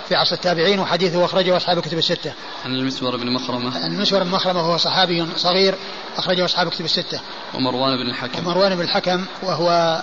في 0.08 0.16
عصر 0.16 0.36
التابعين 0.36 0.80
وحديثه 0.80 1.26
أخرجه 1.26 1.58
أصحاب 1.58 1.78
الكتب 1.78 1.98
الستة. 1.98 2.34
عن 2.66 2.72
المسور 2.72 3.18
بن 3.18 3.34
مخرمة. 3.34 3.84
عن 3.84 3.94
المسور 3.94 4.24
بن 4.24 4.30
مخرمة 4.30 4.60
وهو 4.60 4.78
صحابي 4.78 5.28
صغير 5.36 5.76
أخرجه 6.18 6.46
أصحاب 6.46 6.68
الكتب 6.68 6.86
الستة. 6.86 7.20
ومروان 7.54 7.98
بن 7.98 8.10
الحكم. 8.10 8.48
ومروان 8.48 8.76
بن 8.76 8.82
الحكم 8.82 9.26
وهو 9.44 10.02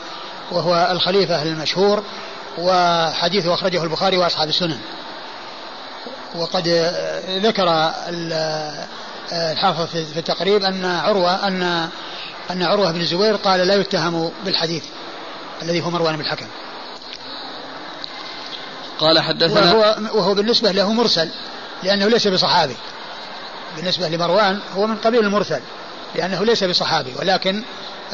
وهو 0.53 0.89
الخليفة 0.91 1.43
المشهور 1.43 2.03
وحديثه 2.59 3.55
أخرجه 3.55 3.83
البخاري 3.83 4.19
وأصحاب 4.19 4.49
السنن. 4.49 4.79
وقد 6.37 6.69
ذكر 7.29 7.93
الحافظ 9.33 9.87
في 9.87 10.19
التقريب 10.19 10.63
أن 10.63 10.85
عروة 10.85 11.49
أن 11.49 11.63
أن 12.51 12.63
عروة 12.63 12.93
بن 12.93 13.01
الزبير 13.01 13.37
قال 13.37 13.61
لا 13.61 13.75
يتهم 13.75 14.31
بالحديث 14.45 14.85
الذي 15.63 15.81
هو 15.81 15.91
مروان 15.91 16.17
بن 16.17 16.21
الحكم. 16.21 16.47
قال 19.01 19.21
حدثنا 19.21 19.75
وهو, 19.75 19.97
وهو 20.15 20.35
بالنسبة 20.35 20.73
له 20.73 20.93
مرسل 20.93 21.29
لأنه 21.83 22.09
ليس 22.09 22.29
بصحابي. 22.29 22.77
بالنسبة 23.77 24.09
لمروان 24.09 24.59
هو 24.77 24.87
من 24.87 24.97
قبيل 24.97 25.21
المرسل 25.21 25.61
لأنه 26.15 26.45
ليس 26.45 26.65
بصحابي 26.65 27.13
ولكن 27.19 27.63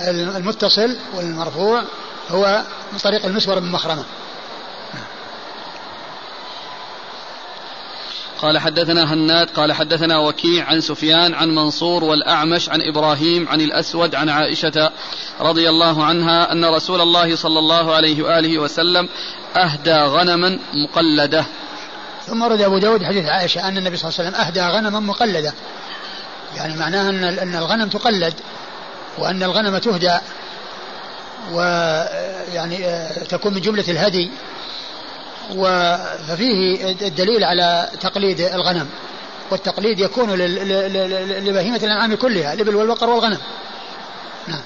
المتصل 0.09 0.97
والمرفوع 1.15 1.83
هو 2.31 2.63
من 2.93 2.99
طريق 2.99 3.27
المسور 3.27 3.59
بن 3.59 3.67
مخرمة. 3.67 4.05
قال 8.43 8.59
حدثنا 8.59 9.15
هناد 9.15 9.51
قال 9.51 9.73
حدثنا 9.73 10.19
وكيع 10.19 10.65
عن 10.65 10.81
سفيان 10.81 11.35
عن 11.35 11.55
منصور 11.55 12.05
والأعمش 12.05 12.69
عن 12.69 12.83
إبراهيم 12.83 13.49
عن 13.49 13.61
الأسود 13.61 14.15
عن 14.15 14.29
عائشة 14.29 14.91
رضي 15.41 15.69
الله 15.69 16.05
عنها 16.05 16.53
أن 16.53 16.65
رسول 16.65 17.01
الله 17.01 17.37
صلى 17.37 17.59
الله 17.59 17.95
عليه 17.95 18.23
وآله 18.23 18.59
وسلم 18.59 19.09
أهدى 19.57 19.95
غنما 19.95 20.59
مقلدة. 20.75 21.45
ثم 22.27 22.43
ورد 22.43 22.61
أبو 22.61 22.79
داود 22.79 23.05
حديث 23.05 23.27
عائشة 23.27 23.69
أن 23.69 23.79
النبي 23.79 23.97
صلى 23.97 24.09
الله 24.09 24.21
عليه 24.21 24.29
وسلم 24.31 24.47
أهدى 24.47 24.77
غنما 24.77 25.01
مقلدة. 25.01 25.53
يعني 26.57 26.77
معناها 26.77 27.11
أن 27.11 27.25
أن 27.25 27.55
الغنم 27.57 27.89
تقلد 27.89 28.35
وأن 29.19 29.43
الغنم 29.43 29.79
تهدى 29.79 30.19
ويعني 31.53 32.87
آه، 32.87 33.25
تكون 33.25 33.55
من 33.55 33.61
جملة 33.61 33.85
الهدي. 33.89 34.31
ففيه 36.29 36.91
الدليل 36.91 37.45
على 37.45 37.89
تقليد 38.01 38.41
الغنم 38.41 38.89
والتقليد 39.51 40.01
يكون 40.01 40.31
لبهيمة 41.45 41.77
الأنعام 41.77 42.15
كلها 42.15 42.53
الإبل 42.53 42.77
والبقر 42.77 43.11
والغنم. 43.11 43.39
نعم. 44.49 44.63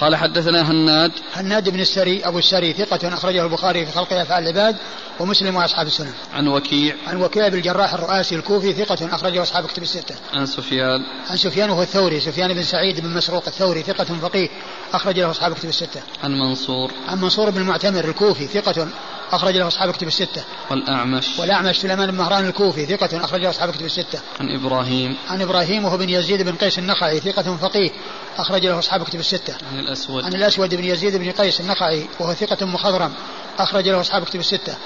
قال 0.00 0.16
حدثنا 0.16 0.70
هناد 0.70 1.12
هناد 1.34 1.68
بن 1.68 1.80
السري 1.80 2.24
أبو 2.24 2.38
السري 2.38 2.72
ثقة 2.72 3.14
أخرجه 3.14 3.44
البخاري 3.44 3.86
في 3.86 3.92
خلق 3.92 4.12
أفعال 4.12 4.42
العباد 4.42 4.76
ومسلم 5.20 5.56
وأصحاب 5.56 5.86
السنن. 5.86 6.12
عن 6.34 6.48
وكيع 6.48 6.94
عن 7.06 7.22
وكيع 7.22 7.48
بن 7.48 7.58
الجراح 7.58 7.94
الرؤاسي 7.94 8.34
الكوفي 8.34 8.72
ثقة 8.72 9.14
أخرجه 9.14 9.42
أصحاب 9.42 9.66
كتب 9.66 9.82
الستة. 9.82 10.14
عن 10.34 10.46
سفيان 10.46 11.00
عن 11.30 11.36
سفيان 11.36 11.70
وهو 11.70 11.82
الثوري 11.82 12.20
سفيان 12.20 12.54
بن 12.54 12.62
سعيد 12.62 13.00
بن 13.00 13.08
مسروق 13.08 13.44
الثوري 13.46 13.82
ثقة 13.82 14.04
فقيه 14.04 14.48
أخرج 14.92 15.18
له 15.20 15.30
أصحاب 15.30 15.54
كتب 15.54 15.68
الستة. 15.68 16.00
عن 16.24 16.38
منصور 16.38 16.90
عن 17.08 17.20
منصور 17.20 17.50
بن 17.50 17.60
المعتمر 17.60 18.04
الكوفي 18.04 18.46
ثقة 18.46 18.88
أخرج 19.32 19.56
له 19.56 19.68
أصحاب 19.68 19.92
كتب 19.92 20.06
الستة. 20.06 20.44
والأعمش 20.70 21.38
والأعمش 21.38 21.80
سليمان 21.80 22.10
بن 22.10 22.16
مهران 22.16 22.46
الكوفي 22.46 22.86
ثقة 22.86 23.24
أخرج 23.24 23.40
له 23.40 23.50
أصحاب 23.50 23.70
كتب 23.70 23.86
الستة. 23.86 24.20
عن 24.40 24.50
إبراهيم 24.50 25.16
عن 25.28 25.42
إبراهيم 25.42 25.84
وهو 25.84 25.96
بن 25.96 26.08
يزيد 26.08 26.42
بن 26.42 26.54
قيس 26.54 26.78
النخعي 26.78 27.20
ثقة 27.20 27.56
فقيه 27.56 27.90
أخرج 28.38 28.66
له 28.66 28.78
أصحاب 28.78 29.02
كتب 29.04 29.20
الستة. 29.20 29.54
عن 29.72 29.78
الأسود 29.78 30.24
عن 30.24 30.34
الأسود 30.34 30.74
بن 30.74 30.84
يزيد 30.84 31.16
بن 31.16 31.30
قيس 31.30 31.60
النخعي 31.60 32.08
وهو 32.20 32.34
ثقة 32.34 32.66
مخضرم 32.66 33.12
أخرج 33.58 33.88
له 33.88 34.00
أصحاب 34.00 34.24
كتب 34.24 34.40
الستة. 34.40 34.76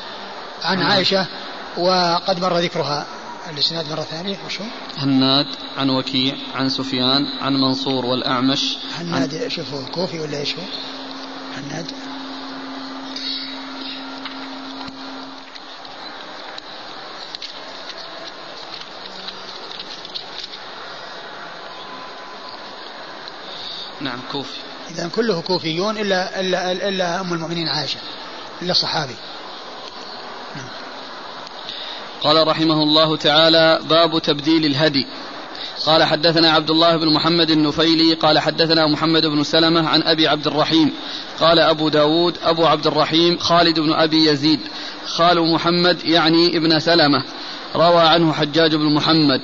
عن 0.62 0.78
نعم. 0.78 0.90
عائشة 0.90 1.26
وقد 1.78 2.40
مر 2.40 2.58
ذكرها 2.58 3.06
الإسناد 3.50 3.90
مرة 3.90 4.02
ثانية 4.02 4.38
وشو؟ 4.46 4.64
هناد 4.96 5.46
عن 5.76 5.90
وكيع 5.90 6.34
عن 6.54 6.68
سفيان 6.68 7.26
عن 7.40 7.52
منصور 7.52 8.06
والأعمش 8.06 8.76
عن 8.98 9.08
هناد 9.08 9.48
شوفوا 9.48 9.88
كوفي 9.94 10.20
ولا 10.20 10.38
إيش 10.38 10.54
هو؟ 10.54 10.62
هناد 11.56 11.92
نعم 24.02 24.18
كوفي. 24.32 24.58
إذا 24.90 25.08
كله 25.08 25.40
كوفيون 25.40 25.98
إلا 25.98 26.40
إلا 26.40 26.72
إلا 26.72 27.20
أم 27.20 27.32
المؤمنين 27.32 27.68
عائشة 27.68 27.98
إلا 28.62 28.70
الصحابي. 28.70 29.14
قال 32.22 32.48
رحمه 32.48 32.82
الله 32.82 33.16
تعالى 33.16 33.80
باب 33.90 34.18
تبديل 34.18 34.64
الهدي. 34.64 35.06
قال 35.86 36.04
حدثنا 36.04 36.50
عبد 36.50 36.70
الله 36.70 36.96
بن 36.96 37.12
محمد 37.12 37.50
النفيلي 37.50 38.14
قال 38.14 38.38
حدثنا 38.38 38.86
محمد 38.86 39.26
بن 39.26 39.42
سلمة 39.42 39.88
عن 39.88 40.02
أبي 40.02 40.28
عبد 40.28 40.46
الرحيم. 40.46 40.92
قال 41.40 41.58
أبو 41.58 41.88
داود 41.88 42.38
أبو 42.42 42.66
عبد 42.66 42.86
الرحيم 42.86 43.38
خالد 43.38 43.80
بن 43.80 43.92
أبي 43.92 44.26
يزيد. 44.26 44.60
خال 45.06 45.52
محمد 45.52 46.04
يعني 46.04 46.56
ابن 46.56 46.78
سلمة. 46.78 47.24
روى 47.76 48.02
عنه 48.02 48.32
حجاج 48.32 48.74
بن 48.74 48.94
محمد. 48.94 49.40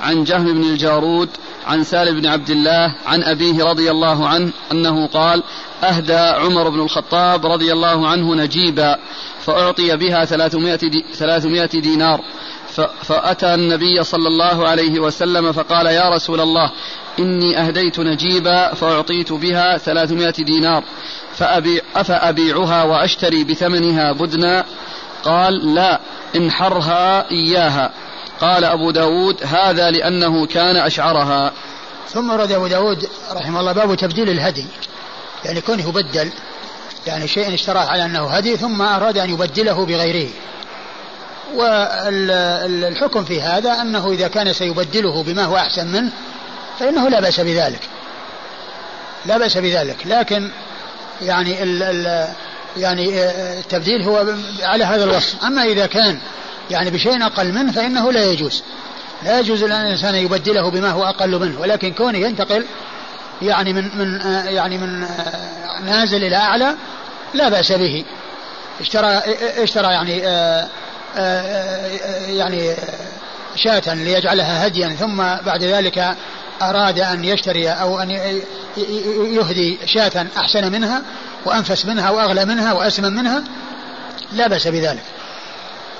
عن 0.00 0.24
جهم 0.24 0.54
بن 0.54 0.62
الجارود 0.62 1.28
عن 1.66 1.84
سالم 1.84 2.20
بن 2.20 2.26
عبد 2.26 2.50
الله 2.50 2.94
عن 3.06 3.22
أبيه 3.22 3.64
رضي 3.64 3.90
الله 3.90 4.28
عنه 4.28 4.50
أنه 4.72 5.06
قال 5.06 5.42
أهدى 5.84 6.16
عمر 6.16 6.68
بن 6.68 6.80
الخطاب 6.80 7.46
رضي 7.46 7.72
الله 7.72 8.08
عنه 8.08 8.34
نجيبا 8.34 8.98
فأعطي 9.40 9.96
بها 9.96 10.24
ثلاثمائة, 10.24 10.76
دي 10.76 11.04
ثلاثمائة 11.14 11.80
دينار. 11.80 12.20
فأتى 13.02 13.54
النبي 13.54 14.04
صلى 14.04 14.28
الله 14.28 14.68
عليه 14.68 15.00
وسلم 15.00 15.52
فقال 15.52 15.86
يا 15.86 16.14
رسول 16.14 16.40
الله 16.40 16.70
إني 17.18 17.58
أهديت 17.58 18.00
نجيبا 18.00 18.74
فأعطيت 18.74 19.32
بها 19.32 19.78
ثلاثمائة 19.78 20.44
دينار. 20.44 20.84
فأبيع 21.34 21.82
أفأبيعها 21.96 22.82
وأشتري 22.82 23.44
بثمنها 23.44 24.12
بدنا. 24.12 24.64
قال 25.24 25.74
لا 25.74 26.00
انحرها 26.36 27.30
إياها. 27.30 27.92
قال 28.40 28.64
أبو 28.64 28.90
داود 28.90 29.44
هذا 29.44 29.90
لأنه 29.90 30.46
كان 30.46 30.76
أشعرها. 30.76 31.52
ثم 32.08 32.30
ورد 32.30 32.52
أبو 32.52 32.66
داود 32.66 33.08
رحمه 33.32 33.60
الله 33.60 33.72
باب 33.72 33.94
تبديل 33.94 34.30
الهدي 34.30 34.66
يعني 35.44 35.60
كونه 35.60 35.88
يبدل 35.88 36.32
يعني 37.06 37.28
شيء 37.28 37.54
اشتراه 37.54 37.84
على 37.84 38.04
أنه 38.04 38.26
هدي 38.26 38.56
ثم 38.56 38.82
أراد 38.82 39.18
أن 39.18 39.30
يبدله 39.30 39.86
بغيره. 39.86 40.30
والحكم 41.54 43.24
في 43.24 43.42
هذا 43.42 43.72
أنه 43.72 44.10
إذا 44.10 44.28
كان 44.28 44.52
سيبدله 44.52 45.22
بما 45.22 45.44
هو 45.44 45.56
أحسن 45.56 45.86
منه 45.86 46.10
فإنه 46.78 47.08
لا 47.08 47.20
بأس 47.20 47.40
بذلك. 47.40 47.80
لا 49.26 49.38
بأس 49.38 49.58
بذلك. 49.58 49.96
لكن 50.06 50.50
يعني 51.22 51.62
ال 51.62 51.82
ال 51.82 52.28
يعني 52.76 53.30
التبديل 53.58 54.02
هو 54.02 54.34
على 54.62 54.84
هذا 54.84 55.04
الوصف. 55.04 55.44
أما 55.44 55.62
إذا 55.62 55.86
كان 55.86 56.18
يعني 56.70 56.90
بشيء 56.90 57.26
أقل 57.26 57.52
منه 57.52 57.72
فإنه 57.72 58.12
لا 58.12 58.24
يجوز. 58.24 58.62
لا 59.22 59.40
يجوز 59.40 59.64
لأن 59.64 59.86
الإنسان 59.86 60.14
يبدله 60.14 60.70
بما 60.70 60.90
هو 60.90 61.04
أقل 61.04 61.38
منه 61.40 61.60
ولكن 61.60 61.92
كونه 61.92 62.18
ينتقل 62.18 62.64
يعني 63.42 63.72
من 63.72 63.98
من 63.98 64.20
يعني 64.46 64.78
من 64.78 65.06
نازل 65.84 66.24
إلى 66.24 66.36
أعلى 66.36 66.74
لا 67.34 67.48
بأس 67.48 67.72
به. 67.72 68.04
اشترى 68.80 69.22
اشترى 69.58 69.92
يعني 69.92 70.18
يعني 72.36 72.74
شاة 73.56 73.94
ليجعلها 73.94 74.66
هديا 74.66 74.88
ثم 74.88 75.16
بعد 75.46 75.64
ذلك 75.64 76.16
أراد 76.62 76.98
أن 76.98 77.24
يشتري 77.24 77.68
أو 77.68 78.00
أن 78.00 78.10
يهدي 79.18 79.78
شاة 79.86 80.26
أحسن 80.36 80.72
منها 80.72 81.02
وأنفس 81.44 81.86
منها 81.86 82.10
وأغلى 82.10 82.44
منها 82.44 82.72
وأسمن 82.72 83.16
منها 83.16 83.42
لا 84.32 84.48
بأس 84.48 84.68
بذلك. 84.68 85.02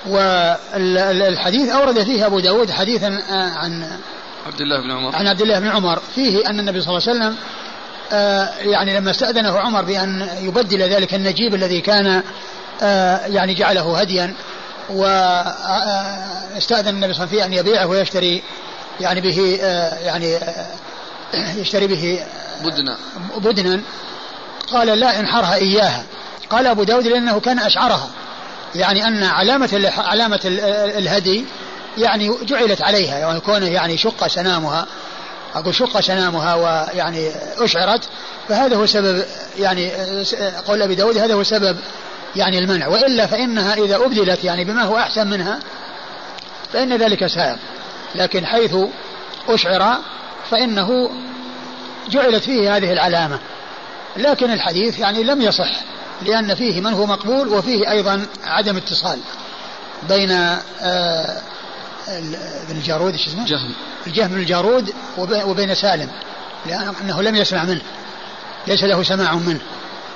والحديث 0.06 1.68
أورد 1.70 2.02
فيه 2.02 2.26
أبو 2.26 2.40
داود 2.40 2.70
حديثا 2.70 3.22
عن 3.30 3.98
عبد 4.46 4.60
الله 4.60 4.80
بن 4.80 4.90
عمر. 4.90 5.16
عن 5.16 5.26
عبد 5.26 5.42
الله 5.42 5.58
بن 5.58 5.68
عمر. 5.68 6.02
فيه 6.14 6.46
أن 6.46 6.60
النبي 6.60 6.80
صلى 6.80 6.96
الله 6.96 7.08
عليه 7.08 7.18
وسلم 7.18 7.36
يعني 8.72 8.98
لما 8.98 9.10
استأذنه 9.10 9.58
عمر 9.58 9.84
بأن 9.84 10.28
يبدل 10.40 10.82
ذلك 10.82 11.14
النجيب 11.14 11.54
الذي 11.54 11.80
كان 11.80 12.22
يعني 13.26 13.54
جعله 13.54 14.00
هديا 14.00 14.34
واستأذن 14.90 16.88
النبي 16.88 17.14
صلى 17.14 17.24
الله 17.24 17.26
عليه 17.26 17.26
وسلم 17.26 17.26
فيه 17.26 17.44
أن 17.44 17.52
يبيعه 17.52 17.86
ويشتري 17.86 18.42
يعني 19.00 19.20
به 19.20 19.58
يعني 20.04 20.38
يشتري 21.56 21.86
به 21.86 22.20
بدنا. 22.64 22.96
بدنا. 23.36 23.80
قال 24.72 24.86
لا 24.86 25.20
انحرها 25.20 25.54
إياها. 25.54 26.04
قال 26.50 26.66
أبو 26.66 26.82
داود 26.82 27.06
لأنه 27.06 27.40
كان 27.40 27.58
أشعرها. 27.58 28.08
يعني 28.74 29.08
أن 29.08 29.24
علامة 29.24 29.92
علامة 29.98 30.40
الهدي 30.98 31.44
يعني 31.98 32.32
جعلت 32.42 32.82
عليها 32.82 33.18
يعني 33.18 33.40
كونه 33.40 33.66
يعني 33.66 33.96
شق 33.96 34.26
سنامها 34.26 34.86
أقول 35.54 35.74
شق 35.74 36.00
سنامها 36.00 36.54
ويعني 36.54 37.30
أشعرت 37.58 38.08
فهذا 38.48 38.76
هو 38.76 38.86
سبب 38.86 39.24
يعني 39.58 39.92
قول 40.66 40.82
أبي 40.82 40.94
داود 40.94 41.18
هذا 41.18 41.34
هو 41.34 41.42
سبب 41.42 41.76
يعني 42.36 42.58
المنع. 42.58 42.88
وإلا 42.88 43.26
فإنها 43.26 43.74
إذا 43.74 43.96
أبدلت 43.96 44.44
يعني 44.44 44.64
بما 44.64 44.82
هو 44.82 44.96
أحسن 44.98 45.26
منها 45.26 45.58
فإن 46.72 46.96
ذلك 46.96 47.26
سائر 47.26 47.56
لكن 48.14 48.46
حيث 48.46 48.76
أشعر 49.48 49.96
فإنه 50.50 51.10
جعلت 52.10 52.44
فيه 52.44 52.76
هذه 52.76 52.92
العلامة. 52.92 53.38
لكن 54.16 54.50
الحديث 54.50 54.98
يعني 54.98 55.22
لم 55.22 55.42
يصح. 55.42 55.70
لأن 56.22 56.54
فيه 56.54 56.80
من 56.80 56.92
هو 56.92 57.06
مقبول 57.06 57.48
وفيه 57.48 57.90
أيضا 57.90 58.26
عدم 58.44 58.76
اتصال 58.76 59.18
بين 60.08 60.30
آه 60.30 61.42
ابن 62.08 62.76
الجارود 62.76 63.12
إيش 63.12 63.28
اسمه؟ 63.28 63.46
جهم. 63.46 63.74
الجهم 64.06 64.28
بن 64.28 64.40
الجارود 64.40 64.94
وبين 65.18 65.74
سالم 65.74 66.10
لأنه 66.66 67.22
لم 67.22 67.36
يسمع 67.36 67.64
منه 67.64 67.82
ليس 68.66 68.84
له 68.84 69.02
سماع 69.02 69.34
منه 69.34 69.60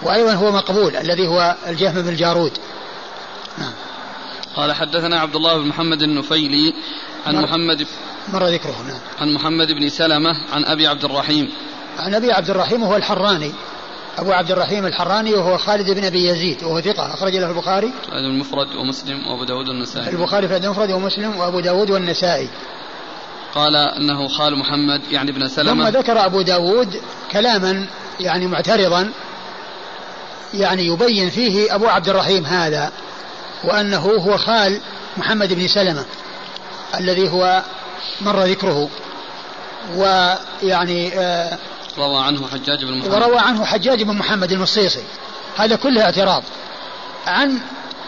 وأيضا 0.03 0.35
هو 0.35 0.53
مقبول 0.53 0.97
الذي 0.97 1.27
هو 1.27 1.57
الجهم 1.67 2.03
بن 2.03 2.09
الجارود. 2.09 2.53
نعم. 3.59 3.73
قال 4.57 4.73
حدثنا 4.73 5.21
عبد 5.21 5.37
الله 5.37 5.59
بن 5.59 5.67
محمد 5.67 6.03
النفيلي 6.03 6.75
عن 7.27 7.35
مر 7.35 7.43
محمد 7.43 7.87
مر 8.33 8.47
ذكره 8.47 8.85
نعم. 8.89 9.01
عن 9.21 9.35
محمد 9.35 9.73
بن 9.73 9.89
سلمة 9.89 10.35
عن 10.53 10.65
أبي 10.65 10.87
عبد 10.87 11.05
الرحيم. 11.05 11.51
عن 11.99 12.15
أبي 12.15 12.33
عبد 12.33 12.51
الرحيم 12.51 12.83
وهو 12.83 12.97
الحراني. 12.97 13.53
أبو 14.19 14.33
عبد 14.33 14.51
الرحيم 14.51 14.87
الحراني 14.87 15.35
وهو 15.35 15.59
خالد 15.59 15.91
بن 15.91 16.05
أبي 16.05 16.29
يزيد 16.29 16.65
وهو 16.65 16.81
ثقة 16.81 17.15
أخرج 17.15 17.37
له 17.37 17.51
البخاري. 17.51 17.93
المفرد 18.13 18.75
ومسلم 18.75 19.27
وأبو 19.27 19.45
داود 19.45 19.69
والنسائي. 19.69 20.09
البخاري 20.09 20.49
في 20.49 20.57
المفرد 20.57 20.91
ومسلم 20.91 21.37
وأبو 21.37 21.61
داود 21.61 21.91
والنسائي. 21.91 22.49
قال 23.55 23.77
أنه 23.77 24.29
خال 24.29 24.59
محمد 24.59 25.03
يعني 25.11 25.31
ابن 25.31 25.49
سلمة. 25.49 25.91
ثم 25.91 25.99
ذكر 25.99 26.27
أبو 26.27 26.43
داود 26.43 27.01
كلاما 27.33 27.87
يعني 28.21 28.47
معترضا 28.47 29.13
يعني 30.55 30.87
يبين 30.87 31.31
فيه 31.31 31.75
أبو 31.75 31.87
عبد 31.87 32.09
الرحيم 32.09 32.47
هذا 32.47 32.93
وأنه 33.65 33.99
هو 33.99 34.39
خال 34.39 34.81
محمد 35.17 35.53
بن 35.53 35.69
سلمة 35.69 36.05
الذي 37.01 37.29
هو 37.29 37.63
مر 38.21 38.45
ذكره 38.45 38.89
ويعني 39.97 41.13
آه 41.15 41.59
روى 41.99 42.25
عنه 42.25 42.49
حجاج 42.49 42.85
بن 42.85 42.99
محمد. 42.99 43.13
وروى 43.13 43.39
عنه 43.39 43.65
حجاج 43.65 44.03
بن 44.03 44.17
محمد 44.17 44.53
المصيصي. 44.53 45.03
هذا 45.57 45.77
كله 45.77 46.03
اعتراض 46.03 46.43
عن 47.27 47.59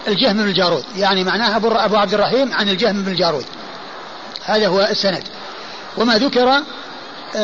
الجهم 0.08 0.36
بن 0.36 0.48
الجارود 0.48 0.84
يعني 0.96 1.24
معناها 1.24 1.56
أبو 1.56 1.96
عبد 1.96 2.14
الرحيم 2.14 2.54
عن 2.54 2.68
الجهم 2.68 3.02
بن 3.02 3.12
الجارود. 3.12 3.44
هذا 4.44 4.68
هو 4.68 4.80
السند. 4.80 5.22
وما 5.96 6.18
ذكر 6.18 6.62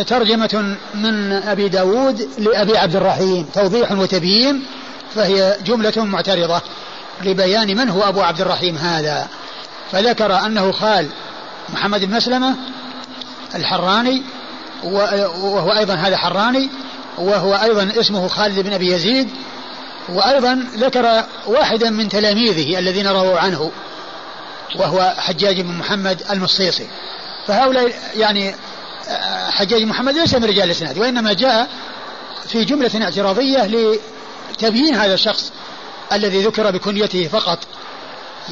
ترجمة 0.06 0.76
من 0.94 1.32
أبي 1.32 1.68
داود 1.68 2.28
لأبي 2.38 2.78
عبد 2.78 2.96
الرحيم 2.96 3.46
توضيح 3.54 3.92
وتبيين 3.92 4.66
فهي 5.14 5.56
جملة 5.64 6.04
معترضة 6.04 6.60
لبيان 7.22 7.76
من 7.76 7.88
هو 7.88 8.02
أبو 8.02 8.20
عبد 8.20 8.40
الرحيم 8.40 8.76
هذا. 8.76 9.28
فذكر 9.92 10.46
أنه 10.46 10.72
خال 10.72 11.08
محمد 11.68 12.04
بن 12.04 12.16
مسلمة 12.16 12.56
الحراني 13.54 14.22
وهو 14.84 15.72
أيضا 15.72 15.94
هذا 15.94 16.16
حراني 16.16 16.70
وهو 17.18 17.54
أيضا 17.54 17.92
اسمه 18.00 18.28
خالد 18.28 18.58
بن 18.58 18.72
أبي 18.72 18.92
يزيد 18.92 19.28
وأيضا 20.08 20.66
ذكر 20.76 21.24
واحدا 21.46 21.90
من 21.90 22.08
تلاميذه 22.08 22.78
الذين 22.78 23.06
رووا 23.06 23.38
عنه 23.38 23.70
وهو 24.76 25.14
حجاج 25.18 25.60
بن 25.60 25.72
محمد 25.72 26.22
المصيصي. 26.30 26.86
فهؤلاء 27.46 27.92
يعني 28.14 28.54
حجاج 29.50 29.82
محمد 29.82 30.14
ليس 30.14 30.34
من 30.34 30.44
رجال 30.44 30.64
الإسناد 30.64 30.98
وإنما 30.98 31.32
جاء 31.32 31.68
في 32.48 32.64
جملة 32.64 33.04
اعتراضية 33.04 33.66
لتبيين 34.52 34.94
هذا 34.94 35.14
الشخص 35.14 35.52
الذي 36.12 36.42
ذكر 36.42 36.70
بكنيته 36.70 37.28
فقط. 37.28 37.58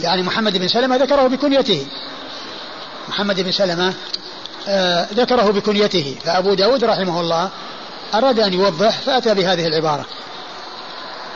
يعني 0.00 0.22
محمد 0.22 0.58
بن 0.58 0.68
سلمة 0.68 0.96
ذكره 0.96 1.22
بكنيته. 1.22 1.86
محمد 3.08 3.40
بن 3.40 3.52
سلمة 3.52 3.88
آه 3.88 3.94
ذكره 5.12 5.50
بكنيته. 5.50 6.16
فأبو 6.24 6.54
داود 6.54 6.84
رحمه 6.84 7.20
الله 7.20 7.50
أراد 8.14 8.40
أن 8.40 8.52
يوضح 8.52 8.98
فأتى 8.98 9.34
بهذه 9.34 9.66
العبارة. 9.66 10.06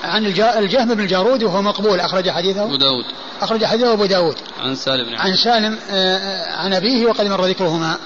عن 0.04 0.26
الجهم 0.36 0.94
بن 0.94 1.00
الجارود 1.00 1.42
وهو 1.42 1.62
مقبول 1.62 2.00
أخرج 2.00 2.30
حديثه. 2.30 2.64
أبو 2.64 2.76
داود. 2.76 3.04
أخرج 3.42 3.64
حديثه 3.64 3.92
أبو 3.92 4.04
داود. 4.04 4.36
عن 4.60 4.74
سالم 4.74 5.04
بن 5.04 5.14
عن 5.14 5.36
سالم 5.36 5.78
آه، 5.90 6.16
آه، 6.16 6.56
عن 6.56 6.74
أبيه 6.74 7.06
وقد 7.06 7.26
مر 7.26 7.46
ذكرهما. 7.46 7.98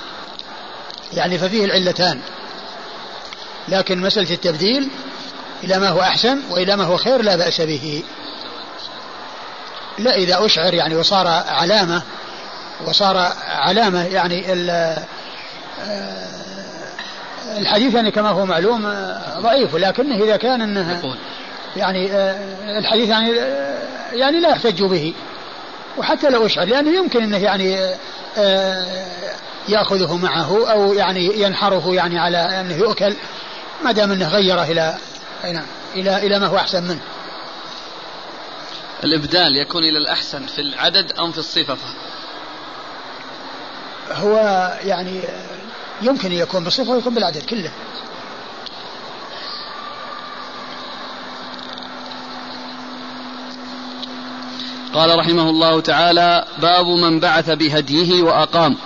يعني 1.12 1.38
ففيه 1.38 1.64
العلتان. 1.64 2.20
لكن 3.68 4.00
مسألة 4.00 4.30
التبديل 4.30 4.88
إلى 5.64 5.78
ما 5.78 5.88
هو 5.88 6.00
أحسن 6.00 6.38
وإلى 6.50 6.76
ما 6.76 6.84
هو 6.84 6.96
خير 6.96 7.22
لا 7.22 7.36
بأس 7.36 7.60
به. 7.60 8.02
لا 9.98 10.14
إذا 10.14 10.46
أشعر 10.46 10.74
يعني 10.74 10.96
وصار 10.96 11.26
علامة 11.48 12.02
وصار 12.84 13.32
علامة 13.46 14.04
يعني 14.04 14.52
آه، 14.52 14.96
الحديث 17.58 17.94
يعني 17.94 18.10
كما 18.10 18.28
هو 18.28 18.46
معلوم 18.46 18.94
ضعيف 19.38 19.76
لكنه 19.76 20.24
إذا 20.24 20.36
كان 20.36 20.62
أنه 20.62 21.16
يعني 21.76 22.12
آه، 22.12 22.78
الحديث 22.78 23.08
يعني 23.08 23.40
آه، 23.40 23.78
يعني 24.12 24.40
لا 24.40 24.48
يحتج 24.48 24.82
به 24.82 25.14
وحتى 25.98 26.30
لو 26.30 26.46
أشعر 26.46 26.66
لأنه 26.66 26.96
يمكن 26.98 27.22
إنه 27.22 27.36
يعني 27.36 27.78
آه، 28.38 29.06
يأخذه 29.68 30.16
معه 30.16 30.70
أو 30.70 30.94
يعني 30.94 31.40
ينحره 31.40 31.94
يعني 31.94 32.18
على 32.18 32.38
أنه 32.38 32.74
يؤكل 32.74 33.14
ما 33.84 33.92
دام 33.92 34.12
إنه 34.12 34.28
غيره 34.28 34.62
إلى 34.62 34.94
نعم 35.44 35.66
إلى 35.94 36.16
إلى 36.16 36.38
ما 36.38 36.46
هو 36.46 36.56
أحسن 36.56 36.82
منه. 36.82 37.00
الإبدال 39.04 39.56
يكون 39.56 39.84
إلى 39.84 39.98
الأحسن 39.98 40.46
في 40.46 40.60
العدد 40.60 41.12
أم 41.12 41.32
في 41.32 41.38
الصفة؟ 41.38 41.76
هو 44.12 44.36
يعني 44.84 45.20
يمكن 46.02 46.32
يكون 46.32 46.64
بالصفه 46.64 46.90
ويكون 46.90 47.14
بالعدد 47.14 47.42
كله. 47.42 47.70
قال 54.94 55.18
رحمه 55.18 55.50
الله 55.50 55.80
تعالى 55.80 56.44
باب 56.58 56.86
من 56.86 57.20
بعث 57.20 57.50
بهديه 57.50 58.22
وأقام 58.22 58.76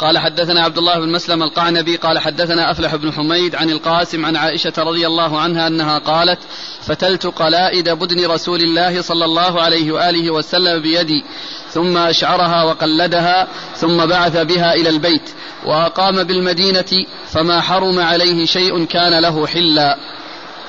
قال 0.00 0.18
حدثنا 0.18 0.64
عبد 0.64 0.78
الله 0.78 0.98
بن 0.98 1.12
مسلم 1.12 1.42
القعنبي 1.42 1.96
قال 1.96 2.18
حدثنا 2.18 2.70
أفلح 2.70 2.94
بن 2.94 3.12
حميد 3.12 3.54
عن 3.54 3.70
القاسم 3.70 4.26
عن 4.26 4.36
عائشة 4.36 4.72
رضي 4.78 5.06
الله 5.06 5.40
عنها 5.40 5.66
أنها 5.66 5.98
قالت 5.98 6.38
فتلت 6.82 7.26
قلائد 7.26 7.88
بدن 7.88 8.26
رسول 8.26 8.60
الله 8.60 9.02
صلى 9.02 9.24
الله 9.24 9.62
عليه 9.62 9.92
وآله 9.92 10.30
وسلم 10.30 10.82
بيدي 10.82 11.24
ثم 11.72 11.96
أشعرها 11.96 12.62
وقلدها 12.62 13.48
ثم 13.76 14.06
بعث 14.06 14.36
بها 14.36 14.74
إلى 14.74 14.88
البيت 14.88 15.30
وأقام 15.64 16.22
بالمدينة 16.22 17.06
فما 17.26 17.60
حرم 17.60 18.00
عليه 18.00 18.46
شيء 18.46 18.84
كان 18.84 19.22
له 19.22 19.46
حلا. 19.46 19.96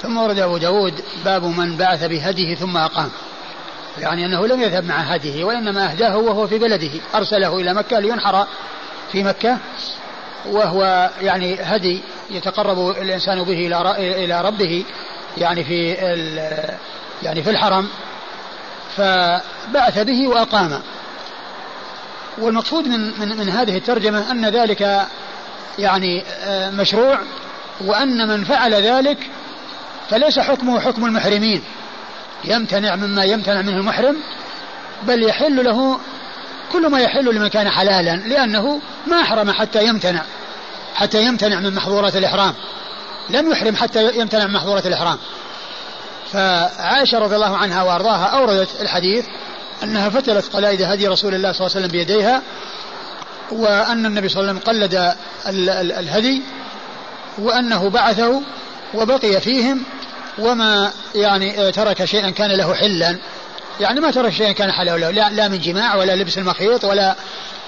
ثم 0.01 0.17
ورد 0.17 0.39
أبو 0.39 0.57
داود 0.57 0.93
باب 1.25 1.43
من 1.43 1.77
بعث 1.77 2.03
بهديه 2.03 2.55
ثم 2.55 2.77
أقام. 2.77 3.09
يعني 3.97 4.25
أنه 4.25 4.47
لم 4.47 4.61
يذهب 4.61 4.83
مع 4.83 4.95
هديه 4.95 5.43
وإنما 5.43 5.91
أهداه 5.91 6.17
وهو 6.17 6.47
في 6.47 6.57
بلده. 6.57 6.91
أرسله 7.15 7.59
إلى 7.59 7.73
مكة 7.73 7.99
لينحر 7.99 8.47
في 9.11 9.23
مكة 9.23 9.57
وهو 10.45 11.09
يعني 11.21 11.57
هدي 11.61 12.01
يتقرب 12.31 12.89
الإنسان 12.89 13.43
به 13.43 13.67
إلى 13.99 14.41
ربه 14.41 14.85
يعني 15.37 15.63
في 15.63 15.89
يعني 17.23 17.43
في 17.43 17.49
الحرم. 17.49 17.87
فبعث 18.97 19.99
به 19.99 20.27
وأقام. 20.27 20.81
والمقصود 22.37 22.87
من 22.87 23.19
من 23.19 23.37
من 23.37 23.49
هذه 23.49 23.77
الترجمة 23.77 24.31
أن 24.31 24.45
ذلك 24.45 25.07
يعني 25.79 26.23
آه، 26.43 26.69
مشروع 26.69 27.19
وأن 27.81 28.27
من 28.27 28.43
فعل 28.43 28.73
ذلك 28.73 29.17
فليس 30.09 30.39
حكمه 30.39 30.79
حكم 30.79 31.05
المحرمين. 31.05 31.63
يمتنع 32.45 32.95
مما 32.95 33.23
يمتنع 33.23 33.61
منه 33.61 33.77
المحرم 33.77 34.17
بل 35.03 35.23
يحل 35.23 35.65
له 35.65 35.99
كل 36.71 36.87
ما 36.87 36.99
يحل 36.99 37.35
لمن 37.35 37.47
كان 37.47 37.69
حلالا 37.69 38.15
لأنه 38.15 38.81
ما 39.07 39.21
أحرم 39.21 39.51
حتى 39.51 39.85
يمتنع 39.85 40.21
حتى 40.95 41.23
يمتنع 41.23 41.59
من 41.59 41.75
محظورات 41.75 42.15
الإحرام. 42.15 42.53
لم 43.29 43.51
يحرم 43.51 43.75
حتى 43.75 44.17
يمتنع 44.19 44.45
من 44.45 44.53
محظورات 44.53 44.85
الإحرام. 44.87 45.17
فعائشة 46.31 47.19
رضي 47.19 47.35
الله 47.35 47.57
عنها 47.57 47.83
وأرضاها 47.83 48.25
أوردت 48.25 48.81
الحديث 48.81 49.25
أنها 49.83 50.09
فتلت 50.09 50.45
قلائد 50.53 50.81
هدي 50.81 51.07
رسول 51.07 51.35
الله 51.35 51.51
صلى 51.51 51.67
الله 51.67 51.75
عليه 51.75 51.85
وسلم 51.85 51.99
بيديها 51.99 52.41
وأن 53.51 54.05
النبي 54.05 54.29
صلى 54.29 54.41
الله 54.41 54.49
عليه 54.49 54.61
وسلم 54.61 54.73
قلد 54.73 55.15
الهدي 55.99 56.41
وأنه 57.37 57.89
بعثه 57.89 58.41
وبقي 58.93 59.41
فيهم 59.41 59.83
وما 60.39 60.91
يعني 61.15 61.71
ترك 61.71 62.05
شيئا 62.05 62.29
كان 62.29 62.51
له 62.51 62.73
حلا. 62.73 63.17
يعني 63.79 63.99
ما 63.99 64.11
ترك 64.11 64.33
شيئا 64.33 64.51
كان 64.51 64.71
حلالا 64.71 65.11
لا, 65.11 65.29
لا 65.29 65.47
من 65.47 65.59
جماع 65.59 65.95
ولا 65.95 66.15
لبس 66.15 66.37
المخيط 66.37 66.83
ولا 66.85 67.15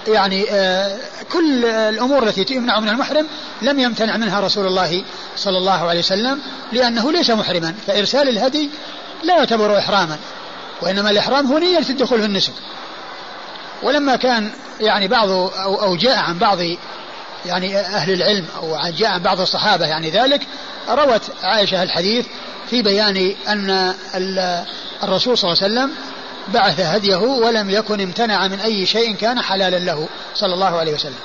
يعني 0.07 0.45
آه، 0.51 0.97
كل 1.31 1.65
الأمور 1.65 2.23
التي 2.23 2.43
تمنع 2.43 2.79
من 2.79 2.89
المحرم 2.89 3.27
لم 3.61 3.79
يمتنع 3.79 4.17
منها 4.17 4.39
رسول 4.39 4.67
الله 4.67 5.03
صلى 5.35 5.57
الله 5.57 5.89
عليه 5.89 5.99
وسلم 5.99 6.39
لأنه 6.71 7.11
ليس 7.11 7.29
محرما. 7.29 7.75
فإرسال 7.87 8.29
الهدي 8.29 8.69
لا 9.23 9.37
يعتبر 9.37 9.77
احراما. 9.77 10.17
وإنما 10.81 11.09
الإحرام 11.09 11.47
هو 11.47 11.57
نية 11.57 11.79
الدخول 11.89 12.19
في 12.19 12.25
النسك. 12.25 12.53
ولما 13.83 14.15
كان 14.15 14.51
يعني 14.79 15.07
بعض 15.07 15.29
أو, 15.29 15.81
أو 15.81 15.95
جاء 15.95 16.17
عن 16.17 16.37
بعض 16.37 16.57
يعني 17.45 17.79
أهل 17.79 18.13
العلم 18.13 18.45
أو 18.57 18.77
جاء 18.97 19.09
عن 19.09 19.21
بعض 19.21 19.41
الصحابة 19.41 19.85
يعني 19.85 20.09
ذلك 20.09 20.47
روت 20.89 21.21
عائشة 21.43 21.83
الحديث 21.83 22.25
في 22.69 22.81
بيان 22.81 23.35
أن 23.47 23.93
الرسول 25.03 25.37
صلى 25.37 25.51
الله 25.51 25.63
عليه 25.63 25.73
وسلم 25.73 25.91
بعث 26.53 26.79
هديه 26.79 27.17
ولم 27.17 27.69
يكن 27.69 28.01
امتنع 28.01 28.47
من 28.47 28.59
أي 28.59 28.85
شيء 28.85 29.15
كان 29.15 29.41
حلالا 29.41 29.79
له 29.79 30.07
صلى 30.35 30.53
الله 30.53 30.79
عليه 30.79 30.93
وسلم. 30.93 31.15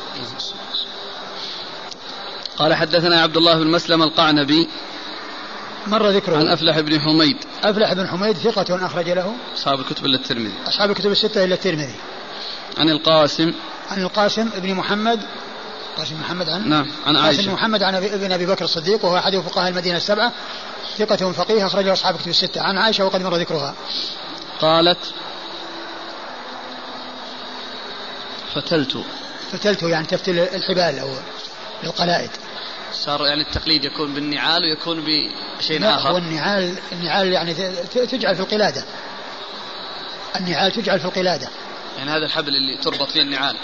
قال 2.59 2.75
حدثنا 2.75 3.21
عبد 3.23 3.37
الله 3.37 3.59
بن 3.59 3.67
مسلم 3.67 4.03
القعنبي 4.03 4.69
مر 5.91 6.11
ذكره. 6.11 6.37
عن 6.37 6.49
أفلح 6.49 6.81
بن 6.81 7.01
حميد. 7.01 7.37
أفلح 7.65 7.93
بن 7.93 8.09
حميد 8.09 8.37
ثقة 8.37 8.87
أخرج 8.87 9.11
له. 9.11 9.35
أصحاب 9.57 9.81
الكتب 9.81 10.05
إلا 10.05 10.17
الترمذي. 10.17 10.55
أصحاب 10.69 10.91
الكتب 10.91 11.11
الستة 11.11 11.45
إلا 11.45 11.55
الترمذي. 11.55 11.95
عن 12.79 12.89
القاسم. 12.89 13.53
عن 13.91 14.03
القاسم 14.03 14.49
بن 14.57 14.75
محمد. 14.75 15.21
قاسم 15.97 16.21
محمد 16.21 16.49
عن؟ 16.49 16.69
نعم 16.69 16.87
عن 17.07 17.17
عائشة. 17.17 17.37
قاسم 17.37 17.53
محمد 17.53 17.83
عن 17.83 17.95
ابن 17.95 18.33
أبي 18.33 18.47
بكر 18.47 18.65
الصديق 18.65 19.05
وهو 19.05 19.17
أحد 19.17 19.37
فقهاء 19.37 19.69
المدينة 19.69 19.97
السبعة. 19.97 20.33
ثقة 20.99 21.33
فقيه 21.33 21.67
أخرجه 21.67 21.93
أصحاب 21.93 22.17
كتب 22.17 22.29
الستة. 22.29 22.61
عن 22.61 22.79
عائشة 22.79 23.05
وقد 23.05 23.23
مر 23.23 23.37
ذكرها. 23.37 23.75
قالت 24.61 24.99
فتلت. 28.55 29.05
فتلت 29.53 29.83
يعني 29.83 30.07
تفتل 30.07 30.39
الحبال 30.39 30.99
أو 30.99 31.09
القلائد. 31.85 32.31
صار 33.01 33.27
يعني 33.27 33.43
التقليد 33.43 33.85
يكون 33.85 34.15
بالنعال 34.15 34.63
ويكون 34.63 35.05
بشيء 35.59 35.85
آخر. 35.85 36.13
والنعال 36.13 36.79
النعال 36.93 37.33
يعني 37.33 37.55
تجعل 37.93 38.37
في 38.37 38.41
القلادة. 38.43 38.85
النعال 40.37 40.73
تجعل 40.73 41.01
في 41.01 41.05
القلادة. 41.05 41.49
يعني 41.99 42.11
هذا 42.11 42.25
الحبل 42.25 42.49
اللي 42.49 42.77
تربط 42.77 43.11
فيه 43.11 43.23
النعال. 43.23 43.57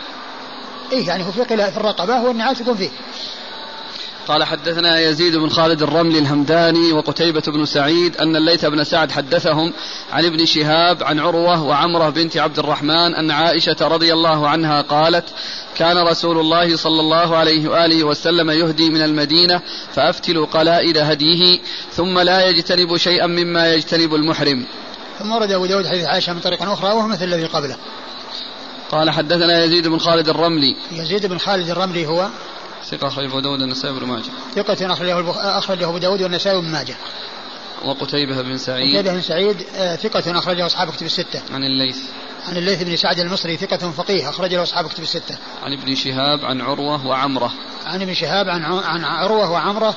إيه 0.93 1.07
يعني 1.07 1.25
هو 1.25 1.33
في 1.33 1.43
قلادة 1.43 1.71
في 1.71 1.77
الرقبة 1.77 2.23
والنعال 2.23 2.57
تكون 2.57 2.77
فيه. 2.77 2.91
قال 4.29 4.45
حدثنا 4.45 5.01
يزيد 5.01 5.37
بن 5.37 5.49
خالد 5.49 5.83
الرملي 5.83 6.19
الهمداني 6.19 6.93
وقتيبة 6.93 7.43
بن 7.47 7.65
سعيد 7.65 8.17
أن 8.17 8.37
الليث 8.37 8.65
بن 8.65 8.85
سعد 8.85 9.11
حدثهم 9.11 9.73
عن 10.13 10.25
ابن 10.25 10.47
شهاب 10.47 11.03
عن 11.03 11.21
عروة 11.21 11.63
وعمرة 11.63 12.11
بنت 12.11 12.37
عبد 12.37 12.59
الرحمن 12.59 13.15
أن 13.15 13.31
عائشة 13.31 13.77
رضي 13.81 14.13
الله 14.13 14.49
عنها 14.49 14.81
قالت 14.81 15.25
كان 15.77 15.99
رسول 15.99 16.39
الله 16.39 16.77
صلى 16.77 17.01
الله 17.01 17.37
عليه 17.37 17.69
وآله 17.69 18.05
وسلم 18.05 18.51
يهدي 18.51 18.91
من 18.91 19.03
المدينة 19.03 19.61
فأفتل 19.95 20.47
قلائد 20.47 20.99
هديه 20.99 21.59
ثم 21.93 22.19
لا 22.19 22.49
يجتنب 22.49 22.97
شيئا 22.97 23.27
مما 23.27 23.75
يجتنب 23.75 24.15
المحرم. 24.15 24.67
ثم 25.19 25.33
ورد 25.33 25.51
أبو 25.51 25.67
داود 25.67 25.87
حديث 25.87 26.05
عائشة 26.05 26.33
من 26.33 26.41
طريق 26.41 26.63
أخرى 26.63 26.91
وهو 26.91 27.09
مثل 27.09 27.25
الذي 27.25 27.45
قبله. 27.45 27.77
قال 28.91 29.11
حدثنا 29.11 29.65
يزيد 29.65 29.89
بن 29.89 29.99
خالد 29.99 30.29
الرملي. 30.29 30.77
يزيد 30.93 31.27
بن 31.27 31.39
خالد 31.39 31.71
الرملي 31.71 32.07
هو 32.07 32.29
ثقة 32.91 33.09
أخرجه 33.09 33.27
أبو 33.27 33.41
داود 33.41 33.61
والنسائي 33.61 33.95
بن 33.95 34.07
ماجه 34.07 34.31
ثقة 34.55 34.93
أخرجه 34.93 35.59
أخرجه 35.59 35.89
أبو 35.89 35.99
داود 35.99 36.23
والنسائي 36.23 36.61
بن 36.61 36.69
ماجه 36.69 36.95
وقتيبة 37.85 38.43
بن 38.43 38.59
سعيد 38.59 38.97
قتيبة 38.97 39.13
بن 39.13 39.23
سعيد 39.23 39.57
آه، 39.77 39.97
ثقة 39.97 40.39
أخرجه 40.39 40.67
أصحاب 40.67 40.91
كتب 40.91 41.07
الستة 41.07 41.43
عن 41.53 41.65
الليث 41.65 41.99
عن 42.49 42.57
الليث 42.57 42.83
بن 42.83 42.97
سعد 42.97 43.19
المصري 43.19 43.57
ثقة 43.57 43.91
فقيه 43.91 44.29
أخرج 44.29 44.55
له 44.55 44.63
أصحاب 44.63 44.89
كتب 44.89 45.03
الستة. 45.03 45.39
عن 45.63 45.73
ابن 45.73 45.95
شهاب 45.95 46.45
عن 46.45 46.61
عروة 46.61 47.07
وعمرة. 47.07 47.53
عن 47.87 48.03
ابن 48.03 48.15
شهاب 48.15 48.49
عن 48.49 48.63
عن 48.63 49.05
عروة 49.05 49.51
وعمرة 49.51 49.95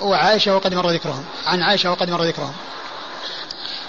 وعائشة 0.00 0.56
وقد 0.56 0.74
مر 0.74 0.90
ذكرهم. 0.90 1.24
عن 1.46 1.62
عائشة 1.62 1.90
وقد 1.90 2.10
مر 2.10 2.22
ذكرهم. 2.22 2.52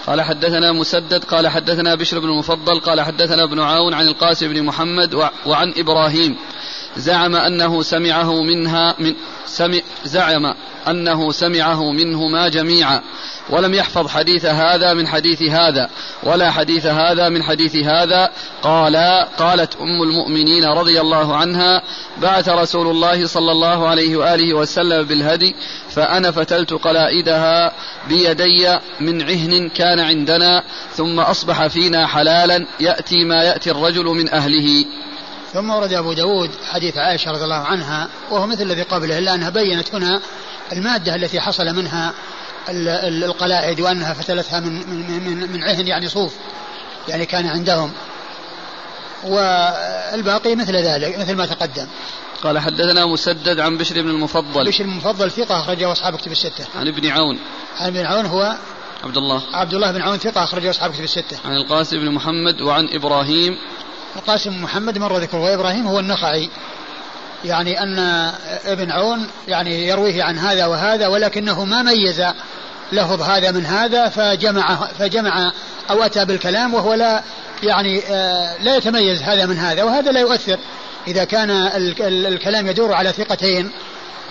قال 0.07 0.21
حدثنا 0.21 0.71
مسدد 0.71 1.23
قال 1.23 1.47
حدثنا 1.47 1.95
بشر 1.95 2.19
بن 2.19 2.29
المفضل 2.29 2.79
قال 2.79 3.01
حدثنا 3.01 3.43
ابن 3.43 3.59
عون 3.59 3.93
عن 3.93 4.07
القاسم 4.07 4.47
بن 4.47 4.63
محمد 4.63 5.13
وعن 5.45 5.73
إبراهيم 5.77 6.37
زعم 6.97 7.35
أنه 7.35 7.81
سمعه 7.81 8.43
منها 8.43 8.95
من 8.99 9.13
سمع 9.45 9.79
زعم 10.05 10.53
أنه 10.87 11.31
سمعه 11.31 11.91
منهما 11.91 12.47
جميعا 12.47 13.01
ولم 13.49 13.73
يحفظ 13.73 14.07
حديث 14.07 14.45
هذا 14.45 14.93
من 14.93 15.07
حديث 15.07 15.41
هذا 15.41 15.89
ولا 16.23 16.51
حديث 16.51 16.85
هذا 16.85 17.29
من 17.29 17.43
حديث 17.43 17.75
هذا. 17.75 18.29
قال 18.61 18.95
قالت 19.37 19.75
أم 19.75 20.03
المؤمنين 20.03 20.65
رضي 20.65 21.01
الله 21.01 21.35
عنها 21.35 21.83
بعث 22.21 22.49
رسول 22.49 22.87
الله 22.87 23.27
صلى 23.27 23.51
الله 23.51 23.87
عليه 23.87 24.15
وآله 24.17 24.53
وسلم 24.53 25.03
بالهدي 25.03 25.55
فأنا 25.89 26.31
فتلت 26.31 26.73
قلائدها 26.73 27.71
بيدي 28.09 28.77
من 28.99 29.21
عهن 29.21 29.69
كان 29.69 29.99
عندنا 29.99 30.63
ثم 30.93 31.19
أصبح 31.19 31.67
فينا 31.67 32.07
حلالا 32.07 32.65
يأتي 32.79 33.23
ما 33.25 33.43
يأتي 33.43 33.71
الرجل 33.71 34.05
من 34.05 34.29
أهله. 34.29 34.85
ثم 35.53 35.69
ورد 35.69 35.93
أبو 35.93 36.13
داود 36.13 36.51
حديث 36.71 36.97
عائشة 36.97 37.31
رضي 37.31 37.43
الله 37.43 37.55
عنها 37.55 38.09
وهو 38.31 38.47
مثل 38.47 38.61
الذي 38.61 38.81
قبله 38.81 39.17
إلا 39.17 39.33
أنها 39.33 39.49
بينت 39.49 39.95
هنا 39.95 40.21
المادة 40.73 41.15
التي 41.15 41.41
حصل 41.41 41.65
منها 41.75 42.13
القلاعد 42.69 43.79
وأنها 43.79 44.13
فتلتها 44.13 44.59
من, 44.59 44.89
من, 44.89 45.23
من, 45.23 45.51
من 45.51 45.63
عهن 45.63 45.87
يعني 45.87 46.09
صوف 46.09 46.33
يعني 47.07 47.25
كان 47.25 47.47
عندهم. 47.47 47.91
والباقي 49.23 50.55
مثل 50.55 50.75
ذلك 50.75 51.19
مثل 51.19 51.35
ما 51.35 51.45
تقدم. 51.45 51.87
قال 52.43 52.59
حدثنا 52.59 53.05
مسدد 53.05 53.59
عن 53.59 53.77
بشر 53.77 54.01
بن 54.01 54.09
المفضل. 54.09 54.67
بشر 54.67 54.83
بن 54.83 54.89
المفضل 54.89 55.31
ثقة 55.31 55.59
أخرجه 55.59 55.91
أصحاب 55.91 56.15
كتب 56.15 56.31
الستة. 56.31 56.65
عن 56.75 56.87
ابن 56.87 57.07
عون. 57.07 57.39
عن 57.79 57.87
ابن 57.87 58.05
عون 58.05 58.25
هو 58.25 58.55
عبد 59.03 59.17
الله. 59.17 59.43
عبد 59.53 59.73
الله 59.73 59.91
بن 59.91 60.01
عون 60.01 60.17
ثقة 60.17 60.43
أخرجه 60.43 60.69
أصحاب 60.69 60.91
كتب 60.93 61.03
الستة. 61.03 61.37
عن 61.45 61.55
القاسم 61.55 61.99
بن 61.99 62.11
محمد 62.11 62.61
وعن 62.61 62.89
إبراهيم 62.93 63.57
القاسم 64.15 64.63
محمد 64.63 64.97
مر 64.97 65.17
ذكره 65.17 65.39
وإبراهيم 65.39 65.87
هو 65.87 65.99
النخعي. 65.99 66.49
يعني 67.45 67.83
أن 67.83 67.99
ابن 68.65 68.91
عون 68.91 69.27
يعني 69.47 69.87
يرويه 69.87 70.23
عن 70.23 70.37
هذا 70.37 70.65
وهذا 70.65 71.07
ولكنه 71.07 71.65
ما 71.65 71.83
ميز 71.83 72.23
لفظ 72.91 73.21
هذا 73.21 73.51
من 73.51 73.65
هذا 73.65 74.09
فجمع 74.09 74.75
فجمع 74.99 75.51
أو 75.89 76.03
أتى 76.03 76.25
بالكلام 76.25 76.73
وهو 76.73 76.93
لا 76.93 77.23
يعني 77.63 78.03
آه، 78.09 78.57
لا 78.63 78.75
يتميز 78.75 79.21
هذا 79.21 79.45
من 79.45 79.57
هذا 79.57 79.83
وهذا 79.83 80.11
لا 80.11 80.19
يؤثر 80.19 80.57
إذا 81.07 81.23
كان 81.23 81.49
الكلام 82.01 82.67
يدور 82.67 82.93
على 82.93 83.11
ثقتين 83.11 83.71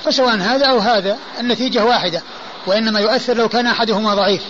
فسواء 0.05 0.36
هذا 0.36 0.66
أو 0.66 0.78
هذا 0.78 1.16
النتيجة 1.40 1.84
واحدة 1.84 2.22
وإنما 2.66 3.00
يؤثر 3.00 3.34
لو 3.36 3.48
كان 3.48 3.66
أحدهما 3.66 4.14
ضعيف. 4.14 4.42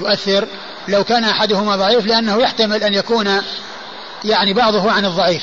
يؤثر 0.00 0.48
لو 0.88 1.04
كان 1.04 1.24
أحدهما 1.24 1.76
ضعيف 1.76 2.06
لأنه 2.06 2.42
يحتمل 2.42 2.84
أن 2.84 2.94
يكون 2.94 3.42
يعني 4.24 4.52
بعضه 4.52 4.92
عن 4.92 5.04
الضعيف. 5.04 5.42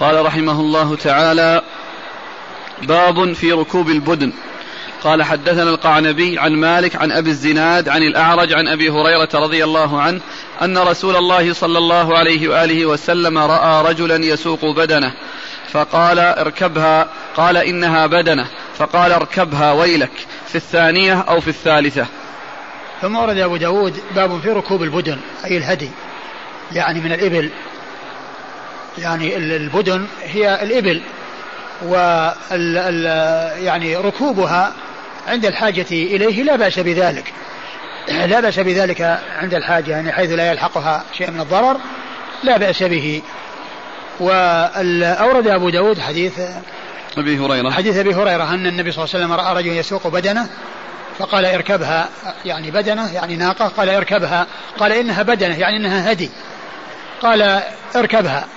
قال 0.00 0.26
رحمه 0.26 0.60
الله 0.60 0.96
تعالى 0.96 1.62
باب 2.82 3.32
في 3.32 3.52
ركوب 3.52 3.88
البدن. 3.88 4.32
قال 5.04 5.22
حدثنا 5.22 5.70
القعنبي 5.70 6.38
عن 6.38 6.52
مالك 6.52 6.96
عن 6.96 7.12
أبي 7.12 7.30
الزناد 7.30 7.88
عن 7.88 8.02
الأعرج 8.02 8.52
عن 8.52 8.68
أبي 8.68 8.90
هريرة 8.90 9.28
رضي 9.34 9.64
الله 9.64 10.00
عنه 10.00 10.20
أن 10.62 10.78
رسول 10.78 11.16
الله 11.16 11.52
صلى 11.52 11.78
الله 11.78 12.18
عليه 12.18 12.48
وآله 12.48 12.86
وسلم 12.86 13.38
رأى 13.38 13.84
رجلا 13.90 14.16
يسوق 14.16 14.64
بدنه 14.64 15.12
فقال 15.72 16.18
اركبها. 16.18 17.08
قال 17.36 17.56
إنها 17.56 18.06
بدنة. 18.06 18.46
فقال 18.78 19.12
اركبها 19.12 19.72
ويلك. 19.72 20.12
في 20.46 20.54
الثانية 20.54 21.20
أو 21.20 21.40
في 21.40 21.48
الثالثة. 21.48 22.06
ثم 23.02 23.16
ورد 23.16 23.38
أبو 23.38 23.56
داود 23.56 24.00
باب 24.14 24.40
في 24.40 24.48
ركوب 24.48 24.82
البدن 24.82 25.18
أي 25.44 25.56
الهدي. 25.56 25.90
يعني 26.74 27.00
من 27.00 27.12
الإبل. 27.12 27.50
يعني 28.98 29.36
البدن 29.36 30.06
هي 30.22 30.62
الإبل. 30.62 31.02
وال 31.82 33.04
يعني 33.64 33.96
ركوبها 33.96 34.72
عند 35.28 35.46
الحاجة 35.46 35.86
إليه 35.90 36.42
لا 36.42 36.56
بأس 36.56 36.78
بذلك. 36.78 37.32
لا 38.08 38.40
بأس 38.40 38.58
بذلك 38.58 39.20
عند 39.38 39.54
الحاجة 39.54 39.90
يعني 39.90 40.12
حيث 40.12 40.30
لا 40.30 40.52
يلحقها 40.52 41.04
شيء 41.18 41.30
من 41.30 41.40
الضرر 41.40 41.76
لا 42.42 42.56
بأس 42.56 42.82
به. 42.82 43.22
وأورد 44.20 45.46
أبو 45.46 45.70
داود 45.70 45.98
حديث 45.98 46.40
أبي 47.18 47.38
هريرة. 47.38 47.70
حديث 47.70 47.96
أبي 47.96 48.14
هريرة 48.14 48.54
أن 48.54 48.66
النبي 48.66 48.92
صلى 48.92 49.04
الله 49.04 49.14
عليه 49.14 49.24
وسلم 49.24 49.32
رأى 49.32 49.56
رجلا 49.56 49.74
يسوق 49.74 50.06
بدنه 50.06 50.48
فقال 51.18 51.44
اركبها 51.44 52.08
يعني 52.44 52.70
بدنه 52.70 53.12
يعني 53.14 53.36
ناقة 53.36 53.68
قال 53.68 53.88
اركبها 53.88 54.46
قال 54.78 54.92
إنها 54.92 55.22
بدنة 55.22 55.58
يعني 55.58 55.76
إنها 55.76 56.12
هدي. 56.12 56.30
قال 57.22 57.62
اركبها. 57.96 58.48